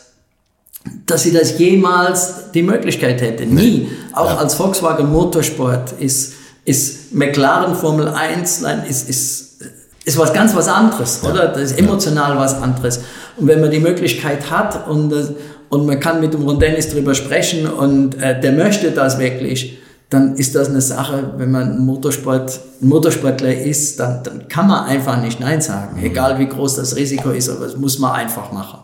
dass 1.06 1.24
sie 1.24 1.34
das 1.34 1.60
jemals 1.60 2.52
die 2.54 2.64
Möglichkeit 2.64 3.20
hätte. 3.20 3.46
Nie. 3.46 3.90
Auch 4.14 4.30
ja. 4.30 4.38
als 4.38 4.56
Volkswagen 4.56 5.12
Motorsport 5.12 5.94
ist, 6.00 6.34
ist 6.64 7.14
McLaren 7.14 7.76
Formel 7.76 8.08
1, 8.08 8.62
nein, 8.62 8.84
ist, 8.88 9.10
ist, 9.10 9.62
ist 10.06 10.18
was 10.18 10.32
ganz 10.32 10.56
was 10.56 10.70
anderes, 10.70 11.20
ja. 11.24 11.30
oder? 11.30 11.48
Das 11.50 11.72
ist 11.72 11.80
emotional 11.80 12.36
ja. 12.36 12.40
was 12.40 12.54
anderes. 12.62 13.02
Und 13.36 13.48
wenn 13.48 13.60
man 13.60 13.70
die 13.72 13.82
Möglichkeit 13.82 14.50
hat 14.50 14.88
und, 14.88 15.14
und 15.68 15.86
man 15.86 16.00
kann 16.00 16.22
mit 16.22 16.34
dem 16.34 16.44
Ron 16.44 16.60
Dennis 16.60 16.90
drüber 16.90 17.16
sprechen 17.16 17.68
und 17.68 18.16
äh, 18.22 18.40
der 18.40 18.54
möchte 18.54 18.92
das 18.92 19.20
wirklich, 19.20 19.78
dann 20.10 20.36
ist 20.36 20.56
das 20.56 20.70
eine 20.70 20.82
Sache, 20.82 21.34
wenn 21.38 21.52
man 21.52 21.86
Motorsport, 21.86 22.60
ein 22.82 22.88
Motorsportler 22.88 23.54
ist, 23.54 24.00
dann, 24.00 24.24
dann 24.24 24.48
kann 24.48 24.68
man 24.68 24.86
einfach 24.86 25.22
nicht 25.22 25.40
Nein 25.40 25.62
sagen. 25.62 26.00
Mhm. 26.00 26.06
Egal 26.06 26.40
wie 26.40 26.48
groß 26.48 26.76
das 26.76 26.96
Risiko 26.96 27.32
ist, 27.32 27.50
aber 27.50 27.66
das 27.66 27.76
muss 27.76 28.00
man 28.00 28.14
einfach 28.14 28.52
machen. 28.52 28.80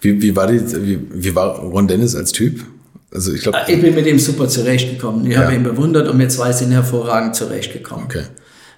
Wie, 0.00 0.20
wie, 0.22 0.34
war, 0.34 0.46
die, 0.46 0.60
wie, 0.60 1.00
wie 1.12 1.34
war 1.34 1.58
Ron 1.58 1.88
Dennis 1.88 2.14
als 2.14 2.32
Typ? 2.32 2.64
Also 3.12 3.32
ich, 3.32 3.42
glaub, 3.42 3.54
ah, 3.54 3.64
ich 3.66 3.80
bin 3.80 3.94
mit 3.94 4.06
ihm 4.06 4.18
super 4.18 4.48
zurechtgekommen. 4.48 5.26
Ich 5.26 5.34
ja. 5.34 5.42
habe 5.42 5.54
ihn 5.54 5.62
bewundert 5.62 6.08
und 6.08 6.18
wir 6.18 6.28
zwei 6.28 6.52
sind 6.52 6.72
hervorragend 6.72 7.34
zurechtgekommen. 7.34 8.06
Okay. 8.06 8.24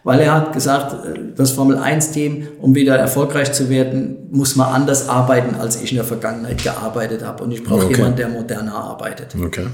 Weil 0.05 0.21
er 0.21 0.35
hat 0.35 0.53
gesagt, 0.53 0.97
das 1.37 1.51
Formel 1.51 1.77
1-Team, 1.77 2.49
um 2.61 2.75
wieder 2.75 2.97
erfolgreich 2.97 3.53
zu 3.53 3.69
werden, 3.69 4.17
muss 4.31 4.57
man 4.57 4.69
anders 4.73 5.09
arbeiten, 5.09 5.57
als 5.57 5.83
ich 5.83 5.91
in 5.91 5.97
der 5.97 6.05
Vergangenheit 6.05 6.63
gearbeitet 6.63 7.25
habe. 7.25 7.45
Und 7.45 7.51
ich 7.51 7.63
brauche 7.63 7.87
okay. 7.87 7.97
jemanden, 7.97 8.17
der 8.17 8.29
moderner 8.29 8.75
arbeitet. 8.75 9.35
Okay. 9.41 9.67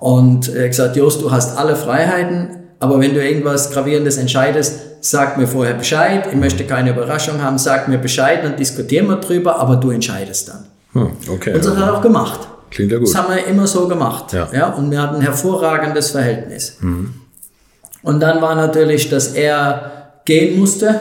Und 0.00 0.48
er 0.48 0.64
hat 0.64 0.70
gesagt, 0.70 0.96
Jost, 0.96 1.22
du 1.22 1.30
hast 1.30 1.56
alle 1.56 1.76
Freiheiten, 1.76 2.50
aber 2.80 3.00
wenn 3.00 3.14
du 3.14 3.24
irgendwas 3.24 3.70
Gravierendes 3.70 4.18
entscheidest, 4.18 4.80
sag 5.00 5.38
mir 5.38 5.46
vorher 5.46 5.74
Bescheid, 5.74 6.26
ich 6.30 6.36
möchte 6.36 6.64
keine 6.64 6.90
Überraschung 6.90 7.42
haben, 7.42 7.58
sag 7.58 7.88
mir 7.88 7.98
Bescheid, 7.98 8.44
dann 8.44 8.56
diskutieren 8.56 9.06
wir 9.08 9.16
drüber, 9.16 9.58
aber 9.58 9.76
du 9.76 9.90
entscheidest 9.90 10.48
dann. 10.48 10.66
Hm, 10.92 11.12
okay. 11.30 11.54
Und 11.54 11.64
das 11.64 11.76
hat 11.76 11.78
er 11.78 11.94
auch 11.96 12.02
gemacht. 12.02 12.40
Klingt 12.70 12.90
ja 12.90 12.98
gut. 12.98 13.08
Das 13.08 13.14
haben 13.14 13.34
wir 13.34 13.46
immer 13.46 13.66
so 13.66 13.86
gemacht. 13.86 14.32
Ja. 14.32 14.48
Ja. 14.52 14.68
und 14.70 14.90
wir 14.90 15.00
hatten 15.00 15.16
ein 15.16 15.22
hervorragendes 15.22 16.10
Verhältnis. 16.10 16.78
Und 18.02 18.20
dann 18.20 18.42
war 18.42 18.54
natürlich, 18.54 19.08
dass 19.08 19.28
er 19.28 20.10
gehen 20.24 20.58
musste. 20.58 21.00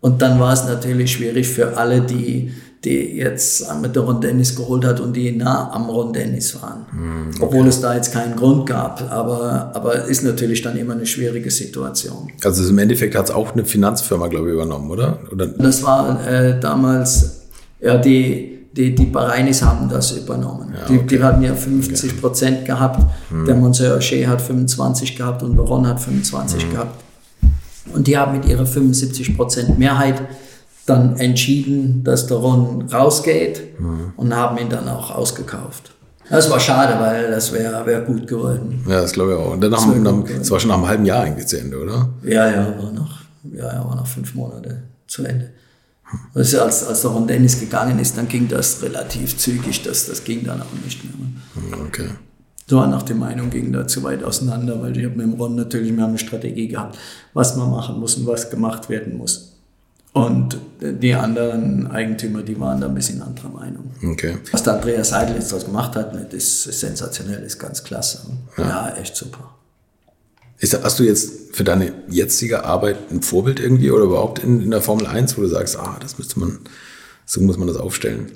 Und 0.00 0.22
dann 0.22 0.38
war 0.38 0.52
es 0.52 0.64
natürlich 0.64 1.12
schwierig 1.12 1.48
für 1.48 1.76
alle, 1.76 2.02
die, 2.02 2.52
die 2.84 3.16
jetzt 3.16 3.66
mit 3.80 3.96
der 3.96 4.02
Rondennis 4.02 4.54
geholt 4.54 4.84
hat 4.84 5.00
und 5.00 5.14
die 5.14 5.32
nah 5.32 5.70
am 5.72 5.88
Rondennis 5.88 6.60
waren. 6.60 6.84
Obwohl 7.40 7.66
es 7.66 7.80
da 7.80 7.94
jetzt 7.94 8.12
keinen 8.12 8.36
Grund 8.36 8.66
gab. 8.66 9.10
Aber, 9.10 9.70
aber 9.74 10.04
ist 10.04 10.22
natürlich 10.22 10.60
dann 10.62 10.76
immer 10.76 10.94
eine 10.94 11.06
schwierige 11.06 11.50
Situation. 11.50 12.30
Also 12.44 12.68
im 12.68 12.78
Endeffekt 12.78 13.14
hat 13.14 13.26
es 13.26 13.30
auch 13.30 13.52
eine 13.52 13.64
Finanzfirma, 13.64 14.28
glaube 14.28 14.48
ich, 14.48 14.54
übernommen, 14.54 14.90
oder? 14.90 15.18
oder? 15.32 15.46
Das 15.46 15.82
war 15.82 16.26
äh, 16.28 16.60
damals, 16.60 17.42
ja, 17.80 17.96
die, 17.96 18.68
die, 18.72 18.94
die 18.94 19.06
Bahrainis 19.06 19.62
haben 19.62 19.88
das 19.88 20.12
übernommen. 20.12 20.74
die, 20.88 20.98
die 20.98 21.22
hatten 21.22 21.42
ja 21.42 21.54
50 21.54 22.20
Prozent 22.20 22.64
gehabt, 22.66 23.00
der 23.46 23.54
Monsieur 23.54 23.94
Rocher 23.94 24.26
hat 24.26 24.42
25 24.42 25.16
gehabt 25.16 25.42
und 25.42 25.54
Veron 25.54 25.86
hat 25.86 26.00
25 26.00 26.70
gehabt. 26.70 27.02
Und 27.94 28.06
die 28.06 28.16
haben 28.16 28.32
mit 28.32 28.46
ihrer 28.46 28.66
75 28.66 29.36
Prozent 29.36 29.78
Mehrheit 29.78 30.20
dann 30.86 31.16
entschieden, 31.16 32.04
dass 32.04 32.26
der 32.26 32.36
Ron 32.38 32.82
rausgeht 32.92 33.62
und 34.16 34.34
haben 34.36 34.58
ihn 34.58 34.68
dann 34.68 34.88
auch 34.88 35.10
ausgekauft. 35.10 35.92
Das 36.30 36.50
war 36.50 36.58
schade, 36.58 36.98
weil 37.00 37.30
das 37.30 37.52
wäre 37.52 37.84
wär 37.84 38.00
gut 38.00 38.26
geworden. 38.26 38.82
Ja, 38.88 39.02
das 39.02 39.12
glaube 39.12 39.32
ich 39.32 39.38
auch. 39.38 39.52
Und 39.52 39.60
dann 39.60 39.72
war 39.72 39.86
nach, 39.86 40.12
gut, 40.12 40.30
das 40.40 40.50
war 40.50 40.58
schon 40.58 40.68
nach 40.70 40.76
einem 40.78 40.88
halben 40.88 41.04
Jahr 41.04 41.22
eigentlich 41.22 41.46
zu 41.46 41.58
Ende, 41.60 41.78
oder? 41.82 42.08
Ja, 42.22 42.48
ja, 42.50 42.74
war 42.82 42.92
noch, 42.92 43.20
ja, 43.52 43.72
ja, 43.74 43.84
war 43.84 43.94
noch 43.96 44.06
fünf 44.06 44.34
Monate 44.34 44.82
zu 45.06 45.24
Ende. 45.24 45.50
Also 46.34 46.60
als, 46.60 46.86
als 46.86 47.02
der 47.02 47.10
Ron 47.10 47.26
Dennis 47.26 47.58
gegangen 47.60 47.98
ist, 47.98 48.16
dann 48.16 48.28
ging 48.28 48.48
das 48.48 48.82
relativ 48.82 49.36
zügig, 49.36 49.82
das, 49.82 50.06
das 50.06 50.24
ging 50.24 50.44
dann 50.44 50.60
auch 50.62 50.84
nicht 50.84 51.02
mehr. 51.04 51.12
Hm, 51.14 51.86
Okay. 51.88 52.08
So 52.66 52.84
nach 52.86 53.02
der 53.02 53.16
Meinung 53.16 53.50
ging 53.50 53.72
da 53.72 53.86
zu 53.86 54.02
weit 54.04 54.24
auseinander, 54.24 54.80
weil 54.80 54.96
ich 54.96 55.04
habe 55.04 55.16
mit 55.16 55.26
dem 55.26 55.34
Ron 55.34 55.54
natürlich, 55.54 55.94
wir 55.94 56.02
haben 56.02 56.10
eine 56.10 56.18
Strategie 56.18 56.68
gehabt, 56.68 56.96
was 57.34 57.56
man 57.56 57.70
machen 57.70 58.00
muss 58.00 58.14
und 58.16 58.26
was 58.26 58.48
gemacht 58.48 58.88
werden 58.88 59.18
muss. 59.18 59.53
Und 60.14 60.56
die 60.80 61.12
anderen 61.12 61.88
Eigentümer, 61.90 62.42
die 62.42 62.58
waren 62.60 62.80
da 62.80 62.86
ein 62.86 62.94
bisschen 62.94 63.20
anderer 63.20 63.48
Meinung. 63.48 63.90
Okay. 64.12 64.38
Was 64.52 64.62
der 64.62 64.74
Andreas 64.74 65.08
Seidel 65.08 65.34
jetzt 65.34 65.50
daraus 65.50 65.64
gemacht 65.64 65.96
hat, 65.96 66.14
das 66.14 66.66
ist 66.66 66.80
sensationell, 66.80 67.42
ist 67.42 67.58
ganz 67.58 67.82
klasse. 67.82 68.20
Ja, 68.56 68.94
echt 68.96 69.16
super. 69.16 69.56
Ist, 70.60 70.80
hast 70.80 71.00
du 71.00 71.02
jetzt 71.02 71.56
für 71.56 71.64
deine 71.64 71.92
jetzige 72.08 72.64
Arbeit 72.64 73.10
ein 73.10 73.22
Vorbild 73.22 73.58
irgendwie 73.58 73.90
oder 73.90 74.04
überhaupt 74.04 74.38
in, 74.38 74.62
in 74.62 74.70
der 74.70 74.82
Formel 74.82 75.08
1, 75.08 75.36
wo 75.36 75.42
du 75.42 75.48
sagst, 75.48 75.76
ah, 75.76 75.96
das 76.00 76.16
müsste 76.16 76.38
man, 76.38 76.60
so 77.26 77.40
muss 77.40 77.58
man 77.58 77.66
das 77.66 77.76
aufstellen? 77.76 78.30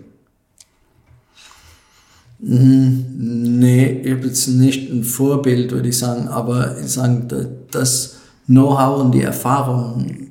Nee, 2.41 4.01
ich 4.03 4.13
habe 4.13 4.27
jetzt 4.27 4.49
nicht 4.49 4.91
ein 4.91 5.05
Vorbild, 5.05 5.71
würde 5.71 5.91
ich 5.91 5.99
sagen, 5.99 6.27
aber 6.27 6.77
ich 6.81 6.91
sage, 6.91 7.49
das 7.71 8.17
Know-how 8.47 9.01
und 9.01 9.13
die 9.13 9.23
Erfahrung, 9.23 10.28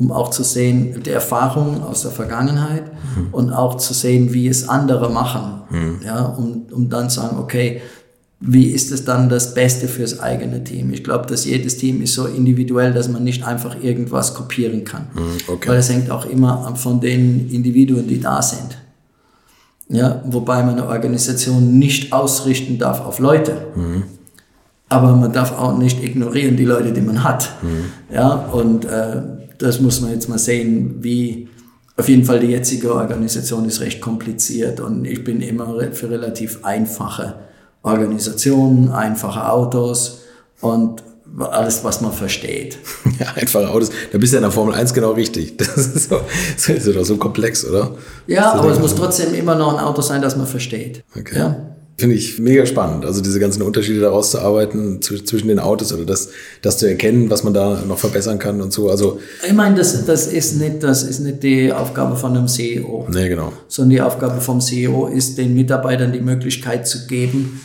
um 0.00 0.10
auch 0.10 0.30
zu 0.30 0.42
sehen, 0.42 1.02
die 1.04 1.10
Erfahrung 1.10 1.82
aus 1.82 2.02
der 2.02 2.10
Vergangenheit 2.10 2.84
und 3.32 3.52
auch 3.52 3.76
zu 3.76 3.92
sehen, 3.92 4.32
wie 4.32 4.48
es 4.48 4.68
andere 4.68 5.10
machen, 5.10 5.98
ja, 6.04 6.24
um, 6.24 6.62
um 6.72 6.88
dann 6.88 7.10
zu 7.10 7.20
sagen, 7.20 7.36
okay, 7.38 7.82
wie 8.42 8.68
ist 8.68 8.90
es 8.90 9.04
dann 9.04 9.28
das 9.28 9.52
Beste 9.52 9.86
fürs 9.86 10.18
eigene 10.18 10.64
Team? 10.64 10.90
Ich 10.94 11.04
glaube, 11.04 11.26
dass 11.26 11.44
jedes 11.44 11.76
Team 11.76 12.00
ist 12.00 12.14
so 12.14 12.24
individuell, 12.24 12.94
dass 12.94 13.10
man 13.10 13.22
nicht 13.22 13.44
einfach 13.44 13.76
irgendwas 13.82 14.32
kopieren 14.32 14.84
kann. 14.84 15.08
okay. 15.46 15.68
Weil 15.68 15.76
es 15.76 15.90
hängt 15.90 16.10
auch 16.10 16.24
immer 16.24 16.74
von 16.76 17.00
den 17.00 17.50
Individuen, 17.50 18.08
die 18.08 18.18
da 18.18 18.40
sind. 18.40 18.78
Ja, 19.90 20.22
wobei 20.24 20.62
man 20.62 20.78
eine 20.78 20.88
Organisation 20.88 21.78
nicht 21.78 22.14
ausrichten 22.14 22.78
darf 22.78 23.04
auf 23.04 23.18
Leute. 23.18 23.66
Aber 24.88 25.14
man 25.14 25.32
darf 25.34 25.52
auch 25.58 25.76
nicht 25.76 26.02
ignorieren 26.02 26.56
die 26.56 26.64
Leute, 26.64 26.92
die 26.92 27.02
man 27.02 27.22
hat. 27.22 27.50
Ja, 28.10 28.32
und 28.52 28.86
äh, 28.86 29.22
das 29.60 29.80
muss 29.80 30.00
man 30.00 30.10
jetzt 30.10 30.28
mal 30.28 30.38
sehen, 30.38 30.96
wie 31.00 31.48
auf 31.96 32.08
jeden 32.08 32.24
Fall 32.24 32.40
die 32.40 32.48
jetzige 32.48 32.94
Organisation 32.94 33.66
ist 33.66 33.80
recht 33.80 34.00
kompliziert 34.00 34.80
und 34.80 35.04
ich 35.04 35.22
bin 35.22 35.42
immer 35.42 35.78
für 35.92 36.10
relativ 36.10 36.64
einfache 36.64 37.34
Organisationen, 37.82 38.90
einfache 38.90 39.50
Autos 39.50 40.20
und 40.60 41.02
alles, 41.38 41.84
was 41.84 42.00
man 42.00 42.12
versteht. 42.12 42.78
Ja, 43.20 43.34
einfache 43.34 43.68
Autos. 43.68 43.90
Da 44.12 44.18
bist 44.18 44.32
du 44.32 44.36
ja 44.36 44.38
in 44.38 44.44
der 44.44 44.50
Formel 44.50 44.74
1 44.74 44.94
genau 44.94 45.12
richtig. 45.12 45.58
Das 45.58 45.76
ist, 45.76 46.08
so, 46.08 46.20
das 46.56 46.68
ist 46.68 46.96
doch 46.96 47.04
so 47.04 47.18
komplex, 47.18 47.66
oder? 47.66 47.94
Ja, 48.26 48.52
aber 48.52 48.70
es 48.70 48.78
muss 48.78 48.94
trotzdem 48.94 49.34
immer 49.34 49.54
noch 49.54 49.76
ein 49.76 49.84
Auto 49.84 50.00
sein, 50.00 50.22
das 50.22 50.36
man 50.36 50.46
versteht. 50.46 51.04
Okay. 51.14 51.38
Ja. 51.38 51.76
Finde 52.00 52.16
ich 52.16 52.38
mega 52.38 52.66
spannend. 52.66 53.04
Also 53.04 53.20
diese 53.20 53.38
ganzen 53.38 53.62
Unterschiede 53.62 54.00
daraus 54.00 54.30
zu 54.30 54.38
arbeiten 54.40 55.00
zw- 55.00 55.24
zwischen 55.24 55.48
den 55.48 55.58
Autos 55.58 55.92
oder 55.92 56.04
das, 56.04 56.30
das 56.62 56.78
zu 56.78 56.86
erkennen, 56.88 57.30
was 57.30 57.44
man 57.44 57.54
da 57.54 57.82
noch 57.86 57.98
verbessern 57.98 58.38
kann 58.38 58.60
und 58.60 58.72
so. 58.72 58.90
Also, 58.90 59.20
Ich 59.46 59.52
meine, 59.52 59.76
das, 59.76 60.04
das, 60.06 60.26
ist 60.26 60.56
nicht, 60.56 60.82
das 60.82 61.02
ist 61.02 61.20
nicht 61.20 61.42
die 61.42 61.72
Aufgabe 61.72 62.16
von 62.16 62.36
einem 62.36 62.48
CEO, 62.48 63.06
nee, 63.10 63.28
genau. 63.28 63.52
sondern 63.68 63.90
die 63.90 64.00
Aufgabe 64.00 64.40
vom 64.40 64.60
CEO 64.60 65.06
ist, 65.08 65.36
den 65.38 65.54
Mitarbeitern 65.54 66.12
die 66.12 66.20
Möglichkeit 66.20 66.88
zu 66.88 67.06
geben, 67.06 67.60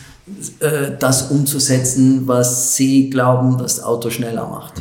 äh, 0.60 0.90
das 0.98 1.30
umzusetzen, 1.30 2.22
was 2.26 2.74
sie 2.76 3.10
glauben, 3.10 3.58
das 3.58 3.82
Auto 3.82 4.10
schneller 4.10 4.48
macht. 4.48 4.74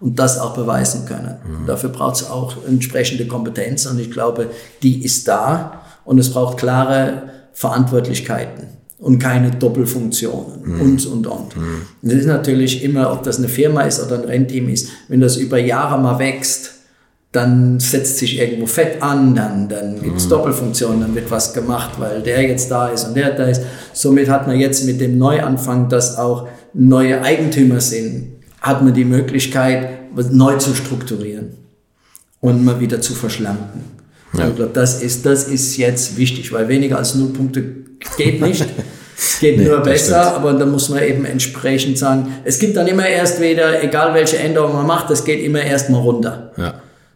Und 0.00 0.18
das 0.18 0.38
auch 0.38 0.54
beweisen 0.54 1.06
können. 1.06 1.36
Dafür 1.66 1.90
braucht 1.90 2.16
es 2.16 2.28
auch 2.28 2.54
entsprechende 2.66 3.26
Kompetenz 3.26 3.86
und 3.86 3.98
ich 3.98 4.10
glaube, 4.10 4.50
die 4.82 5.04
ist 5.04 5.26
da 5.28 5.80
und 6.04 6.18
es 6.18 6.30
braucht 6.30 6.58
klare 6.58 7.22
Verantwortlichkeiten 7.52 8.77
und 8.98 9.18
keine 9.18 9.50
Doppelfunktionen 9.52 10.80
und, 10.80 11.06
und, 11.06 11.26
und. 11.26 11.56
Und 11.56 11.56
Das 12.02 12.14
ist 12.14 12.26
natürlich 12.26 12.82
immer, 12.82 13.12
ob 13.12 13.22
das 13.22 13.38
eine 13.38 13.48
Firma 13.48 13.82
ist 13.82 14.04
oder 14.04 14.20
ein 14.20 14.24
Rennteam 14.24 14.68
ist, 14.68 14.88
wenn 15.08 15.20
das 15.20 15.36
über 15.36 15.58
Jahre 15.58 16.00
mal 16.00 16.18
wächst, 16.18 16.74
dann 17.30 17.78
setzt 17.78 18.18
sich 18.18 18.38
irgendwo 18.38 18.66
Fett 18.66 19.02
an, 19.02 19.34
dann, 19.34 19.68
dann 19.68 20.02
gibt 20.02 20.16
es 20.16 20.28
Doppelfunktionen, 20.28 21.00
dann 21.00 21.14
wird 21.14 21.30
was 21.30 21.52
gemacht, 21.52 21.92
weil 21.98 22.22
der 22.22 22.42
jetzt 22.42 22.70
da 22.70 22.88
ist 22.88 23.04
und 23.06 23.14
der 23.14 23.32
da 23.32 23.44
ist. 23.44 23.62
Somit 23.92 24.28
hat 24.28 24.46
man 24.46 24.58
jetzt 24.58 24.84
mit 24.86 25.00
dem 25.00 25.18
Neuanfang, 25.18 25.88
dass 25.88 26.16
auch 26.16 26.48
neue 26.72 27.22
Eigentümer 27.22 27.80
sind, 27.80 28.32
hat 28.60 28.82
man 28.82 28.94
die 28.94 29.04
Möglichkeit, 29.04 29.90
was 30.14 30.30
neu 30.30 30.56
zu 30.56 30.74
strukturieren 30.74 31.50
und 32.40 32.64
mal 32.64 32.80
wieder 32.80 33.00
zu 33.00 33.14
verschlanken. 33.14 33.97
Ich 34.32 34.38
glaube, 34.38 34.70
das 34.72 35.02
ist, 35.02 35.24
das 35.24 35.48
ist 35.48 35.76
jetzt 35.76 36.16
wichtig, 36.16 36.52
weil 36.52 36.68
weniger 36.68 36.98
als 36.98 37.14
null 37.14 37.30
Punkte 37.32 37.62
geht 38.16 38.40
nicht. 38.42 38.64
Es 39.16 39.40
geht 39.40 39.58
Nee, 39.58 39.64
nur 39.64 39.80
besser, 39.80 40.36
aber 40.36 40.52
dann 40.52 40.70
muss 40.70 40.88
man 40.90 41.02
eben 41.02 41.24
entsprechend 41.24 41.98
sagen, 41.98 42.34
es 42.44 42.58
gibt 42.58 42.76
dann 42.76 42.86
immer 42.86 43.06
erst 43.06 43.40
wieder, 43.40 43.82
egal 43.82 44.14
welche 44.14 44.38
Änderung 44.38 44.74
man 44.74 44.86
macht, 44.86 45.10
das 45.10 45.24
geht 45.24 45.42
immer 45.42 45.60
erst 45.60 45.90
mal 45.90 45.98
runter. 45.98 46.52
Ja. 46.56 46.74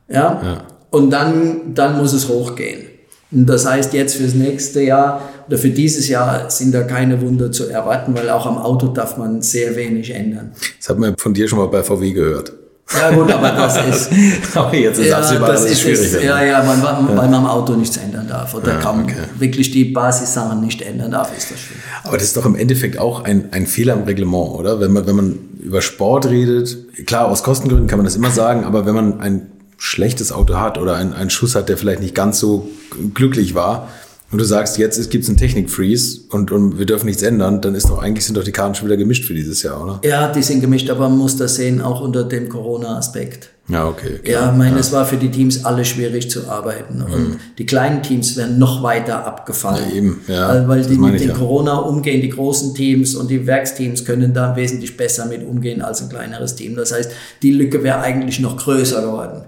Ja? 0.08 0.42
Ja. 0.42 0.62
Und 0.90 1.10
dann, 1.10 1.74
dann 1.74 1.98
muss 1.98 2.12
es 2.12 2.28
hochgehen. 2.28 2.86
Und 3.30 3.46
das 3.46 3.66
heißt, 3.66 3.94
jetzt 3.94 4.16
fürs 4.16 4.34
nächste 4.34 4.82
Jahr 4.82 5.30
oder 5.46 5.56
für 5.56 5.70
dieses 5.70 6.08
Jahr 6.08 6.50
sind 6.50 6.74
da 6.74 6.82
keine 6.82 7.20
Wunder 7.22 7.50
zu 7.50 7.68
erwarten, 7.68 8.14
weil 8.14 8.28
auch 8.30 8.46
am 8.46 8.58
Auto 8.58 8.88
darf 8.88 9.16
man 9.16 9.40
sehr 9.40 9.74
wenig 9.76 10.10
ändern. 10.10 10.52
Das 10.78 10.88
hat 10.88 10.98
man 10.98 11.16
von 11.16 11.32
dir 11.32 11.48
schon 11.48 11.58
mal 11.58 11.68
bei 11.68 11.82
VW 11.82 12.12
gehört. 12.12 12.52
Ja 12.94 13.10
gut, 13.10 13.30
aber 13.32 13.50
das 13.50 13.76
ist, 14.10 14.56
Aber 14.56 14.74
jetzt 14.74 14.98
ist 14.98 15.12
absehbar, 15.12 15.52
dass 15.52 15.64
es 15.64 15.80
schwierig 15.80 16.00
ist, 16.00 16.22
ja, 16.22 16.42
ja, 16.42 16.62
man, 16.62 16.80
man, 16.82 17.08
weil 17.08 17.14
man 17.14 17.34
am 17.34 17.46
Auto 17.46 17.74
nichts 17.74 17.96
ändern 17.96 18.28
darf 18.28 18.54
oder 18.54 18.72
Ja, 18.74 18.80
kaum 18.80 19.04
okay. 19.04 19.14
wirklich 19.38 19.70
die 19.70 19.86
Basissachen 19.86 20.60
nicht 20.60 20.82
ändern 20.82 21.12
darf, 21.12 21.36
ist 21.36 21.50
das 21.50 21.58
schön. 21.58 21.76
Aber 22.04 22.18
das 22.18 22.26
ist 22.26 22.36
doch 22.36 22.44
im 22.44 22.54
Endeffekt 22.54 22.98
auch 22.98 23.24
ein, 23.24 23.48
ein 23.52 23.66
Fehler 23.66 23.94
im 23.94 24.02
Reglement, 24.02 24.50
oder? 24.54 24.80
Wenn 24.80 24.92
man, 24.92 25.06
wenn 25.06 25.16
man 25.16 25.38
über 25.60 25.80
Sport 25.80 26.26
redet, 26.26 27.06
klar, 27.06 27.28
aus 27.28 27.42
Kostengründen 27.42 27.86
kann 27.86 27.98
man 27.98 28.04
das 28.04 28.16
immer 28.16 28.30
sagen, 28.30 28.64
aber 28.64 28.84
wenn 28.84 28.94
man 28.94 29.20
ein 29.20 29.46
schlechtes 29.78 30.30
Auto 30.30 30.56
hat 30.56 30.78
oder 30.78 30.96
einen 30.96 31.30
Schuss 31.30 31.54
hat, 31.54 31.68
der 31.68 31.76
vielleicht 31.76 32.00
nicht 32.00 32.14
ganz 32.14 32.38
so 32.38 32.68
glücklich 33.14 33.54
war, 33.54 33.88
und 34.32 34.38
du 34.38 34.44
sagst, 34.44 34.78
jetzt 34.78 35.10
gibt 35.10 35.24
es 35.24 35.30
einen 35.30 35.36
Technik-Freeze 35.36 36.22
und, 36.30 36.50
und 36.50 36.78
wir 36.78 36.86
dürfen 36.86 37.06
nichts 37.06 37.22
ändern, 37.22 37.60
dann 37.60 37.74
ist 37.74 37.88
doch 37.88 38.02
eigentlich 38.02 38.24
sind 38.24 38.36
doch 38.36 38.44
die 38.44 38.52
Karten 38.52 38.74
schon 38.74 38.86
wieder 38.86 38.96
gemischt 38.96 39.24
für 39.24 39.34
dieses 39.34 39.62
Jahr, 39.62 39.82
oder? 39.82 40.00
Ja, 40.04 40.32
die 40.32 40.42
sind 40.42 40.60
gemischt, 40.60 40.88
aber 40.90 41.08
man 41.08 41.18
muss 41.18 41.36
das 41.36 41.56
sehen, 41.56 41.80
auch 41.80 42.00
unter 42.00 42.24
dem 42.24 42.48
Corona-Aspekt. 42.48 43.50
Ja, 43.68 43.86
okay. 43.86 44.18
Ja, 44.24 44.50
ich 44.50 44.58
meine, 44.58 44.78
es 44.78 44.90
war 44.90 45.06
für 45.06 45.16
die 45.16 45.30
Teams 45.30 45.64
alle 45.64 45.84
schwierig 45.84 46.28
zu 46.28 46.48
arbeiten. 46.48 47.00
Und 47.00 47.38
die 47.58 47.64
kleinen 47.64 48.02
Teams 48.02 48.36
werden 48.36 48.58
noch 48.58 48.82
weiter 48.82 49.24
abgefallen. 49.24 49.84
Mhm. 49.84 49.90
Ja, 49.90 49.96
eben, 49.96 50.20
ja, 50.26 50.68
Weil- 50.68 50.82
die 50.84 50.96
mit 50.96 51.20
den 51.20 51.28
ja. 51.28 51.34
Corona 51.34 51.76
umgehen, 51.76 52.20
die 52.20 52.28
großen 52.28 52.74
Teams 52.74 53.14
und 53.14 53.30
die 53.30 53.46
Werksteams 53.46 54.04
können 54.04 54.34
da 54.34 54.56
wesentlich 54.56 54.96
besser 54.96 55.26
mit 55.26 55.46
umgehen 55.46 55.80
als 55.80 56.02
ein 56.02 56.08
kleineres 56.08 56.56
Team. 56.56 56.74
Das 56.74 56.92
heißt, 56.92 57.12
die 57.42 57.52
Lücke 57.52 57.82
wäre 57.84 58.00
eigentlich 58.00 58.40
noch 58.40 58.56
größer 58.56 59.00
geworden. 59.00 59.44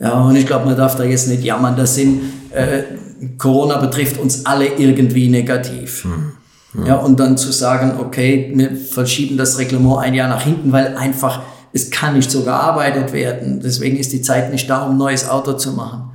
Ja, 0.00 0.20
und 0.22 0.34
ich 0.34 0.46
glaube, 0.46 0.64
man 0.64 0.76
darf 0.76 0.96
da 0.96 1.04
jetzt 1.04 1.28
nicht 1.28 1.44
jammern. 1.44 1.76
Das 1.76 1.94
sind, 1.94 2.22
äh, 2.50 2.82
Corona 3.38 3.78
betrifft 3.78 4.18
uns 4.18 4.46
alle 4.46 4.66
irgendwie 4.66 5.28
negativ. 5.28 6.04
Hm. 6.04 6.32
Ja, 6.86 6.96
und 6.96 7.20
dann 7.20 7.36
zu 7.36 7.52
sagen, 7.52 8.00
okay, 8.00 8.50
wir 8.54 8.74
verschieben 8.74 9.36
das 9.36 9.58
Reglement 9.58 9.98
ein 9.98 10.14
Jahr 10.14 10.28
nach 10.28 10.42
hinten, 10.42 10.72
weil 10.72 10.96
einfach 10.96 11.42
Es 11.74 11.90
kann 11.90 12.14
nicht 12.14 12.30
so 12.30 12.42
gearbeitet 12.42 13.12
werden. 13.12 13.60
Deswegen 13.60 13.96
ist 13.96 14.12
die 14.12 14.20
Zeit 14.20 14.50
nicht 14.52 14.68
da, 14.68 14.84
um 14.84 14.92
ein 14.92 14.98
neues 14.98 15.28
Auto 15.28 15.54
zu 15.54 15.72
machen. 15.72 16.10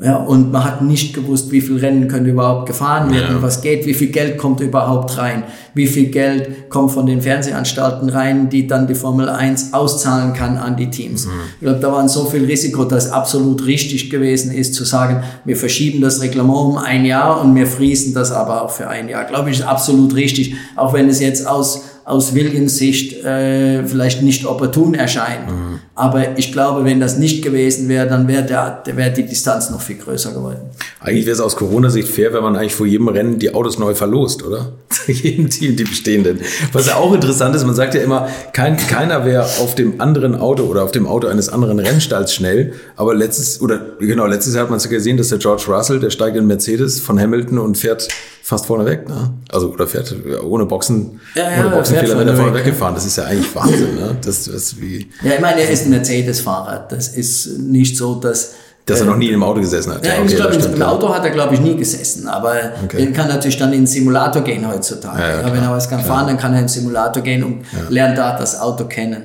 Ja, 0.00 0.16
und 0.16 0.50
man 0.50 0.64
hat 0.64 0.82
nicht 0.82 1.14
gewusst, 1.14 1.52
wie 1.52 1.60
viel 1.60 1.78
Rennen 1.78 2.08
können 2.08 2.26
überhaupt 2.26 2.66
gefahren 2.66 3.12
werden, 3.14 3.36
ja. 3.36 3.42
was 3.42 3.62
geht, 3.62 3.86
wie 3.86 3.94
viel 3.94 4.08
Geld 4.08 4.38
kommt 4.38 4.58
überhaupt 4.58 5.16
rein, 5.18 5.44
wie 5.72 5.86
viel 5.86 6.06
Geld 6.08 6.68
kommt 6.68 6.90
von 6.90 7.06
den 7.06 7.22
Fernsehanstalten 7.22 8.08
rein, 8.08 8.48
die 8.48 8.66
dann 8.66 8.88
die 8.88 8.96
Formel 8.96 9.28
1 9.28 9.72
auszahlen 9.72 10.32
kann 10.32 10.56
an 10.56 10.76
die 10.76 10.90
Teams. 10.90 11.26
Mhm. 11.26 11.30
Ich 11.54 11.60
glaube, 11.60 11.78
da 11.78 11.92
war 11.92 12.08
so 12.08 12.24
viel 12.24 12.44
Risiko, 12.44 12.84
dass 12.84 13.12
absolut 13.12 13.66
richtig 13.66 14.10
gewesen 14.10 14.50
ist, 14.50 14.74
zu 14.74 14.84
sagen, 14.84 15.22
wir 15.44 15.56
verschieben 15.56 16.00
das 16.00 16.20
Reglement 16.20 16.58
um 16.58 16.76
ein 16.76 17.04
Jahr 17.04 17.40
und 17.40 17.54
wir 17.54 17.68
friesen 17.68 18.14
das 18.14 18.32
aber 18.32 18.62
auch 18.62 18.70
für 18.70 18.88
ein 18.88 19.08
Jahr. 19.08 19.24
Glaube 19.26 19.50
ich, 19.50 19.60
ist 19.60 19.66
absolut 19.66 20.16
richtig, 20.16 20.56
auch 20.74 20.92
wenn 20.92 21.08
es 21.08 21.20
jetzt 21.20 21.46
aus 21.46 21.93
aus 22.04 22.34
Williams 22.34 22.76
Sicht 22.76 23.24
äh, 23.24 23.84
vielleicht 23.86 24.22
nicht 24.22 24.44
opportun 24.44 24.94
erscheint. 24.94 25.50
Mhm. 25.50 25.80
Aber 25.94 26.36
ich 26.36 26.52
glaube, 26.52 26.84
wenn 26.84 27.00
das 27.00 27.16
nicht 27.16 27.42
gewesen 27.42 27.88
wäre, 27.88 28.06
dann 28.06 28.28
wäre 28.28 28.42
der, 28.42 28.82
wär 28.96 29.10
die 29.10 29.24
Distanz 29.24 29.70
noch 29.70 29.80
viel 29.80 29.96
größer 29.96 30.32
geworden. 30.32 30.58
Eigentlich 31.00 31.24
wäre 31.24 31.34
es 31.34 31.40
aus 31.40 31.56
Corona-Sicht 31.56 32.08
fair, 32.08 32.34
wenn 32.34 32.42
man 32.42 32.56
eigentlich 32.56 32.74
vor 32.74 32.86
jedem 32.86 33.08
Rennen 33.08 33.38
die 33.38 33.54
Autos 33.54 33.78
neu 33.78 33.94
verlost, 33.94 34.42
oder? 34.42 34.72
jedem 35.06 35.48
Team, 35.48 35.76
die 35.76 35.84
bestehenden. 35.84 36.40
Was 36.72 36.88
ja 36.88 36.96
auch 36.96 37.14
interessant 37.14 37.56
ist, 37.56 37.64
man 37.64 37.74
sagt 37.74 37.94
ja 37.94 38.02
immer, 38.02 38.28
kein, 38.52 38.76
keiner 38.76 39.24
wäre 39.24 39.44
auf 39.44 39.74
dem 39.74 40.00
anderen 40.00 40.34
Auto 40.34 40.64
oder 40.64 40.82
auf 40.82 40.92
dem 40.92 41.06
Auto 41.06 41.28
eines 41.28 41.48
anderen 41.48 41.78
Rennstalls 41.78 42.34
schnell. 42.34 42.74
Aber 42.96 43.14
letztes, 43.14 43.62
oder 43.62 43.80
genau, 43.98 44.26
letztes 44.26 44.54
Jahr 44.54 44.64
hat 44.64 44.70
man 44.70 44.76
es 44.76 44.84
ja 44.84 44.90
gesehen, 44.90 45.16
dass 45.16 45.28
der 45.28 45.38
George 45.38 45.64
Russell, 45.68 46.00
der 46.00 46.10
steigt 46.10 46.36
in 46.36 46.46
Mercedes 46.46 47.00
von 47.00 47.18
Hamilton 47.18 47.58
und 47.58 47.78
fährt 47.78 48.08
fast 48.44 48.66
vorne 48.66 48.84
weg, 48.84 49.08
ne? 49.08 49.30
Also, 49.50 49.70
oder 49.70 49.86
fährt 49.86 50.14
ohne 50.44 50.66
Boxen, 50.66 51.18
ja, 51.34 51.50
ja, 51.50 51.60
ohne 51.60 51.76
Boxenfehler, 51.76 52.18
wenn 52.18 52.28
er 52.28 52.36
vorne 52.36 52.54
weggefahren. 52.54 52.94
Das 52.94 53.06
ist 53.06 53.16
ja 53.16 53.24
eigentlich 53.24 53.54
Wahnsinn, 53.54 53.94
ne? 53.94 54.16
Das, 54.22 54.44
das 54.44 54.78
wie. 54.78 55.08
Ja, 55.22 55.32
ich 55.34 55.40
meine, 55.40 55.62
er 55.62 55.70
ist 55.70 55.86
ein 55.86 55.90
Mercedes-Fahrer. 55.90 56.86
Das 56.90 57.08
ist 57.08 57.58
nicht 57.58 57.96
so, 57.96 58.16
dass, 58.16 58.52
dass 58.84 59.00
er 59.00 59.06
noch 59.06 59.16
nie 59.16 59.30
im 59.30 59.42
Auto 59.42 59.60
gesessen 59.60 59.94
hat. 59.94 60.04
Ja, 60.04 60.18
okay, 60.18 60.26
ich 60.26 60.36
glaube, 60.36 60.56
im 60.56 60.82
Auto 60.82 61.08
hat 61.08 61.24
er, 61.24 61.30
glaube 61.30 61.54
ich, 61.54 61.60
nie 61.60 61.74
gesessen. 61.74 62.28
Aber 62.28 62.54
okay. 62.84 63.06
er 63.06 63.12
kann 63.12 63.28
natürlich 63.28 63.56
dann 63.56 63.72
in 63.72 63.80
den 63.80 63.86
Simulator 63.86 64.42
gehen 64.42 64.68
heutzutage. 64.68 65.22
Ja, 65.22 65.40
ja, 65.40 65.52
wenn 65.52 65.62
er 65.62 65.70
was 65.70 65.88
kann 65.88 66.04
klar. 66.04 66.18
fahren, 66.18 66.26
dann 66.26 66.36
kann 66.36 66.52
er 66.52 66.58
in 66.58 66.64
den 66.64 66.68
Simulator 66.68 67.22
gehen 67.22 67.44
und 67.44 67.64
lernt 67.88 68.18
da 68.18 68.36
das 68.38 68.60
Auto 68.60 68.84
kennen. 68.84 69.24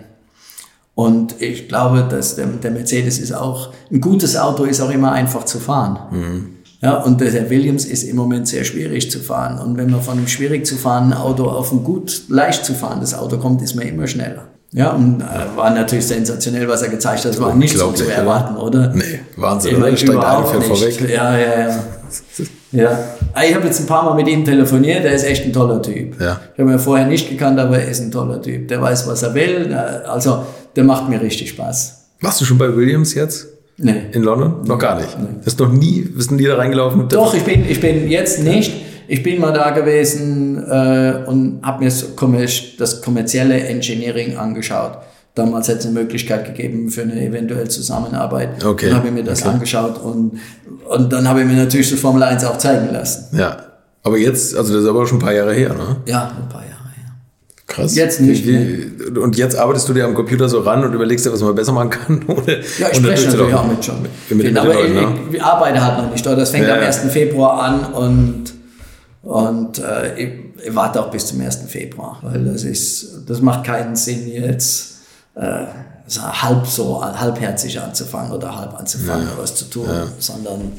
Und 0.96 1.42
ich 1.42 1.68
glaube, 1.68 2.08
dass 2.10 2.36
der, 2.36 2.46
der, 2.46 2.72
Mercedes 2.72 3.20
ist 3.20 3.34
auch, 3.34 3.74
ein 3.92 4.00
gutes 4.00 4.38
Auto 4.38 4.64
ist 4.64 4.80
auch 4.80 4.90
immer 4.90 5.12
einfach 5.12 5.44
zu 5.46 5.60
fahren. 5.60 6.00
Mhm. 6.12 6.59
Ja, 6.82 6.96
und 7.04 7.20
der 7.20 7.50
Williams 7.50 7.86
ist 7.86 8.04
im 8.04 8.16
Moment 8.16 8.48
sehr 8.48 8.64
schwierig 8.64 9.12
zu 9.12 9.20
fahren. 9.20 9.60
Und 9.60 9.78
wenn 9.78 9.90
man 9.90 10.02
von 10.02 10.18
einem 10.18 10.28
schwierig 10.28 10.66
zu 10.66 10.76
fahrenden 10.76 11.14
Auto 11.14 11.46
auf 11.46 11.72
ein 11.74 11.84
gut, 11.84 12.22
leicht 12.30 12.64
zu 12.64 12.74
fahrendes 12.74 13.14
Auto 13.14 13.38
kommt, 13.38 13.62
ist 13.62 13.76
man 13.76 13.86
immer 13.86 14.08
schneller. 14.08 14.48
Ja, 14.72 14.92
und 14.92 15.22
äh, 15.22 15.58
war 15.58 15.72
natürlich 15.72 16.06
sensationell, 16.06 16.68
was 16.68 16.84
er 16.84 16.90
gezeigt 16.90 17.26
hat. 17.26 17.32
Das 17.32 17.42
war 17.42 17.56
nicht 17.56 17.76
so 17.76 17.92
zu 17.92 18.10
erwarten, 18.10 18.56
oder? 18.56 18.94
Nee, 18.94 19.22
Wahnsinn, 19.36 19.76
oder? 19.76 19.98
Steigt 19.98 20.24
einfach 20.24 20.62
vorweg. 20.62 21.10
Ja, 21.10 21.38
ja, 21.38 21.60
ja. 21.60 21.80
Ja, 22.72 23.00
ah, 23.34 23.44
ich 23.44 23.56
habe 23.56 23.66
jetzt 23.66 23.80
ein 23.80 23.88
paar 23.88 24.04
Mal 24.06 24.16
mit 24.16 24.28
ihm 24.28 24.46
telefoniert, 24.46 25.04
der 25.04 25.14
ist 25.14 25.24
echt 25.24 25.44
ein 25.44 25.54
toller 25.54 25.82
Typ. 25.82 26.20
Ja. 26.22 26.40
Ich 26.54 26.60
habe 26.60 26.72
ihn 26.72 26.80
vorher 26.80 27.08
nicht 27.08 27.28
gekannt, 27.30 27.60
aber 27.60 27.80
er 27.80 27.90
ist 27.90 28.00
ein 28.00 28.12
toller 28.12 28.42
Typ. 28.42 28.68
Der 28.68 28.80
weiß, 28.80 29.08
was 29.08 29.24
er 29.24 29.34
will. 29.34 29.74
Also, 29.74 30.44
der 30.76 30.84
macht 30.84 31.10
mir 31.10 31.20
richtig 31.20 31.50
Spaß. 31.50 32.06
Warst 32.22 32.42
du 32.42 32.46
schon 32.46 32.60
bei 32.60 32.76
Williams 32.76 33.16
jetzt? 33.16 33.48
Nee. 33.82 34.04
In 34.12 34.24
London? 34.24 34.62
Noch 34.66 34.78
gar 34.78 34.98
nicht. 34.98 35.18
Nee. 35.20 35.28
Hast 35.46 35.60
noch 35.60 35.72
nie, 35.72 36.02
bist 36.02 36.32
du 36.32 36.36
nie 36.36 36.46
da 36.46 36.56
reingelaufen? 36.56 37.08
Doch, 37.10 37.34
ich 37.34 37.44
bin, 37.44 37.66
ich 37.68 37.80
bin 37.80 38.10
jetzt 38.10 38.44
nicht. 38.44 38.74
Ich 39.08 39.24
bin 39.24 39.42
mal 39.42 39.52
da 39.52 39.72
gewesen 39.72 40.58
äh, 40.58 41.24
und 41.26 41.62
habe 41.64 41.84
mir 41.84 42.48
das 42.78 43.02
kommerzielle 43.02 43.60
Engineering 43.60 44.38
angeschaut. 44.38 45.00
Damals 45.34 45.68
hätte 45.68 45.80
es 45.80 45.86
eine 45.86 46.00
Möglichkeit 46.00 46.46
gegeben 46.46 46.90
für 46.90 47.02
eine 47.02 47.20
eventuelle 47.26 47.68
Zusammenarbeit. 47.68 48.64
Okay. 48.64 48.88
Dann 48.88 48.98
habe 48.98 49.08
ich 49.08 49.14
mir 49.14 49.24
das 49.24 49.42
okay. 49.42 49.52
angeschaut 49.52 50.00
und, 50.04 50.40
und 50.90 51.14
dann 51.14 51.28
habe 51.28 51.42
ich 51.42 51.48
mir 51.48 51.56
natürlich 51.56 51.90
das 51.90 52.00
Formel 52.00 52.22
1 52.22 52.44
auch 52.46 52.58
zeigen 52.58 52.94
lassen. 52.94 53.36
Ja. 53.38 53.58
Aber 54.04 54.18
jetzt, 54.18 54.56
also 54.56 54.74
das 54.74 54.84
ist 54.84 54.90
aber 54.90 55.08
schon 55.08 55.18
ein 55.18 55.22
paar 55.22 55.34
Jahre 55.34 55.54
her, 55.54 55.70
ne? 55.70 55.98
Ja, 56.06 56.32
ein 56.38 56.50
paar 56.50 56.62
Jahre. 56.62 56.69
Krass. 57.70 57.96
Jetzt 57.96 58.20
nicht. 58.20 58.46
Wie, 58.46 59.18
und 59.20 59.38
jetzt 59.38 59.56
arbeitest 59.56 59.88
du 59.88 59.94
dir 59.94 60.06
am 60.06 60.16
Computer 60.16 60.50
so 60.50 60.62
ran 60.62 60.84
und 60.84 60.92
überlegst 60.94 61.26
dir, 61.26 61.32
was 61.32 61.42
man 61.42 61.54
besser 61.54 61.72
machen 61.72 61.92
kann? 61.92 62.24
Oder, 62.28 62.58
ja, 62.58 62.90
ich 62.92 62.98
spreche 62.98 63.28
natürlich 63.28 63.54
auch 63.54 63.68
mit 63.68 63.86
schon. 63.86 64.02
Mit, 64.02 64.12
mit, 64.30 64.38
mit 64.48 64.58
aber 64.58 64.74
Leuten, 64.74 65.30
ich, 65.30 65.36
ich, 65.36 65.44
arbeite 65.44 65.86
halt 65.86 66.04
noch 66.04 66.12
nicht. 66.12 66.26
Das 66.26 66.50
fängt 66.50 66.68
ja, 66.68 66.76
am 66.76 66.82
1. 66.82 66.98
Februar 67.12 67.62
an 67.62 67.86
und, 67.94 68.54
und 69.22 69.78
äh, 69.78 70.20
ich, 70.20 70.32
ich, 70.66 70.76
warte 70.76 71.00
auch 71.00 71.12
bis 71.12 71.28
zum 71.28 71.40
1. 71.40 71.60
Februar, 71.68 72.20
weil 72.24 72.44
das 72.44 72.64
ist, 72.64 73.24
das 73.28 73.40
macht 73.40 73.66
keinen 73.66 73.96
Sinn 73.96 74.28
jetzt. 74.28 74.98
Äh, 75.36 75.66
halb 76.18 76.66
so 76.66 77.04
halbherzig 77.04 77.80
anzufangen 77.80 78.32
oder 78.32 78.58
halb 78.58 78.74
anzufangen, 78.74 79.28
ja. 79.28 79.38
was 79.40 79.54
zu 79.54 79.66
tun, 79.66 79.86
ja. 79.88 80.08
sondern 80.18 80.72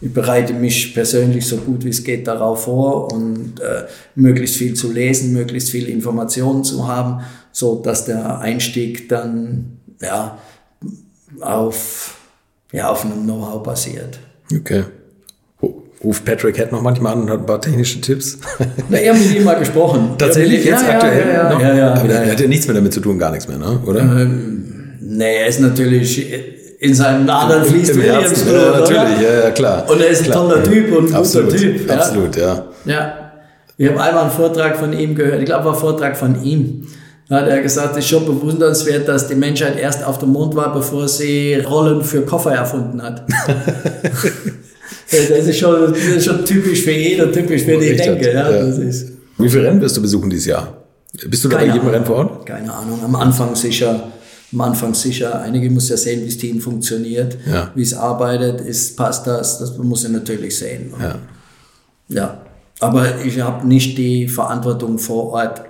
ich 0.00 0.12
bereite 0.12 0.54
mich 0.54 0.94
persönlich 0.94 1.46
so 1.46 1.58
gut 1.58 1.84
wie 1.84 1.90
es 1.90 2.02
geht 2.04 2.26
darauf 2.26 2.64
vor 2.64 3.12
und 3.12 3.60
äh, 3.60 3.84
möglichst 4.14 4.56
viel 4.56 4.74
zu 4.74 4.90
lesen, 4.90 5.32
möglichst 5.32 5.70
viel 5.70 5.88
Informationen 5.88 6.64
zu 6.64 6.88
haben, 6.88 7.20
so 7.52 7.76
dass 7.82 8.06
der 8.06 8.38
Einstieg 8.40 9.08
dann 9.08 9.78
ja 10.00 10.38
auf 11.40 12.16
ja 12.72 12.88
auf 12.88 13.04
einem 13.04 13.24
Know-how 13.24 13.62
basiert. 13.62 14.18
Okay. 14.54 14.84
Ruft 16.02 16.24
Patrick 16.24 16.56
Head 16.56 16.72
noch 16.72 16.80
manchmal 16.80 17.12
an 17.12 17.22
und 17.22 17.30
hat 17.30 17.40
ein 17.40 17.46
paar 17.46 17.60
technische 17.60 18.00
Tipps. 18.00 18.38
Na, 18.88 18.96
er 18.96 19.12
hat 19.12 19.20
mit 19.20 19.36
ihm 19.36 19.44
mal 19.44 19.58
gesprochen. 19.58 20.12
Tatsächlich 20.18 20.64
jetzt 20.64 20.82
ja, 20.82 20.94
aktuell 20.94 21.28
ja, 21.28 21.50
ja? 21.50 21.60
Ja, 21.60 21.74
ja, 21.74 21.94
Aber 21.94 22.08
er 22.08 22.32
hat 22.32 22.40
ja 22.40 22.46
nichts 22.46 22.66
mehr 22.66 22.74
damit 22.74 22.94
zu 22.94 23.00
tun, 23.00 23.18
gar 23.18 23.30
nichts 23.30 23.48
mehr, 23.48 23.58
ne? 23.58 23.82
oder? 23.84 24.00
Ähm, 24.00 24.94
nee, 24.98 25.36
er 25.36 25.46
ist 25.46 25.60
natürlich 25.60 26.24
in 26.80 26.94
seinem 26.94 27.26
Namen 27.26 27.62
fließt 27.62 27.90
Im 27.90 27.96
Williams 27.98 28.40
Blut, 28.40 28.54
ja, 28.54 28.80
natürlich, 28.80 29.20
ja, 29.20 29.44
ja, 29.44 29.50
klar. 29.50 29.84
Und 29.88 30.00
er 30.00 30.08
ist 30.08 30.24
ein 30.24 30.32
toller 30.32 30.64
Typ 30.64 30.96
und 30.96 31.10
ein 31.10 31.14
absolut, 31.14 31.50
guter 31.50 31.60
Typ. 31.60 31.88
Ja. 31.88 31.94
Absolut, 31.94 32.36
ja. 32.36 32.64
Ja. 32.86 33.32
Ich 33.76 33.88
habe 33.88 34.00
einmal 34.00 34.24
einen 34.24 34.32
Vortrag 34.32 34.78
von 34.78 34.92
ihm 34.94 35.14
gehört, 35.14 35.40
ich 35.40 35.44
glaube, 35.44 35.66
war 35.66 35.74
ein 35.74 35.78
Vortrag 35.78 36.16
von 36.16 36.42
ihm. 36.42 36.86
Da 37.28 37.36
hat 37.36 37.48
er 37.48 37.60
gesagt, 37.60 37.92
es 37.92 38.04
ist 38.04 38.08
schon 38.08 38.24
bewundernswert, 38.24 39.06
dass 39.06 39.28
die 39.28 39.34
Menschheit 39.34 39.78
erst 39.78 40.04
auf 40.04 40.18
dem 40.18 40.30
Mond 40.30 40.56
war, 40.56 40.72
bevor 40.72 41.06
sie 41.06 41.56
Rollen 41.56 42.02
für 42.02 42.22
Koffer 42.22 42.52
erfunden 42.52 43.02
hat. 43.02 43.24
das, 45.10 45.46
ist 45.46 45.58
schon, 45.58 45.92
das 45.92 46.02
ist 46.02 46.24
schon 46.24 46.44
typisch 46.46 46.82
für 46.82 46.92
jeden, 46.92 47.30
typisch 47.30 47.62
für 47.62 47.76
die 47.76 47.94
Denke. 47.94 48.32
Ja, 48.32 48.50
ja. 48.50 48.66
Das 48.66 48.78
ist. 48.78 49.12
Wie 49.36 49.48
viele 49.48 49.64
Rennen 49.64 49.82
wirst 49.82 49.98
du 49.98 50.02
besuchen 50.02 50.30
dieses 50.30 50.46
Jahr? 50.46 50.76
Bist 51.28 51.44
du 51.44 51.48
da 51.48 51.58
bei 51.58 51.66
jedem 51.66 51.88
Rennen 51.88 52.06
vor 52.06 52.16
Ort? 52.16 52.46
Keine 52.46 52.72
Ahnung, 52.72 53.00
am 53.04 53.14
Anfang 53.16 53.54
sicher 53.54 54.10
am 54.52 54.60
Anfang 54.60 54.94
sicher. 54.94 55.40
Einige 55.40 55.70
muss 55.70 55.88
ja 55.88 55.96
sehen, 55.96 56.22
wie 56.22 56.26
das 56.26 56.36
Team 56.36 56.60
funktioniert, 56.60 57.38
ja. 57.46 57.70
wie 57.74 57.82
es 57.82 57.94
arbeitet, 57.94 58.60
ist, 58.60 58.96
passt 58.96 59.26
das, 59.26 59.58
das 59.58 59.76
muss 59.78 60.04
ich 60.04 60.10
natürlich 60.10 60.58
sehen. 60.58 60.92
Ja. 61.00 61.18
ja. 62.08 62.40
Aber 62.80 63.24
ich 63.24 63.40
habe 63.40 63.66
nicht 63.66 63.98
die 63.98 64.26
Verantwortung 64.26 64.98
vor 64.98 65.32
Ort. 65.32 65.62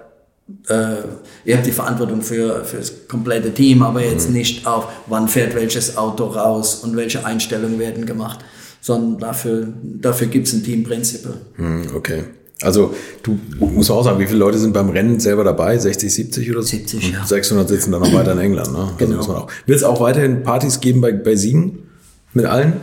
Äh, 0.69 0.98
ich 1.44 1.55
habe 1.55 1.65
die 1.65 1.73
Verantwortung 1.73 2.23
für, 2.23 2.65
für 2.65 2.78
das 2.78 3.09
komplette 3.09 3.52
Team, 3.52 3.82
aber 3.82 4.02
jetzt 4.02 4.28
mhm. 4.28 4.36
nicht 4.36 4.66
auf, 4.66 4.86
wann 5.07 5.28
fährt 5.28 5.55
welches 5.55 5.97
Auto 5.97 6.27
raus 6.27 6.77
und 6.77 6.97
welche 6.97 7.24
Einstellungen 7.27 7.78
werden 7.78 8.07
gemacht, 8.07 8.40
sondern 8.81 9.19
dafür, 9.19 9.69
dafür 9.82 10.28
gibt 10.28 10.47
es 10.47 10.55
ein 10.55 10.62
Teamprinzip. 10.62 11.28
Mhm, 11.57 11.89
okay. 11.94 12.24
Also 12.62 12.94
du 13.22 13.38
musst 13.58 13.90
auch 13.90 14.04
sagen, 14.04 14.18
wie 14.18 14.26
viele 14.26 14.38
Leute 14.38 14.58
sind 14.58 14.74
beim 14.74 14.90
Rennen 14.90 15.18
selber 15.18 15.44
dabei? 15.44 15.78
60, 15.78 16.12
70 16.12 16.50
oder 16.50 16.62
so? 16.62 16.68
70, 16.68 17.12
ja. 17.12 17.24
600 17.24 17.68
sitzen 17.68 17.92
dann 17.92 18.02
noch 18.02 18.12
weiter 18.12 18.32
in 18.32 18.38
England. 18.38 18.72
Ne? 18.72 18.78
Also 18.78 18.94
genau. 18.98 19.16
muss 19.16 19.28
man 19.28 19.36
auch. 19.38 19.48
Wird 19.66 19.78
es 19.78 19.84
auch 19.84 20.00
weiterhin 20.00 20.42
Partys 20.42 20.80
geben 20.80 21.00
bei, 21.00 21.12
bei 21.12 21.36
Siegen? 21.36 21.90
Mit 22.32 22.46
allen? 22.46 22.74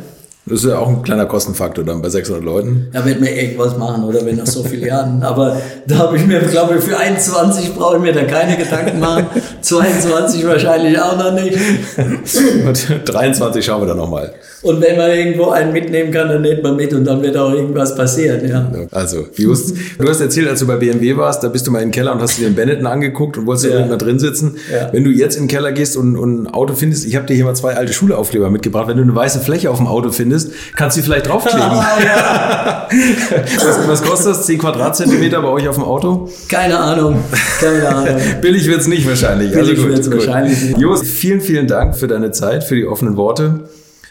Das 0.50 0.64
ist 0.64 0.70
ja 0.70 0.80
auch 0.80 0.88
ein 0.88 1.02
kleiner 1.02 1.26
Kostenfaktor 1.26 1.84
dann 1.84 2.02
bei 2.02 2.08
600 2.08 2.42
Leuten. 2.42 2.88
Da 2.94 3.04
wird 3.06 3.20
mir 3.20 3.36
irgendwas 3.36 3.78
machen, 3.78 4.06
oder 4.06 4.26
wenn 4.26 4.38
nach 4.38 4.48
so 4.48 4.64
vielen 4.64 4.86
Jahren. 4.86 5.22
Aber 5.22 5.62
da 5.86 5.98
habe 5.98 6.16
ich 6.16 6.26
mir, 6.26 6.40
glaube 6.40 6.76
ich, 6.78 6.84
für 6.84 6.98
21 6.98 7.76
brauche 7.76 7.98
ich 7.98 8.02
mir 8.02 8.14
da 8.14 8.24
keine 8.24 8.56
Gedanken 8.56 9.00
machen. 9.00 9.28
22 9.60 10.48
wahrscheinlich 10.48 10.98
auch 11.00 11.18
noch 11.18 11.34
nicht. 11.34 11.58
Und 12.66 13.02
23 13.06 13.66
schauen 13.66 13.82
wir 13.82 13.88
dann 13.88 13.98
nochmal. 13.98 14.34
Und 14.68 14.82
wenn 14.82 14.98
man 14.98 15.12
irgendwo 15.12 15.50
einen 15.52 15.72
mitnehmen 15.72 16.12
kann, 16.12 16.28
dann 16.28 16.42
nimmt 16.42 16.62
man 16.62 16.76
mit 16.76 16.94
und 16.94 17.06
dann 17.06 17.22
wird 17.22 17.38
auch 17.38 17.54
irgendwas 17.54 17.96
passieren. 17.96 18.46
Ja. 18.46 18.70
Also, 18.92 19.28
just, 19.36 19.74
du 19.98 20.10
hast 20.10 20.20
erzählt, 20.20 20.50
als 20.50 20.60
du 20.60 20.68
bei 20.68 20.76
BMW 20.76 21.16
warst, 21.16 21.42
da 21.42 21.48
bist 21.48 21.66
du 21.66 21.72
mal 21.72 21.80
den 21.80 21.92
Keller 21.92 22.12
und 22.12 22.22
hast 22.22 22.38
dir 22.38 22.50
den 22.50 22.56
Benetton 22.56 22.86
angeguckt 22.86 23.38
und 23.38 23.46
wolltest 23.46 23.68
ja 23.68 23.76
irgendwann 23.78 24.00
drin 24.00 24.20
sitzen. 24.20 24.58
Ja. 24.70 24.90
Wenn 24.92 25.06
du 25.06 25.10
jetzt 25.10 25.38
in 25.38 25.44
den 25.44 25.48
Keller 25.48 25.72
gehst 25.72 25.96
und, 25.96 26.18
und 26.18 26.44
ein 26.44 26.48
Auto 26.48 26.74
findest, 26.74 27.06
ich 27.06 27.16
habe 27.16 27.26
dir 27.26 27.34
hier 27.34 27.46
mal 27.46 27.56
zwei 27.56 27.76
alte 27.76 27.94
Schuleaufkleber 27.94 28.50
mitgebracht, 28.50 28.90
wenn 28.90 28.98
du 28.98 29.04
eine 29.04 29.16
weiße 29.16 29.40
Fläche 29.40 29.72
auf 29.72 29.78
dem 29.78 29.88
Auto 29.88 30.12
findest, 30.12 30.52
kannst 30.76 30.98
du 30.98 31.02
sie 31.02 31.06
vielleicht 31.06 31.28
draufkleben. 31.28 31.62
ja. 31.62 32.90
was, 33.56 33.88
was, 33.88 34.02
kostet 34.04 34.32
das? 34.32 34.46
10 34.48 34.58
Quadratzentimeter 34.60 35.42
bei 35.42 35.50
euch 35.50 35.68
auf 35.70 35.76
dem 35.76 35.86
Auto? 35.86 36.30
Keine 36.50 36.78
Ahnung. 36.78 37.24
Keine 37.62 37.88
Ahnung. 37.96 38.16
Billig 38.42 38.68
wird 38.68 38.82
es 38.82 38.88
nicht 38.88 39.08
wahrscheinlich. 39.08 39.52
Billig 39.52 39.78
also 39.78 39.88
wird 39.88 40.00
es 40.00 40.12
wahrscheinlich 40.12 40.62
nicht. 40.62 40.78
Jos, 40.78 41.04
vielen, 41.04 41.40
vielen 41.40 41.68
Dank 41.68 41.96
für 41.96 42.08
deine 42.08 42.32
Zeit, 42.32 42.64
für 42.64 42.76
die 42.76 42.86
offenen 42.86 43.16
Worte. 43.16 43.62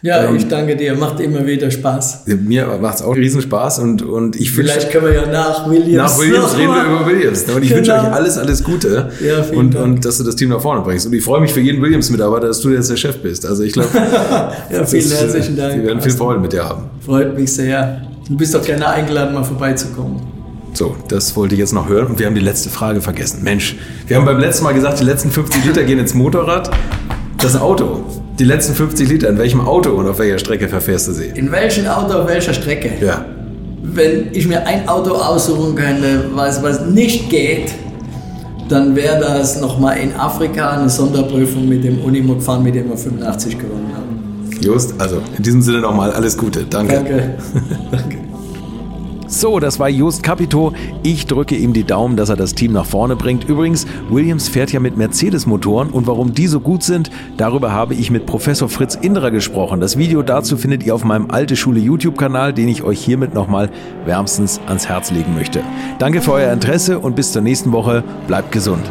Ja, 0.02 0.24
ähm, 0.24 0.36
ich 0.36 0.48
danke 0.48 0.77
dir. 0.77 0.94
Macht 0.94 1.20
immer 1.20 1.47
wieder 1.47 1.70
Spaß. 1.70 2.24
Mir 2.27 2.78
macht 2.81 2.97
es 2.97 3.02
auch 3.02 3.14
riesen 3.14 3.40
Spaß 3.43 3.78
und, 3.81 4.02
und 4.02 4.36
ich 4.36 4.51
Vielleicht 4.52 4.90
können 4.90 5.06
wir 5.06 5.14
ja 5.14 5.27
nach 5.27 5.68
Williams. 5.68 6.12
Nach 6.12 6.18
Williams 6.18 6.56
reden 6.56 6.74
wir 6.74 6.85
über 6.85 7.06
Williams. 7.06 7.44
Und 7.44 7.62
ich 7.62 7.68
genau. 7.68 7.77
wünsche 7.78 7.93
euch 7.93 8.12
alles, 8.12 8.39
alles 8.39 8.62
Gute. 8.62 9.10
Ja, 9.24 9.43
vielen 9.43 9.59
und, 9.59 9.74
Dank. 9.74 9.85
und 9.85 10.05
dass 10.05 10.18
du 10.18 10.24
das 10.24 10.36
Team 10.36 10.51
nach 10.51 10.60
vorne 10.60 10.82
bringst. 10.82 11.06
Und 11.06 11.12
ich 11.12 11.24
freue 11.24 11.40
mich 11.40 11.52
für 11.52 11.60
jeden 11.60 11.82
Williams-Mitarbeiter, 11.82 12.48
dass 12.48 12.60
du 12.60 12.70
jetzt 12.70 12.90
der 12.90 12.97
Chef 12.97 13.18
bist. 13.18 13.47
Also 13.47 13.62
ich 13.62 13.73
glaube, 13.73 13.89
ja, 13.94 14.85
vielen 14.85 15.10
herzlichen 15.10 15.56
Dank. 15.56 15.77
Wir 15.77 15.85
werden 15.85 16.01
viel 16.01 16.12
Freude 16.12 16.40
mit 16.40 16.52
dir 16.52 16.64
haben. 16.64 16.85
Freut 17.05 17.36
mich 17.39 17.52
sehr. 17.52 18.02
Du 18.28 18.36
bist 18.36 18.55
doch 18.55 18.62
gerne 18.62 18.89
eingeladen, 18.89 19.35
mal 19.35 19.44
vorbeizukommen. 19.44 20.20
So, 20.74 20.94
das 21.09 21.35
wollte 21.36 21.55
ich 21.55 21.60
jetzt 21.60 21.73
noch 21.73 21.89
hören. 21.89 22.09
Und 22.09 22.18
wir 22.18 22.27
haben 22.27 22.35
die 22.35 22.40
letzte 22.40 22.68
Frage 22.68 23.01
vergessen. 23.01 23.43
Mensch, 23.43 23.77
wir 24.06 24.16
haben 24.16 24.27
beim 24.27 24.39
letzten 24.39 24.64
Mal 24.64 24.74
gesagt, 24.74 25.01
die 25.01 25.05
letzten 25.05 25.31
50 25.31 25.64
Liter 25.64 25.85
gehen 25.85 25.98
ins 25.98 26.12
Motorrad. 26.12 26.70
Das 27.39 27.56
Auto. 27.56 28.05
Die 28.39 28.45
letzten 28.45 28.75
50 28.75 29.09
Liter, 29.09 29.29
in 29.31 29.39
welchem 29.39 29.61
Auto 29.63 29.91
und 29.91 30.07
auf 30.07 30.19
welcher 30.19 30.39
Strecke 30.39 30.69
verfährst 30.69 31.09
du 31.09 31.13
sie? 31.13 31.27
In 31.35 31.51
welchem 31.51 31.87
Auto, 31.87 32.19
auf 32.19 32.29
welcher 32.29 32.53
Strecke? 32.53 32.91
Ja. 33.01 33.25
Wenn 33.83 34.29
ich 34.33 34.47
mir 34.47 34.67
ein 34.67 34.87
Auto 34.89 35.13
aussuchen 35.13 35.75
könnte, 35.75 36.25
was, 36.35 36.63
was 36.63 36.85
nicht 36.85 37.31
geht, 37.31 37.73
dann 38.69 38.95
wäre 38.95 39.21
das 39.21 39.61
nochmal 39.61 39.99
in 39.99 40.15
Afrika 40.15 40.71
eine 40.71 40.91
Sonderprüfung 40.91 41.67
mit 41.67 41.85
dem 41.85 42.01
Unimog 42.03 42.43
fahren, 42.43 42.63
mit 42.63 42.75
dem 42.75 42.91
wir 42.91 42.97
85 42.99 43.59
gewonnen 43.59 43.91
haben. 43.95 44.51
Just, 44.61 45.01
also 45.01 45.23
in 45.37 45.43
diesem 45.43 45.63
Sinne 45.63 45.81
nochmal 45.81 46.13
alles 46.13 46.37
Gute. 46.37 46.67
Danke. 46.69 46.95
Danke. 46.95 47.39
Danke. 47.91 48.19
So, 49.28 49.59
das 49.59 49.81
war 49.81 49.89
Just 49.89 50.23
Capito. 50.23 50.73
Ich 51.03 51.27
drücke 51.27 51.57
ihm 51.57 51.73
die 51.73 51.82
Daumen, 51.82 52.16
dass 52.16 52.28
er 52.28 52.36
das 52.36 52.55
Team 52.55 52.70
nach 52.73 52.86
vorne 52.86 53.16
bringt. 53.16 53.48
Übrigens, 53.48 53.85
Williams 54.09 54.48
fährt 54.48 54.70
ja 54.73 54.78
mit 54.78 54.97
Mercedes-Motoren 54.97 55.90
und 55.90 56.07
warum 56.07 56.32
die 56.32 56.47
so 56.47 56.61
gut 56.61 56.85
sind, 56.85 57.11
darüber 57.36 57.73
habe 57.73 57.94
ich 57.94 58.12
mit 58.12 58.27
Professor 58.27 58.69
Fritz 58.69 58.94
Indrer 58.94 59.32
gesprochen. 59.32 59.81
Das 59.81 59.98
Video 59.98 60.23
dazu 60.23 60.57
findet 60.57 60.85
ihr 60.85 60.94
auf 60.94 61.03
meinem 61.05 61.28
Alte 61.31 61.57
Schule 61.57 61.81
YouTube-Kanal, 61.81 62.53
den 62.53 62.69
ich 62.69 62.85
euch 62.85 63.05
hiermit 63.05 63.35
nochmal 63.35 63.69
wärmstens 64.05 64.61
ans 64.66 64.89
Herz 64.89 65.11
legen 65.11 65.35
möchte. 65.35 65.65
Danke 65.98 66.20
für 66.20 66.31
euer 66.32 66.53
Interesse 66.53 67.01
und 67.01 67.16
bis 67.16 67.32
zur 67.32 67.43
nächsten 67.43 67.73
Woche. 67.73 68.05
Bleibt 68.28 68.53
gesund. 68.53 68.85